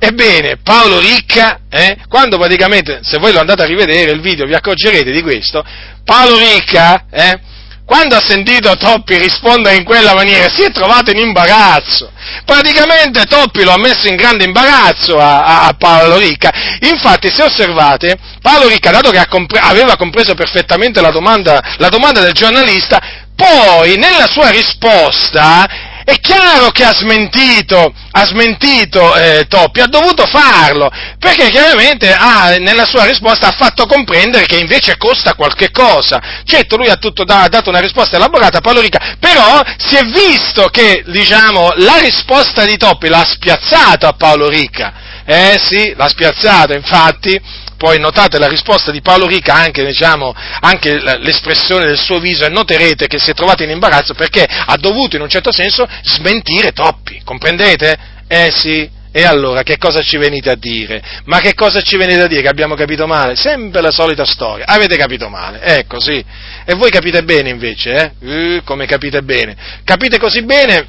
Ebbene, 0.00 0.58
Paolo 0.62 1.00
Ricca, 1.00 1.60
eh, 1.68 1.98
quando 2.08 2.38
praticamente, 2.38 3.00
se 3.02 3.18
voi 3.18 3.32
lo 3.32 3.40
andate 3.40 3.62
a 3.62 3.66
rivedere 3.66 4.12
il 4.12 4.20
video 4.20 4.46
vi 4.46 4.54
accorgerete 4.54 5.10
di 5.10 5.22
questo, 5.22 5.64
Paolo 6.04 6.38
Ricca, 6.38 7.06
eh, 7.10 7.40
quando 7.84 8.16
ha 8.16 8.22
sentito 8.22 8.76
Toppi 8.76 9.16
rispondere 9.16 9.76
in 9.76 9.82
quella 9.82 10.14
maniera, 10.14 10.48
si 10.50 10.62
è 10.62 10.70
trovato 10.70 11.10
in 11.10 11.16
imbarazzo. 11.16 12.12
Praticamente 12.44 13.24
Toppi 13.24 13.64
lo 13.64 13.72
ha 13.72 13.78
messo 13.78 14.06
in 14.06 14.14
grande 14.14 14.44
imbarazzo 14.44 15.18
a, 15.18 15.42
a, 15.42 15.66
a 15.68 15.72
Paolo 15.72 16.18
Ricca. 16.18 16.52
Infatti, 16.80 17.30
se 17.32 17.42
osservate, 17.42 18.16
Paolo 18.42 18.68
Ricca, 18.68 18.90
dato 18.90 19.10
che 19.10 19.26
compre- 19.26 19.58
aveva 19.58 19.96
compreso 19.96 20.34
perfettamente 20.34 21.00
la 21.00 21.10
domanda, 21.10 21.76
la 21.78 21.88
domanda 21.88 22.20
del 22.20 22.32
giornalista, 22.32 23.00
poi 23.34 23.96
nella 23.96 24.26
sua 24.26 24.50
risposta 24.50 25.87
è 26.08 26.20
chiaro 26.20 26.70
che 26.70 26.84
ha 26.84 26.94
smentito, 26.94 27.92
ha 28.12 28.24
smentito 28.24 29.14
eh, 29.14 29.44
Toppi, 29.46 29.80
ha 29.80 29.86
dovuto 29.88 30.24
farlo, 30.24 30.90
perché 31.18 31.50
chiaramente 31.50 32.14
ha, 32.14 32.56
nella 32.56 32.86
sua 32.86 33.04
risposta 33.04 33.48
ha 33.48 33.54
fatto 33.54 33.84
comprendere 33.84 34.46
che 34.46 34.56
invece 34.56 34.96
costa 34.96 35.34
qualche 35.34 35.70
cosa. 35.70 36.18
Certo, 36.44 36.78
lui 36.78 36.88
ha, 36.88 36.96
tutto, 36.96 37.24
ha 37.26 37.48
dato 37.48 37.68
una 37.68 37.80
risposta 37.80 38.16
elaborata 38.16 38.56
a 38.56 38.60
Paolo 38.62 38.80
Rica, 38.80 39.16
però 39.20 39.60
si 39.76 39.96
è 39.96 40.04
visto 40.04 40.68
che, 40.68 41.04
diciamo, 41.06 41.72
la 41.76 41.98
risposta 41.98 42.64
di 42.64 42.78
Toppi 42.78 43.08
l'ha 43.08 43.26
spiazzato 43.26 44.06
a 44.06 44.14
Paolo 44.14 44.48
Rica. 44.48 44.94
Eh 45.30 45.60
sì, 45.62 45.92
l'ha 45.94 46.08
spiazzato, 46.08 46.72
infatti, 46.72 47.38
poi 47.76 48.00
notate 48.00 48.38
la 48.38 48.48
risposta 48.48 48.90
di 48.90 49.02
Paolo 49.02 49.26
Rica, 49.26 49.52
anche, 49.52 49.84
diciamo, 49.84 50.34
anche 50.60 50.98
l'espressione 51.18 51.84
del 51.84 51.98
suo 51.98 52.18
viso, 52.18 52.46
e 52.46 52.48
noterete 52.48 53.06
che 53.08 53.18
si 53.18 53.28
è 53.28 53.34
trovato 53.34 53.62
in 53.62 53.68
imbarazzo 53.68 54.14
perché 54.14 54.46
ha 54.48 54.76
dovuto 54.78 55.16
in 55.16 55.22
un 55.22 55.28
certo 55.28 55.52
senso 55.52 55.86
smentire 56.02 56.72
Toppi, 56.72 57.20
comprendete? 57.24 57.98
Eh 58.26 58.50
sì, 58.50 58.88
e 59.12 59.24
allora 59.24 59.62
che 59.62 59.76
cosa 59.76 60.00
ci 60.00 60.16
venite 60.16 60.48
a 60.48 60.54
dire? 60.54 61.02
Ma 61.24 61.40
che 61.40 61.52
cosa 61.52 61.82
ci 61.82 61.98
venite 61.98 62.22
a 62.22 62.26
dire? 62.26 62.40
Che 62.40 62.48
abbiamo 62.48 62.74
capito 62.74 63.06
male? 63.06 63.36
Sempre 63.36 63.82
la 63.82 63.90
solita 63.90 64.24
storia. 64.24 64.64
Avete 64.66 64.96
capito 64.96 65.28
male, 65.28 65.60
ecco 65.60 66.00
sì. 66.00 66.24
E 66.64 66.74
voi 66.74 66.88
capite 66.88 67.22
bene 67.22 67.50
invece, 67.50 67.92
eh? 67.92 68.56
Uh, 68.56 68.64
come 68.64 68.86
capite 68.86 69.22
bene? 69.22 69.54
Capite 69.84 70.18
così 70.18 70.42
bene 70.42 70.88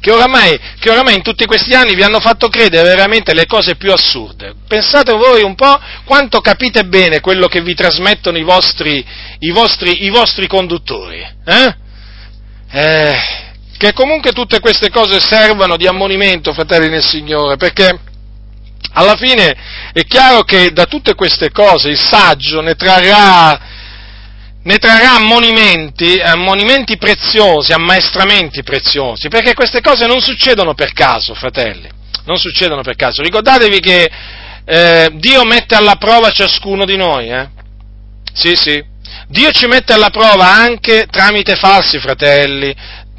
che 0.00 0.10
oramai, 0.10 0.58
che 0.78 0.90
oramai, 0.90 1.14
in 1.14 1.22
tutti 1.22 1.44
questi 1.44 1.74
anni 1.74 1.94
vi 1.94 2.02
hanno 2.02 2.20
fatto 2.20 2.48
credere 2.48 2.88
veramente 2.88 3.34
le 3.34 3.46
cose 3.46 3.76
più 3.76 3.92
assurde. 3.92 4.54
Pensate 4.66 5.12
voi 5.12 5.42
un 5.42 5.54
po' 5.54 5.78
quanto 6.04 6.40
capite 6.40 6.84
bene 6.84 7.20
quello 7.20 7.48
che 7.48 7.60
vi 7.60 7.74
trasmettono 7.74 8.38
i 8.38 8.42
vostri, 8.44 9.04
i 9.40 9.50
vostri, 9.50 10.04
i 10.04 10.10
vostri 10.10 10.46
conduttori. 10.46 11.26
Eh? 11.44 11.76
Eh, 12.70 13.16
che 13.76 13.92
comunque 13.92 14.32
tutte 14.32 14.60
queste 14.60 14.90
cose 14.90 15.20
servono 15.20 15.76
di 15.76 15.86
ammonimento, 15.86 16.52
fratelli 16.52 16.88
nel 16.88 17.04
Signore, 17.04 17.56
perché 17.56 18.00
alla 18.92 19.16
fine 19.16 19.56
è 19.92 20.04
chiaro 20.04 20.42
che 20.42 20.72
da 20.72 20.84
tutte 20.84 21.14
queste 21.14 21.50
cose 21.50 21.90
il 21.90 21.98
saggio 21.98 22.60
ne 22.60 22.74
trarrà 22.74 23.76
ne 24.68 24.76
trarrà 24.76 25.14
ammonimenti, 25.14 26.20
ammonimenti 26.20 26.98
preziosi, 26.98 27.72
ammaestramenti 27.72 28.62
preziosi, 28.62 29.28
perché 29.28 29.54
queste 29.54 29.80
cose 29.80 30.04
non 30.04 30.20
succedono 30.20 30.74
per 30.74 30.92
caso, 30.92 31.32
fratelli, 31.32 31.88
non 32.26 32.36
succedono 32.36 32.82
per 32.82 32.94
caso. 32.94 33.22
Ricordatevi 33.22 33.80
che 33.80 34.10
eh, 34.66 35.08
Dio 35.14 35.44
mette 35.44 35.74
alla 35.74 35.96
prova 35.96 36.30
ciascuno 36.30 36.84
di 36.84 36.98
noi, 36.98 37.30
eh? 37.30 37.48
Sì, 38.34 38.56
sì. 38.56 38.84
Dio 39.28 39.50
ci 39.52 39.66
mette 39.66 39.94
alla 39.94 40.10
prova 40.10 40.52
anche 40.52 41.06
tramite 41.10 41.56
falsi 41.56 41.98
fratelli, 41.98 42.74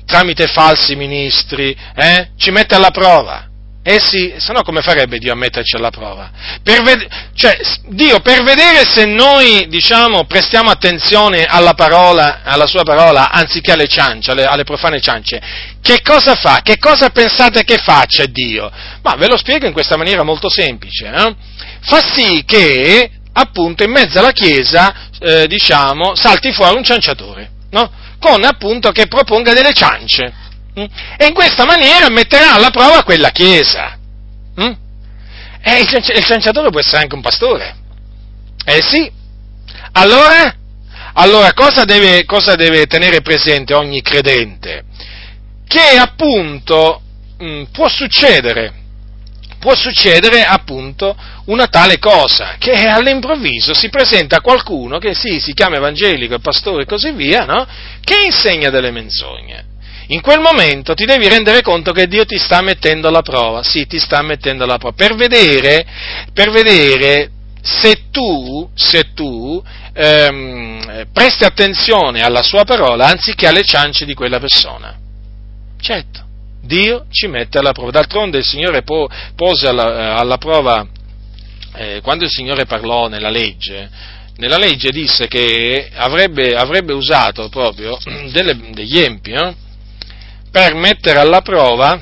tramite 0.06 0.46
falsi 0.46 0.96
ministri, 0.96 1.76
eh? 1.96 2.30
Ci 2.38 2.52
mette 2.52 2.76
alla 2.76 2.92
prova. 2.92 3.49
Eh 3.92 4.00
sì, 4.00 4.36
se 4.38 4.54
no 4.54 4.62
come 4.62 4.84
farebbe 4.84 5.18
Dio 5.18 5.32
a 5.32 5.36
metterci 5.36 5.76
alla 5.76 5.90
prova? 5.90 6.30
Per 6.62 6.84
ved- 6.84 7.08
cioè, 7.34 7.58
Dio 7.88 8.20
per 8.20 8.44
vedere 8.44 8.88
se 8.88 9.06
noi, 9.06 9.66
diciamo, 9.68 10.26
prestiamo 10.26 10.70
attenzione 10.70 11.46
alla 11.46 11.74
parola, 11.74 12.42
alla 12.44 12.68
sua 12.68 12.84
parola, 12.84 13.32
anziché 13.32 13.72
alle 13.72 13.88
ciance, 13.88 14.30
alle, 14.30 14.46
alle 14.46 14.64
profane 14.64 15.02
ciance, 15.02 15.42
che 15.82 16.04
cosa 16.04 16.36
fa? 16.36 16.60
Che 16.62 16.78
cosa 16.78 17.10
pensate 17.10 17.64
che 17.64 17.78
faccia 17.78 18.26
Dio? 18.28 18.72
Ma 19.02 19.16
ve 19.16 19.26
lo 19.26 19.38
spiego 19.38 19.66
in 19.66 19.74
questa 19.74 19.98
maniera 19.98 20.22
molto 20.22 20.52
semplice. 20.52 21.08
Eh? 21.08 21.36
Fa 21.82 22.00
sì 22.14 22.44
che, 22.46 23.10
appunto, 23.34 23.82
in 23.82 23.90
mezzo 23.90 24.20
alla 24.20 24.34
Chiesa, 24.34 25.10
eh, 25.20 25.48
diciamo, 25.48 26.14
salti 26.14 26.52
fuori 26.52 26.78
un 26.78 26.84
cianciatore, 26.84 27.50
no? 27.72 27.92
Con, 28.20 28.44
appunto, 28.44 28.92
che 28.92 29.08
proponga 29.08 29.54
delle 29.54 29.74
ciance? 29.74 30.32
E 30.74 31.26
in 31.26 31.34
questa 31.34 31.66
maniera 31.66 32.10
metterà 32.10 32.54
alla 32.54 32.70
prova 32.70 33.04
quella 33.04 33.30
Chiesa. 33.30 33.98
Mm? 34.60 34.72
E 35.62 35.80
il 35.82 36.24
cianciatore 36.24 36.70
può 36.70 36.80
essere 36.80 37.02
anche 37.02 37.16
un 37.16 37.22
pastore. 37.22 37.76
Eh 38.66 38.82
sì. 38.82 39.12
Allora, 39.94 40.56
allora 41.14 41.54
cosa, 41.54 41.84
deve, 41.84 42.26
cosa 42.26 42.56
deve 42.56 42.86
tenere 42.86 43.22
presente 43.22 43.74
ogni 43.74 44.02
credente? 44.02 44.84
Che 45.68 45.98
appunto 45.98 47.02
mh, 47.38 47.46
mm, 47.46 47.64
può 47.72 47.88
succedere, 47.90 48.74
può 49.60 49.76
succedere 49.76 50.44
appunto 50.46 51.16
una 51.46 51.68
tale 51.68 52.00
cosa, 52.00 52.56
che 52.58 52.88
all'improvviso 52.88 53.74
si 53.74 53.90
presenta 53.90 54.40
qualcuno 54.40 54.98
che 55.00 55.14
sì, 55.14 55.40
si 55.40 55.54
chiama 55.54 55.78
evangelico, 55.78 56.40
pastore 56.40 56.84
e 56.84 56.86
così 56.86 57.12
via, 57.12 57.44
no? 57.46 57.68
che 58.02 58.24
insegna 58.26 58.70
delle 58.70 58.92
menzogne 58.92 59.69
in 60.12 60.22
quel 60.22 60.40
momento 60.40 60.94
ti 60.94 61.06
devi 61.06 61.28
rendere 61.28 61.62
conto 61.62 61.92
che 61.92 62.08
Dio 62.08 62.26
ti 62.26 62.38
sta 62.38 62.62
mettendo 62.62 63.08
alla 63.08 63.22
prova, 63.22 63.62
sì, 63.62 63.86
ti 63.86 64.00
sta 64.00 64.22
mettendo 64.22 64.64
alla 64.64 64.78
prova, 64.78 64.96
per 64.96 65.16
vedere, 65.16 65.86
per 66.34 66.50
vedere 66.50 67.32
se 67.62 68.10
tu, 68.10 68.70
se 68.74 69.14
tu 69.14 69.62
ehm, 69.94 71.08
presti 71.14 71.44
attenzione 71.44 72.22
alla 72.22 72.42
sua 72.42 72.64
parola 72.64 73.08
anziché 73.08 73.48
alle 73.48 73.64
ciance 73.64 74.06
di 74.06 74.16
quella 74.16 74.40
persona. 74.40 74.98
Certo, 75.80 76.26
Dio 76.62 77.06
ci 77.12 77.28
mette 77.28 77.60
alla 77.60 77.72
prova. 77.72 77.92
D'altronde 77.92 78.40
il 78.40 78.46
Signore 78.46 78.82
po- 78.82 79.10
pose 79.36 79.68
alla, 79.68 80.16
alla 80.16 80.38
prova, 80.38 80.88
eh, 81.76 82.00
quando 82.02 82.26
il 82.26 82.32
Signore 82.32 82.66
parlò 82.66 83.08
nella 83.08 83.30
legge, 83.30 83.90
nella 84.38 84.58
legge 84.58 84.90
disse 84.90 85.28
che 85.28 85.92
avrebbe, 85.94 86.56
avrebbe 86.56 86.94
usato 86.94 87.48
proprio 87.50 87.98
delle, 88.32 88.58
degli 88.72 89.00
empi, 89.00 89.34
no? 89.34 89.68
Per 90.52 90.74
mettere 90.76 91.20
alla 91.20 91.42
prova 91.42 92.00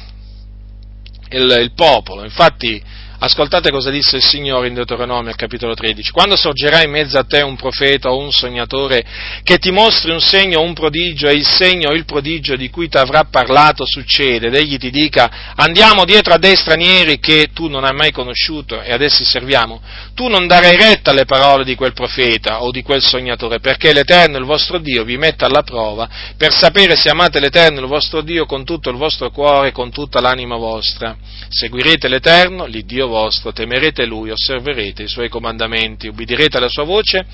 il, 1.29 1.57
il 1.61 1.73
popolo. 1.73 2.23
Infatti, 2.23 2.81
Ascoltate 3.19 3.71
cosa 3.71 3.89
disse 3.89 4.17
il 4.17 4.23
Signore 4.23 4.67
in 4.67 4.75
Deuteronomio 4.75 5.33
capitolo 5.35 5.73
13. 5.73 6.11
Quando 6.11 6.35
sorgerà 6.35 6.83
in 6.83 6.91
mezzo 6.91 7.17
a 7.17 7.23
te 7.23 7.41
un 7.41 7.55
profeta 7.55 8.11
o 8.11 8.19
un 8.19 8.31
sognatore 8.31 9.03
che 9.41 9.57
ti 9.57 9.71
mostri 9.71 10.11
un 10.11 10.19
segno 10.19 10.59
o 10.59 10.63
un 10.63 10.75
prodigio 10.75 11.27
e 11.27 11.33
il 11.33 11.47
segno 11.47 11.89
o 11.89 11.93
il 11.93 12.05
prodigio 12.05 12.55
di 12.55 12.69
cui 12.69 12.87
ti 12.89 12.97
avrà 12.97 13.23
parlato 13.23 13.87
succede 13.87 14.47
ed 14.47 14.53
egli 14.53 14.77
ti 14.77 14.91
dica 14.91 15.53
andiamo 15.55 16.05
dietro 16.05 16.35
a 16.35 16.37
dei 16.37 16.55
stranieri 16.55 17.17
che 17.17 17.49
tu 17.55 17.67
non 17.67 17.85
hai 17.85 17.95
mai 17.95 18.11
conosciuto 18.11 18.83
e 18.83 18.93
ad 18.93 19.01
essi 19.01 19.25
serviamo, 19.25 19.81
tu 20.13 20.27
non 20.27 20.45
darai 20.45 20.75
retta 20.75 21.09
alle 21.09 21.25
parole 21.25 21.63
di 21.63 21.73
quel 21.73 21.93
profeta 21.93 22.61
o 22.61 22.69
di 22.69 22.83
quel 22.83 23.01
sognatore 23.01 23.59
perché 23.59 23.93
l'Eterno, 23.93 24.37
il 24.37 24.45
vostro 24.45 24.77
Dio, 24.77 25.03
vi 25.03 25.17
mette 25.17 25.43
alla 25.43 25.63
prova 25.63 26.07
per 26.37 26.53
sapere 26.53 26.95
se 26.95 27.09
amate 27.09 27.39
l'Eterno, 27.39 27.79
il 27.79 27.87
vostro 27.87 28.21
Dio, 28.21 28.45
con 28.45 28.63
tutto 28.63 28.91
il 28.91 28.97
vostro 28.97 29.31
cuore 29.31 29.69
e 29.69 29.71
con 29.71 29.89
tutta 29.89 30.21
l'anima 30.21 30.55
vostra. 30.55 31.17
Seguirete 31.49 32.07
l'Eterno, 32.07 32.65
l'Iddio 32.65 33.06
vostro, 33.07 33.51
temerete 33.51 34.05
Lui, 34.05 34.29
osserverete 34.29 35.03
i 35.03 35.07
Suoi 35.07 35.29
comandamenti, 35.29 36.07
ubbidirete 36.07 36.57
alla 36.57 36.69
Sua 36.69 36.83
voce, 36.83 37.25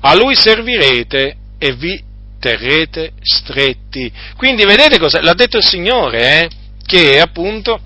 a 0.00 0.14
Lui 0.14 0.34
servirete 0.34 1.36
e 1.58 1.72
vi 1.74 2.02
terrete 2.38 3.12
stretti. 3.20 4.12
Quindi 4.36 4.64
vedete 4.64 4.98
cosa? 4.98 5.20
L'ha 5.22 5.34
detto 5.34 5.56
il 5.56 5.64
Signore, 5.64 6.40
eh? 6.40 6.50
che 6.84 7.18
appunto 7.18 7.80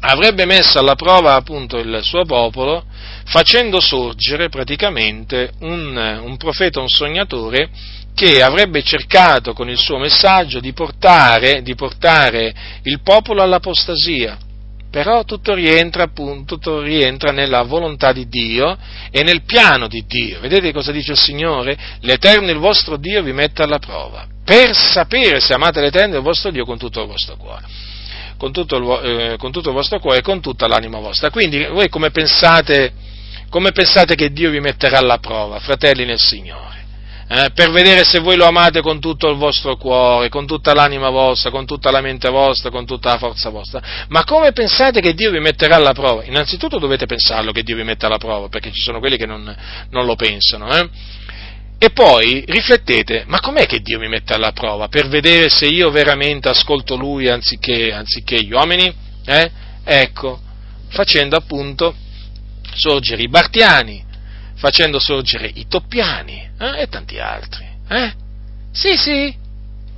avrebbe 0.00 0.46
messo 0.46 0.78
alla 0.78 0.94
prova 0.94 1.34
appunto 1.34 1.78
il 1.78 2.00
suo 2.02 2.24
popolo 2.24 2.84
facendo 3.24 3.80
sorgere 3.80 4.48
praticamente 4.48 5.52
un, 5.60 6.20
un 6.24 6.36
profeta, 6.36 6.80
un 6.80 6.88
sognatore 6.88 7.70
che 8.14 8.42
avrebbe 8.42 8.82
cercato 8.82 9.52
con 9.52 9.68
il 9.68 9.78
suo 9.78 9.98
messaggio 9.98 10.60
di 10.60 10.72
portare, 10.72 11.62
di 11.62 11.74
portare 11.74 12.54
il 12.82 13.00
popolo 13.02 13.42
all'apostasia 13.42 14.38
però 14.92 15.24
tutto 15.24 15.54
rientra, 15.54 16.02
appunto, 16.02 16.54
tutto 16.54 16.82
rientra 16.82 17.32
nella 17.32 17.62
volontà 17.62 18.12
di 18.12 18.28
Dio 18.28 18.76
e 19.10 19.22
nel 19.22 19.42
piano 19.42 19.88
di 19.88 20.04
Dio. 20.06 20.38
Vedete 20.38 20.70
cosa 20.70 20.92
dice 20.92 21.12
il 21.12 21.18
Signore? 21.18 21.78
L'Eterno, 22.00 22.50
il 22.50 22.58
vostro 22.58 22.98
Dio, 22.98 23.22
vi 23.22 23.32
mette 23.32 23.62
alla 23.62 23.78
prova, 23.78 24.26
per 24.44 24.76
sapere 24.76 25.40
se 25.40 25.54
amate 25.54 25.80
l'Eterno, 25.80 26.16
il 26.16 26.22
vostro 26.22 26.50
Dio, 26.50 26.66
con 26.66 26.76
tutto 26.76 27.00
il 27.00 27.06
vostro 27.06 27.36
cuore. 27.36 27.64
Con 28.36 28.52
tutto 28.52 28.76
il, 28.76 29.08
eh, 29.08 29.36
con 29.38 29.50
tutto 29.50 29.70
il 29.70 29.74
vostro 29.74 29.98
cuore 29.98 30.18
e 30.18 30.22
con 30.22 30.42
tutta 30.42 30.68
l'anima 30.68 30.98
vostra. 30.98 31.30
Quindi 31.30 31.64
voi 31.64 31.88
come 31.88 32.10
pensate, 32.10 32.92
come 33.48 33.72
pensate 33.72 34.14
che 34.14 34.30
Dio 34.30 34.50
vi 34.50 34.60
metterà 34.60 34.98
alla 34.98 35.18
prova, 35.18 35.58
fratelli 35.58 36.04
nel 36.04 36.20
Signore? 36.20 36.81
Eh, 37.34 37.50
per 37.54 37.70
vedere 37.70 38.04
se 38.04 38.18
voi 38.18 38.36
lo 38.36 38.44
amate 38.44 38.82
con 38.82 39.00
tutto 39.00 39.30
il 39.30 39.38
vostro 39.38 39.76
cuore, 39.78 40.28
con 40.28 40.46
tutta 40.46 40.74
l'anima 40.74 41.08
vostra, 41.08 41.50
con 41.50 41.64
tutta 41.64 41.90
la 41.90 42.02
mente 42.02 42.28
vostra, 42.28 42.68
con 42.68 42.84
tutta 42.84 43.12
la 43.12 43.16
forza 43.16 43.48
vostra. 43.48 43.80
Ma 44.08 44.22
come 44.24 44.52
pensate 44.52 45.00
che 45.00 45.14
Dio 45.14 45.30
vi 45.30 45.40
metterà 45.40 45.76
alla 45.76 45.94
prova? 45.94 46.24
Innanzitutto 46.24 46.78
dovete 46.78 47.06
pensarlo 47.06 47.50
che 47.50 47.62
Dio 47.62 47.74
vi 47.74 47.84
metta 47.84 48.06
alla 48.06 48.18
prova, 48.18 48.48
perché 48.48 48.70
ci 48.70 48.82
sono 48.82 48.98
quelli 48.98 49.16
che 49.16 49.24
non, 49.24 49.56
non 49.88 50.04
lo 50.04 50.14
pensano. 50.14 50.70
Eh? 50.76 50.88
E 51.78 51.90
poi 51.90 52.44
riflettete, 52.46 53.24
ma 53.26 53.40
com'è 53.40 53.64
che 53.64 53.80
Dio 53.80 53.98
mi 53.98 54.08
mette 54.08 54.34
alla 54.34 54.52
prova? 54.52 54.88
Per 54.88 55.08
vedere 55.08 55.48
se 55.48 55.64
io 55.64 55.90
veramente 55.90 56.50
ascolto 56.50 56.96
Lui 56.96 57.28
anziché, 57.28 57.94
anziché 57.94 58.42
gli 58.42 58.52
uomini? 58.52 58.94
Eh? 59.24 59.50
Ecco, 59.82 60.38
facendo 60.88 61.36
appunto 61.36 61.94
sorgere 62.74 63.22
i 63.22 63.28
Bartiani, 63.28 64.04
facendo 64.62 65.00
sorgere 65.00 65.50
i 65.52 65.66
Toppiani 65.66 66.50
eh? 66.56 66.82
e 66.82 66.86
tanti 66.86 67.18
altri. 67.18 67.66
Eh? 67.88 68.12
Sì, 68.70 68.96
sì, 68.96 69.34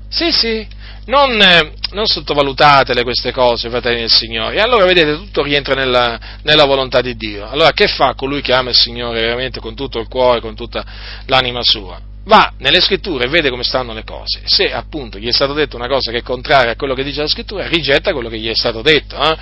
sì, 0.08 0.32
sì, 0.32 0.66
non, 1.04 1.38
eh, 1.38 1.74
non, 1.90 2.06
sottovalutatele 2.06 3.02
queste 3.02 3.30
cose, 3.30 3.68
fratelli 3.68 4.00
del 4.00 4.10
Signore. 4.10 4.56
E 4.56 4.60
allora 4.60 4.86
vedete, 4.86 5.16
tutto 5.16 5.42
rientra 5.42 5.74
nella, 5.74 6.18
nella, 6.44 6.64
volontà 6.64 7.02
di 7.02 7.14
Dio. 7.14 7.46
Allora 7.46 7.72
che 7.72 7.88
fa 7.88 8.14
colui 8.14 8.40
che 8.40 8.54
ama 8.54 8.70
il 8.70 8.74
Signore 8.74 9.20
veramente 9.20 9.60
con 9.60 9.74
tutto 9.74 9.98
il 9.98 10.08
cuore, 10.08 10.40
con 10.40 10.54
tutta 10.54 10.82
l'anima 11.26 11.60
sua? 11.62 12.00
Va 12.24 12.54
nelle 12.56 12.80
scritture 12.80 13.26
e 13.26 13.28
vede 13.28 13.50
come 13.50 13.64
stanno 13.64 13.92
le 13.92 14.02
cose. 14.02 14.40
Se 14.46 14.72
appunto 14.72 15.18
gli 15.18 15.28
è 15.28 15.32
stato 15.32 15.52
detto 15.52 15.76
una 15.76 15.88
cosa 15.88 16.10
che 16.10 16.18
è 16.18 16.22
contraria 16.22 16.72
a 16.72 16.76
quello 16.76 16.94
che 16.94 17.04
dice 17.04 17.20
la 17.20 17.28
scrittura, 17.28 17.68
rigetta 17.68 18.14
quello 18.14 18.30
che 18.30 18.38
gli 18.38 18.48
è 18.48 18.54
stato 18.54 18.80
detto. 18.80 19.22
Eh? 19.22 19.36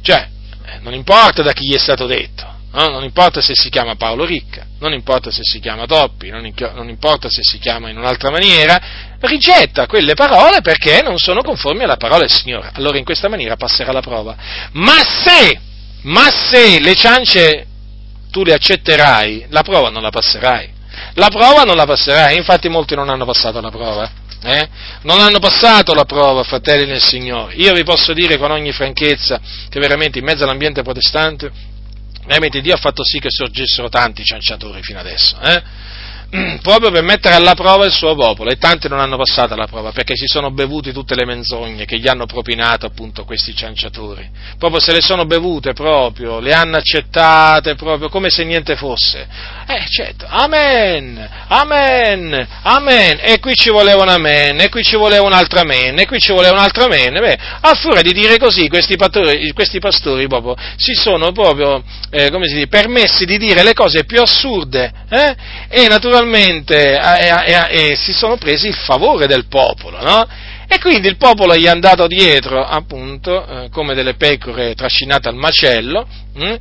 Cioè, 0.00 0.28
eh, 0.64 0.78
non 0.80 0.94
importa 0.94 1.42
da 1.42 1.52
chi 1.52 1.66
gli 1.66 1.74
è 1.74 1.78
stato 1.78 2.06
detto 2.06 2.55
No? 2.76 2.90
Non 2.90 3.04
importa 3.04 3.40
se 3.40 3.54
si 3.54 3.70
chiama 3.70 3.94
Paolo 3.94 4.26
Ricca, 4.26 4.66
non 4.80 4.92
importa 4.92 5.30
se 5.30 5.40
si 5.42 5.60
chiama 5.60 5.86
Toppi, 5.86 6.28
non, 6.28 6.52
non 6.74 6.90
importa 6.90 7.30
se 7.30 7.42
si 7.42 7.58
chiama 7.58 7.88
in 7.88 7.96
un'altra 7.96 8.30
maniera, 8.30 9.16
rigetta 9.20 9.86
quelle 9.86 10.12
parole 10.12 10.60
perché 10.60 11.00
non 11.00 11.16
sono 11.16 11.40
conformi 11.40 11.84
alla 11.84 11.96
parola 11.96 12.20
del 12.20 12.30
Signore. 12.30 12.70
Allora 12.74 12.98
in 12.98 13.04
questa 13.04 13.28
maniera 13.28 13.56
passerà 13.56 13.92
la 13.92 14.02
prova. 14.02 14.36
Ma 14.72 14.98
se, 15.24 15.58
ma 16.02 16.28
se 16.30 16.78
le 16.78 16.94
ciance 16.94 17.66
tu 18.30 18.44
le 18.44 18.52
accetterai, 18.52 19.46
la 19.48 19.62
prova 19.62 19.88
non 19.88 20.02
la 20.02 20.10
passerai. 20.10 20.74
La 21.14 21.28
prova 21.28 21.62
non 21.62 21.76
la 21.76 21.86
passerai, 21.86 22.36
infatti 22.36 22.68
molti 22.68 22.94
non 22.94 23.08
hanno 23.08 23.24
passato 23.24 23.58
la 23.62 23.70
prova. 23.70 24.10
Eh? 24.42 24.68
Non 25.02 25.18
hanno 25.20 25.38
passato 25.38 25.94
la 25.94 26.04
prova, 26.04 26.42
fratelli 26.42 26.84
nel 26.84 27.02
Signore. 27.02 27.54
Io 27.54 27.72
vi 27.72 27.84
posso 27.84 28.12
dire 28.12 28.36
con 28.36 28.50
ogni 28.50 28.72
franchezza 28.72 29.40
che 29.70 29.80
veramente 29.80 30.18
in 30.18 30.26
mezzo 30.26 30.44
all'ambiente 30.44 30.82
protestante 30.82 31.74
veramente 32.26 32.60
Dio 32.60 32.74
ha 32.74 32.78
fatto 32.78 33.04
sì 33.04 33.18
che 33.18 33.30
sorgessero 33.30 33.88
tanti 33.88 34.24
cianciatori 34.24 34.82
fino 34.82 34.98
adesso, 34.98 35.40
eh? 35.40 35.62
Proprio 36.60 36.90
per 36.90 37.02
mettere 37.02 37.34
alla 37.34 37.54
prova 37.54 37.84
il 37.84 37.92
suo 37.92 38.14
popolo 38.16 38.50
e 38.50 38.56
tanti 38.56 38.88
non 38.88 38.98
hanno 38.98 39.16
passato 39.16 39.54
la 39.54 39.66
prova 39.66 39.92
perché 39.92 40.16
si 40.16 40.26
sono 40.26 40.50
bevuti 40.50 40.92
tutte 40.92 41.14
le 41.14 41.24
menzogne 41.24 41.84
che 41.84 41.98
gli 41.98 42.08
hanno 42.08 42.26
propinato 42.26 42.84
appunto 42.86 43.24
questi 43.24 43.54
cianciatori, 43.54 44.28
proprio 44.58 44.80
se 44.80 44.92
le 44.92 45.00
sono 45.00 45.24
bevute 45.24 45.72
proprio, 45.72 46.40
le 46.40 46.52
hanno 46.52 46.76
accettate 46.76 47.76
proprio 47.76 48.08
come 48.08 48.28
se 48.30 48.44
niente 48.44 48.74
fosse. 48.76 49.26
Eh 49.68 49.84
certo, 49.88 50.26
amen, 50.28 51.28
amen, 51.48 52.48
amen, 52.62 53.18
e 53.20 53.38
qui 53.38 53.54
ci 53.54 53.70
voleva 53.70 54.02
un 54.02 54.08
amen, 54.08 54.60
e 54.60 54.68
qui 54.68 54.82
ci 54.82 54.96
voleva 54.96 55.24
un 55.24 55.32
altro 55.32 55.60
amen, 55.60 55.98
e 55.98 56.06
qui 56.06 56.18
ci 56.18 56.32
voleva 56.32 56.54
un 56.54 56.62
altro 56.62 56.84
amen, 56.84 57.12
beh, 57.12 57.38
a 57.60 57.74
furia 57.74 58.02
di 58.02 58.12
dire 58.12 58.36
così 58.36 58.68
questi 58.68 58.96
pastori, 58.96 59.52
questi 59.52 59.78
pastori 59.78 60.26
proprio 60.26 60.56
si 60.76 60.94
sono 60.94 61.32
proprio, 61.32 61.82
eh, 62.10 62.30
come 62.30 62.46
si 62.48 62.54
dice, 62.54 62.66
permessi 62.66 63.24
di 63.24 63.38
dire 63.38 63.62
le 63.62 63.74
cose 63.74 64.04
più 64.04 64.20
assurde, 64.20 64.92
eh? 65.08 65.34
e 65.68 65.86
naturalmente 65.88 66.14
naturalmente 66.16 66.98
eh, 66.98 67.90
eh, 67.90 67.96
si 67.96 68.12
sono 68.12 68.36
presi 68.36 68.68
il 68.68 68.74
favore 68.74 69.26
del 69.26 69.46
popolo, 69.46 70.00
no? 70.00 70.26
E 70.68 70.80
quindi 70.80 71.06
il 71.06 71.16
popolo 71.16 71.54
gli 71.54 71.64
è 71.64 71.68
andato 71.68 72.08
dietro, 72.08 72.64
appunto, 72.64 73.46
eh, 73.46 73.68
come 73.70 73.94
delle 73.94 74.14
pecore 74.14 74.74
trascinate 74.74 75.28
al 75.28 75.36
macello, 75.36 76.08
mh, 76.34 76.44
hm? 76.44 76.56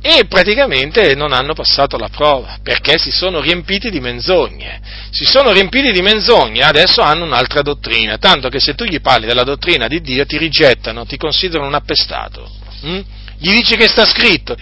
e 0.00 0.24
praticamente 0.26 1.14
non 1.14 1.32
hanno 1.32 1.52
passato 1.52 1.98
la 1.98 2.08
prova, 2.08 2.56
perché 2.62 2.96
si 2.96 3.10
sono 3.10 3.40
riempiti 3.40 3.90
di 3.90 4.00
menzogne. 4.00 4.80
Si 5.10 5.24
sono 5.24 5.52
riempiti 5.52 5.92
di 5.92 6.00
menzogne, 6.00 6.62
adesso 6.62 7.02
hanno 7.02 7.24
un'altra 7.24 7.60
dottrina, 7.60 8.16
tanto 8.16 8.48
che 8.48 8.60
se 8.60 8.74
tu 8.74 8.84
gli 8.84 9.00
parli 9.00 9.26
della 9.26 9.44
dottrina 9.44 9.88
di 9.88 10.00
Dio 10.00 10.24
ti 10.24 10.38
rigettano, 10.38 11.04
ti 11.04 11.18
considerano 11.18 11.68
un 11.68 11.74
appestato. 11.74 12.48
Mh? 12.82 12.88
Hm? 12.88 13.00
Gli 13.42 13.50
dici 13.52 13.76
che 13.76 13.88
sta 13.88 14.04
scritto 14.06 14.54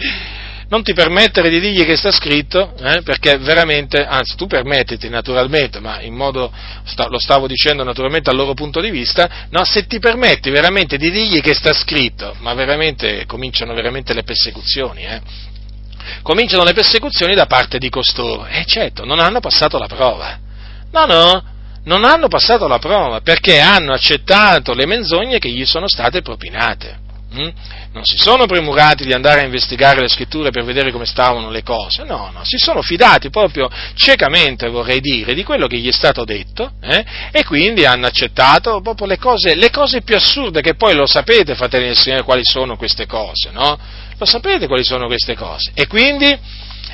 non 0.69 0.83
ti 0.83 0.93
permettere 0.93 1.49
di 1.49 1.59
dirgli 1.59 1.83
che 1.83 1.97
sta 1.97 2.11
scritto, 2.11 2.73
eh, 2.79 3.01
perché 3.01 3.37
veramente, 3.37 4.05
anzi 4.05 4.35
tu 4.35 4.45
permettiti 4.45 5.09
naturalmente, 5.09 5.79
ma 5.79 5.99
in 6.01 6.13
modo, 6.13 6.51
lo 7.09 7.19
stavo 7.19 7.47
dicendo 7.47 7.83
naturalmente 7.83 8.29
dal 8.29 8.39
loro 8.39 8.53
punto 8.53 8.79
di 8.79 8.91
vista, 8.91 9.47
no, 9.49 9.65
se 9.65 9.87
ti 9.87 9.99
permetti 9.99 10.51
veramente 10.51 10.97
di 10.97 11.09
dirgli 11.09 11.41
che 11.41 11.55
sta 11.55 11.73
scritto, 11.73 12.35
ma 12.39 12.53
veramente 12.53 13.25
cominciano 13.25 13.73
veramente 13.73 14.13
le 14.13 14.23
persecuzioni, 14.23 15.03
eh. 15.03 15.21
Cominciano 16.21 16.63
le 16.63 16.73
persecuzioni 16.73 17.35
da 17.35 17.45
parte 17.45 17.77
di 17.79 17.89
costoro, 17.89 18.45
e 18.45 18.63
certo, 18.65 19.05
non 19.05 19.19
hanno 19.19 19.39
passato 19.39 19.77
la 19.79 19.87
prova. 19.87 20.37
No, 20.91 21.05
no, 21.05 21.43
non 21.83 22.03
hanno 22.03 22.27
passato 22.27 22.67
la 22.67 22.79
prova 22.79 23.21
perché 23.21 23.59
hanno 23.59 23.93
accettato 23.93 24.73
le 24.73 24.85
menzogne 24.85 25.39
che 25.39 25.49
gli 25.49 25.65
sono 25.65 25.87
state 25.87 26.21
propinate. 26.21 27.07
Mm? 27.31 27.49
Non 27.93 28.03
si 28.03 28.17
sono 28.17 28.47
premurati 28.47 29.05
di 29.05 29.13
andare 29.13 29.41
a 29.41 29.43
investigare 29.43 30.01
le 30.01 30.07
scritture 30.07 30.49
per 30.49 30.63
vedere 30.63 30.91
come 30.91 31.05
stavano 31.05 31.51
le 31.51 31.61
cose, 31.61 32.03
no, 32.03 32.31
no, 32.33 32.43
si 32.43 32.57
sono 32.57 32.81
fidati 32.81 33.29
proprio 33.29 33.69
ciecamente, 33.93 34.67
vorrei 34.69 34.99
dire, 34.99 35.35
di 35.35 35.43
quello 35.43 35.67
che 35.67 35.77
gli 35.77 35.87
è 35.87 35.91
stato 35.91 36.23
detto 36.23 36.71
eh? 36.81 37.05
e 37.31 37.43
quindi 37.45 37.85
hanno 37.85 38.07
accettato 38.07 38.81
proprio 38.81 39.05
le 39.05 39.17
cose, 39.17 39.53
le 39.53 39.69
cose 39.69 40.01
più 40.01 40.15
assurde 40.15 40.61
che 40.61 40.73
poi 40.73 40.95
lo 40.95 41.05
sapete, 41.05 41.53
fratelli 41.53 41.85
del 41.85 41.97
Signore, 41.97 42.23
quali 42.23 42.43
sono 42.43 42.75
queste 42.77 43.05
cose, 43.05 43.51
no? 43.51 43.77
Lo 44.17 44.25
sapete 44.25 44.67
quali 44.67 44.83
sono 44.83 45.05
queste 45.05 45.35
cose. 45.35 45.71
E 45.73 45.87
quindi 45.87 46.37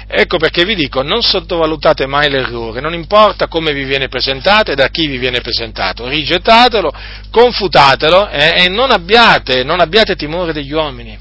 Ecco 0.08 0.38
perché 0.38 0.66
vi 0.66 0.76
dico, 0.76 1.02
non 1.02 1.24
sottovalutate 1.24 2.06
mai 2.06 2.30
l'errore, 2.30 2.80
non 2.80 2.94
importa 2.94 3.48
come 3.48 3.74
vi 3.74 3.86
viene 3.86 4.08
presentato 4.08 4.72
e 4.72 4.76
da 4.76 4.90
chi 4.90 5.08
vi 5.08 5.18
viene 5.18 5.42
presentato, 5.42 6.08
rigettatelo, 6.08 6.94
confutatelo 7.32 8.30
eh, 8.30 8.66
e 8.66 8.70
non 8.70 8.92
abbiate, 8.92 9.64
non 9.64 9.80
abbiate 9.80 10.16
timore 10.16 10.54
degli 10.54 10.72
uomini, 10.72 11.18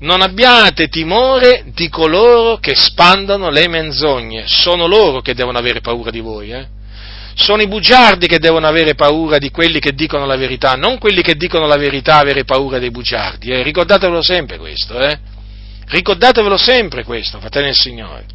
non 0.00 0.22
abbiate 0.22 0.88
timore 0.88 1.64
di 1.74 1.88
coloro 1.88 2.58
che 2.58 2.76
spandono 2.76 3.50
le 3.50 3.66
menzogne, 3.66 4.44
sono 4.46 4.86
loro 4.86 5.20
che 5.20 5.34
devono 5.34 5.58
avere 5.58 5.80
paura 5.80 6.10
di 6.10 6.20
voi. 6.20 6.52
Eh? 6.52 6.66
Sono 7.34 7.62
i 7.62 7.68
bugiardi 7.68 8.26
che 8.26 8.38
devono 8.38 8.66
avere 8.66 8.94
paura 8.94 9.38
di 9.38 9.50
quelli 9.50 9.80
che 9.80 9.94
dicono 9.94 10.26
la 10.26 10.36
verità, 10.36 10.74
non 10.74 10.98
quelli 10.98 11.22
che 11.22 11.34
dicono 11.34 11.66
la 11.66 11.76
verità 11.76 12.18
avere 12.18 12.44
paura 12.44 12.78
dei 12.78 12.90
bugiardi. 12.90 13.50
Eh? 13.50 13.62
Ricordatevelo 13.62 14.22
sempre 14.22 14.58
questo. 14.58 14.98
Eh? 14.98 15.36
Ricordatevelo 15.88 16.56
sempre 16.56 17.04
questo, 17.04 17.40
fratelli 17.40 17.66
del 17.66 17.74
Signore. 17.74 18.26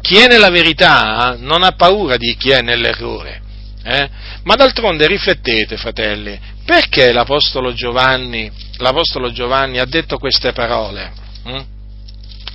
Chi 0.00 0.16
è 0.16 0.28
nella 0.28 0.50
verità 0.50 1.36
non 1.38 1.62
ha 1.62 1.72
paura 1.72 2.16
di 2.16 2.36
chi 2.36 2.50
è 2.50 2.60
nell'errore. 2.60 3.42
Eh? 3.82 4.08
Ma 4.44 4.54
d'altronde 4.54 5.06
riflettete, 5.06 5.76
fratelli, 5.76 6.38
perché 6.64 7.12
l'Apostolo 7.12 7.72
Giovanni, 7.72 8.50
l'Apostolo 8.78 9.30
Giovanni 9.32 9.78
ha 9.78 9.84
detto 9.84 10.18
queste 10.18 10.52
parole? 10.52 11.12
Hm? 11.44 11.64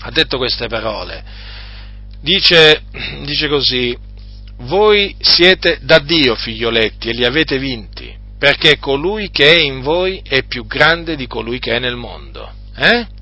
Ha 0.01 0.11
detto 0.11 0.37
queste 0.37 0.67
parole. 0.67 1.23
Dice, 2.21 2.83
dice 3.23 3.47
così, 3.47 3.97
voi 4.59 5.15
siete 5.19 5.79
da 5.81 5.99
Dio 5.99 6.35
figlioletti 6.35 7.09
e 7.09 7.13
li 7.13 7.25
avete 7.25 7.57
vinti, 7.57 8.13
perché 8.37 8.77
colui 8.77 9.31
che 9.31 9.55
è 9.55 9.59
in 9.59 9.81
voi 9.81 10.21
è 10.23 10.43
più 10.43 10.65
grande 10.65 11.15
di 11.15 11.27
colui 11.27 11.59
che 11.59 11.75
è 11.75 11.79
nel 11.79 11.95
mondo. 11.95 12.51
Eh? 12.75 13.19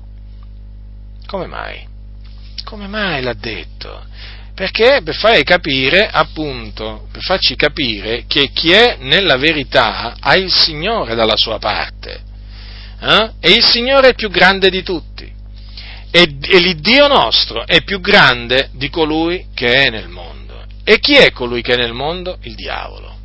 Come 1.30 1.46
mai? 1.46 1.86
Come 2.64 2.88
mai 2.88 3.22
l'ha 3.22 3.34
detto? 3.34 4.04
Perché 4.52 5.00
per 5.04 5.14
farci 5.14 5.44
capire, 5.44 6.08
appunto, 6.10 7.06
per 7.12 7.22
farci 7.22 7.54
capire 7.54 8.24
che 8.26 8.50
chi 8.52 8.72
è 8.72 8.96
nella 8.98 9.36
verità 9.36 10.16
ha 10.18 10.34
il 10.34 10.50
Signore 10.50 11.14
dalla 11.14 11.36
sua 11.36 11.60
parte. 11.60 12.20
Eh? 13.00 13.30
E 13.38 13.52
il 13.52 13.64
Signore 13.64 14.08
è 14.08 14.14
più 14.14 14.28
grande 14.28 14.70
di 14.70 14.82
tutti. 14.82 15.32
E, 16.10 16.36
e 16.40 16.58
l'Iddio 16.58 17.06
nostro 17.06 17.64
è 17.64 17.84
più 17.84 18.00
grande 18.00 18.70
di 18.72 18.90
colui 18.90 19.46
che 19.54 19.84
è 19.84 19.88
nel 19.88 20.08
mondo. 20.08 20.64
E 20.82 20.98
chi 20.98 21.14
è 21.14 21.30
colui 21.30 21.62
che 21.62 21.74
è 21.74 21.76
nel 21.76 21.92
mondo? 21.92 22.38
Il 22.40 22.56
diavolo. 22.56 23.16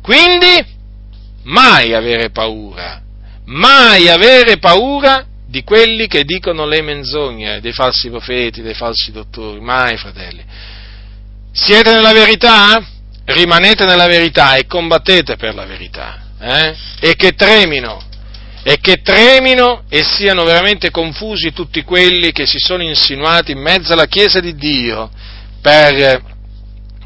Quindi, 0.00 0.64
mai 1.42 1.92
avere 1.92 2.30
paura, 2.30 3.02
mai 3.44 4.08
avere 4.08 4.56
paura 4.56 5.26
di 5.50 5.64
quelli 5.64 6.06
che 6.06 6.22
dicono 6.22 6.64
le 6.64 6.80
menzogne, 6.80 7.60
dei 7.60 7.72
falsi 7.72 8.08
profeti, 8.08 8.62
dei 8.62 8.74
falsi 8.74 9.10
dottori, 9.10 9.60
mai 9.60 9.96
fratelli. 9.96 10.44
Siete 11.50 11.92
nella 11.92 12.12
verità? 12.12 12.80
Rimanete 13.24 13.84
nella 13.84 14.06
verità 14.06 14.54
e 14.54 14.66
combattete 14.66 15.34
per 15.34 15.56
la 15.56 15.66
verità. 15.66 16.22
Eh? 16.40 16.76
E 17.00 17.16
che 17.16 17.32
tremino, 17.32 18.00
e 18.62 18.78
che 18.80 19.02
tremino 19.02 19.82
e 19.88 20.04
siano 20.04 20.44
veramente 20.44 20.92
confusi 20.92 21.52
tutti 21.52 21.82
quelli 21.82 22.30
che 22.30 22.46
si 22.46 22.58
sono 22.60 22.84
insinuati 22.84 23.50
in 23.50 23.58
mezzo 23.58 23.92
alla 23.92 24.06
Chiesa 24.06 24.38
di 24.38 24.54
Dio 24.54 25.10
per 25.60 26.22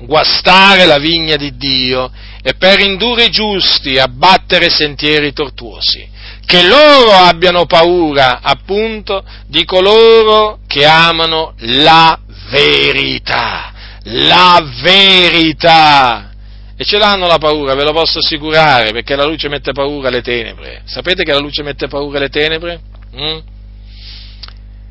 guastare 0.00 0.84
la 0.84 0.98
vigna 0.98 1.36
di 1.36 1.56
Dio 1.56 2.12
e 2.42 2.54
per 2.56 2.78
indurre 2.80 3.24
i 3.24 3.30
giusti 3.30 3.96
a 3.96 4.06
battere 4.06 4.68
sentieri 4.68 5.32
tortuosi 5.32 6.12
che 6.46 6.62
loro 6.66 7.12
abbiano 7.12 7.66
paura 7.66 8.40
appunto 8.42 9.24
di 9.46 9.64
coloro 9.64 10.60
che 10.66 10.84
amano 10.84 11.54
la 11.58 12.18
verità. 12.50 13.72
la 14.08 14.62
verità. 14.82 16.30
E 16.76 16.84
ce 16.84 16.98
l'hanno 16.98 17.26
la 17.26 17.38
paura, 17.38 17.74
ve 17.74 17.84
lo 17.84 17.92
posso 17.92 18.18
assicurare, 18.18 18.90
perché 18.92 19.14
la 19.14 19.24
luce 19.24 19.48
mette 19.48 19.72
paura 19.72 20.08
alle 20.08 20.22
tenebre. 20.22 20.82
Sapete 20.84 21.22
che 21.22 21.32
la 21.32 21.38
luce 21.38 21.62
mette 21.62 21.86
paura 21.86 22.18
alle 22.18 22.28
tenebre? 22.28 22.80
Mm? 23.16 23.38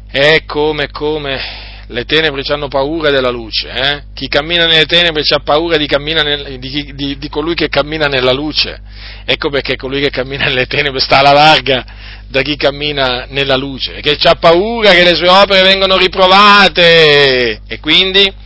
È 0.10 0.44
come, 0.46 0.90
come 0.90 1.73
le 1.88 2.06
tenebre 2.06 2.42
hanno 2.48 2.68
paura 2.68 3.10
della 3.10 3.30
luce. 3.30 3.70
Eh? 3.70 4.04
Chi 4.14 4.28
cammina 4.28 4.66
nelle 4.66 4.86
tenebre 4.86 5.22
ha 5.28 5.40
paura 5.40 5.78
di, 5.78 5.88
nel, 5.88 6.60
di, 6.60 6.94
di, 6.94 7.18
di, 7.18 7.30
colui 7.30 7.56
che 7.56 7.70
cammina 7.70 8.08
nella 8.08 8.32
luce. 8.32 8.80
Ecco 9.26 9.50
perché 9.50 9.76
colui 9.76 10.02
che 10.02 10.10
cammina 10.10 10.46
nelle 10.48 10.68
tenebre 10.68 11.00
sta 11.00 11.20
alla 11.20 11.34
larga 11.34 11.86
da 12.28 12.42
chi 12.42 12.56
cammina 12.56 13.26
nella 13.30 13.56
luce, 13.56 14.00
che 14.02 14.18
ha 14.24 14.36
paura 14.36 14.92
che 14.92 15.04
le 15.04 15.14
sue 15.14 15.28
opere 15.28 15.62
vengano 15.62 15.98
riprovate. 15.98 17.62
E 17.68 17.80
quindi 17.80 18.42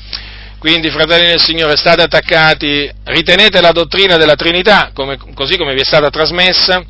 quindi, 0.60 0.90
fratelli 0.90 1.28
del 1.28 1.40
Signore, 1.40 1.78
state 1.78 2.02
attaccati, 2.02 2.92
ritenete 3.06 3.62
la 3.62 3.72
dottrina 3.72 4.18
della 4.18 4.36
Trinità, 4.36 4.90
come, 4.92 5.18
così 5.36 5.56
come 5.56 5.76
vi 5.76 5.82
è 5.82 5.86
stata 5.86 6.10
trasmessa, 6.10 6.84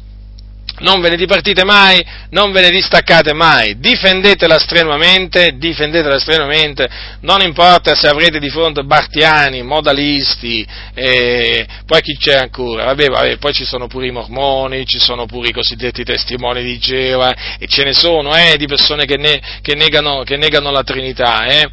non 0.80 1.02
ve 1.02 1.10
ne 1.10 1.16
dipartite 1.16 1.64
mai, 1.64 2.06
non 2.30 2.52
ve 2.52 2.62
ne 2.62 2.70
distaccate 2.70 3.34
mai, 3.34 3.80
difendetela 3.80 4.60
strenuamente, 4.60 5.56
difendetela 5.58 6.20
strenuamente, 6.20 6.88
non 7.22 7.41
importa 7.41 7.95
se 7.95 8.08
avrete 8.08 8.40
di 8.40 8.49
fronte 8.49 8.84
bartiani, 8.84 9.64
modalisti, 9.64 10.66
eh, 10.94 11.66
poi 11.86 12.02
chi 12.02 12.18
c'è 12.18 12.36
ancora, 12.36 12.86
vabbè, 12.86 13.08
vabbè, 13.08 13.38
poi 13.38 13.54
ci 13.54 13.66
sono 13.66 13.88
pure 13.88 14.08
i 14.08 14.12
mormoni, 14.12 14.86
ci 14.86 14.99
sono 14.99 15.26
pure 15.26 15.49
i 15.49 15.54
cosiddetti 15.54 16.04
testimoni 16.04 16.64
di 16.64 16.78
Geova, 16.78 17.34
e 17.58 17.68
ce 17.68 17.84
ne 17.84 17.94
sono, 17.94 18.36
eh, 18.36 18.56
di 18.58 18.68
persone 18.68 19.06
che, 19.06 19.18
ne, 19.18 19.41
che, 19.62 19.74
negano, 19.76 20.24
che 20.24 20.38
negano, 20.38 20.72
la 20.72 20.84
Trinità, 20.84 21.45
eh. 21.45 21.70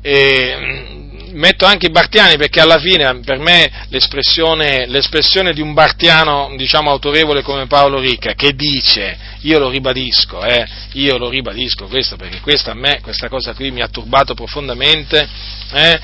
E, 0.00 1.06
metto 1.38 1.64
anche 1.64 1.86
i 1.86 1.90
bartiani 1.90 2.36
perché 2.36 2.60
alla 2.60 2.78
fine 2.78 3.20
per 3.20 3.38
me 3.38 3.86
l'espressione, 3.88 4.86
l'espressione 4.86 5.52
di 5.52 5.60
un 5.60 5.72
bartiano 5.72 6.52
diciamo 6.56 6.90
autorevole 6.90 7.42
come 7.42 7.66
Paolo 7.66 8.00
Ricca 8.00 8.34
che 8.34 8.54
dice, 8.54 9.16
io 9.42 9.58
lo 9.58 9.70
ribadisco, 9.70 10.42
eh, 10.42 10.66
io 10.92 11.16
lo 11.16 11.28
ribadisco 11.28 11.86
questo 11.86 12.16
perché 12.16 12.40
questa 12.40 12.72
a 12.72 12.74
me, 12.74 13.00
questa 13.00 13.28
cosa 13.28 13.54
qui 13.54 13.70
mi 13.70 13.82
ha 13.82 13.88
turbato 13.88 14.34
profondamente, 14.34 15.28
eh, 15.72 16.00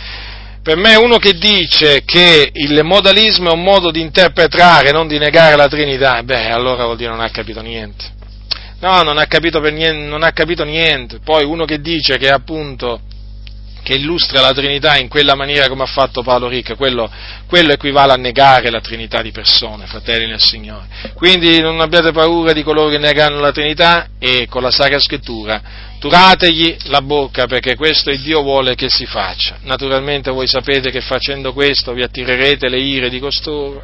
per 0.63 0.77
me 0.77 0.97
uno 0.97 1.19
che 1.19 1.35
dice 1.35 2.05
che 2.05 2.51
il 2.53 2.83
modalismo 2.85 3.51
è 3.51 3.53
un 3.53 3.63
modo 3.63 3.91
di 3.91 4.01
interpretare, 4.01 4.93
non 4.93 5.07
di 5.09 5.19
negare 5.19 5.57
la 5.57 5.69
Trinità, 5.69 6.23
beh, 6.23 6.49
allora 6.49 6.85
vuol 6.85 6.97
dire 6.97 7.11
non 7.11 7.21
ha 7.21 7.29
capito 7.29 7.61
niente. 7.61 8.13
No, 8.81 9.03
non 9.03 9.19
ha 9.19 9.27
capito, 9.27 9.61
niente, 9.61 10.07
non 10.07 10.23
ha 10.23 10.33
capito 10.33 10.65
niente. 10.65 11.19
Poi 11.23 11.45
uno 11.45 11.65
che 11.65 11.81
dice 11.81 12.17
che 12.17 12.31
appunto 12.31 13.01
che 13.85 13.95
illustra 13.95 14.41
la 14.41 14.53
Trinità 14.53 14.97
in 14.97 15.09
quella 15.09 15.37
maniera 15.37 15.69
come 15.69 15.83
ha 15.83 15.87
fatto 15.87 16.23
Paolo 16.23 16.49
Ricca, 16.49 16.75
quello, 16.75 17.09
quello, 17.47 17.73
equivale 17.73 18.15
a 18.15 18.17
negare 18.17 18.71
la 18.71 18.81
Trinità 18.81 19.21
di 19.23 19.31
persone, 19.31 19.87
fratelli 19.87 20.27
nel 20.27 20.41
Signore. 20.41 20.87
Quindi 21.13 21.61
non 21.61 21.81
abbiate 21.81 22.11
paura 22.11 22.53
di 22.53 22.63
coloro 22.63 22.89
che 22.89 22.99
negano 22.99 23.39
la 23.39 23.53
Trinità 23.53 24.09
e 24.19 24.47
con 24.49 24.63
la 24.63 24.71
Sacra 24.71 24.99
Scrittura 24.99 25.93
turategli 26.05 26.77
la 26.89 27.01
bocca 27.01 27.47
perché 27.47 27.77
questo 27.77 28.11
il 28.11 28.21
Dio 28.21 28.43
vuole 28.43 28.75
che 28.75 28.91
si 28.91 29.07
faccia. 29.07 29.57
Naturalmente 29.63 30.31
voi 30.31 30.47
sapete 30.47 30.91
che 30.91 31.01
facendo 31.01 31.55
questo 31.55 31.95
vi 31.95 32.03
attirerete 32.03 32.69
le 32.69 32.79
ire 32.79 33.09
di 33.09 33.19
costoro 33.19 33.83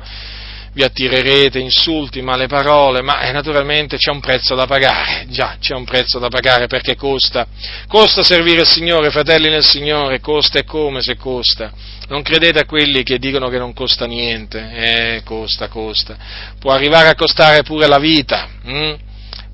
vi 0.72 0.84
attirerete 0.84 1.58
insulti, 1.58 2.22
male 2.22 2.46
parole, 2.46 3.02
ma 3.02 3.20
eh, 3.20 3.32
naturalmente 3.32 3.96
c'è 3.96 4.10
un 4.10 4.20
prezzo 4.20 4.54
da 4.54 4.66
pagare, 4.66 5.26
già 5.28 5.56
c'è 5.58 5.74
un 5.74 5.84
prezzo 5.84 6.18
da 6.18 6.28
pagare 6.28 6.68
perché 6.68 6.94
costa, 6.94 7.46
costa 7.88 8.22
servire 8.22 8.60
il 8.60 8.66
Signore, 8.66 9.10
fratelli 9.10 9.48
nel 9.48 9.64
Signore, 9.64 10.20
costa 10.20 10.60
e 10.60 10.64
come 10.64 11.00
se 11.00 11.16
costa. 11.16 11.72
Non 12.08 12.22
credete 12.22 12.60
a 12.60 12.64
quelli 12.66 13.02
che 13.02 13.18
dicono 13.18 13.48
che 13.48 13.58
non 13.58 13.72
costa 13.72 14.06
niente, 14.06 14.70
eh, 14.72 15.22
costa, 15.24 15.68
costa. 15.68 16.16
Può 16.58 16.72
arrivare 16.72 17.08
a 17.08 17.14
costare 17.14 17.62
pure 17.62 17.86
la 17.86 17.98
vita, 17.98 18.48
hm? 18.62 18.94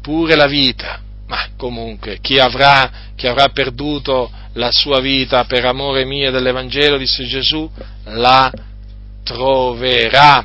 pure 0.03 0.37
la 0.37 0.47
vita, 0.47 1.01
ma 1.29 1.49
comunque 1.57 2.19
chi 2.21 2.39
avrà, 2.39 2.91
chi 3.15 3.27
avrà 3.27 3.49
perduto 3.49 4.31
la 4.55 4.71
sua 4.71 5.01
vita 5.01 5.45
per 5.45 5.65
amore 5.65 6.05
mio 6.05 6.31
dell'Evangelo, 6.31 6.99
disse 6.99 7.25
Gesù, 7.25 7.71
la 8.05 8.51
troverà 9.23 10.45